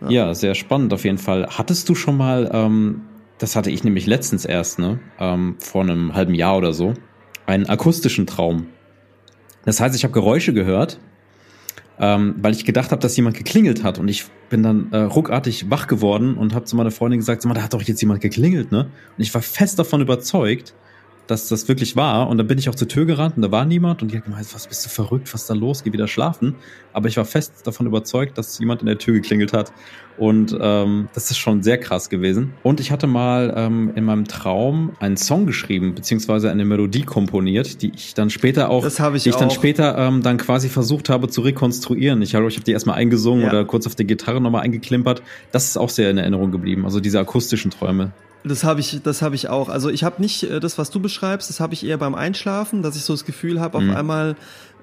Ja. 0.08 0.34
sehr 0.34 0.54
spannend 0.54 0.92
auf 0.92 1.04
jeden 1.04 1.18
Fall. 1.18 1.46
Hattest 1.50 1.88
du 1.88 1.94
schon 1.94 2.16
mal, 2.16 2.50
ähm, 2.52 3.02
das 3.38 3.56
hatte 3.56 3.70
ich 3.70 3.84
nämlich 3.84 4.06
letztens 4.06 4.44
erst, 4.44 4.78
ne, 4.78 5.00
ähm, 5.18 5.56
vor 5.58 5.82
einem 5.82 6.14
halben 6.14 6.34
Jahr 6.34 6.56
oder 6.56 6.72
so, 6.72 6.94
einen 7.46 7.66
akustischen 7.66 8.26
Traum. 8.26 8.66
Das 9.64 9.80
heißt, 9.80 9.96
ich 9.96 10.04
habe 10.04 10.12
Geräusche 10.12 10.52
gehört, 10.52 11.00
ähm, 11.98 12.34
weil 12.38 12.52
ich 12.52 12.64
gedacht 12.64 12.90
habe, 12.90 13.00
dass 13.00 13.16
jemand 13.16 13.36
geklingelt 13.36 13.82
hat 13.82 13.98
und 13.98 14.08
ich 14.08 14.24
bin 14.50 14.62
dann 14.62 14.92
äh, 14.92 14.98
ruckartig 14.98 15.70
wach 15.70 15.86
geworden 15.86 16.36
und 16.36 16.54
habe 16.54 16.64
zu 16.64 16.76
meiner 16.76 16.90
Freundin 16.90 17.20
gesagt, 17.20 17.44
da 17.44 17.62
hat 17.62 17.72
doch 17.72 17.82
jetzt 17.82 18.00
jemand 18.00 18.20
geklingelt, 18.20 18.72
ne? 18.72 18.90
Und 19.16 19.22
ich 19.22 19.32
war 19.32 19.42
fest 19.42 19.78
davon 19.78 20.00
überzeugt, 20.00 20.74
dass 21.26 21.48
das 21.48 21.68
wirklich 21.68 21.96
war. 21.96 22.28
Und 22.28 22.38
dann 22.38 22.46
bin 22.46 22.58
ich 22.58 22.68
auch 22.68 22.74
zur 22.74 22.88
Tür 22.88 23.06
gerannt 23.06 23.36
und 23.36 23.42
da 23.42 23.50
war 23.50 23.64
niemand. 23.64 24.02
Und 24.02 24.12
die 24.12 24.16
hat 24.16 24.24
gemeint, 24.24 24.46
was 24.54 24.66
bist 24.66 24.84
du 24.84 24.90
verrückt, 24.90 25.32
was 25.32 25.42
ist 25.42 25.50
da 25.50 25.54
los, 25.54 25.82
geh 25.84 25.92
wieder 25.92 26.08
schlafen. 26.08 26.54
Aber 26.92 27.08
ich 27.08 27.16
war 27.16 27.24
fest 27.24 27.52
davon 27.64 27.86
überzeugt, 27.86 28.38
dass 28.38 28.58
jemand 28.58 28.82
in 28.82 28.86
der 28.86 28.98
Tür 28.98 29.14
geklingelt 29.14 29.52
hat. 29.52 29.72
Und 30.16 30.56
ähm, 30.60 31.08
das 31.12 31.30
ist 31.30 31.38
schon 31.38 31.62
sehr 31.62 31.78
krass 31.78 32.08
gewesen. 32.08 32.54
Und 32.62 32.78
ich 32.78 32.92
hatte 32.92 33.06
mal 33.06 33.52
ähm, 33.56 33.92
in 33.96 34.04
meinem 34.04 34.26
Traum 34.26 34.92
einen 35.00 35.16
Song 35.16 35.46
geschrieben, 35.46 35.94
beziehungsweise 35.94 36.50
eine 36.50 36.64
Melodie 36.64 37.02
komponiert, 37.02 37.82
die 37.82 37.92
ich 37.94 38.14
dann 38.14 38.30
später 38.30 38.70
auch, 38.70 38.84
das 38.84 39.00
ich 39.00 39.22
die 39.24 39.30
ich 39.30 39.34
auch. 39.34 39.40
dann 39.40 39.50
später 39.50 39.98
ähm, 39.98 40.22
dann 40.22 40.36
quasi 40.36 40.68
versucht 40.68 41.08
habe 41.08 41.28
zu 41.28 41.40
rekonstruieren. 41.40 42.22
Ich 42.22 42.34
habe 42.34 42.46
ich 42.46 42.56
hab 42.56 42.64
die 42.64 42.72
erstmal 42.72 42.96
eingesungen 42.96 43.42
ja. 43.42 43.48
oder 43.48 43.64
kurz 43.64 43.86
auf 43.86 43.96
der 43.96 44.04
Gitarre 44.04 44.40
nochmal 44.40 44.62
eingeklimpert. 44.62 45.22
Das 45.50 45.64
ist 45.64 45.76
auch 45.76 45.90
sehr 45.90 46.10
in 46.10 46.18
Erinnerung 46.18 46.52
geblieben. 46.52 46.84
Also 46.84 47.00
diese 47.00 47.18
akustischen 47.18 47.72
Träume. 47.72 48.12
Das 48.46 48.62
habe 48.62 48.80
ich, 48.80 49.00
das 49.02 49.22
habe 49.22 49.34
ich 49.34 49.48
auch. 49.48 49.70
Also 49.70 49.88
ich 49.88 50.04
habe 50.04 50.20
nicht 50.20 50.42
äh, 50.42 50.60
das, 50.60 50.76
was 50.76 50.90
du 50.90 51.00
beschreibst, 51.00 51.48
das 51.48 51.60
habe 51.60 51.72
ich 51.72 51.84
eher 51.84 51.96
beim 51.96 52.14
Einschlafen, 52.14 52.82
dass 52.82 52.94
ich 52.94 53.02
so 53.02 53.14
das 53.14 53.24
Gefühl 53.24 53.58
habe, 53.58 53.78
auf 53.78 53.84
mhm. 53.84 53.96
einmal 53.96 54.36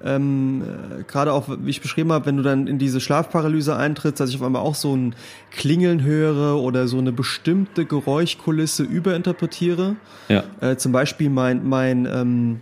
ähm, 0.04 0.62
äh, 0.62 1.04
gerade 1.04 1.32
auch, 1.32 1.48
wie 1.48 1.70
ich 1.70 1.80
beschrieben 1.80 2.12
habe, 2.12 2.26
wenn 2.26 2.36
du 2.36 2.42
dann 2.42 2.66
in 2.66 2.78
diese 2.78 3.00
Schlafparalyse 3.00 3.76
eintrittst, 3.76 4.18
dass 4.18 4.30
ich 4.30 4.36
auf 4.36 4.42
einmal 4.42 4.62
auch 4.62 4.74
so 4.74 4.96
ein 4.96 5.14
Klingeln 5.52 6.02
höre 6.02 6.60
oder 6.60 6.88
so 6.88 6.98
eine 6.98 7.12
bestimmte 7.12 7.84
Geräuschkulisse 7.84 8.82
überinterpretiere. 8.82 9.94
Ja. 10.28 10.42
Äh, 10.60 10.76
zum 10.76 10.90
Beispiel 10.90 11.30
mein 11.30 11.68
mein 11.68 12.06
ähm, 12.06 12.60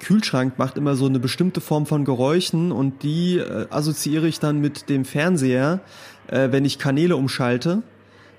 Kühlschrank 0.00 0.58
macht 0.58 0.76
immer 0.76 0.96
so 0.96 1.06
eine 1.06 1.20
bestimmte 1.20 1.60
Form 1.60 1.86
von 1.86 2.04
Geräuschen 2.04 2.72
und 2.72 3.04
die 3.04 3.38
äh, 3.38 3.66
assoziiere 3.70 4.26
ich 4.26 4.40
dann 4.40 4.60
mit 4.60 4.88
dem 4.88 5.04
Fernseher, 5.04 5.78
äh, 6.26 6.48
wenn 6.50 6.64
ich 6.64 6.80
Kanäle 6.80 7.14
umschalte 7.14 7.84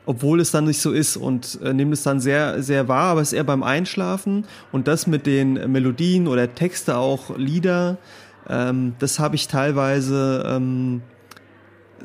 obwohl 0.05 0.39
es 0.39 0.51
dann 0.51 0.65
nicht 0.65 0.81
so 0.81 0.91
ist 0.91 1.17
und 1.17 1.59
äh, 1.63 1.73
nehme 1.73 1.93
es 1.93 2.03
dann 2.03 2.19
sehr, 2.19 2.61
sehr 2.61 2.88
wahr, 2.88 3.11
aber 3.11 3.21
es 3.21 3.30
ist 3.30 3.38
eher 3.38 3.43
beim 3.43 3.63
Einschlafen 3.63 4.45
und 4.71 4.88
das 4.88 5.07
mit 5.07 5.25
den 5.25 5.71
Melodien 5.71 6.27
oder 6.27 6.53
Texte 6.53 6.97
auch 6.97 7.38
Lieder, 7.38 7.97
ähm, 8.49 8.95
das 8.99 9.19
habe 9.19 9.35
ich 9.35 9.47
teilweise, 9.47 10.43
ähm, 10.47 11.01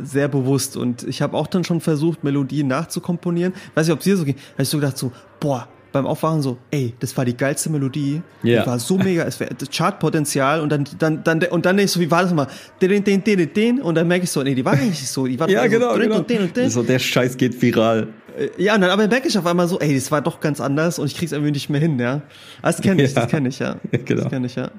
sehr 0.00 0.28
bewusst. 0.28 0.76
Und 0.76 1.02
ich 1.04 1.22
habe 1.22 1.36
auch 1.36 1.46
dann 1.46 1.64
schon 1.64 1.80
versucht, 1.80 2.24
Melodien 2.24 2.68
nachzukomponieren. 2.68 3.52
Weiß 3.74 3.86
nicht, 3.86 3.92
ob 3.92 3.98
es 3.98 4.04
dir 4.04 4.16
so 4.16 4.24
ging. 4.24 4.36
Da 4.56 4.62
ich 4.62 4.68
so 4.68 4.78
gedacht 4.78 4.96
so, 4.96 5.12
boah, 5.40 5.68
beim 6.02 6.06
Aufwachen 6.06 6.40
so, 6.42 6.56
ey, 6.70 6.94
das 7.00 7.16
war 7.16 7.24
die 7.24 7.36
geilste 7.36 7.70
Melodie. 7.70 8.22
Ja. 8.42 8.62
Die 8.62 8.66
war 8.66 8.78
so 8.78 8.96
mega, 8.98 9.24
es 9.24 9.38
wäre 9.40 9.50
Chartpotenzial 9.70 10.60
und 10.60 10.70
dann, 10.70 10.84
dann, 10.98 11.22
dann, 11.24 11.42
und 11.50 11.66
dann 11.66 11.76
denke 11.76 11.84
ich 11.86 11.92
so, 11.92 12.00
wie 12.00 12.10
war 12.10 12.22
das 12.22 12.30
nochmal? 12.30 12.48
Den, 12.80 13.02
den, 13.04 13.24
den, 13.24 13.52
den, 13.52 13.82
und 13.82 13.94
dann 13.94 14.06
merke 14.08 14.24
ich 14.24 14.30
so, 14.30 14.42
nee, 14.42 14.54
die 14.54 14.64
war 14.64 14.72
eigentlich 14.74 15.00
nicht 15.00 15.08
so. 15.08 15.26
Die 15.26 15.38
war 15.38 15.48
Ja, 15.50 15.64
so 15.64 15.70
genau, 15.70 15.94
genau. 15.96 16.16
Und 16.18 16.30
den 16.30 16.42
und 16.42 16.56
den. 16.56 16.70
So, 16.70 16.82
der 16.82 16.98
Scheiß 16.98 17.36
geht 17.36 17.60
viral. 17.60 18.08
Äh, 18.38 18.62
Ja, 18.62 18.74
und 18.74 18.82
dann 18.82 18.90
aber 18.90 19.08
merke 19.08 19.28
ich 19.28 19.36
auf 19.38 19.46
einmal 19.46 19.66
so, 19.68 19.78
ey, 19.80 19.94
das 19.94 20.10
war 20.10 20.20
doch 20.22 20.40
ganz 20.40 20.60
anders 20.60 20.98
und 20.98 21.06
ich 21.06 21.16
krieg's 21.16 21.32
irgendwie 21.32 21.52
nicht 21.52 21.68
mehr 21.70 21.80
hin, 21.80 21.98
ja. 21.98 22.22
Ah, 22.62 22.68
Das 22.72 22.80
kenne 22.80 23.02
ich, 23.04 23.14
Ja. 23.14 23.22
das 23.22 23.30
kenne 23.30 23.48
ich, 23.48 23.58
ja. 23.58 23.76
Genau. 23.90 24.22
Das 24.22 24.30
kenne 24.30 24.46
ich, 24.46 24.54
ja. 24.54 24.70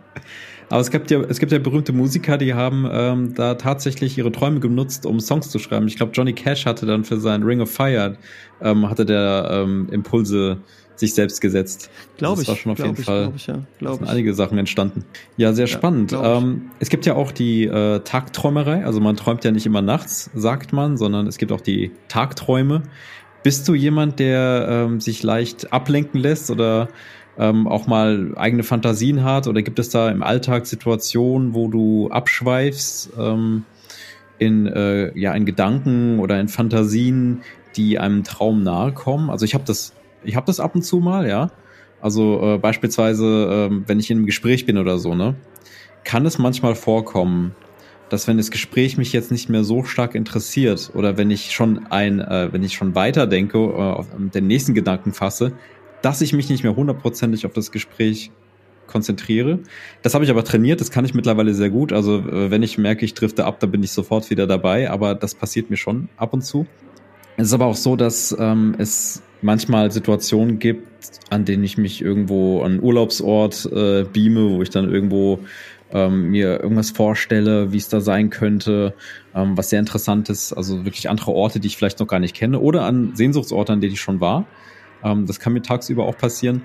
Aber 0.71 0.81
es 0.81 0.91
gibt 0.91 1.09
ja, 1.09 1.19
es 1.21 1.39
gibt 1.39 1.51
ja 1.51 1.57
berühmte 1.57 1.93
Musiker, 1.93 2.37
die 2.37 2.53
haben 2.53 2.87
ähm, 2.91 3.33
da 3.33 3.55
tatsächlich 3.55 4.15
ihre 4.19 4.31
Träume 4.31 4.59
genutzt, 4.59 5.07
um 5.07 5.19
Songs 5.19 5.49
zu 5.49 5.57
schreiben. 5.57 5.87
Ich 5.87 5.95
glaube, 5.97 6.11
Johnny 6.13 6.33
Cash 6.33 6.67
hatte 6.67 6.85
dann 6.85 7.03
für 7.05 7.19
sein 7.19 7.41
Ring 7.41 7.59
of 7.59 7.71
Fire, 7.71 8.15
ähm, 8.61 8.87
hatte 8.87 9.03
der 9.03 9.49
ähm, 9.51 9.87
Impulse 9.91 10.57
sich 10.99 11.13
selbst 11.13 11.41
gesetzt. 11.41 11.89
Glaube 12.17 12.35
das 12.35 12.43
ich. 12.43 12.47
war 12.49 12.55
schon 12.55 12.71
auf 12.73 12.77
glaub 12.77 12.87
jeden 12.89 12.99
ich, 12.99 13.05
Fall. 13.05 13.21
Glaube 13.23 13.37
ich, 13.37 13.47
ja. 13.47 13.53
Da 13.53 13.61
Glaube 13.79 13.95
sind 13.95 14.05
ich. 14.05 14.11
einige 14.11 14.33
Sachen 14.33 14.57
entstanden. 14.57 15.05
Ja, 15.37 15.53
sehr 15.53 15.67
spannend. 15.67 16.09
glaub 16.09 16.23
ich. 16.23 16.43
Ähm, 16.43 16.71
es 16.79 16.89
gibt 16.89 17.05
ja 17.05 17.15
auch 17.15 17.31
die 17.31 17.65
äh, 17.65 17.99
Tagträumerei. 17.99 18.85
Also 18.85 18.99
man 18.99 19.15
träumt 19.15 19.43
ja 19.43 19.51
nicht 19.51 19.65
immer 19.65 19.81
nachts, 19.81 20.29
sagt 20.33 20.73
man, 20.73 20.97
sondern 20.97 21.27
es 21.27 21.37
gibt 21.37 21.51
auch 21.51 21.61
die 21.61 21.91
Tagträume. 22.07 22.83
Bist 23.41 23.67
du 23.69 23.73
jemand, 23.73 24.19
der 24.19 24.67
ähm, 24.69 24.99
sich 24.99 25.23
leicht 25.23 25.71
ablenken 25.71 26.19
lässt 26.19 26.51
oder 26.51 26.89
ähm, 27.37 27.67
auch 27.67 27.87
mal 27.87 28.33
eigene 28.35 28.63
Fantasien 28.63 29.23
hat? 29.23 29.47
Oder 29.47 29.61
gibt 29.61 29.79
es 29.79 29.89
da 29.89 30.09
im 30.09 30.21
Alltag 30.21 30.65
Situationen, 30.65 31.53
wo 31.53 31.69
du 31.69 32.09
abschweifst 32.09 33.11
ähm, 33.17 33.63
in, 34.37 34.67
äh, 34.67 35.17
ja, 35.17 35.33
in 35.33 35.45
Gedanken 35.45 36.19
oder 36.19 36.39
in 36.39 36.49
Fantasien, 36.49 37.41
die 37.77 37.97
einem 37.97 38.25
Traum 38.25 38.61
nahe 38.63 38.91
kommen? 38.91 39.29
Also 39.29 39.45
ich 39.45 39.53
habe 39.53 39.63
das, 39.65 39.93
ich 40.23 40.35
habe 40.35 40.45
das 40.45 40.59
ab 40.59 40.75
und 40.75 40.83
zu 40.83 40.99
mal, 40.99 41.27
ja. 41.27 41.51
Also 42.01 42.55
äh, 42.55 42.57
beispielsweise, 42.57 43.67
ähm, 43.69 43.83
wenn 43.87 43.99
ich 43.99 44.09
in 44.09 44.17
einem 44.17 44.25
Gespräch 44.25 44.65
bin 44.65 44.77
oder 44.77 44.97
so, 44.97 45.15
ne, 45.15 45.35
kann 46.03 46.25
es 46.25 46.37
manchmal 46.37 46.75
vorkommen, 46.75 47.55
dass 48.09 48.27
wenn 48.27 48.37
das 48.37 48.51
Gespräch 48.51 48.97
mich 48.97 49.13
jetzt 49.13 49.31
nicht 49.31 49.49
mehr 49.49 49.63
so 49.63 49.83
stark 49.83 50.15
interessiert 50.15 50.91
oder 50.95 51.17
wenn 51.17 51.29
ich 51.29 51.51
schon 51.51 51.87
ein, 51.89 52.19
äh, 52.19 52.49
wenn 52.51 52.63
ich 52.63 52.73
schon 52.73 52.95
weiterdenke, 52.95 53.57
äh, 53.57 53.61
auf 53.61 54.07
den 54.15 54.47
nächsten 54.47 54.73
Gedanken 54.73 55.13
fasse, 55.13 55.53
dass 56.01 56.21
ich 56.21 56.33
mich 56.33 56.49
nicht 56.49 56.63
mehr 56.63 56.75
hundertprozentig 56.75 57.45
auf 57.45 57.53
das 57.53 57.71
Gespräch 57.71 58.31
konzentriere. 58.87 59.59
Das 60.01 60.15
habe 60.15 60.23
ich 60.23 60.31
aber 60.31 60.43
trainiert, 60.43 60.81
das 60.81 60.89
kann 60.89 61.05
ich 61.05 61.13
mittlerweile 61.13 61.53
sehr 61.53 61.69
gut. 61.69 61.93
Also 61.93 62.19
äh, 62.19 62.49
wenn 62.49 62.63
ich 62.63 62.77
merke, 62.77 63.05
ich 63.05 63.13
drifte 63.13 63.45
ab, 63.45 63.59
dann 63.59 63.71
bin 63.71 63.83
ich 63.83 63.91
sofort 63.91 64.29
wieder 64.29 64.47
dabei, 64.47 64.89
aber 64.89 65.15
das 65.15 65.35
passiert 65.35 65.69
mir 65.69 65.77
schon 65.77 66.09
ab 66.17 66.33
und 66.33 66.41
zu. 66.41 66.65
Es 67.37 67.47
ist 67.47 67.53
aber 67.53 67.67
auch 67.67 67.75
so, 67.75 67.95
dass 67.95 68.35
ähm, 68.37 68.75
es 68.79 69.21
manchmal 69.41 69.91
Situationen 69.91 70.59
gibt, 70.59 70.87
an 71.29 71.45
denen 71.45 71.63
ich 71.63 71.77
mich 71.77 72.01
irgendwo 72.01 72.61
an 72.61 72.81
Urlaubsort 72.81 73.65
äh, 73.71 74.03
beame, 74.03 74.49
wo 74.49 74.61
ich 74.61 74.69
dann 74.69 74.91
irgendwo 74.91 75.39
ähm, 75.91 76.31
mir 76.31 76.61
irgendwas 76.61 76.91
vorstelle, 76.91 77.71
wie 77.71 77.77
es 77.77 77.89
da 77.89 78.01
sein 78.01 78.29
könnte, 78.29 78.93
ähm, 79.33 79.57
was 79.57 79.69
sehr 79.69 79.79
interessant 79.79 80.29
ist, 80.29 80.53
also 80.53 80.85
wirklich 80.85 81.09
andere 81.09 81.31
Orte, 81.31 81.59
die 81.59 81.67
ich 81.67 81.77
vielleicht 81.77 81.99
noch 81.99 82.07
gar 82.07 82.19
nicht 82.19 82.35
kenne, 82.35 82.59
oder 82.59 82.83
an 82.83 83.15
Sehnsuchtsorte, 83.15 83.73
an 83.73 83.81
denen 83.81 83.93
ich 83.93 84.01
schon 84.01 84.19
war. 84.19 84.45
Ähm, 85.03 85.25
das 85.25 85.39
kann 85.39 85.53
mir 85.53 85.61
tagsüber 85.61 86.05
auch 86.05 86.17
passieren. 86.17 86.61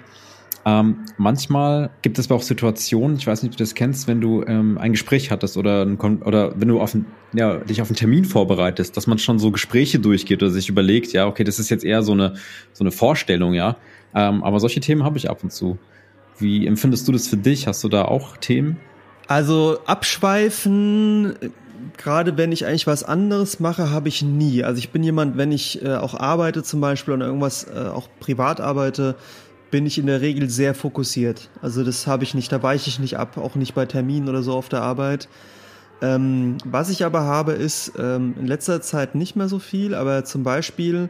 Ähm, 0.66 1.04
manchmal 1.18 1.90
gibt 2.00 2.18
es 2.18 2.26
aber 2.26 2.36
auch 2.36 2.42
Situationen, 2.42 3.18
ich 3.18 3.26
weiß 3.26 3.42
nicht, 3.42 3.52
ob 3.52 3.58
du 3.58 3.62
das 3.62 3.74
kennst, 3.74 4.08
wenn 4.08 4.20
du 4.20 4.42
ähm, 4.46 4.78
ein 4.78 4.92
Gespräch 4.92 5.30
hattest 5.30 5.58
oder, 5.58 5.82
ein 5.82 5.98
oder 5.98 6.58
wenn 6.58 6.68
du 6.68 6.80
auf 6.80 6.94
ein, 6.94 7.04
ja, 7.34 7.58
dich 7.58 7.82
auf 7.82 7.88
einen 7.88 7.96
Termin 7.96 8.24
vorbereitest, 8.24 8.96
dass 8.96 9.06
man 9.06 9.18
schon 9.18 9.38
so 9.38 9.50
Gespräche 9.50 9.98
durchgeht 9.98 10.42
oder 10.42 10.50
sich 10.50 10.70
überlegt, 10.70 11.12
ja, 11.12 11.26
okay, 11.26 11.44
das 11.44 11.58
ist 11.58 11.68
jetzt 11.68 11.84
eher 11.84 12.02
so 12.02 12.12
eine, 12.12 12.34
so 12.72 12.82
eine 12.82 12.92
Vorstellung, 12.92 13.52
ja. 13.52 13.76
Ähm, 14.14 14.42
aber 14.42 14.58
solche 14.58 14.80
Themen 14.80 15.04
habe 15.04 15.18
ich 15.18 15.28
ab 15.28 15.42
und 15.42 15.52
zu. 15.52 15.78
Wie 16.38 16.66
empfindest 16.66 17.06
du 17.08 17.12
das 17.12 17.28
für 17.28 17.36
dich? 17.36 17.66
Hast 17.66 17.84
du 17.84 17.88
da 17.88 18.06
auch 18.06 18.38
Themen? 18.38 18.78
Also 19.26 19.78
abschweifen, 19.86 21.34
gerade 21.96 22.36
wenn 22.36 22.52
ich 22.52 22.66
eigentlich 22.66 22.86
was 22.86 23.04
anderes 23.04 23.60
mache, 23.60 23.90
habe 23.90 24.08
ich 24.08 24.22
nie. 24.22 24.64
Also 24.64 24.78
ich 24.78 24.90
bin 24.90 25.02
jemand, 25.02 25.36
wenn 25.36 25.52
ich 25.52 25.82
äh, 25.82 25.94
auch 25.94 26.14
arbeite 26.14 26.62
zum 26.62 26.80
Beispiel 26.80 27.14
oder 27.14 27.26
irgendwas 27.26 27.64
äh, 27.64 27.88
auch 27.88 28.08
privat 28.20 28.60
arbeite, 28.60 29.16
bin 29.74 29.86
ich 29.86 29.98
in 29.98 30.06
der 30.06 30.20
Regel 30.20 30.48
sehr 30.50 30.72
fokussiert. 30.72 31.50
Also 31.60 31.82
das 31.82 32.06
habe 32.06 32.22
ich 32.22 32.32
nicht, 32.32 32.52
da 32.52 32.62
weiche 32.62 32.88
ich 32.88 33.00
nicht 33.00 33.18
ab, 33.18 33.36
auch 33.36 33.56
nicht 33.56 33.74
bei 33.74 33.86
Terminen 33.86 34.28
oder 34.28 34.40
so 34.40 34.52
auf 34.52 34.68
der 34.68 34.82
Arbeit. 34.82 35.28
Ähm, 36.00 36.58
was 36.64 36.90
ich 36.90 37.04
aber 37.04 37.22
habe, 37.22 37.54
ist 37.54 37.90
ähm, 37.98 38.36
in 38.38 38.46
letzter 38.46 38.82
Zeit 38.82 39.16
nicht 39.16 39.34
mehr 39.34 39.48
so 39.48 39.58
viel, 39.58 39.96
aber 39.96 40.24
zum 40.24 40.44
Beispiel 40.44 41.08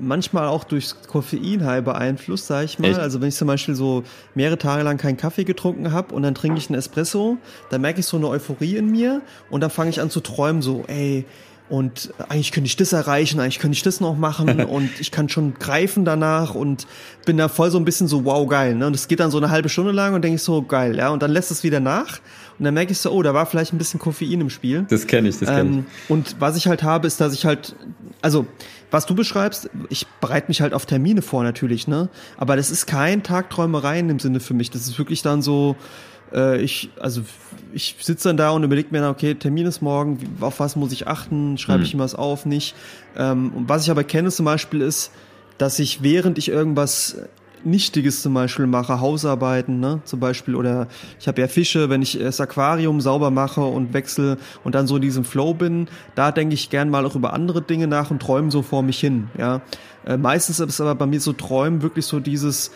manchmal 0.00 0.48
auch 0.48 0.64
durchs 0.64 1.00
Koffein 1.06 1.64
halb 1.64 1.84
beeinflusst, 1.84 2.48
sage 2.48 2.64
ich 2.64 2.80
mal. 2.80 2.88
Echt? 2.90 2.98
Also 2.98 3.20
wenn 3.20 3.28
ich 3.28 3.36
zum 3.36 3.46
Beispiel 3.46 3.76
so 3.76 4.02
mehrere 4.34 4.58
Tage 4.58 4.82
lang 4.82 4.96
keinen 4.96 5.16
Kaffee 5.16 5.44
getrunken 5.44 5.92
habe 5.92 6.12
und 6.12 6.24
dann 6.24 6.34
trinke 6.34 6.58
ich 6.58 6.70
einen 6.70 6.80
Espresso, 6.80 7.36
dann 7.70 7.82
merke 7.82 8.00
ich 8.00 8.06
so 8.06 8.16
eine 8.16 8.26
Euphorie 8.26 8.78
in 8.78 8.90
mir 8.90 9.22
und 9.48 9.60
dann 9.60 9.70
fange 9.70 9.90
ich 9.90 10.00
an 10.00 10.10
zu 10.10 10.18
träumen, 10.18 10.60
so, 10.60 10.82
ey, 10.88 11.24
und 11.72 12.12
eigentlich 12.28 12.52
könnte 12.52 12.66
ich 12.66 12.76
das 12.76 12.92
erreichen, 12.92 13.40
eigentlich 13.40 13.58
könnte 13.58 13.76
ich 13.76 13.82
das 13.82 13.98
noch 13.98 14.14
machen 14.14 14.62
und 14.64 14.90
ich 15.00 15.10
kann 15.10 15.30
schon 15.30 15.54
greifen 15.54 16.04
danach 16.04 16.54
und 16.54 16.86
bin 17.24 17.38
da 17.38 17.48
voll 17.48 17.70
so 17.70 17.78
ein 17.78 17.86
bisschen 17.86 18.08
so, 18.08 18.26
wow, 18.26 18.46
geil. 18.46 18.74
Ne? 18.74 18.86
Und 18.86 18.94
es 18.94 19.08
geht 19.08 19.20
dann 19.20 19.30
so 19.30 19.38
eine 19.38 19.48
halbe 19.48 19.70
Stunde 19.70 19.90
lang 19.90 20.12
und 20.12 20.20
denke 20.20 20.34
ich 20.34 20.42
so, 20.42 20.60
geil, 20.60 20.98
ja. 20.98 21.08
Und 21.08 21.22
dann 21.22 21.30
lässt 21.30 21.50
es 21.50 21.64
wieder 21.64 21.80
nach 21.80 22.20
und 22.58 22.66
dann 22.66 22.74
merke 22.74 22.92
ich 22.92 22.98
so, 22.98 23.10
oh, 23.10 23.22
da 23.22 23.32
war 23.32 23.46
vielleicht 23.46 23.72
ein 23.72 23.78
bisschen 23.78 23.98
Koffein 23.98 24.42
im 24.42 24.50
Spiel. 24.50 24.84
Das 24.90 25.06
kenne 25.06 25.30
ich, 25.30 25.38
das 25.38 25.48
kenne 25.48 25.60
Ähm, 25.60 25.86
und 26.10 26.36
was 26.40 26.58
ich 26.58 26.66
halt 26.66 26.82
habe, 26.82 27.06
ist, 27.06 27.22
dass 27.22 27.32
ich 27.32 27.46
halt, 27.46 27.74
also 28.20 28.44
was 28.90 29.06
du 29.06 29.14
beschreibst, 29.14 29.70
ich 29.88 30.06
bereite 30.20 30.48
mich 30.48 30.60
halt 30.60 30.74
auf 30.74 30.84
Termine 30.84 31.22
vor 31.22 31.42
natürlich, 31.42 31.88
ne? 31.88 32.10
Aber 32.36 32.56
das 32.56 32.70
ist 32.70 32.84
kein 32.84 33.22
Tagträumerei 33.22 33.98
in 33.98 34.08
dem 34.08 34.18
Sinne 34.18 34.40
für 34.40 34.52
mich. 34.52 34.70
Das 34.70 34.86
ist 34.86 34.98
wirklich 34.98 35.22
dann 35.22 35.40
so, 35.40 35.76
äh, 36.32 36.60
ich, 36.60 36.90
also 37.00 37.22
ich 37.72 37.96
sitze 38.00 38.28
dann 38.28 38.36
da 38.36 38.50
und 38.50 38.64
überlege 38.64 38.88
mir 38.90 39.00
dann, 39.00 39.10
okay, 39.10 39.34
Termin 39.34 39.66
ist 39.66 39.80
morgen, 39.80 40.18
auf 40.40 40.60
was 40.60 40.76
muss 40.76 40.92
ich 40.92 41.06
achten, 41.08 41.58
schreibe 41.58 41.80
Hm. 41.80 41.84
ich 41.84 41.94
ihm 41.94 42.00
was 42.00 42.14
auf, 42.14 42.46
nicht. 42.46 42.74
Ähm, 43.16 43.52
und 43.54 43.68
was 43.68 43.84
ich 43.84 43.90
aber 43.90 44.04
kenne 44.04 44.30
zum 44.30 44.44
Beispiel 44.46 44.80
ist, 44.80 45.10
dass 45.58 45.78
ich 45.78 46.02
während 46.02 46.38
ich 46.38 46.48
irgendwas 46.48 47.16
Nichtiges 47.64 48.22
zum 48.22 48.34
Beispiel 48.34 48.66
mache, 48.66 49.00
Hausarbeiten, 49.00 49.78
ne, 49.80 50.00
zum 50.04 50.20
Beispiel, 50.20 50.56
oder 50.56 50.88
ich 51.20 51.28
habe 51.28 51.40
ja 51.40 51.48
Fische, 51.48 51.88
wenn 51.90 52.02
ich 52.02 52.18
das 52.18 52.40
Aquarium 52.40 53.00
sauber 53.00 53.30
mache 53.30 53.60
und 53.60 53.94
wechsle 53.94 54.38
und 54.64 54.74
dann 54.74 54.86
so 54.86 54.96
in 54.96 55.02
diesem 55.02 55.24
Flow 55.24 55.54
bin, 55.54 55.86
da 56.14 56.32
denke 56.32 56.54
ich 56.54 56.70
gern 56.70 56.90
mal 56.90 57.06
auch 57.06 57.14
über 57.14 57.32
andere 57.32 57.62
Dinge 57.62 57.86
nach 57.86 58.10
und 58.10 58.20
träume 58.20 58.50
so 58.50 58.62
vor 58.62 58.82
mich 58.82 58.98
hin, 58.98 59.28
ja. 59.38 59.60
Äh, 60.04 60.16
meistens 60.16 60.58
ist 60.58 60.80
aber 60.80 60.96
bei 60.96 61.06
mir 61.06 61.20
so 61.20 61.32
Träumen 61.32 61.82
wirklich 61.82 62.06
so 62.06 62.18
dieses, 62.18 62.72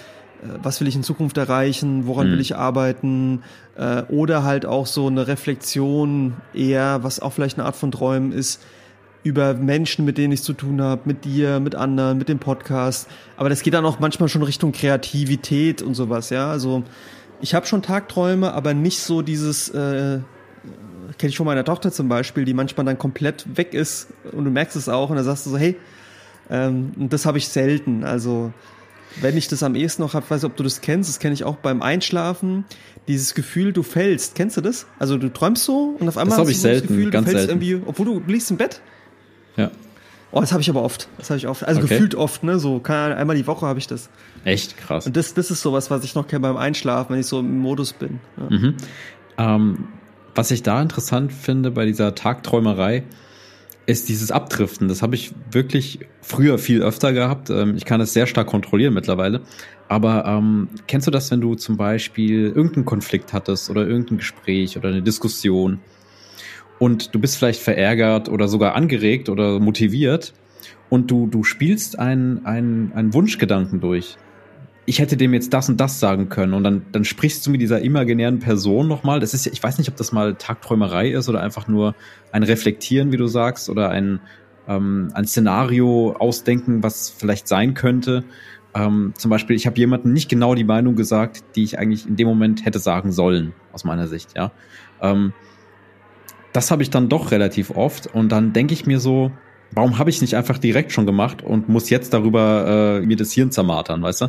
was 0.62 0.80
will 0.80 0.88
ich 0.88 0.94
in 0.96 1.02
Zukunft 1.02 1.36
erreichen, 1.38 2.06
woran 2.06 2.28
Mhm. 2.28 2.32
will 2.32 2.40
ich 2.40 2.56
arbeiten, 2.56 3.42
äh, 3.76 4.02
oder 4.04 4.44
halt 4.44 4.66
auch 4.66 4.86
so 4.86 5.06
eine 5.06 5.26
Reflexion 5.26 6.34
eher, 6.54 7.02
was 7.02 7.20
auch 7.20 7.32
vielleicht 7.32 7.58
eine 7.58 7.66
Art 7.66 7.76
von 7.76 7.90
Träumen 7.90 8.32
ist, 8.32 8.62
über 9.22 9.54
Menschen, 9.54 10.04
mit 10.04 10.18
denen 10.18 10.32
ich 10.32 10.42
zu 10.42 10.52
tun 10.52 10.80
habe, 10.80 11.02
mit 11.04 11.24
dir, 11.24 11.58
mit 11.58 11.74
anderen, 11.74 12.16
mit 12.18 12.28
dem 12.28 12.38
Podcast. 12.38 13.08
Aber 13.36 13.48
das 13.48 13.62
geht 13.62 13.74
dann 13.74 13.84
auch 13.84 13.98
manchmal 13.98 14.28
schon 14.28 14.42
Richtung 14.42 14.70
Kreativität 14.72 15.82
und 15.82 15.94
sowas, 15.94 16.30
ja. 16.30 16.48
Also 16.48 16.84
ich 17.40 17.54
habe 17.54 17.66
schon 17.66 17.82
Tagträume, 17.82 18.52
aber 18.52 18.72
nicht 18.72 19.00
so 19.00 19.22
dieses, 19.22 19.68
äh, 19.70 20.20
kenne 21.18 21.30
ich 21.30 21.36
von 21.36 21.46
meiner 21.46 21.64
Tochter 21.64 21.90
zum 21.92 22.08
Beispiel, 22.08 22.44
die 22.44 22.54
manchmal 22.54 22.86
dann 22.86 22.98
komplett 22.98 23.44
weg 23.56 23.74
ist 23.74 24.08
und 24.32 24.44
du 24.44 24.50
merkst 24.50 24.76
es 24.76 24.88
auch 24.88 25.10
und 25.10 25.16
dann 25.16 25.24
sagst 25.24 25.46
du 25.46 25.50
so, 25.50 25.58
hey, 25.58 25.76
ähm, 26.50 26.92
das 26.96 27.26
habe 27.26 27.38
ich 27.38 27.48
selten. 27.48 28.04
Also 28.04 28.52
wenn 29.20 29.36
ich 29.36 29.48
das 29.48 29.62
am 29.62 29.74
ehesten 29.74 30.02
noch 30.02 30.14
habe, 30.14 30.28
weiß 30.28 30.42
nicht, 30.42 30.50
ob 30.50 30.56
du 30.56 30.62
das 30.62 30.80
kennst, 30.80 31.08
das 31.08 31.18
kenne 31.18 31.34
ich 31.34 31.44
auch 31.44 31.56
beim 31.56 31.82
Einschlafen, 31.82 32.64
dieses 33.08 33.34
Gefühl, 33.34 33.72
du 33.72 33.82
fällst. 33.82 34.34
Kennst 34.34 34.56
du 34.56 34.60
das? 34.60 34.86
Also 34.98 35.16
du 35.16 35.32
träumst 35.32 35.64
so 35.64 35.96
und 35.98 36.08
auf 36.08 36.16
einmal 36.18 36.36
hab 36.38 36.44
hast 36.44 36.50
ich 36.50 36.56
du 36.56 36.62
selten, 36.62 36.88
das 36.88 36.96
Gefühl, 36.96 37.10
ganz 37.10 37.26
du 37.26 37.32
fällst 37.32 37.48
selten. 37.48 37.62
irgendwie, 37.62 37.88
obwohl 37.88 38.06
du 38.06 38.22
liegst 38.26 38.50
im 38.50 38.56
Bett. 38.56 38.80
Ja. 39.56 39.70
Oh, 40.32 40.40
das 40.40 40.52
habe 40.52 40.60
ich 40.60 40.68
aber 40.68 40.82
oft. 40.82 41.08
Das 41.18 41.30
habe 41.30 41.38
ich 41.38 41.46
oft. 41.46 41.64
Also 41.64 41.80
Okay. 41.80 41.88
gefühlt 41.88 42.14
oft, 42.14 42.42
ne? 42.42 42.58
So 42.58 42.80
kann, 42.80 43.12
einmal 43.12 43.36
die 43.36 43.46
Woche 43.46 43.64
habe 43.64 43.78
ich 43.78 43.86
das. 43.86 44.10
Echt 44.44 44.76
krass. 44.76 45.06
Und 45.06 45.16
das, 45.16 45.32
das 45.34 45.50
ist 45.50 45.62
sowas, 45.62 45.90
was 45.90 46.04
ich 46.04 46.14
noch 46.14 46.26
kenne 46.26 46.40
beim 46.40 46.56
Einschlafen, 46.56 47.12
wenn 47.12 47.20
ich 47.20 47.26
so 47.26 47.38
im 47.40 47.58
Modus 47.58 47.92
bin. 47.92 48.18
Ja. 48.36 48.56
Mhm. 48.58 48.74
Ähm, 49.38 49.88
was 50.34 50.50
ich 50.50 50.62
da 50.62 50.82
interessant 50.82 51.32
finde 51.32 51.70
bei 51.70 51.86
dieser 51.86 52.14
Tagträumerei, 52.14 53.04
ist 53.86 54.08
dieses 54.08 54.30
Abdriften. 54.30 54.88
Das 54.88 55.00
habe 55.00 55.14
ich 55.14 55.32
wirklich 55.50 56.00
früher 56.20 56.58
viel 56.58 56.82
öfter 56.82 57.12
gehabt. 57.12 57.50
Ähm, 57.50 57.76
ich 57.76 57.84
kann 57.84 58.00
es 58.00 58.12
sehr 58.12 58.26
stark 58.26 58.48
kontrollieren 58.48 58.94
mittlerweile. 58.94 59.42
Aber 59.88 60.24
ähm, 60.26 60.68
kennst 60.88 61.06
du 61.06 61.10
das, 61.12 61.30
wenn 61.30 61.40
du 61.40 61.54
zum 61.54 61.76
Beispiel 61.76 62.46
irgendeinen 62.46 62.84
Konflikt 62.84 63.32
hattest 63.32 63.70
oder 63.70 63.86
irgendein 63.86 64.18
Gespräch 64.18 64.76
oder 64.76 64.88
eine 64.88 65.02
Diskussion 65.02 65.80
und 66.78 67.14
du 67.14 67.18
bist 67.18 67.38
vielleicht 67.38 67.62
verärgert 67.62 68.28
oder 68.28 68.48
sogar 68.48 68.74
angeregt 68.74 69.28
oder 69.28 69.60
motiviert 69.60 70.34
und 70.88 71.10
du, 71.10 71.26
du 71.26 71.42
spielst 71.42 71.98
einen, 71.98 72.44
einen, 72.44 72.92
einen 72.92 73.14
Wunschgedanken 73.14 73.80
durch. 73.80 74.16
Ich 74.86 75.00
hätte 75.00 75.16
dem 75.16 75.34
jetzt 75.34 75.52
das 75.52 75.68
und 75.68 75.80
das 75.80 75.98
sagen 75.98 76.28
können 76.28 76.54
und 76.54 76.62
dann, 76.62 76.86
dann 76.92 77.04
sprichst 77.04 77.44
du 77.44 77.50
mit 77.50 77.60
dieser 77.60 77.82
imaginären 77.82 78.38
Person 78.38 78.86
nochmal. 78.86 79.18
Das 79.18 79.34
ist 79.34 79.44
ja, 79.44 79.52
ich 79.52 79.62
weiß 79.62 79.78
nicht, 79.78 79.88
ob 79.88 79.96
das 79.96 80.12
mal 80.12 80.36
Tagträumerei 80.36 81.10
ist 81.10 81.28
oder 81.28 81.42
einfach 81.42 81.66
nur 81.66 81.96
ein 82.30 82.44
Reflektieren, 82.44 83.10
wie 83.10 83.16
du 83.16 83.26
sagst, 83.26 83.68
oder 83.68 83.90
ein, 83.90 84.20
ähm, 84.68 85.08
ein 85.12 85.26
Szenario 85.26 86.14
ausdenken, 86.16 86.84
was 86.84 87.10
vielleicht 87.10 87.48
sein 87.48 87.74
könnte. 87.74 88.22
Ähm, 88.74 89.12
zum 89.18 89.30
Beispiel, 89.30 89.56
ich 89.56 89.66
habe 89.66 89.76
jemandem 89.76 90.12
nicht 90.12 90.28
genau 90.28 90.54
die 90.54 90.64
Meinung 90.64 90.94
gesagt, 90.94 91.42
die 91.56 91.64
ich 91.64 91.78
eigentlich 91.80 92.06
in 92.06 92.14
dem 92.14 92.28
Moment 92.28 92.64
hätte 92.64 92.78
sagen 92.78 93.10
sollen, 93.10 93.54
aus 93.72 93.84
meiner 93.84 94.06
Sicht, 94.06 94.36
ja. 94.36 94.52
Ähm, 95.02 95.32
das 96.52 96.70
habe 96.70 96.82
ich 96.82 96.90
dann 96.90 97.08
doch 97.08 97.32
relativ 97.32 97.70
oft 97.70 98.06
und 98.06 98.30
dann 98.30 98.52
denke 98.52 98.72
ich 98.72 98.86
mir 98.86 99.00
so, 99.00 99.32
warum 99.72 99.98
habe 99.98 100.10
ich 100.10 100.20
nicht 100.20 100.34
einfach 100.34 100.58
direkt 100.58 100.92
schon 100.92 101.06
gemacht 101.06 101.42
und 101.42 101.68
muss 101.68 101.90
jetzt 101.90 102.12
darüber 102.12 103.00
äh, 103.02 103.06
mir 103.06 103.16
das 103.16 103.32
Hirn 103.32 103.50
zermartern, 103.50 104.02
weißt 104.02 104.22
du? 104.22 104.26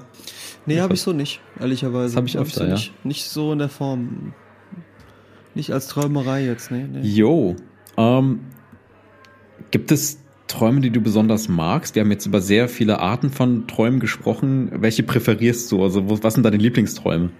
Nee, 0.68 0.82
habe 0.82 0.94
ich 0.94 1.02
so 1.02 1.14
nicht, 1.14 1.40
ehrlicherweise. 1.60 2.16
Habe 2.18 2.28
ich 2.28 2.38
öfter, 2.38 2.62
so 2.62 2.66
ja. 2.66 2.74
Nicht, 2.74 3.06
nicht 3.06 3.24
so 3.26 3.54
in 3.54 3.60
der 3.60 3.70
Form. 3.70 4.34
Nicht 5.56 5.72
als 5.72 5.88
Träumerei 5.88 6.46
jetzt, 6.46 6.72
nee. 6.72 6.86
nee. 6.92 7.02
Jo. 7.02 7.56
Ähm, 7.98 8.42
gibt 9.72 9.92
es 9.92 10.20
Träume, 10.48 10.82
die 10.82 10.92
du 10.92 11.02
besonders 11.02 11.48
magst? 11.48 11.96
Wir 11.96 12.02
haben 12.04 12.12
jetzt 12.12 12.26
über 12.26 12.42
sehr 12.42 12.68
viele 12.70 13.00
Arten 13.00 13.32
von 13.32 13.66
Träumen 13.68 14.00
gesprochen. 14.00 14.70
Welche 14.74 15.04
präferierst 15.04 15.72
du? 15.72 15.82
Also, 15.82 16.22
was 16.24 16.34
sind 16.34 16.44
deine 16.44 16.58
Lieblingsträume? 16.58 17.32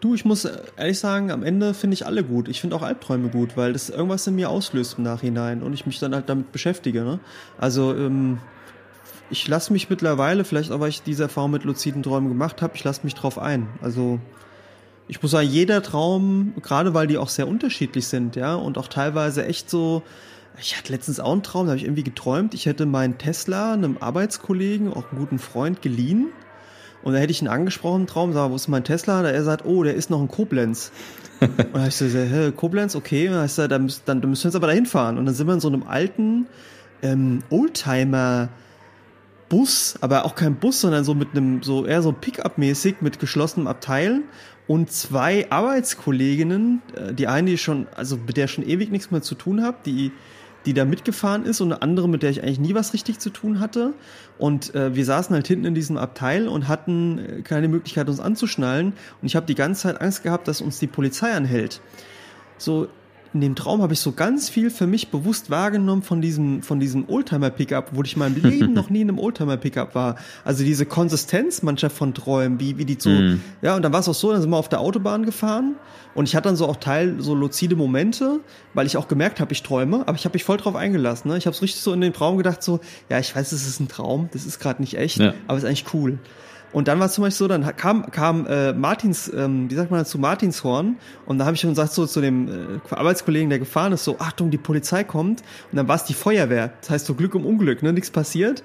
Du, 0.00 0.14
ich 0.14 0.24
muss 0.24 0.46
ehrlich 0.76 0.98
sagen, 0.98 1.30
am 1.30 1.42
Ende 1.42 1.74
finde 1.74 1.94
ich 1.94 2.06
alle 2.06 2.22
gut. 2.22 2.48
Ich 2.48 2.60
finde 2.60 2.76
auch 2.76 2.82
Albträume 2.82 3.28
gut, 3.28 3.56
weil 3.56 3.72
das 3.72 3.88
irgendwas 3.88 4.26
in 4.26 4.34
mir 4.34 4.50
auslöst 4.50 4.98
im 4.98 5.04
Nachhinein 5.04 5.62
und 5.62 5.72
ich 5.72 5.86
mich 5.86 5.98
dann 5.98 6.14
halt 6.14 6.28
damit 6.28 6.52
beschäftige. 6.52 7.02
Ne? 7.02 7.18
Also 7.56 7.94
ähm, 7.94 8.38
ich 9.30 9.46
lasse 9.48 9.72
mich 9.72 9.90
mittlerweile, 9.90 10.44
vielleicht 10.44 10.70
auch 10.70 10.80
weil 10.80 10.88
ich 10.88 11.02
diese 11.02 11.24
Erfahrung 11.24 11.50
mit 11.50 11.64
luziden 11.64 12.02
Träumen 12.02 12.28
gemacht 12.28 12.62
habe, 12.62 12.76
ich 12.76 12.84
lasse 12.84 13.00
mich 13.04 13.14
drauf 13.14 13.38
ein. 13.38 13.68
Also 13.82 14.20
ich 15.08 15.22
muss 15.22 15.30
sagen, 15.30 15.48
jeder 15.48 15.82
Traum, 15.82 16.54
gerade 16.62 16.94
weil 16.94 17.06
die 17.06 17.18
auch 17.18 17.28
sehr 17.28 17.48
unterschiedlich 17.48 18.06
sind, 18.06 18.36
ja, 18.36 18.54
und 18.54 18.78
auch 18.78 18.88
teilweise 18.88 19.44
echt 19.46 19.70
so, 19.70 20.02
ich 20.60 20.76
hatte 20.76 20.92
letztens 20.92 21.20
auch 21.20 21.32
einen 21.32 21.42
Traum, 21.42 21.66
da 21.66 21.70
habe 21.70 21.78
ich 21.78 21.84
irgendwie 21.84 22.04
geträumt, 22.04 22.54
ich 22.54 22.66
hätte 22.66 22.86
meinen 22.86 23.18
Tesla 23.18 23.72
einem 23.72 23.98
Arbeitskollegen, 23.98 24.92
auch 24.92 25.10
einen 25.10 25.20
guten 25.20 25.38
Freund, 25.38 25.82
geliehen. 25.82 26.28
Und 27.02 27.12
da 27.12 27.20
hätte 27.20 27.30
ich 27.30 27.40
ihn 27.40 27.46
angesprochen 27.46 28.02
im 28.02 28.06
Traum, 28.08 28.32
sag, 28.32 28.50
wo 28.50 28.56
ist 28.56 28.66
mein 28.66 28.82
Tesla? 28.82 29.22
Da 29.22 29.28
er 29.28 29.44
sagt, 29.44 29.64
oh, 29.64 29.84
der 29.84 29.94
ist 29.94 30.10
noch 30.10 30.20
in 30.20 30.26
Koblenz. 30.26 30.90
und 31.40 31.56
da 31.72 31.78
habe 31.78 31.88
ich 31.88 31.94
so, 31.94 32.06
hä, 32.06 32.50
Koblenz, 32.50 32.96
okay. 32.96 33.28
Und 33.28 33.34
dann, 33.34 33.42
heißt 33.42 33.58
er, 33.58 33.68
dann, 33.68 33.84
müssen, 33.84 34.02
dann 34.06 34.18
müssen 34.18 34.42
wir 34.42 34.48
jetzt 34.48 34.56
aber 34.56 34.66
dahin 34.66 34.86
fahren. 34.86 35.16
Und 35.16 35.26
dann 35.26 35.34
sind 35.34 35.46
wir 35.46 35.54
in 35.54 35.60
so 35.60 35.68
einem 35.68 35.84
alten 35.84 36.46
ähm, 37.02 37.44
Oldtimer 37.50 38.48
Bus, 39.48 39.96
aber 40.00 40.24
auch 40.24 40.34
kein 40.34 40.56
Bus, 40.56 40.80
sondern 40.80 41.04
so 41.04 41.14
mit 41.14 41.28
einem, 41.32 41.62
so 41.62 41.86
eher 41.86 42.02
so 42.02 42.12
Pickup-mäßig 42.12 42.96
mit 43.00 43.18
geschlossenem 43.18 43.66
Abteil 43.66 44.22
und 44.66 44.90
zwei 44.90 45.50
Arbeitskolleginnen, 45.50 46.82
äh, 46.94 47.14
die 47.14 47.28
eine, 47.28 47.50
die 47.50 47.58
schon, 47.58 47.86
also 47.94 48.16
mit 48.16 48.36
der 48.36 48.48
schon 48.48 48.66
ewig 48.66 48.90
nichts 48.90 49.10
mehr 49.10 49.22
zu 49.22 49.34
tun 49.34 49.62
habe, 49.62 49.76
die 49.84 50.12
die 50.66 50.74
da 50.74 50.84
mitgefahren 50.84 51.44
ist 51.44 51.60
und 51.60 51.72
eine 51.72 51.80
andere, 51.80 52.08
mit 52.08 52.24
der 52.24 52.30
ich 52.30 52.42
eigentlich 52.42 52.58
nie 52.58 52.74
was 52.74 52.92
richtig 52.92 53.20
zu 53.20 53.30
tun 53.30 53.60
hatte. 53.60 53.94
Und 54.36 54.74
äh, 54.74 54.94
wir 54.94 55.04
saßen 55.04 55.32
halt 55.32 55.46
hinten 55.46 55.64
in 55.64 55.74
diesem 55.74 55.96
Abteil 55.96 56.48
und 56.48 56.66
hatten 56.66 57.18
äh, 57.18 57.42
keine 57.42 57.68
Möglichkeit, 57.68 58.08
uns 58.08 58.18
anzuschnallen. 58.18 58.92
Und 59.22 59.26
ich 59.26 59.36
habe 59.36 59.46
die 59.46 59.54
ganze 59.54 59.82
Zeit 59.82 60.00
Angst 60.00 60.24
gehabt, 60.24 60.48
dass 60.48 60.60
uns 60.60 60.80
die 60.80 60.88
Polizei 60.88 61.32
anhält. 61.32 61.80
So, 62.58 62.88
in 63.36 63.40
dem 63.42 63.54
Traum 63.54 63.82
habe 63.82 63.92
ich 63.92 64.00
so 64.00 64.12
ganz 64.12 64.48
viel 64.48 64.70
für 64.70 64.86
mich 64.86 65.08
bewusst 65.08 65.50
wahrgenommen 65.50 66.02
von 66.02 66.20
diesem, 66.20 66.62
von 66.62 66.80
diesem 66.80 67.08
Oldtimer-Pickup, 67.08 67.90
wo 67.92 68.02
ich 68.02 68.14
in 68.14 68.18
meinem 68.20 68.36
Leben 68.42 68.72
noch 68.72 68.90
nie 68.90 69.02
in 69.02 69.08
einem 69.08 69.18
Oldtimer-Pickup 69.18 69.94
war. 69.94 70.16
Also 70.44 70.64
diese 70.64 70.86
Konsistenz 70.86 71.62
mancher 71.62 71.90
von 71.90 72.14
Träumen, 72.14 72.58
wie, 72.60 72.78
wie 72.78 72.84
die 72.84 72.96
so, 72.98 73.10
Mhm. 73.10 73.40
ja, 73.62 73.76
und 73.76 73.82
dann 73.82 73.92
war 73.92 74.00
es 74.00 74.08
auch 74.08 74.14
so, 74.14 74.32
dann 74.32 74.40
sind 74.40 74.50
wir 74.50 74.56
auf 74.56 74.68
der 74.68 74.80
Autobahn 74.80 75.24
gefahren 75.24 75.76
und 76.14 76.28
ich 76.28 76.34
hatte 76.34 76.48
dann 76.48 76.56
so 76.56 76.66
auch 76.66 76.76
Teil 76.76 77.16
so 77.18 77.34
luzide 77.34 77.76
Momente, 77.76 78.40
weil 78.74 78.86
ich 78.86 78.96
auch 78.96 79.06
gemerkt 79.08 79.38
habe, 79.40 79.52
ich 79.52 79.62
träume, 79.62 80.00
aber 80.08 80.16
ich 80.16 80.24
habe 80.24 80.34
mich 80.34 80.44
voll 80.44 80.56
drauf 80.56 80.74
eingelassen. 80.74 81.30
Ne? 81.30 81.36
Ich 81.38 81.46
habe 81.46 81.54
so 81.54 81.60
richtig 81.60 81.82
so 81.82 81.92
in 81.92 82.00
den 82.00 82.12
Traum 82.12 82.36
gedacht, 82.38 82.62
so, 82.62 82.80
ja, 83.10 83.18
ich 83.18 83.36
weiß, 83.36 83.52
es 83.52 83.66
ist 83.66 83.80
ein 83.80 83.88
Traum, 83.88 84.28
das 84.32 84.46
ist 84.46 84.58
gerade 84.58 84.80
nicht 84.82 84.96
echt, 84.98 85.18
Ja. 85.18 85.34
aber 85.46 85.58
es 85.58 85.64
ist 85.64 85.68
eigentlich 85.68 85.92
cool. 85.94 86.18
Und 86.72 86.88
dann 86.88 86.98
war 86.98 87.06
es 87.06 87.14
zum 87.14 87.22
Beispiel 87.22 87.38
so, 87.38 87.48
dann 87.48 87.76
kam, 87.76 88.10
kam 88.10 88.46
äh, 88.46 88.72
Martins, 88.72 89.32
ähm, 89.32 89.70
wie 89.70 89.74
sagt 89.74 89.90
man 89.90 90.00
dazu, 90.00 90.18
Martinshorn. 90.18 90.96
Und 91.24 91.38
da 91.38 91.46
habe 91.46 91.54
ich 91.54 91.60
schon 91.60 91.70
gesagt, 91.70 91.92
so 91.92 92.06
zu 92.06 92.20
dem 92.20 92.48
äh, 92.48 92.94
Arbeitskollegen, 92.94 93.48
der 93.48 93.58
gefahren 93.58 93.92
ist, 93.92 94.04
so, 94.04 94.18
Achtung, 94.18 94.50
die 94.50 94.58
Polizei 94.58 95.04
kommt. 95.04 95.42
Und 95.70 95.76
dann 95.76 95.88
war 95.88 95.96
es 95.96 96.04
die 96.04 96.14
Feuerwehr. 96.14 96.72
Das 96.80 96.90
heißt 96.90 97.06
so 97.06 97.14
Glück 97.14 97.34
um 97.34 97.46
Unglück, 97.46 97.82
ne? 97.82 97.92
Nichts 97.92 98.10
passiert. 98.10 98.62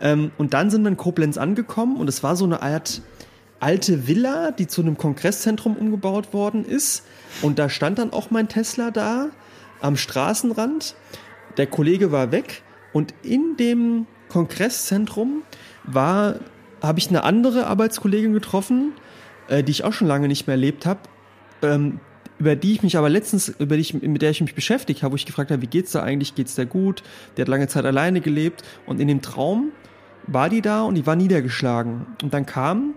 Ähm, 0.00 0.30
und 0.38 0.54
dann 0.54 0.70
sind 0.70 0.82
wir 0.82 0.88
in 0.88 0.96
Koblenz 0.96 1.38
angekommen 1.38 1.96
und 1.96 2.08
es 2.08 2.22
war 2.22 2.36
so 2.36 2.44
eine 2.44 2.62
Art 2.62 3.02
alte 3.60 4.06
Villa, 4.06 4.52
die 4.52 4.66
zu 4.66 4.82
einem 4.82 4.96
Kongresszentrum 4.96 5.76
umgebaut 5.76 6.32
worden 6.32 6.64
ist. 6.64 7.04
Und 7.42 7.58
da 7.58 7.68
stand 7.68 7.98
dann 7.98 8.12
auch 8.12 8.30
mein 8.30 8.48
Tesla 8.48 8.90
da 8.90 9.30
am 9.80 9.96
Straßenrand. 9.96 10.94
Der 11.56 11.66
Kollege 11.66 12.12
war 12.12 12.30
weg 12.30 12.62
und 12.92 13.14
in 13.22 13.56
dem 13.58 14.06
Kongresszentrum 14.28 15.42
war, 15.84 16.36
habe 16.82 16.98
ich 16.98 17.08
eine 17.08 17.24
andere 17.24 17.66
Arbeitskollegin 17.66 18.32
getroffen, 18.32 18.92
äh, 19.48 19.62
die 19.62 19.72
ich 19.72 19.84
auch 19.84 19.92
schon 19.92 20.08
lange 20.08 20.28
nicht 20.28 20.46
mehr 20.46 20.54
erlebt 20.54 20.86
habe, 20.86 21.00
ähm, 21.62 22.00
über 22.38 22.54
die 22.54 22.72
ich 22.72 22.82
mich 22.82 22.96
aber 22.96 23.08
letztens, 23.08 23.48
über 23.48 23.74
die 23.76 23.80
ich, 23.80 23.94
mit 23.94 24.22
der 24.22 24.30
ich 24.30 24.40
mich 24.40 24.54
beschäftigt 24.54 25.02
habe, 25.02 25.12
wo 25.12 25.16
ich 25.16 25.26
gefragt 25.26 25.50
habe, 25.50 25.60
wie 25.62 25.66
geht's 25.66 25.92
da 25.92 26.02
eigentlich, 26.02 26.34
geht's 26.34 26.54
der 26.54 26.66
gut? 26.66 27.02
Der 27.36 27.42
hat 27.42 27.48
lange 27.48 27.66
Zeit 27.66 27.84
alleine 27.84 28.20
gelebt 28.20 28.62
und 28.86 29.00
in 29.00 29.08
dem 29.08 29.22
Traum 29.22 29.72
war 30.26 30.48
die 30.48 30.60
da 30.60 30.82
und 30.82 30.94
die 30.94 31.06
war 31.06 31.16
niedergeschlagen. 31.16 32.06
Und 32.22 32.34
dann 32.34 32.46
kam 32.46 32.94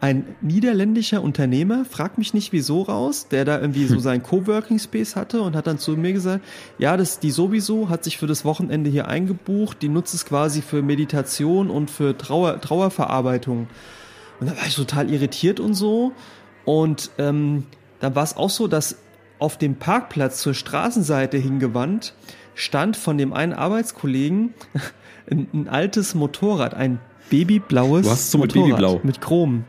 ein 0.00 0.24
niederländischer 0.40 1.22
Unternehmer, 1.22 1.84
frag 1.84 2.16
mich 2.16 2.32
nicht 2.32 2.52
wieso 2.52 2.82
raus, 2.82 3.28
der 3.28 3.44
da 3.44 3.60
irgendwie 3.60 3.84
so 3.84 3.98
seinen 3.98 4.22
Coworking 4.22 4.78
Space 4.78 5.14
hatte 5.14 5.42
und 5.42 5.54
hat 5.54 5.66
dann 5.66 5.78
zu 5.78 5.92
mir 5.92 6.14
gesagt, 6.14 6.42
ja, 6.78 6.96
das 6.96 7.18
die 7.18 7.30
sowieso 7.30 7.90
hat 7.90 8.04
sich 8.04 8.16
für 8.16 8.26
das 8.26 8.44
Wochenende 8.46 8.88
hier 8.88 9.08
eingebucht, 9.08 9.82
die 9.82 9.88
nutzt 9.88 10.14
es 10.14 10.24
quasi 10.24 10.62
für 10.62 10.80
Meditation 10.80 11.68
und 11.68 11.90
für 11.90 12.16
Trauer, 12.16 12.60
Trauerverarbeitung. 12.62 13.68
Und 14.40 14.48
da 14.48 14.56
war 14.56 14.66
ich 14.66 14.74
total 14.74 15.10
irritiert 15.10 15.60
und 15.60 15.74
so. 15.74 16.12
Und 16.64 17.10
ähm, 17.18 17.64
dann 18.00 18.14
war 18.14 18.24
es 18.24 18.36
auch 18.38 18.50
so, 18.50 18.68
dass 18.68 18.96
auf 19.38 19.58
dem 19.58 19.74
Parkplatz 19.76 20.40
zur 20.40 20.54
Straßenseite 20.54 21.36
hingewandt 21.36 22.14
stand 22.54 22.96
von 22.96 23.18
dem 23.18 23.34
einen 23.34 23.52
Arbeitskollegen 23.52 24.54
ein, 25.30 25.46
ein 25.52 25.68
altes 25.68 26.14
Motorrad, 26.14 26.72
ein 26.72 27.00
babyblaues 27.28 28.30
so 28.30 28.38
mit 28.38 28.54
Motorrad 28.54 28.78
Babyblau. 28.80 29.00
mit 29.02 29.20
Chrom. 29.20 29.64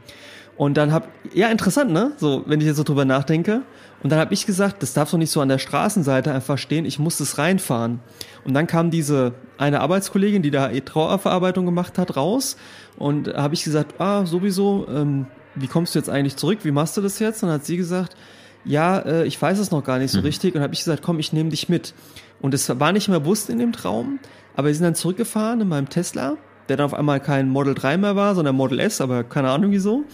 Und 0.62 0.78
dann 0.78 0.94
hab 0.94 1.08
ja 1.34 1.48
interessant, 1.48 1.92
ne? 1.92 2.12
So, 2.18 2.44
wenn 2.46 2.62
ich 2.62 2.68
jetzt 2.68 2.78
so 2.78 2.84
drüber 2.84 3.04
nachdenke. 3.04 3.64
Und 4.04 4.12
dann 4.12 4.20
habe 4.20 4.36
ich 4.36 4.46
gesagt, 4.46 4.84
das 4.84 4.94
darf 4.94 5.10
doch 5.10 5.18
nicht 5.18 5.32
so 5.32 5.42
an 5.42 5.50
der 5.50 5.58
Straßenseite 5.58 6.32
einfach 6.32 6.60
stehen. 6.60 6.86
Ich 6.86 7.00
muss 7.00 7.18
das 7.18 7.40
reinfahren. 7.40 8.00
Und 8.46 8.54
dann 8.54 8.68
kam 8.68 8.92
diese 8.92 9.34
eine 9.58 9.80
Arbeitskollegin, 9.80 10.44
die 10.44 10.52
da 10.52 10.70
eh 10.70 10.82
Trauerverarbeitung 10.82 11.66
gemacht 11.66 11.98
hat, 11.98 12.16
raus. 12.16 12.58
Und 12.96 13.34
habe 13.34 13.56
ich 13.56 13.64
gesagt, 13.64 14.00
ah, 14.00 14.28
sowieso, 14.28 14.86
ähm, 14.88 15.26
wie 15.56 15.66
kommst 15.66 15.96
du 15.96 16.00
jetzt 16.00 16.12
eigentlich 16.12 16.36
zurück? 16.36 16.60
Wie 16.62 16.70
machst 16.70 16.96
du 16.96 17.02
das 17.02 17.18
jetzt? 17.18 17.42
Und 17.42 17.50
dann 17.50 17.56
hat 17.56 17.66
sie 17.66 17.78
gesagt, 17.78 18.16
ja, 18.64 19.00
äh, 19.00 19.26
ich 19.26 19.42
weiß 19.42 19.58
es 19.58 19.72
noch 19.72 19.84
gar 19.84 19.98
nicht 19.98 20.12
so 20.12 20.20
richtig. 20.20 20.54
Und 20.54 20.62
habe 20.62 20.76
ich 20.76 20.82
gesagt, 20.82 21.02
komm, 21.02 21.18
ich 21.18 21.34
nehme 21.34 21.50
dich 21.50 21.70
mit. 21.70 21.96
Und 22.40 22.54
es 22.54 22.70
war 22.80 22.92
nicht 22.92 23.10
mehr 23.10 23.22
bewusst 23.22 23.50
in 23.50 23.58
dem 23.58 23.72
Traum, 23.72 24.20
aber 24.56 24.68
wir 24.68 24.76
sind 24.76 24.84
dann 24.84 24.94
zurückgefahren 24.94 25.60
in 25.62 25.70
meinem 25.70 25.90
Tesla, 25.90 26.38
der 26.70 26.78
dann 26.78 26.86
auf 26.86 26.94
einmal 26.94 27.20
kein 27.20 27.50
Model 27.50 27.74
3 27.74 27.98
mehr 27.98 28.16
war, 28.16 28.36
sondern 28.36 28.56
Model 28.56 28.80
S, 28.80 29.02
aber 29.02 29.24
keine 29.24 29.50
Ahnung 29.50 29.72
wieso. 29.72 30.06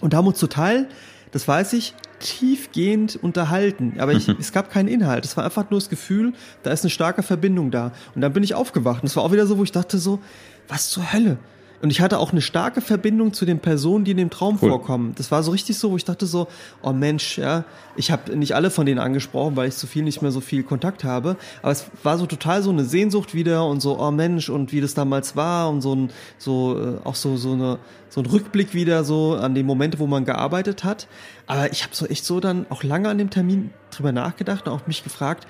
Und 0.00 0.12
da 0.12 0.18
haben 0.18 0.26
uns 0.26 0.38
total, 0.38 0.88
das 1.32 1.46
weiß 1.46 1.72
ich, 1.74 1.94
tiefgehend 2.20 3.16
unterhalten. 3.16 3.94
Aber 3.98 4.12
ich, 4.12 4.28
es 4.28 4.52
gab 4.52 4.70
keinen 4.70 4.88
Inhalt. 4.88 5.24
Es 5.24 5.36
war 5.36 5.44
einfach 5.44 5.70
nur 5.70 5.78
das 5.80 5.88
Gefühl, 5.88 6.32
da 6.62 6.70
ist 6.70 6.82
eine 6.82 6.90
starke 6.90 7.22
Verbindung 7.22 7.70
da. 7.70 7.92
Und 8.14 8.22
dann 8.22 8.32
bin 8.32 8.42
ich 8.42 8.54
aufgewacht. 8.54 9.02
Und 9.02 9.08
es 9.08 9.16
war 9.16 9.22
auch 9.22 9.32
wieder 9.32 9.46
so, 9.46 9.58
wo 9.58 9.64
ich 9.64 9.72
dachte 9.72 9.98
so, 9.98 10.20
was 10.68 10.90
zur 10.90 11.12
Hölle? 11.12 11.38
Und 11.80 11.90
ich 11.90 12.00
hatte 12.00 12.18
auch 12.18 12.32
eine 12.32 12.40
starke 12.40 12.80
Verbindung 12.80 13.32
zu 13.32 13.44
den 13.44 13.60
Personen, 13.60 14.04
die 14.04 14.10
in 14.10 14.16
dem 14.16 14.30
Traum 14.30 14.58
Cool. 14.60 14.70
vorkommen. 14.70 15.14
Das 15.16 15.30
war 15.30 15.42
so 15.42 15.52
richtig 15.52 15.78
so, 15.78 15.92
wo 15.92 15.96
ich 15.96 16.04
dachte 16.04 16.26
so, 16.26 16.48
oh 16.82 16.92
Mensch, 16.92 17.38
ja, 17.38 17.64
ich 17.94 18.10
habe 18.10 18.36
nicht 18.36 18.54
alle 18.54 18.70
von 18.70 18.84
denen 18.84 18.98
angesprochen, 18.98 19.54
weil 19.56 19.68
ich 19.68 19.76
zu 19.76 19.86
viel 19.86 20.02
nicht 20.02 20.20
mehr 20.20 20.32
so 20.32 20.40
viel 20.40 20.64
Kontakt 20.64 21.04
habe. 21.04 21.36
Aber 21.62 21.70
es 21.70 21.86
war 22.02 22.18
so 22.18 22.26
total 22.26 22.62
so 22.62 22.70
eine 22.70 22.84
Sehnsucht 22.84 23.34
wieder 23.34 23.64
und 23.66 23.80
so, 23.80 24.00
oh 24.00 24.10
Mensch, 24.10 24.48
und 24.48 24.72
wie 24.72 24.80
das 24.80 24.94
damals 24.94 25.36
war 25.36 25.70
und 25.70 25.80
so 25.80 25.94
ein, 25.94 26.10
so 26.36 26.78
äh, 26.78 27.06
auch 27.06 27.14
so 27.14 27.36
so 27.36 27.52
eine 27.52 27.78
so 28.08 28.22
ein 28.22 28.26
Rückblick 28.26 28.74
wieder 28.74 29.04
so 29.04 29.34
an 29.34 29.54
die 29.54 29.62
Momente, 29.62 29.98
wo 29.98 30.06
man 30.06 30.24
gearbeitet 30.24 30.82
hat. 30.82 31.06
Aber 31.46 31.70
ich 31.70 31.84
habe 31.84 31.94
so 31.94 32.06
echt 32.06 32.24
so 32.24 32.40
dann 32.40 32.66
auch 32.70 32.82
lange 32.82 33.08
an 33.08 33.18
dem 33.18 33.30
Termin 33.30 33.70
drüber 33.90 34.12
nachgedacht 34.12 34.66
und 34.66 34.74
auch 34.74 34.86
mich 34.86 35.04
gefragt, 35.04 35.46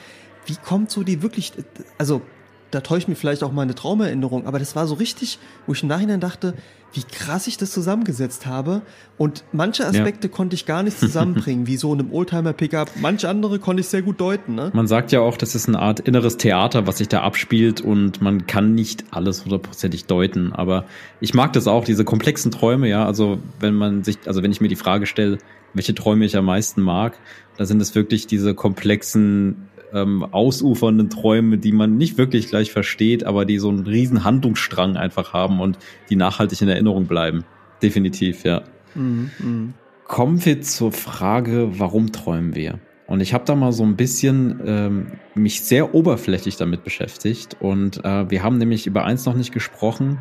wie 0.46 0.56
kommt 0.56 0.90
so 0.90 1.02
die 1.02 1.22
wirklich, 1.22 1.52
also 1.98 2.22
da 2.70 2.80
täuscht 2.80 3.08
mir 3.08 3.14
vielleicht 3.14 3.42
auch 3.42 3.52
meine 3.52 3.74
Traumerinnerung, 3.74 4.46
aber 4.46 4.58
das 4.58 4.76
war 4.76 4.86
so 4.86 4.94
richtig, 4.94 5.38
wo 5.66 5.72
ich 5.72 5.82
im 5.82 5.88
Nachhinein 5.88 6.20
dachte, 6.20 6.54
wie 6.92 7.02
krass 7.02 7.46
ich 7.46 7.58
das 7.58 7.70
zusammengesetzt 7.70 8.46
habe. 8.46 8.82
Und 9.18 9.44
manche 9.52 9.86
Aspekte 9.86 10.28
ja. 10.28 10.34
konnte 10.34 10.54
ich 10.54 10.66
gar 10.66 10.82
nicht 10.82 10.98
zusammenbringen, 10.98 11.66
wie 11.66 11.76
so 11.76 11.92
in 11.92 12.00
einem 12.00 12.12
Oldtimer-Pickup. 12.12 12.90
Manche 13.00 13.28
andere 13.28 13.58
konnte 13.58 13.80
ich 13.80 13.88
sehr 13.88 14.02
gut 14.02 14.20
deuten. 14.20 14.54
Ne? 14.54 14.70
Man 14.72 14.86
sagt 14.86 15.12
ja 15.12 15.20
auch, 15.20 15.36
das 15.36 15.54
ist 15.54 15.68
eine 15.68 15.78
Art 15.78 16.00
inneres 16.00 16.36
Theater, 16.38 16.86
was 16.86 16.98
sich 16.98 17.08
da 17.08 17.22
abspielt 17.22 17.80
und 17.80 18.22
man 18.22 18.46
kann 18.46 18.74
nicht 18.74 19.04
alles 19.10 19.44
hundertprozentig 19.44 20.06
deuten. 20.06 20.52
Aber 20.52 20.86
ich 21.20 21.34
mag 21.34 21.52
das 21.52 21.66
auch, 21.66 21.84
diese 21.84 22.04
komplexen 22.04 22.50
Träume, 22.50 22.88
ja. 22.88 23.04
Also 23.04 23.38
wenn 23.60 23.74
man 23.74 24.02
sich, 24.04 24.18
also 24.26 24.42
wenn 24.42 24.52
ich 24.52 24.60
mir 24.60 24.68
die 24.68 24.76
Frage 24.76 25.06
stelle, 25.06 25.38
welche 25.74 25.94
Träume 25.94 26.24
ich 26.24 26.36
am 26.36 26.46
meisten 26.46 26.80
mag, 26.80 27.18
da 27.58 27.66
sind 27.66 27.82
es 27.82 27.94
wirklich 27.94 28.26
diese 28.26 28.54
komplexen 28.54 29.67
ähm, 29.92 30.24
ausufernden 30.24 31.10
Träume, 31.10 31.58
die 31.58 31.72
man 31.72 31.96
nicht 31.96 32.18
wirklich 32.18 32.48
gleich 32.48 32.72
versteht, 32.72 33.24
aber 33.24 33.44
die 33.44 33.58
so 33.58 33.68
einen 33.68 33.86
riesen 33.86 34.24
Handlungsstrang 34.24 34.96
einfach 34.96 35.32
haben 35.32 35.60
und 35.60 35.78
die 36.10 36.16
nachhaltig 36.16 36.60
in 36.62 36.68
Erinnerung 36.68 37.06
bleiben. 37.06 37.44
Definitiv, 37.82 38.44
ja. 38.44 38.62
Mhm, 38.94 39.30
mh. 39.38 39.72
Kommen 40.06 40.44
wir 40.44 40.62
zur 40.62 40.92
Frage, 40.92 41.78
warum 41.78 42.12
träumen 42.12 42.54
wir? 42.54 42.80
Und 43.06 43.20
ich 43.20 43.32
habe 43.32 43.44
da 43.46 43.54
mal 43.54 43.72
so 43.72 43.84
ein 43.84 43.96
bisschen 43.96 44.60
ähm, 44.66 45.06
mich 45.34 45.62
sehr 45.62 45.94
oberflächlich 45.94 46.56
damit 46.56 46.84
beschäftigt. 46.84 47.56
Und 47.58 48.04
äh, 48.04 48.30
wir 48.30 48.42
haben 48.42 48.58
nämlich 48.58 48.86
über 48.86 49.04
eins 49.04 49.24
noch 49.24 49.34
nicht 49.34 49.52
gesprochen. 49.52 50.18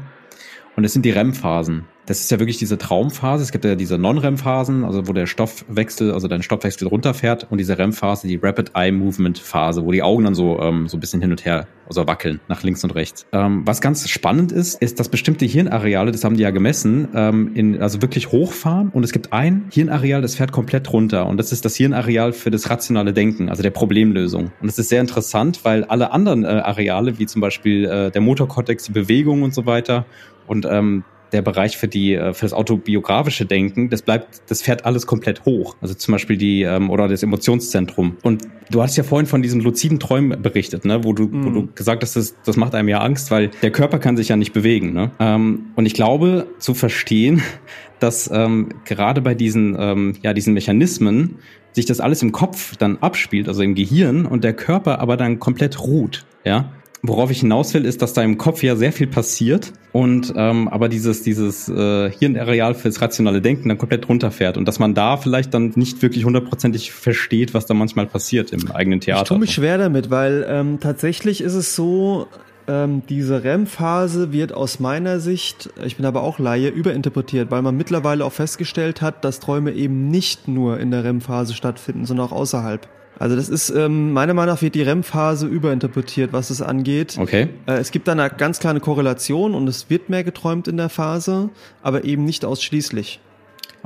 Und 0.77 0.85
es 0.85 0.93
sind 0.93 1.03
die 1.05 1.09
REM-Phasen 1.09 1.85
das 2.07 2.21
ist 2.21 2.31
ja 2.31 2.39
wirklich 2.39 2.57
diese 2.57 2.77
Traumphase. 2.77 3.43
Es 3.43 3.51
gibt 3.51 3.65
ja 3.65 3.75
diese 3.75 3.97
Non-REM-Phasen, 3.97 4.85
also 4.85 5.07
wo 5.07 5.13
der 5.13 5.27
Stoffwechsel, 5.27 6.13
also 6.13 6.29
dein 6.29 6.41
Stoffwechsel 6.41 6.87
runterfährt 6.87 7.47
und 7.49 7.57
diese 7.57 7.77
REM-Phase, 7.77 8.27
die 8.27 8.39
Rapid 8.41 8.71
Eye 8.75 8.93
Movement 8.93 9.37
Phase, 9.37 9.85
wo 9.85 9.91
die 9.91 10.01
Augen 10.01 10.23
dann 10.23 10.33
so 10.33 10.57
ähm, 10.59 10.87
so 10.87 10.95
ein 10.95 10.99
bisschen 11.01 11.21
hin 11.21 11.31
und 11.31 11.43
her, 11.43 11.67
also 11.85 12.07
wackeln 12.07 12.39
nach 12.47 12.63
links 12.63 12.83
und 12.85 12.91
rechts. 12.91 13.25
Ähm, 13.33 13.63
was 13.67 13.81
ganz 13.81 14.07
spannend 14.09 14.53
ist, 14.53 14.81
ist, 14.81 15.01
dass 15.01 15.09
bestimmte 15.09 15.45
Hirnareale, 15.45 16.11
das 16.11 16.23
haben 16.23 16.37
die 16.37 16.43
ja 16.43 16.51
gemessen, 16.51 17.09
ähm, 17.13 17.51
in, 17.55 17.81
also 17.81 18.01
wirklich 18.01 18.31
hochfahren 18.31 18.89
und 18.89 19.03
es 19.03 19.11
gibt 19.11 19.33
ein 19.33 19.65
Hirnareal, 19.69 20.21
das 20.21 20.35
fährt 20.35 20.53
komplett 20.53 20.93
runter 20.93 21.27
und 21.27 21.35
das 21.35 21.51
ist 21.51 21.65
das 21.65 21.75
Hirnareal 21.75 22.31
für 22.31 22.51
das 22.51 22.69
rationale 22.69 23.11
Denken, 23.11 23.49
also 23.49 23.63
der 23.63 23.71
Problemlösung. 23.71 24.51
Und 24.61 24.67
das 24.67 24.79
ist 24.79 24.87
sehr 24.87 25.01
interessant, 25.01 25.65
weil 25.65 25.83
alle 25.83 26.13
anderen 26.13 26.45
äh, 26.45 26.47
Areale, 26.47 27.19
wie 27.19 27.25
zum 27.25 27.41
Beispiel 27.41 27.83
äh, 27.83 28.11
der 28.11 28.21
Motorkortex, 28.21 28.85
die 28.85 28.93
Bewegung 28.93 29.43
und 29.43 29.53
so 29.53 29.65
weiter 29.65 30.05
und 30.47 30.65
ähm, 30.65 31.03
der 31.31 31.41
Bereich 31.41 31.77
für 31.77 31.87
die 31.87 32.13
äh, 32.13 32.33
für 32.33 32.45
das 32.45 32.53
autobiografische 32.53 33.45
Denken, 33.45 33.89
das 33.89 34.01
bleibt, 34.01 34.41
das 34.47 34.61
fährt 34.61 34.85
alles 34.85 35.07
komplett 35.07 35.45
hoch. 35.45 35.75
Also 35.81 35.93
zum 35.93 36.13
Beispiel 36.13 36.37
die 36.37 36.61
ähm, 36.63 36.89
oder 36.89 37.07
das 37.07 37.23
Emotionszentrum. 37.23 38.17
Und 38.23 38.43
du 38.71 38.81
hast 38.81 38.95
ja 38.97 39.03
vorhin 39.03 39.27
von 39.27 39.41
diesen 39.41 39.61
luziden 39.61 39.99
Träumen 39.99 40.41
berichtet, 40.41 40.85
ne, 40.85 41.03
wo 41.03 41.13
du 41.13 41.25
mm. 41.25 41.45
wo 41.45 41.49
du 41.49 41.61
mhm. 41.63 41.75
gesagt 41.75 42.03
hast, 42.03 42.15
das, 42.15 42.35
das 42.45 42.57
macht 42.57 42.75
einem 42.75 42.89
ja 42.89 42.99
Angst, 42.99 43.31
weil 43.31 43.49
der 43.61 43.71
Körper 43.71 43.99
kann 43.99 44.17
sich 44.17 44.29
ja 44.29 44.35
nicht 44.35 44.53
bewegen. 44.53 44.93
Ne? 44.93 45.11
Ähm, 45.19 45.67
und 45.75 45.85
ich 45.85 45.93
glaube 45.93 46.47
zu 46.59 46.73
verstehen, 46.73 47.41
dass 47.99 48.29
ähm, 48.31 48.69
gerade 48.85 49.21
bei 49.21 49.33
diesen 49.33 49.75
ähm, 49.77 50.13
ja 50.23 50.33
diesen 50.33 50.53
Mechanismen 50.53 51.39
sich 51.73 51.85
das 51.85 51.99
alles 51.99 52.23
im 52.23 52.31
Kopf 52.31 52.75
dann 52.77 52.97
abspielt, 52.99 53.47
also 53.47 53.61
im 53.61 53.75
Gehirn 53.75 54.25
und 54.25 54.43
der 54.43 54.53
Körper 54.53 54.99
aber 54.99 55.17
dann 55.17 55.39
komplett 55.39 55.79
ruht. 55.79 56.25
Ja, 56.43 56.71
worauf 57.07 57.31
ich 57.31 57.39
hinaus 57.41 57.73
will, 57.73 57.85
ist, 57.85 58.01
dass 58.01 58.13
da 58.13 58.21
im 58.23 58.37
Kopf 58.37 58.63
ja 58.63 58.75
sehr 58.75 58.91
viel 58.91 59.07
passiert 59.07 59.73
und 59.91 60.33
ähm, 60.35 60.67
aber 60.67 60.89
dieses 60.89 61.23
dieses 61.23 61.69
äh, 61.69 62.11
Hirnareal 62.11 62.75
fürs 62.75 63.01
rationale 63.01 63.41
Denken 63.41 63.69
dann 63.69 63.77
komplett 63.77 64.07
runterfährt 64.09 64.57
und 64.57 64.67
dass 64.67 64.79
man 64.79 64.93
da 64.93 65.17
vielleicht 65.17 65.53
dann 65.53 65.73
nicht 65.75 66.01
wirklich 66.01 66.25
hundertprozentig 66.25 66.91
versteht, 66.91 67.53
was 67.53 67.65
da 67.65 67.73
manchmal 67.73 68.07
passiert 68.07 68.51
im 68.51 68.71
eigenen 68.71 68.99
Theater. 68.99 69.23
Ich 69.23 69.27
tue 69.29 69.39
mich 69.39 69.53
schwer 69.53 69.77
damit, 69.77 70.09
weil 70.09 70.45
ähm, 70.49 70.79
tatsächlich 70.79 71.41
ist 71.41 71.53
es 71.53 71.75
so, 71.75 72.27
ähm, 72.67 73.03
diese 73.07 73.43
REM-Phase 73.43 74.33
wird 74.33 74.53
aus 74.53 74.79
meiner 74.79 75.19
Sicht, 75.19 75.69
ich 75.83 75.95
bin 75.95 76.05
aber 76.05 76.21
auch 76.21 76.37
Laie, 76.37 76.69
überinterpretiert, 76.69 77.49
weil 77.49 77.61
man 77.61 77.77
mittlerweile 77.77 78.25
auch 78.25 78.33
festgestellt 78.33 79.01
hat, 79.01 79.23
dass 79.23 79.39
Träume 79.39 79.71
eben 79.71 80.09
nicht 80.09 80.47
nur 80.47 80.79
in 80.79 80.91
der 80.91 81.03
REM-Phase 81.03 81.53
stattfinden, 81.53 82.05
sondern 82.05 82.27
auch 82.27 82.33
außerhalb. 82.33 82.87
Also 83.19 83.35
das 83.35 83.49
ist, 83.49 83.69
ähm, 83.69 84.13
meiner 84.13 84.33
Meinung 84.33 84.55
nach 84.55 84.61
wird 84.61 84.75
die 84.75 84.81
REM-Phase 84.81 85.47
überinterpretiert, 85.47 86.33
was 86.33 86.49
es 86.49 86.61
angeht. 86.61 87.17
Okay. 87.19 87.49
Äh, 87.65 87.73
es 87.77 87.91
gibt 87.91 88.07
da 88.07 88.11
eine 88.11 88.29
ganz 88.29 88.59
kleine 88.59 88.79
Korrelation 88.79 89.55
und 89.55 89.67
es 89.67 89.89
wird 89.89 90.09
mehr 90.09 90.23
geträumt 90.23 90.67
in 90.67 90.77
der 90.77 90.89
Phase, 90.89 91.49
aber 91.81 92.03
eben 92.03 92.25
nicht 92.25 92.45
ausschließlich. 92.45 93.19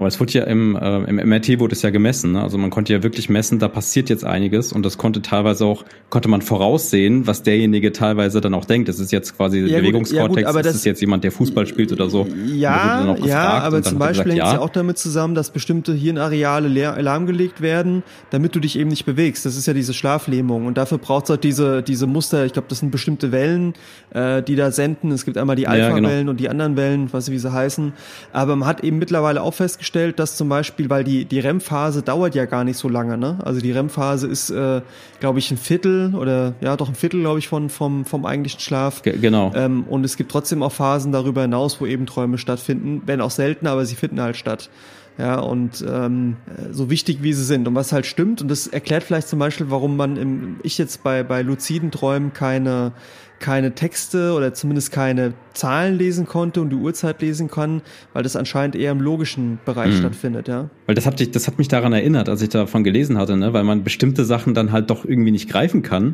Aber 0.01 0.07
es 0.07 0.19
wurde 0.19 0.33
ja 0.33 0.45
im, 0.45 0.75
äh, 0.75 1.03
im 1.03 1.17
MRT 1.29 1.59
wurde 1.59 1.73
es 1.73 1.83
ja 1.83 1.91
gemessen. 1.91 2.31
Ne? 2.31 2.41
Also 2.41 2.57
man 2.57 2.71
konnte 2.71 2.91
ja 2.91 3.03
wirklich 3.03 3.29
messen, 3.29 3.59
da 3.59 3.67
passiert 3.67 4.09
jetzt 4.09 4.25
einiges 4.25 4.73
und 4.73 4.83
das 4.83 4.97
konnte 4.97 5.21
teilweise 5.21 5.63
auch, 5.63 5.85
konnte 6.09 6.27
man 6.27 6.41
voraussehen, 6.41 7.27
was 7.27 7.43
derjenige 7.43 7.91
teilweise 7.91 8.41
dann 8.41 8.55
auch 8.55 8.65
denkt. 8.65 8.89
Das 8.89 8.97
ist 8.97 9.11
jetzt 9.11 9.37
quasi 9.37 9.59
ja, 9.59 9.77
Bewegungskortex, 9.77 10.41
ja, 10.41 10.51
gut, 10.51 10.65
das 10.65 10.73
ist 10.73 10.85
jetzt 10.85 11.01
jemand, 11.01 11.23
der 11.23 11.31
Fußball 11.31 11.67
spielt 11.67 11.91
oder 11.91 12.09
so. 12.09 12.27
Ja, 12.47 13.15
ja, 13.23 13.59
aber 13.59 13.83
zum 13.83 13.99
Beispiel 13.99 14.31
hängt 14.31 14.43
es 14.43 14.53
ja. 14.53 14.59
auch 14.59 14.69
damit 14.69 14.97
zusammen, 14.97 15.35
dass 15.35 15.51
bestimmte 15.51 15.93
Hirnareale 15.93 16.67
lahmgelegt 16.99 17.61
werden, 17.61 18.01
damit 18.31 18.55
du 18.55 18.59
dich 18.59 18.79
eben 18.79 18.89
nicht 18.89 19.05
bewegst. 19.05 19.45
Das 19.45 19.55
ist 19.55 19.67
ja 19.67 19.73
diese 19.75 19.93
Schlaflähmung 19.93 20.65
und 20.65 20.79
dafür 20.79 20.97
braucht 20.97 21.25
es 21.25 21.29
halt 21.29 21.43
diese, 21.43 21.83
diese 21.83 22.07
Muster, 22.07 22.43
ich 22.43 22.53
glaube, 22.53 22.69
das 22.69 22.79
sind 22.79 22.89
bestimmte 22.89 23.31
Wellen, 23.31 23.75
äh, 24.15 24.41
die 24.41 24.55
da 24.55 24.71
senden. 24.71 25.11
Es 25.11 25.25
gibt 25.25 25.37
einmal 25.37 25.57
die 25.57 25.67
Alpha-Wellen 25.67 26.03
ja, 26.03 26.17
genau. 26.21 26.31
und 26.31 26.39
die 26.39 26.49
anderen 26.49 26.75
Wellen, 26.75 27.11
ich, 27.13 27.29
wie 27.29 27.37
sie 27.37 27.53
heißen. 27.53 27.93
Aber 28.33 28.55
man 28.55 28.67
hat 28.67 28.83
eben 28.83 28.97
mittlerweile 28.97 29.43
auch 29.43 29.53
festgestellt, 29.53 29.90
festgestellt, 29.91 30.19
dass 30.19 30.37
zum 30.37 30.49
Beispiel, 30.49 30.89
weil 30.89 31.03
die, 31.03 31.25
die 31.25 31.39
REM-Phase 31.39 32.01
dauert 32.01 32.35
ja 32.35 32.45
gar 32.45 32.63
nicht 32.63 32.77
so 32.77 32.87
lange, 32.87 33.17
ne? 33.17 33.39
Also 33.43 33.59
die 33.59 33.71
REM-Phase 33.71 34.27
ist, 34.27 34.49
äh, 34.49 34.81
glaube 35.19 35.39
ich, 35.39 35.51
ein 35.51 35.57
Viertel 35.57 36.15
oder 36.15 36.53
ja 36.61 36.77
doch 36.77 36.87
ein 36.87 36.95
Viertel, 36.95 37.21
glaube 37.21 37.39
ich, 37.39 37.47
von, 37.47 37.69
vom, 37.69 38.05
vom 38.05 38.25
eigentlichen 38.25 38.59
Schlaf. 38.59 39.01
G 39.01 39.11
genau. 39.11 39.51
Ähm, 39.53 39.83
und 39.89 40.05
es 40.05 40.15
gibt 40.15 40.31
trotzdem 40.31 40.63
auch 40.63 40.71
Phasen 40.71 41.11
darüber 41.11 41.41
hinaus, 41.41 41.81
wo 41.81 41.85
eben 41.85 42.05
Träume 42.05 42.37
stattfinden, 42.37 43.01
wenn 43.05 43.21
auch 43.21 43.31
selten, 43.31 43.67
aber 43.67 43.85
sie 43.85 43.95
finden 43.95 44.21
halt 44.21 44.37
statt. 44.37 44.69
Ja, 45.17 45.39
und 45.39 45.85
ähm, 45.87 46.37
so 46.71 46.89
wichtig 46.89 47.21
wie 47.21 47.33
sie 47.33 47.43
sind 47.43 47.67
und 47.67 47.75
was 47.75 47.91
halt 47.91 48.05
stimmt, 48.05 48.41
und 48.41 48.49
das 48.49 48.67
erklärt 48.67 49.03
vielleicht 49.03 49.27
zum 49.27 49.39
Beispiel, 49.39 49.69
warum 49.69 49.97
man 49.97 50.17
im, 50.17 50.55
ich 50.63 50.77
jetzt 50.77 51.03
bei, 51.03 51.21
bei 51.23 51.41
luziden 51.41 51.91
Träumen 51.91 52.33
keine 52.33 52.93
keine 53.41 53.73
Texte 53.75 54.33
oder 54.33 54.53
zumindest 54.53 54.91
keine 54.91 55.33
Zahlen 55.53 55.97
lesen 55.97 56.25
konnte 56.25 56.61
und 56.61 56.69
die 56.69 56.75
Uhrzeit 56.75 57.21
lesen 57.21 57.49
kann, 57.49 57.81
weil 58.13 58.23
das 58.23 58.37
anscheinend 58.37 58.75
eher 58.75 58.91
im 58.91 59.01
logischen 59.01 59.59
Bereich 59.65 59.95
mhm. 59.95 59.97
stattfindet, 59.97 60.47
ja. 60.47 60.69
Weil 60.85 60.95
das 60.95 61.05
hat, 61.05 61.19
dich, 61.19 61.31
das 61.31 61.47
hat 61.47 61.57
mich 61.57 61.67
daran 61.67 61.91
erinnert, 61.91 62.29
als 62.29 62.41
ich 62.41 62.49
davon 62.49 62.83
gelesen 62.83 63.17
hatte, 63.17 63.35
ne? 63.35 63.51
weil 63.51 63.63
man 63.63 63.83
bestimmte 63.83 64.23
Sachen 64.23 64.53
dann 64.53 64.71
halt 64.71 64.89
doch 64.89 65.03
irgendwie 65.03 65.31
nicht 65.31 65.49
greifen 65.49 65.81
kann 65.81 66.13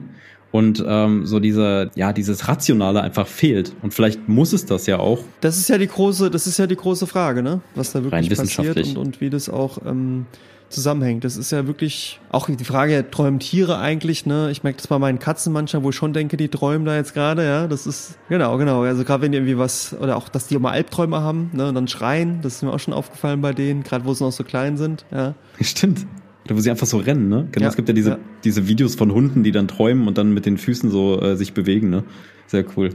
und 0.52 0.84
ähm, 0.88 1.26
so 1.26 1.40
diese 1.40 1.92
ja 1.96 2.14
dieses 2.14 2.48
rationale 2.48 3.02
einfach 3.02 3.28
fehlt 3.28 3.74
und 3.82 3.94
vielleicht 3.94 4.28
muss 4.30 4.54
es 4.54 4.66
das 4.66 4.88
ja 4.88 5.00
auch 5.00 5.20
das 5.42 5.58
ist 5.58 5.70
ja 5.70 5.78
die 5.78 5.88
große 5.88 6.30
das 6.30 6.48
ist 6.48 6.58
ja 6.58 6.68
die 6.68 6.76
große 6.76 7.08
Frage 7.08 7.44
ne 7.44 7.62
was 7.76 7.92
da 7.92 8.04
wirklich 8.04 8.38
passiert 8.38 8.78
und, 8.78 8.98
und 8.98 9.22
wie 9.22 9.30
das 9.30 9.50
auch 9.50 9.80
ähm, 9.86 10.26
zusammenhängt. 10.70 11.24
Das 11.24 11.38
ist 11.38 11.52
ja 11.52 11.68
wirklich 11.68 12.20
auch 12.30 12.48
die 12.50 12.64
Frage, 12.64 13.10
träumen 13.10 13.40
Tiere 13.40 13.78
eigentlich, 13.78 14.26
ne? 14.26 14.50
Ich 14.52 14.64
merke 14.64 14.78
das 14.78 14.88
bei 14.88 15.00
meinen 15.00 15.20
Katzen 15.20 15.54
manchmal, 15.54 15.84
wo 15.84 15.90
ich 15.90 15.96
schon 15.96 16.14
denke, 16.14 16.38
die 16.38 16.50
träumen 16.50 16.86
da 16.86 16.96
jetzt 16.96 17.14
gerade, 17.14 17.46
ja. 17.46 17.68
Das 17.68 17.88
ist, 17.88 18.18
genau, 18.30 18.58
genau. 18.58 18.84
Also 18.84 19.04
gerade 19.04 19.24
wenn 19.24 19.32
die 19.32 19.38
irgendwie 19.38 19.58
was, 19.58 19.96
oder 20.00 20.18
auch, 20.18 20.30
dass 20.30 20.48
die 20.48 20.56
immer 20.56 20.72
Albträume 20.72 21.22
haben, 21.22 21.52
ne? 21.54 21.70
Und 21.70 21.76
dann 21.76 21.88
schreien, 21.88 22.42
das 22.42 22.56
ist 22.56 22.64
mir 22.64 22.74
auch 22.74 22.80
schon 22.80 22.94
aufgefallen 22.94 23.42
bei 23.42 23.54
denen, 23.54 23.84
gerade 23.84 24.06
wo 24.06 24.14
sie 24.14 24.24
noch 24.24 24.32
so 24.32 24.44
klein 24.44 24.78
sind, 24.78 25.06
ja. 25.12 25.36
Stimmt. 25.62 26.06
Oder 26.48 26.56
wo 26.56 26.62
sie 26.62 26.72
einfach 26.72 26.88
so 26.88 26.98
rennen, 26.98 27.28
ne? 27.28 27.48
Genau, 27.52 27.66
ja, 27.66 27.70
es 27.70 27.76
gibt 27.76 27.90
ja 27.90 27.94
diese, 27.94 28.12
ja. 28.12 28.20
diese 28.44 28.68
Videos 28.68 28.96
von 28.96 29.12
Hunden, 29.12 29.44
die 29.44 29.52
dann 29.52 29.68
träumen 29.68 30.08
und 30.08 30.18
dann 30.18 30.34
mit 30.34 30.46
den 30.46 30.58
Füßen 30.58 30.90
so 30.90 31.22
äh, 31.22 31.36
sich 31.36 31.54
bewegen, 31.54 31.90
ne? 31.90 32.06
Sehr 32.48 32.64
cool. 32.78 32.92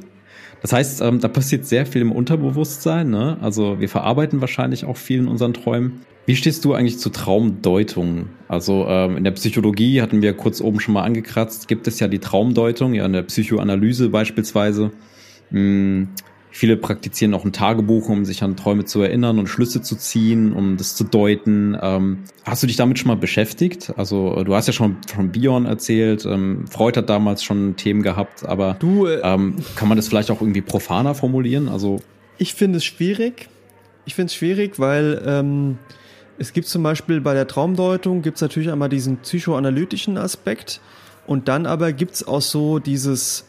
Das 0.63 0.73
heißt, 0.73 1.03
ähm, 1.03 1.21
da 1.21 1.29
passiert 1.29 1.67
sehr 1.67 1.85
viel 1.85 2.01
im 2.01 2.13
Unterbewusstsein. 2.13 3.11
Ne? 3.11 3.37
Also 3.41 3.81
wir 3.81 3.89
verarbeiten 3.89 4.41
wahrscheinlich 4.41 4.85
auch 4.85 4.97
viel 4.97 5.19
in 5.19 5.29
unseren 5.29 5.53
Träumen. 5.53 6.03
Wie 6.25 6.37
stehst 6.37 6.65
du 6.65 6.73
eigentlich 6.73 7.01
zu 7.01 7.11
Traumdeutung? 7.11 8.27
Also 8.47 8.87
ähm, 8.89 9.17
in 9.17 9.25
der 9.25 9.33
Psychologie 9.33 10.01
hatten 10.01 10.23
wir 10.23 10.35
kurz 10.35 10.61
oben 10.61 10.79
schon 10.79 10.95
mal 10.95 11.03
angekratzt, 11.03 11.67
gibt 11.67 11.89
es 11.89 11.99
ja 11.99 12.07
die 12.07 12.21
Traumdeutung, 12.21 12.95
ja 12.95 13.05
in 13.05 13.13
der 13.13 13.23
Psychoanalyse 13.23 14.09
beispielsweise. 14.09 14.93
Hm, 15.51 16.09
viele 16.53 16.77
praktizieren 16.77 17.35
auch 17.35 17.45
ein 17.45 17.53
Tagebuch, 17.53 18.09
um 18.09 18.25
sich 18.25 18.43
an 18.43 18.57
Träume 18.57 18.85
zu 18.85 19.01
erinnern 19.01 19.39
und 19.39 19.49
Schlüsse 19.49 19.81
zu 19.83 19.97
ziehen, 19.97 20.53
um 20.53 20.77
das 20.77 20.95
zu 20.95 21.03
deuten. 21.03 21.77
Ähm, 21.81 22.19
hast 22.45 22.63
du 22.63 22.67
dich 22.67 22.77
damit 22.77 22.99
schon 22.99 23.09
mal 23.09 23.17
beschäftigt? 23.17 23.93
Also 23.97 24.45
du 24.45 24.55
hast 24.55 24.67
ja 24.67 24.75
schon 24.75 24.99
von 25.07 25.33
Bion 25.33 25.65
erzählt, 25.65 26.27
ähm, 26.27 26.67
Freud 26.69 26.99
hat 26.99 27.09
damals 27.09 27.43
schon 27.43 27.77
Themen 27.77 28.03
gehabt, 28.03 28.45
aber 28.45 28.77
du, 28.79 29.07
äh, 29.07 29.21
ähm, 29.25 29.57
kann 29.77 29.89
man 29.89 29.97
das 29.97 30.09
vielleicht 30.09 30.31
auch 30.31 30.43
irgendwie 30.43 30.61
profaner 30.61 31.15
formulieren? 31.15 31.69
Also 31.69 32.01
ich 32.37 32.55
finde 32.55 32.77
es 32.77 32.85
schwierig. 32.85 33.49
Ich 34.05 34.15
finde 34.15 34.27
es 34.27 34.35
schwierig, 34.35 34.79
weil 34.79 35.23
ähm, 35.27 35.79
es 36.39 36.53
gibt 36.53 36.67
zum 36.67 36.83
Beispiel 36.83 37.21
bei 37.21 37.35
der 37.35 37.47
Traumdeutung 37.47 38.21
gibt 38.21 38.37
es 38.37 38.43
natürlich 38.43 38.71
einmal 38.71 38.91
diesen 38.91 39.19
psychoanalytischen 39.19 40.19
Aspekt 40.19 40.81
und 41.27 41.49
dann 41.49 41.67
aber 41.67 41.93
gibt 41.93 42.15
es 42.15 42.27
auch 42.27 42.43
so 42.43 42.79
dieses 42.79 43.45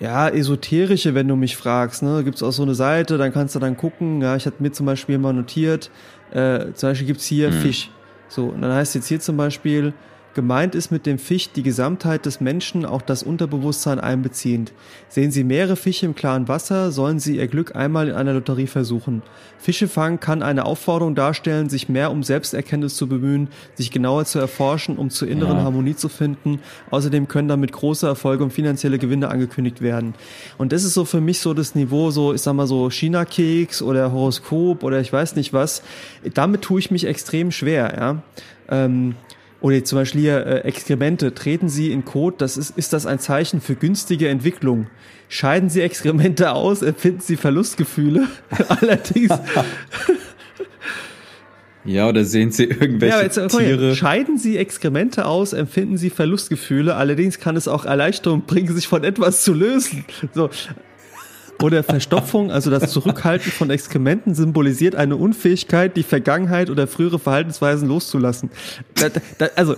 ja, 0.00 0.28
esoterische, 0.28 1.14
wenn 1.14 1.28
du 1.28 1.36
mich 1.36 1.56
fragst. 1.56 2.02
Ne? 2.02 2.24
Gibt 2.24 2.36
es 2.36 2.42
auch 2.42 2.52
so 2.52 2.62
eine 2.62 2.74
Seite, 2.74 3.18
dann 3.18 3.32
kannst 3.32 3.54
du 3.54 3.58
dann 3.58 3.76
gucken. 3.76 4.22
Ja, 4.22 4.34
ich 4.34 4.46
hatte 4.46 4.62
mir 4.62 4.72
zum 4.72 4.86
Beispiel 4.86 5.18
mal 5.18 5.34
notiert, 5.34 5.90
äh, 6.32 6.72
zum 6.72 6.88
Beispiel 6.88 7.06
gibt's 7.06 7.26
hier 7.26 7.50
mhm. 7.50 7.54
Fisch. 7.54 7.90
So, 8.28 8.46
und 8.46 8.62
dann 8.62 8.72
heißt 8.72 8.94
jetzt 8.94 9.08
hier 9.08 9.20
zum 9.20 9.36
Beispiel, 9.36 9.92
Gemeint 10.34 10.76
ist 10.76 10.92
mit 10.92 11.06
dem 11.06 11.18
Fisch 11.18 11.50
die 11.52 11.64
Gesamtheit 11.64 12.24
des 12.24 12.40
Menschen, 12.40 12.84
auch 12.84 13.02
das 13.02 13.22
Unterbewusstsein 13.24 13.98
einbeziehend. 13.98 14.72
Sehen 15.08 15.32
Sie 15.32 15.42
mehrere 15.42 15.74
Fische 15.74 16.06
im 16.06 16.14
klaren 16.14 16.46
Wasser, 16.46 16.92
sollen 16.92 17.18
Sie 17.18 17.36
Ihr 17.36 17.48
Glück 17.48 17.74
einmal 17.74 18.08
in 18.08 18.14
einer 18.14 18.34
Lotterie 18.34 18.68
versuchen. 18.68 19.22
Fische 19.58 19.88
fangen 19.88 20.20
kann 20.20 20.42
eine 20.42 20.64
Aufforderung 20.66 21.14
darstellen, 21.14 21.68
sich 21.68 21.88
mehr 21.88 22.12
um 22.12 22.22
Selbsterkenntnis 22.22 22.96
zu 22.96 23.08
bemühen, 23.08 23.48
sich 23.74 23.90
genauer 23.90 24.24
zu 24.24 24.38
erforschen, 24.38 24.96
um 24.96 25.10
zur 25.10 25.28
inneren 25.28 25.58
Ja. 25.58 25.64
Harmonie 25.64 25.96
zu 25.96 26.08
finden. 26.08 26.60
Außerdem 26.90 27.26
können 27.26 27.48
damit 27.48 27.72
große 27.72 28.06
Erfolge 28.06 28.44
und 28.44 28.52
finanzielle 28.52 28.98
Gewinne 28.98 29.28
angekündigt 29.28 29.80
werden. 29.80 30.14
Und 30.58 30.72
das 30.72 30.84
ist 30.84 30.94
so 30.94 31.04
für 31.04 31.20
mich 31.20 31.40
so 31.40 31.54
das 31.54 31.74
Niveau, 31.74 32.10
so, 32.10 32.32
ich 32.32 32.40
sag 32.40 32.54
mal 32.54 32.66
so 32.68 32.88
China-Keks 32.88 33.82
oder 33.82 34.12
Horoskop 34.12 34.84
oder 34.84 35.00
ich 35.00 35.12
weiß 35.12 35.34
nicht 35.34 35.52
was. 35.52 35.82
Damit 36.34 36.62
tue 36.62 36.78
ich 36.78 36.90
mich 36.90 37.04
extrem 37.04 37.50
schwer, 37.50 37.94
ja. 37.98 38.22
Ähm, 38.72 39.16
oder 39.60 39.76
jetzt 39.76 39.88
zum 39.88 39.98
Beispiel 39.98 40.22
hier 40.22 40.46
äh, 40.46 40.60
Exkremente. 40.60 41.34
Treten 41.34 41.68
Sie 41.68 41.92
in 41.92 42.04
Kot, 42.04 42.40
das 42.40 42.56
ist, 42.56 42.76
ist 42.76 42.92
das 42.92 43.06
ein 43.06 43.18
Zeichen 43.18 43.60
für 43.60 43.74
günstige 43.74 44.28
Entwicklung. 44.28 44.86
Scheiden 45.28 45.68
Sie 45.68 45.80
Exkremente 45.80 46.52
aus, 46.52 46.82
empfinden 46.82 47.20
Sie 47.20 47.36
Verlustgefühle. 47.36 48.26
Allerdings, 48.68 49.32
Ja, 51.84 52.08
oder 52.08 52.24
sehen 52.24 52.50
Sie 52.50 52.64
irgendwelche 52.64 53.16
ja, 53.16 53.22
jetzt, 53.22 53.36
hier. 53.36 53.48
Tiere? 53.48 53.96
scheiden 53.96 54.36
Sie 54.36 54.58
Exkremente 54.58 55.24
aus, 55.24 55.52
empfinden 55.52 55.96
Sie 55.96 56.10
Verlustgefühle. 56.10 56.94
Allerdings 56.94 57.38
kann 57.38 57.56
es 57.56 57.68
auch 57.68 57.86
Erleichterung 57.86 58.42
bringen, 58.42 58.74
sich 58.74 58.86
von 58.86 59.02
etwas 59.02 59.42
zu 59.42 59.54
lösen. 59.54 60.04
So. 60.34 60.50
Oder 61.62 61.82
Verstopfung, 61.82 62.50
also 62.50 62.70
das 62.70 62.90
Zurückhalten 62.92 63.52
von 63.52 63.70
Exkrementen 63.70 64.34
symbolisiert 64.34 64.94
eine 64.94 65.16
Unfähigkeit, 65.16 65.96
die 65.96 66.02
Vergangenheit 66.02 66.70
oder 66.70 66.86
frühere 66.86 67.18
Verhaltensweisen 67.18 67.88
loszulassen. 67.88 68.50
Da, 68.94 69.08
da, 69.38 69.48
also 69.56 69.76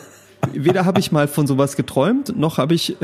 weder 0.53 0.85
habe 0.85 1.01
ich 1.01 1.13
mal 1.13 1.29
von 1.29 1.47
sowas 1.47 1.77
geträumt, 1.77 2.37
noch 2.37 2.59
habe 2.59 2.75
ich, 2.75 2.97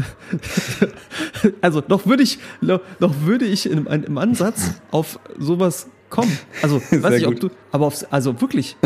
also 1.60 1.82
noch 1.88 2.06
würde 2.06 2.22
ich, 2.22 2.38
noch, 2.60 2.80
noch 3.00 3.14
würde 3.24 3.44
ich 3.44 3.70
im, 3.70 3.86
im 3.86 4.18
Ansatz 4.18 4.80
auf 4.90 5.18
sowas 5.38 5.88
kommen. 6.10 6.36
Also 6.62 6.76
weiß 6.90 6.90
Sehr 6.90 7.16
ich, 7.18 7.26
ob 7.26 7.40
du, 7.40 7.50
aber 7.72 7.86
aufs, 7.86 8.04
also 8.04 8.40
wirklich, 8.40 8.76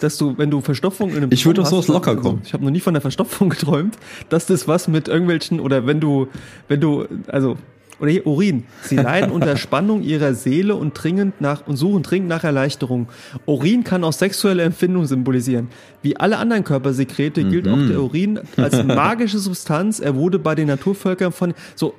dass 0.00 0.18
du, 0.18 0.36
wenn 0.38 0.50
du 0.50 0.60
Verstopfung 0.60 1.10
in 1.10 1.18
einem 1.18 1.32
Ich 1.32 1.46
würde 1.46 1.62
auf 1.62 1.68
sowas 1.68 1.88
locker 1.88 2.12
also, 2.12 2.22
kommen. 2.22 2.42
Ich 2.44 2.52
habe 2.52 2.64
noch 2.64 2.70
nie 2.70 2.80
von 2.80 2.94
der 2.94 3.00
Verstopfung 3.00 3.48
geträumt, 3.50 3.96
dass 4.28 4.46
das 4.46 4.68
was 4.68 4.88
mit 4.88 5.08
irgendwelchen 5.08 5.60
oder 5.60 5.86
wenn 5.86 6.00
du, 6.00 6.28
wenn 6.68 6.80
du, 6.80 7.06
also 7.28 7.56
oder 7.98 8.10
hier 8.10 8.26
Urin. 8.26 8.64
Sie 8.82 8.96
leiden 8.96 9.30
unter 9.30 9.56
Spannung 9.56 10.02
ihrer 10.02 10.34
Seele 10.34 10.74
und 10.74 10.92
dringend 10.92 11.40
nach 11.40 11.66
und 11.66 11.76
suchen 11.76 12.02
dringend 12.02 12.28
nach 12.28 12.44
Erleichterung. 12.44 13.08
Urin 13.46 13.84
kann 13.84 14.04
auch 14.04 14.12
sexuelle 14.12 14.62
Empfindungen 14.62 15.06
symbolisieren. 15.06 15.68
Wie 16.02 16.16
alle 16.16 16.38
anderen 16.38 16.64
Körpersekrete 16.64 17.44
gilt 17.44 17.68
auch 17.68 17.78
der 17.88 18.02
Urin 18.02 18.40
als 18.56 18.82
magische 18.84 19.38
Substanz. 19.38 20.00
Er 20.00 20.14
wurde 20.14 20.38
bei 20.38 20.54
den 20.54 20.68
Naturvölkern 20.68 21.32
von 21.32 21.54
so, 21.74 21.94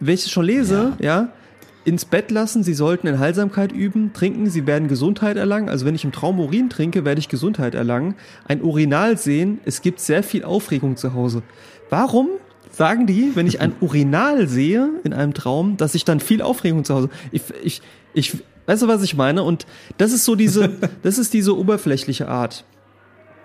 wenn 0.00 0.14
ich 0.14 0.24
es 0.24 0.30
schon 0.30 0.44
lese, 0.44 0.92
ja. 1.00 1.28
ins 1.84 2.04
Bett 2.04 2.30
lassen, 2.30 2.62
sie 2.62 2.74
sollten 2.74 3.06
Enthaltsamkeit 3.06 3.72
üben, 3.72 4.12
trinken, 4.12 4.48
sie 4.48 4.66
werden 4.66 4.88
Gesundheit 4.88 5.36
erlangen. 5.36 5.68
Also 5.68 5.84
wenn 5.84 5.94
ich 5.94 6.04
im 6.04 6.12
Traum 6.12 6.40
Urin 6.40 6.70
trinke, 6.70 7.04
werde 7.04 7.18
ich 7.18 7.28
Gesundheit 7.28 7.74
erlangen. 7.74 8.14
Ein 8.46 8.62
Urinal 8.62 9.18
sehen, 9.18 9.60
es 9.64 9.82
gibt 9.82 10.00
sehr 10.00 10.22
viel 10.22 10.44
Aufregung 10.44 10.96
zu 10.96 11.14
Hause. 11.14 11.42
Warum 11.90 12.28
sagen 12.76 13.06
die, 13.06 13.32
wenn 13.34 13.46
ich 13.46 13.60
ein 13.60 13.72
Urinal 13.80 14.48
sehe 14.48 14.90
in 15.04 15.12
einem 15.12 15.34
Traum, 15.34 15.76
dass 15.76 15.94
ich 15.94 16.04
dann 16.04 16.20
viel 16.20 16.42
Aufregung 16.42 16.84
zu 16.84 16.94
Hause? 16.94 17.08
Ich, 17.32 17.42
ich, 17.62 17.82
ich, 18.14 18.36
weißt 18.66 18.82
du, 18.82 18.88
was 18.88 19.02
ich 19.02 19.16
meine? 19.16 19.42
Und 19.42 19.66
das 19.98 20.12
ist 20.12 20.24
so 20.24 20.34
diese, 20.34 20.70
das 21.02 21.18
ist 21.18 21.32
diese 21.34 21.56
oberflächliche 21.56 22.28
Art. 22.28 22.64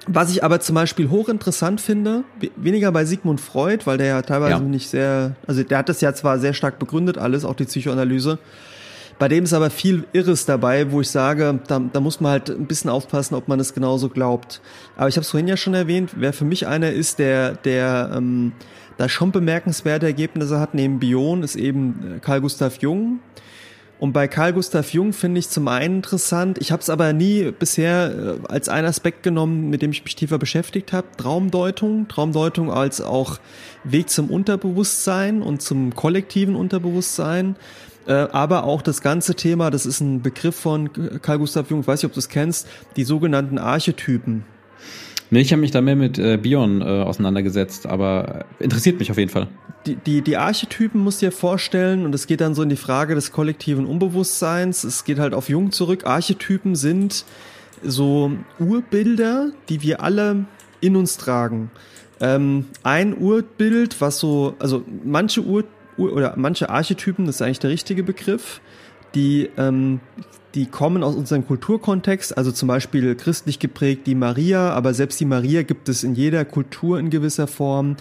Was 0.07 0.31
ich 0.31 0.43
aber 0.43 0.59
zum 0.59 0.75
Beispiel 0.75 1.09
hochinteressant 1.09 1.81
finde, 1.81 2.23
we- 2.39 2.49
weniger 2.55 2.91
bei 2.91 3.05
Sigmund 3.05 3.41
Freud, 3.41 3.85
weil 3.85 3.97
der 3.97 4.07
ja 4.07 4.21
teilweise 4.21 4.51
Ja. 4.53 4.59
nicht 4.59 4.89
sehr, 4.89 5.35
also 5.45 5.61
der 5.61 5.77
hat 5.79 5.89
das 5.89 6.01
ja 6.01 6.13
zwar 6.13 6.39
sehr 6.39 6.53
stark 6.53 6.79
begründet, 6.79 7.17
alles, 7.17 7.45
auch 7.45 7.53
die 7.55 7.65
Psychoanalyse. 7.65 8.39
Bei 9.19 9.27
dem 9.27 9.43
ist 9.43 9.51
aber 9.51 9.69
viel 9.69 10.05
Irres 10.13 10.45
dabei, 10.45 10.93
wo 10.93 11.01
ich 11.01 11.09
sage, 11.09 11.59
da, 11.67 11.79
da 11.91 11.99
muss 11.99 12.21
man 12.21 12.31
halt 12.31 12.49
ein 12.49 12.65
bisschen 12.67 12.89
aufpassen, 12.89 13.35
ob 13.35 13.49
man 13.49 13.59
es 13.59 13.73
genauso 13.73 14.07
glaubt. 14.07 14.61
Aber 14.95 15.09
ich 15.09 15.15
habe 15.17 15.23
es 15.25 15.29
vorhin 15.29 15.49
ja 15.49 15.57
schon 15.57 15.73
erwähnt, 15.73 16.11
wer 16.15 16.31
für 16.31 16.45
mich 16.45 16.65
einer 16.67 16.91
ist, 16.91 17.19
der, 17.19 17.55
der 17.55 18.11
ähm, 18.15 18.53
da 18.99 19.07
schon 19.07 19.31
bemerkenswerte 19.31 20.07
Ergebnisse 20.07 20.59
hat, 20.59 20.73
neben 20.73 20.99
Bion, 20.99 21.41
ist 21.41 21.55
eben 21.55 22.17
äh, 22.17 22.19
Carl 22.19 22.41
Gustav 22.41 22.79
Jung. 22.81 23.19
Und 23.97 24.11
bei 24.11 24.27
Carl 24.27 24.51
Gustav 24.51 24.91
Jung 24.91 25.13
finde 25.13 25.39
ich 25.39 25.49
zum 25.49 25.69
einen 25.69 25.97
interessant, 25.97 26.57
ich 26.59 26.73
habe 26.73 26.81
es 26.81 26.89
aber 26.89 27.13
nie 27.13 27.51
bisher 27.51 28.39
äh, 28.43 28.47
als 28.47 28.67
einen 28.67 28.87
Aspekt 28.87 29.23
genommen, 29.23 29.69
mit 29.69 29.81
dem 29.81 29.91
ich 29.91 30.03
mich 30.03 30.17
tiefer 30.17 30.37
beschäftigt 30.37 30.91
habe, 30.91 31.07
Traumdeutung, 31.15 32.09
Traumdeutung 32.09 32.73
als 32.73 32.99
auch 32.99 33.39
Weg 33.85 34.09
zum 34.09 34.29
Unterbewusstsein 34.29 35.41
und 35.41 35.61
zum 35.61 35.95
kollektiven 35.95 36.57
Unterbewusstsein, 36.57 37.55
äh, 38.05 38.11
aber 38.11 38.65
auch 38.65 38.81
das 38.81 39.01
ganze 39.01 39.33
Thema, 39.33 39.69
das 39.69 39.85
ist 39.85 40.01
ein 40.01 40.21
Begriff 40.21 40.55
von 40.55 40.91
Carl 41.21 41.39
Gustav 41.39 41.69
Jung, 41.69 41.81
ich 41.81 41.87
weiß 41.87 42.03
nicht, 42.03 42.09
ob 42.09 42.13
du 42.13 42.19
es 42.19 42.27
kennst, 42.27 42.67
die 42.97 43.05
sogenannten 43.05 43.59
Archetypen. 43.59 44.43
Nee, 45.31 45.41
ich 45.41 45.51
habe 45.51 45.61
mich 45.61 45.71
da 45.71 45.81
mehr 45.81 45.95
mit 45.95 46.17
äh, 46.17 46.37
Bion 46.37 46.81
äh, 46.81 46.85
auseinandergesetzt, 46.85 47.85
aber 47.85 48.45
äh, 48.59 48.63
interessiert 48.63 48.97
mich 48.99 49.11
auf 49.11 49.17
jeden 49.17 49.29
Fall. 49.29 49.47
die, 49.85 49.95
die, 49.95 50.21
die 50.21 50.37
Archetypen 50.37 51.01
musst 51.01 51.21
du 51.21 51.27
dir 51.27 51.31
vorstellen, 51.31 52.05
und 52.05 52.13
es 52.15 52.27
geht 52.27 52.41
dann 52.41 52.55
so 52.55 52.63
in 52.63 52.69
die 52.69 52.75
Frage 52.75 53.15
des 53.15 53.31
kollektiven 53.31 53.85
Unbewusstseins. 53.85 54.83
Es 54.83 55.03
geht 55.03 55.19
halt 55.19 55.33
auf 55.33 55.49
Jung 55.49 55.71
zurück. 55.71 56.05
Archetypen 56.05 56.75
sind 56.75 57.25
so 57.83 58.31
Urbilder, 58.59 59.51
die 59.69 59.81
wir 59.81 60.01
alle 60.01 60.45
in 60.81 60.95
uns 60.95 61.17
tragen. 61.17 61.71
Ähm, 62.19 62.65
ein 62.83 63.17
Urbild, 63.17 64.01
was 64.01 64.19
so, 64.19 64.55
also 64.59 64.83
manche 65.05 65.41
Ur, 65.41 65.63
Ur 65.97 66.13
oder 66.13 66.33
manche 66.37 66.69
Archetypen, 66.69 67.25
das 67.25 67.35
ist 67.35 67.41
eigentlich 67.41 67.59
der 67.59 67.69
richtige 67.69 68.03
Begriff, 68.03 68.61
die, 69.15 69.49
ähm, 69.57 69.99
die 70.55 70.65
kommen 70.65 71.03
aus 71.03 71.15
unserem 71.15 71.45
Kulturkontext, 71.45 72.35
also 72.35 72.51
zum 72.51 72.67
Beispiel 72.67 73.13
christlich 73.15 73.59
geprägt 73.59 74.07
die 74.07 74.15
Maria, 74.15 74.71
aber 74.71 74.93
selbst 74.95 75.19
die 75.19 75.25
Maria 75.25 75.61
gibt 75.61 75.89
es 75.89 76.03
in 76.03 76.15
jeder 76.15 76.43
Kultur 76.43 76.99
in 76.99 77.11
gewisser 77.11 77.45
Form. 77.45 77.97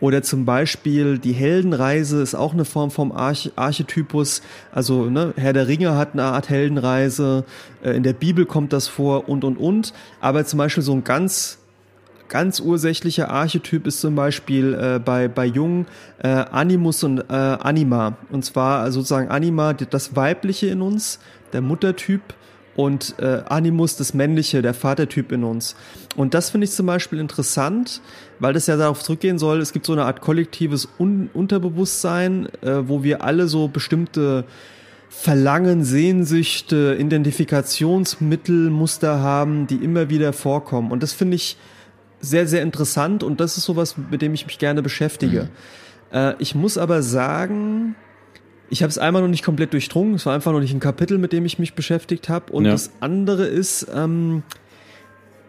Oder 0.00 0.22
zum 0.22 0.44
Beispiel 0.44 1.18
die 1.18 1.32
Heldenreise 1.32 2.20
ist 2.20 2.34
auch 2.34 2.54
eine 2.54 2.64
Form 2.64 2.90
vom 2.90 3.12
Arch 3.12 3.52
Archetypus. 3.54 4.42
Also 4.72 5.08
ne, 5.08 5.32
Herr 5.36 5.52
der 5.52 5.68
Ringe 5.68 5.96
hat 5.96 6.14
eine 6.14 6.24
Art 6.24 6.48
Heldenreise, 6.48 7.44
äh, 7.84 7.92
in 7.92 8.02
der 8.02 8.14
Bibel 8.14 8.46
kommt 8.46 8.72
das 8.72 8.88
vor 8.88 9.28
und 9.28 9.44
und 9.44 9.56
und. 9.56 9.92
Aber 10.20 10.44
zum 10.44 10.58
Beispiel 10.58 10.82
so 10.82 10.92
ein 10.92 11.04
ganz 11.04 11.58
ganz 12.32 12.60
ursächlicher 12.60 13.28
Archetyp 13.28 13.86
ist 13.86 14.00
zum 14.00 14.14
Beispiel 14.14 14.72
äh, 14.72 14.98
bei, 14.98 15.28
bei 15.28 15.44
Jung 15.44 15.84
äh, 16.22 16.28
Animus 16.28 17.04
und 17.04 17.18
äh, 17.18 17.24
Anima. 17.30 18.16
Und 18.30 18.42
zwar 18.42 18.90
sozusagen 18.90 19.28
Anima, 19.28 19.74
das 19.74 20.16
Weibliche 20.16 20.68
in 20.68 20.80
uns, 20.80 21.18
der 21.52 21.60
Muttertyp 21.60 22.22
und 22.74 23.16
äh, 23.18 23.42
Animus, 23.46 23.96
das 23.96 24.14
Männliche, 24.14 24.62
der 24.62 24.72
Vatertyp 24.72 25.30
in 25.30 25.44
uns. 25.44 25.76
Und 26.16 26.32
das 26.32 26.48
finde 26.48 26.64
ich 26.64 26.70
zum 26.70 26.86
Beispiel 26.86 27.18
interessant, 27.18 28.00
weil 28.38 28.54
das 28.54 28.66
ja 28.66 28.78
darauf 28.78 29.02
zurückgehen 29.02 29.38
soll, 29.38 29.60
es 29.60 29.74
gibt 29.74 29.84
so 29.84 29.92
eine 29.92 30.06
Art 30.06 30.22
kollektives 30.22 30.88
Un 30.98 31.28
Unterbewusstsein, 31.34 32.48
äh, 32.62 32.88
wo 32.88 33.02
wir 33.02 33.22
alle 33.24 33.46
so 33.46 33.68
bestimmte 33.68 34.44
Verlangen, 35.10 35.84
Sehnsüchte, 35.84 36.96
Identifikationsmittel, 36.98 38.70
Muster 38.70 39.20
haben, 39.20 39.66
die 39.66 39.76
immer 39.76 40.08
wieder 40.08 40.32
vorkommen. 40.32 40.90
Und 40.90 41.02
das 41.02 41.12
finde 41.12 41.36
ich 41.36 41.58
sehr, 42.22 42.46
sehr 42.46 42.62
interessant 42.62 43.22
und 43.22 43.40
das 43.40 43.58
ist 43.58 43.64
sowas, 43.64 43.96
mit 44.10 44.22
dem 44.22 44.32
ich 44.32 44.46
mich 44.46 44.58
gerne 44.58 44.80
beschäftige. 44.82 45.50
Äh, 46.12 46.34
ich 46.38 46.54
muss 46.54 46.78
aber 46.78 47.02
sagen, 47.02 47.94
ich 48.70 48.82
habe 48.82 48.90
es 48.90 48.96
einmal 48.96 49.20
noch 49.20 49.28
nicht 49.28 49.44
komplett 49.44 49.74
durchdrungen, 49.74 50.14
es 50.14 50.24
war 50.24 50.34
einfach 50.34 50.52
noch 50.52 50.60
nicht 50.60 50.72
ein 50.72 50.80
Kapitel, 50.80 51.18
mit 51.18 51.32
dem 51.34 51.44
ich 51.44 51.58
mich 51.58 51.74
beschäftigt 51.74 52.30
habe. 52.30 52.52
Und 52.52 52.64
Ja. 52.64 52.70
das 52.70 52.92
andere 53.00 53.44
ist, 53.44 53.86
ähm, 53.94 54.42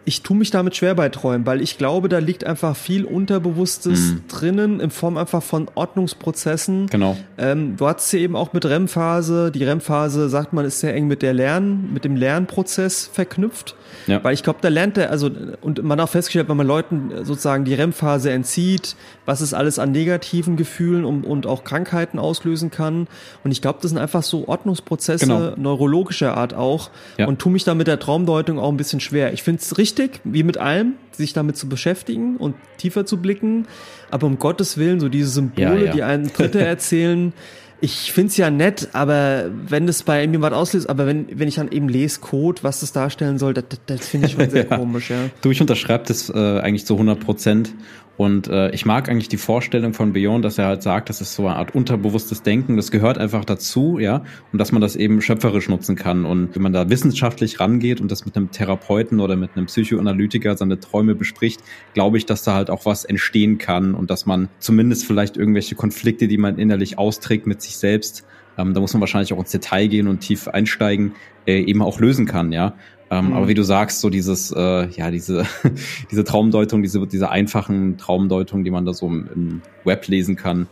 ich 0.04 0.22
tue 0.22 0.36
mich 0.36 0.50
damit 0.50 0.76
schwer 0.76 0.94
bei 0.94 1.08
Träumen, 1.08 1.46
weil 1.46 1.62
ich 1.62 1.78
glaube, 1.78 2.08
da 2.08 2.18
liegt 2.18 2.44
einfach 2.44 2.76
viel 2.76 3.04
Unterbewusstes 3.04 4.14
drinnen 4.28 4.80
in 4.80 4.90
Form 4.90 5.16
einfach 5.16 5.42
von 5.42 5.68
Ordnungsprozessen. 5.74 6.88
Genau. 6.88 7.16
Ähm, 7.38 7.76
du 7.76 7.86
hattest 7.86 8.12
ja 8.12 8.18
eben 8.18 8.36
auch 8.36 8.52
mit 8.52 8.66
REM-Phase. 8.66 9.50
Die 9.50 9.64
REM-Phase, 9.64 10.28
sagt 10.28 10.52
man, 10.52 10.64
ist 10.64 10.80
sehr 10.80 10.94
eng 10.94 11.06
mit 11.06 11.22
der 11.22 11.32
Lern, 11.32 11.90
mit 11.92 12.04
dem 12.04 12.16
Lernprozess 12.16 13.08
verknüpft. 13.12 13.74
Ja. 14.06 14.22
Weil 14.22 14.34
ich 14.34 14.42
glaube, 14.42 14.58
da 14.60 14.68
lernt 14.68 14.98
er, 14.98 15.10
also, 15.10 15.30
und 15.62 15.82
man 15.82 15.98
hat 15.98 16.08
auch 16.08 16.12
festgestellt, 16.12 16.48
wenn 16.48 16.56
man 16.56 16.66
Leuten 16.66 17.10
sozusagen 17.24 17.64
die 17.64 17.74
REM-Phase 17.74 18.30
entzieht, 18.30 18.96
was 19.24 19.40
es 19.40 19.54
alles 19.54 19.78
an 19.78 19.92
negativen 19.92 20.56
Gefühlen 20.56 21.04
und, 21.04 21.24
und 21.24 21.46
auch 21.46 21.64
Krankheiten 21.64 22.18
auslösen 22.18 22.70
kann. 22.70 23.06
Und 23.42 23.52
ich 23.52 23.62
glaube, 23.62 23.78
das 23.80 23.90
sind 23.90 23.98
einfach 23.98 24.22
so 24.22 24.46
Ordnungsprozesse 24.48 25.24
Genau. 25.24 25.52
neurologischer 25.56 26.36
Art 26.36 26.52
auch. 26.52 26.90
Ja. 27.16 27.26
Und 27.26 27.38
tu 27.38 27.48
mich 27.48 27.64
da 27.64 27.74
mit 27.74 27.86
der 27.86 27.98
Traumdeutung 27.98 28.58
auch 28.58 28.68
ein 28.68 28.76
bisschen 28.76 29.00
schwer. 29.00 29.32
Ich 29.32 29.42
finde 29.42 29.62
es 29.62 29.78
richtig, 29.78 29.93
wie 30.24 30.42
mit 30.42 30.58
allem, 30.58 30.94
sich 31.12 31.32
damit 31.32 31.56
zu 31.56 31.68
beschäftigen 31.68 32.36
und 32.36 32.54
tiefer 32.78 33.06
zu 33.06 33.18
blicken. 33.18 33.66
Aber 34.10 34.26
um 34.26 34.38
Gottes 34.38 34.76
Willen, 34.78 35.00
so 35.00 35.08
diese 35.08 35.28
Symbole, 35.28 35.78
Ja, 35.80 35.84
ja. 35.86 35.92
die 35.92 36.02
einen 36.02 36.32
Dritte 36.32 36.60
erzählen, 36.64 37.32
ich 37.80 38.12
find's 38.12 38.36
ja 38.38 38.48
nett, 38.50 38.88
aber 38.92 39.50
wenn 39.68 39.86
das 39.86 40.04
bei 40.04 40.26
mir 40.26 40.40
was 40.40 40.52
auslöst, 40.54 40.88
aber 40.88 41.06
wenn, 41.06 41.26
wenn 41.38 41.48
ich 41.48 41.56
dann 41.56 41.70
eben 41.70 41.88
lese 41.90 42.20
Code, 42.20 42.62
was 42.62 42.80
das 42.80 42.92
darstellen 42.92 43.38
soll, 43.38 43.52
das, 43.52 43.64
das, 43.68 43.78
das 43.86 44.08
finde 44.08 44.28
ich 44.28 44.34
schon 44.34 44.48
sehr 44.48 44.66
Ja. 44.70 44.76
komisch, 44.78 45.10
ja. 45.10 45.16
Du, 45.42 45.50
ich 45.50 45.60
unterschreibe 45.60 46.04
das 46.06 46.30
äh, 46.30 46.60
eigentlich 46.60 46.86
zu 46.86 46.94
100 46.94 47.20
Prozent. 47.20 47.74
Und 48.16 48.48
äh, 48.48 48.70
ich 48.70 48.86
mag 48.86 49.08
eigentlich 49.08 49.28
die 49.28 49.36
Vorstellung 49.36 49.92
von 49.92 50.12
Beyond, 50.12 50.44
dass 50.44 50.58
er 50.58 50.66
halt 50.66 50.82
sagt, 50.82 51.08
das 51.08 51.20
ist 51.20 51.34
so 51.34 51.46
eine 51.46 51.56
Art 51.56 51.74
unterbewusstes 51.74 52.42
Denken, 52.42 52.76
das 52.76 52.90
gehört 52.90 53.18
einfach 53.18 53.44
dazu, 53.44 53.98
ja, 53.98 54.22
und 54.52 54.58
dass 54.58 54.70
man 54.70 54.80
das 54.80 54.94
eben 54.94 55.20
schöpferisch 55.20 55.68
nutzen 55.68 55.96
kann. 55.96 56.24
Und 56.24 56.54
wenn 56.54 56.62
man 56.62 56.72
da 56.72 56.88
wissenschaftlich 56.88 57.58
rangeht 57.58 58.00
und 58.00 58.10
das 58.10 58.24
mit 58.24 58.36
einem 58.36 58.50
Therapeuten 58.52 59.18
oder 59.20 59.36
mit 59.36 59.56
einem 59.56 59.66
Psychoanalytiker 59.66 60.56
seine 60.56 60.78
Träume 60.78 61.14
bespricht, 61.14 61.60
glaube 61.92 62.18
ich, 62.18 62.26
dass 62.26 62.44
da 62.44 62.54
halt 62.54 62.70
auch 62.70 62.86
was 62.86 63.04
entstehen 63.04 63.58
kann 63.58 63.94
und 63.94 64.10
dass 64.10 64.26
man 64.26 64.48
zumindest 64.60 65.06
vielleicht 65.06 65.36
irgendwelche 65.36 65.74
Konflikte, 65.74 66.28
die 66.28 66.38
man 66.38 66.58
innerlich 66.58 66.98
austrägt 66.98 67.46
mit 67.46 67.62
sich 67.62 67.76
selbst, 67.76 68.24
ähm, 68.56 68.74
da 68.74 68.80
muss 68.80 68.92
man 68.94 69.00
wahrscheinlich 69.00 69.32
auch 69.32 69.38
ins 69.38 69.50
Detail 69.50 69.88
gehen 69.88 70.08
und 70.08 70.20
tief 70.20 70.48
einsteigen, 70.48 71.12
äh, 71.46 71.60
eben 71.60 71.82
auch 71.82 72.00
lösen 72.00 72.26
kann, 72.26 72.52
ja. 72.52 72.74
Ähm, 73.14 73.28
mhm. 73.28 73.32
Aber 73.34 73.48
wie 73.48 73.54
du 73.54 73.62
sagst, 73.62 74.00
so 74.00 74.10
dieses, 74.10 74.50
äh, 74.50 74.88
ja, 74.88 75.10
diese, 75.10 75.46
diese 76.10 76.24
Traumdeutung, 76.24 76.82
diese, 76.82 77.06
diese 77.06 77.30
einfachen 77.30 77.96
Traumdeutung, 77.96 78.64
die 78.64 78.70
man 78.70 78.84
da 78.84 78.92
so 78.92 79.06
im, 79.06 79.28
im 79.34 79.62
Web 79.84 80.08
lesen 80.08 80.36
kann, 80.36 80.66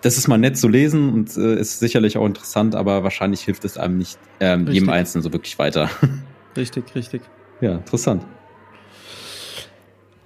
das 0.00 0.18
ist 0.18 0.28
mal 0.28 0.38
nett 0.38 0.56
zu 0.56 0.68
lesen 0.68 1.12
und 1.12 1.36
äh, 1.36 1.58
ist 1.58 1.80
sicherlich 1.80 2.16
auch 2.16 2.26
interessant, 2.26 2.74
aber 2.74 3.02
wahrscheinlich 3.02 3.42
hilft 3.42 3.64
es 3.64 3.78
einem 3.78 3.98
nicht 3.98 4.18
ähm, 4.40 4.68
jedem 4.68 4.90
Einzelnen 4.90 5.22
so 5.22 5.32
wirklich 5.32 5.58
weiter. 5.58 5.90
Richtig, 6.56 6.94
richtig. 6.94 7.22
Ja, 7.62 7.76
interessant. 7.76 8.26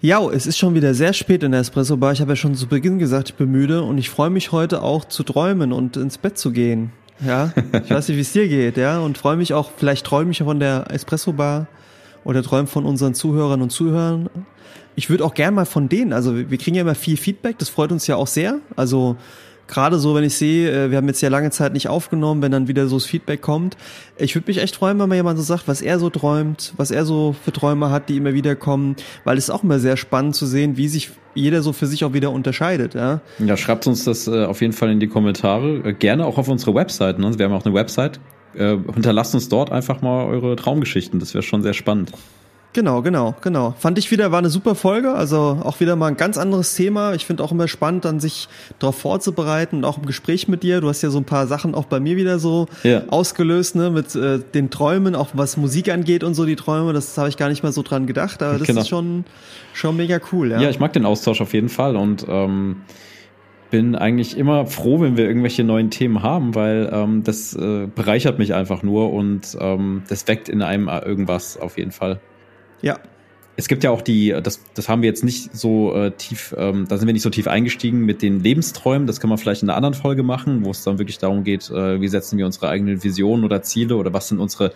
Ja, 0.00 0.28
es 0.28 0.48
ist 0.48 0.58
schon 0.58 0.74
wieder 0.74 0.92
sehr 0.92 1.12
spät 1.12 1.44
in 1.44 1.52
der 1.52 1.60
Espresso 1.60 1.96
Bar. 1.96 2.10
Ich 2.10 2.20
habe 2.20 2.32
ja 2.32 2.36
schon 2.36 2.56
zu 2.56 2.66
Beginn 2.66 2.98
gesagt, 2.98 3.28
ich 3.28 3.34
bin 3.36 3.52
müde 3.52 3.84
und 3.84 3.96
ich 3.98 4.10
freue 4.10 4.30
mich 4.30 4.50
heute 4.50 4.82
auch 4.82 5.04
zu 5.04 5.22
träumen 5.22 5.72
und 5.72 5.96
ins 5.96 6.18
Bett 6.18 6.36
zu 6.36 6.50
gehen. 6.50 6.90
Ja, 7.24 7.52
ich 7.72 7.90
weiß 7.90 8.08
nicht, 8.08 8.16
wie 8.16 8.22
es 8.22 8.32
dir 8.32 8.48
geht, 8.48 8.76
ja, 8.76 8.98
und 8.98 9.16
freue 9.16 9.36
mich 9.36 9.54
auch, 9.54 9.70
vielleicht 9.76 10.04
träume 10.04 10.32
ich 10.32 10.38
von 10.38 10.60
der 10.60 10.84
Espresso 10.90 11.32
Bar 11.32 11.66
oder 12.24 12.42
träume 12.42 12.66
von 12.66 12.84
unseren 12.84 13.14
Zuhörern 13.14 13.62
und 13.62 13.70
Zuhörern. 13.70 14.28
Ich 14.96 15.08
würde 15.08 15.24
auch 15.24 15.34
gern 15.34 15.54
mal 15.54 15.66
von 15.66 15.88
denen, 15.88 16.12
also 16.12 16.36
wir 16.36 16.58
kriegen 16.58 16.76
ja 16.76 16.82
immer 16.82 16.94
viel 16.94 17.16
Feedback, 17.16 17.58
das 17.58 17.68
freut 17.68 17.92
uns 17.92 18.06
ja 18.06 18.16
auch 18.16 18.26
sehr. 18.26 18.58
Also 18.76 19.16
gerade 19.68 19.98
so, 19.98 20.14
wenn 20.14 20.24
ich 20.24 20.36
sehe, 20.36 20.70
äh, 20.70 20.90
wir 20.90 20.98
haben 20.98 21.06
jetzt 21.08 21.20
ja 21.20 21.28
lange 21.28 21.50
Zeit 21.50 21.72
nicht 21.72 21.88
aufgenommen, 21.88 22.42
wenn 22.42 22.52
dann 22.52 22.68
wieder 22.68 22.88
so 22.88 22.96
das 22.96 23.06
Feedback 23.06 23.42
kommt. 23.42 23.76
Ich 24.18 24.34
würde 24.34 24.46
mich 24.48 24.58
echt 24.58 24.76
freuen, 24.76 24.98
wenn 24.98 25.08
mal 25.08 25.14
jemand 25.14 25.38
so 25.38 25.44
sagt, 25.44 25.68
was 25.68 25.82
er 25.82 25.98
so 25.98 26.10
träumt, 26.10 26.72
was 26.76 26.90
er 26.90 27.04
so 27.04 27.34
für 27.44 27.52
Träume 27.52 27.90
hat, 27.90 28.08
die 28.08 28.16
immer 28.16 28.34
wieder 28.34 28.56
kommen, 28.56 28.96
weil 29.24 29.38
es 29.38 29.50
auch 29.50 29.62
immer 29.62 29.78
sehr 29.78 29.96
spannend 29.96 30.36
zu 30.36 30.46
sehen, 30.46 30.76
wie 30.76 30.88
sich 30.88 31.10
jeder 31.34 31.62
so 31.62 31.72
für 31.72 31.86
sich 31.86 32.04
auch 32.04 32.12
wieder 32.12 32.30
unterscheidet. 32.30 32.94
Ja, 32.94 33.20
ja 33.38 33.56
schreibt 33.56 33.86
uns 33.86 34.04
das 34.04 34.26
äh, 34.26 34.44
auf 34.44 34.60
jeden 34.60 34.72
Fall 34.72 34.90
in 34.90 35.00
die 35.00 35.08
Kommentare. 35.08 35.82
Äh, 35.84 35.92
gerne 35.92 36.26
auch 36.26 36.38
auf 36.38 36.48
unsere 36.48 36.74
Website. 36.74 37.18
Ne? 37.18 37.38
Wir 37.38 37.46
haben 37.46 37.52
auch 37.52 37.64
eine 37.64 37.74
Website. 37.74 38.20
Äh, 38.54 38.78
hinterlasst 38.94 39.34
uns 39.34 39.48
dort 39.48 39.70
einfach 39.70 40.00
mal 40.00 40.24
eure 40.26 40.56
Traumgeschichten. 40.56 41.20
Das 41.20 41.34
wäre 41.34 41.42
schon 41.42 41.62
sehr 41.62 41.74
spannend. 41.74 42.12
Genau, 42.72 43.00
genau, 43.00 43.34
genau. 43.40 43.74
Fand 43.78 43.96
ich 43.98 44.10
wieder, 44.10 44.32
war 44.32 44.38
eine 44.38 44.50
super 44.50 44.74
Folge. 44.74 45.12
Also 45.14 45.58
auch 45.62 45.80
wieder 45.80 45.96
mal 45.96 46.08
ein 46.08 46.18
ganz 46.18 46.36
anderes 46.36 46.74
Thema. 46.74 47.14
Ich 47.14 47.24
finde 47.24 47.42
auch 47.42 47.50
immer 47.50 47.68
spannend, 47.68 48.04
dann 48.04 48.20
sich 48.20 48.48
darauf 48.78 48.98
vorzubereiten 48.98 49.76
und 49.76 49.84
auch 49.86 49.96
im 49.96 50.04
Gespräch 50.04 50.46
mit 50.46 50.62
dir. 50.62 50.82
Du 50.82 50.88
hast 50.88 51.00
ja 51.00 51.08
so 51.08 51.16
ein 51.18 51.24
paar 51.24 51.46
Sachen 51.46 51.74
auch 51.74 51.86
bei 51.86 52.00
mir 52.00 52.16
wieder 52.16 52.38
so 52.38 52.66
ja. 52.82 53.04
ausgelöst, 53.08 53.76
ne, 53.76 53.90
mit 53.90 54.14
äh, 54.14 54.40
den 54.40 54.68
Träumen, 54.68 55.14
auch 55.14 55.30
was 55.32 55.56
Musik 55.56 55.90
angeht 55.90 56.22
und 56.22 56.34
so 56.34 56.44
die 56.44 56.56
Träume. 56.56 56.92
Das 56.92 57.16
habe 57.16 57.30
ich 57.30 57.38
gar 57.38 57.48
nicht 57.48 57.62
mal 57.62 57.72
so 57.72 57.82
dran 57.82 58.06
gedacht, 58.06 58.42
aber 58.42 58.58
das 58.58 58.66
genau. 58.66 58.82
ist 58.82 58.88
schon, 58.88 59.24
schon 59.72 59.96
mega 59.96 60.20
cool. 60.32 60.50
Ja. 60.50 60.60
ja, 60.60 60.68
ich 60.68 60.78
mag 60.78 60.92
den 60.92 61.06
Austausch 61.06 61.40
auf 61.40 61.54
jeden 61.54 61.70
Fall 61.70 61.96
und 61.96 62.26
ähm, 62.28 62.82
bin 63.70 63.94
eigentlich 63.94 64.36
immer 64.36 64.66
froh, 64.66 65.00
wenn 65.00 65.16
wir 65.16 65.26
irgendwelche 65.26 65.64
neuen 65.64 65.90
Themen 65.90 66.22
haben, 66.22 66.54
weil 66.54 66.90
ähm, 66.92 67.24
das 67.24 67.54
äh, 67.54 67.86
bereichert 67.86 68.38
mich 68.38 68.54
einfach 68.54 68.82
nur 68.82 69.12
und 69.12 69.56
ähm, 69.60 70.02
das 70.08 70.28
weckt 70.28 70.48
in 70.48 70.62
einem 70.62 70.88
irgendwas 70.88 71.56
auf 71.56 71.78
jeden 71.78 71.92
Fall. 71.92 72.20
Ja. 72.82 72.98
Es 73.58 73.68
gibt 73.68 73.84
ja 73.84 73.90
auch 73.90 74.02
die, 74.02 74.36
das, 74.42 74.60
das 74.74 74.88
haben 74.88 75.00
wir 75.00 75.08
jetzt 75.08 75.24
nicht 75.24 75.56
so 75.56 75.94
äh, 75.94 76.10
tief, 76.10 76.54
ähm, 76.58 76.86
da 76.88 76.98
sind 76.98 77.06
wir 77.06 77.14
nicht 77.14 77.22
so 77.22 77.30
tief 77.30 77.48
eingestiegen 77.48 78.00
mit 78.00 78.20
den 78.20 78.40
Lebensträumen. 78.40 79.06
Das 79.06 79.18
kann 79.18 79.30
man 79.30 79.38
vielleicht 79.38 79.62
in 79.62 79.70
einer 79.70 79.76
anderen 79.76 79.94
Folge 79.94 80.22
machen, 80.22 80.64
wo 80.64 80.70
es 80.70 80.84
dann 80.84 80.98
wirklich 80.98 81.16
darum 81.18 81.42
geht, 81.42 81.70
äh, 81.70 82.00
wie 82.00 82.08
setzen 82.08 82.36
wir 82.36 82.44
unsere 82.44 82.68
eigenen 82.68 83.02
Visionen 83.02 83.44
oder 83.44 83.62
Ziele 83.62 83.96
oder 83.96 84.12
was 84.12 84.28
sind 84.28 84.40
unsere, 84.40 84.72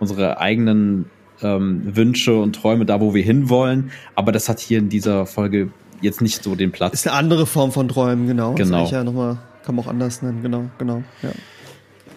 unsere 0.00 0.38
eigenen 0.38 1.08
ähm, 1.42 1.96
Wünsche 1.96 2.36
und 2.36 2.56
Träume 2.56 2.86
da, 2.86 3.00
wo 3.00 3.14
wir 3.14 3.22
hinwollen. 3.22 3.92
Aber 4.16 4.32
das 4.32 4.48
hat 4.48 4.58
hier 4.58 4.78
in 4.78 4.88
dieser 4.88 5.26
Folge 5.26 5.70
jetzt 6.00 6.20
nicht 6.20 6.42
so 6.42 6.56
den 6.56 6.72
Platz. 6.72 6.94
Ist 6.94 7.06
eine 7.06 7.16
andere 7.16 7.46
Form 7.46 7.70
von 7.70 7.88
Träumen, 7.88 8.26
genau. 8.26 8.54
Genau. 8.54 8.82
Das 8.82 8.90
ja 8.90 9.04
noch 9.04 9.12
mal, 9.12 9.38
kann 9.64 9.76
man 9.76 9.84
auch 9.84 9.88
anders 9.88 10.22
nennen, 10.22 10.42
genau, 10.42 10.64
genau, 10.78 11.02
ja. 11.22 11.30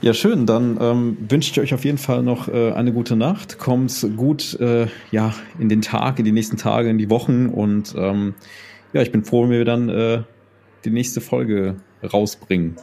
Ja, 0.02 0.14
schön. 0.14 0.45
Dann 0.45 0.78
ähm, 0.80 1.18
wünsche 1.28 1.52
ich 1.52 1.60
euch 1.60 1.74
auf 1.74 1.84
jeden 1.84 1.98
Fall 1.98 2.22
noch 2.22 2.48
äh, 2.48 2.72
eine 2.74 2.94
gute 2.94 3.15
Nacht. 3.15 3.57
Kommt 3.57 4.07
gut 4.15 4.60
äh, 4.60 4.88
ja, 5.11 5.34
in 5.60 5.69
den 5.69 5.82
Tag, 5.82 6.19
in 6.19 6.26
die 6.26 6.32
nächsten 6.32 6.57
Tage, 6.57 6.90
in 6.90 6.98
die 6.98 7.10
Wochen. 7.10 7.48
Und 7.48 7.95
ähm, 7.98 8.36
ja, 8.94 9.02
ich 9.02 9.11
bin 9.11 9.24
froh, 9.24 9.44
wenn 9.44 9.52
wir 9.52 9.65
dann 9.65 9.90
äh, 9.90 10.22
die 10.86 10.91
nächste 10.91 11.19
Folge 11.19 11.78
rausbringen. 12.03 12.76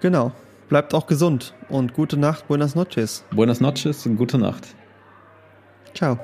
Genau. 0.00 0.32
Bleibt 0.68 0.92
auch 0.94 1.06
gesund 1.06 1.54
und 1.68 1.94
gute 1.94 2.16
Nacht. 2.18 2.48
Buenas 2.48 2.74
noches. 2.74 3.24
Buenas 3.34 3.60
noches 3.60 4.04
und 4.04 4.16
gute 4.16 4.36
Nacht. 4.38 4.66
Ciao. 5.94 6.18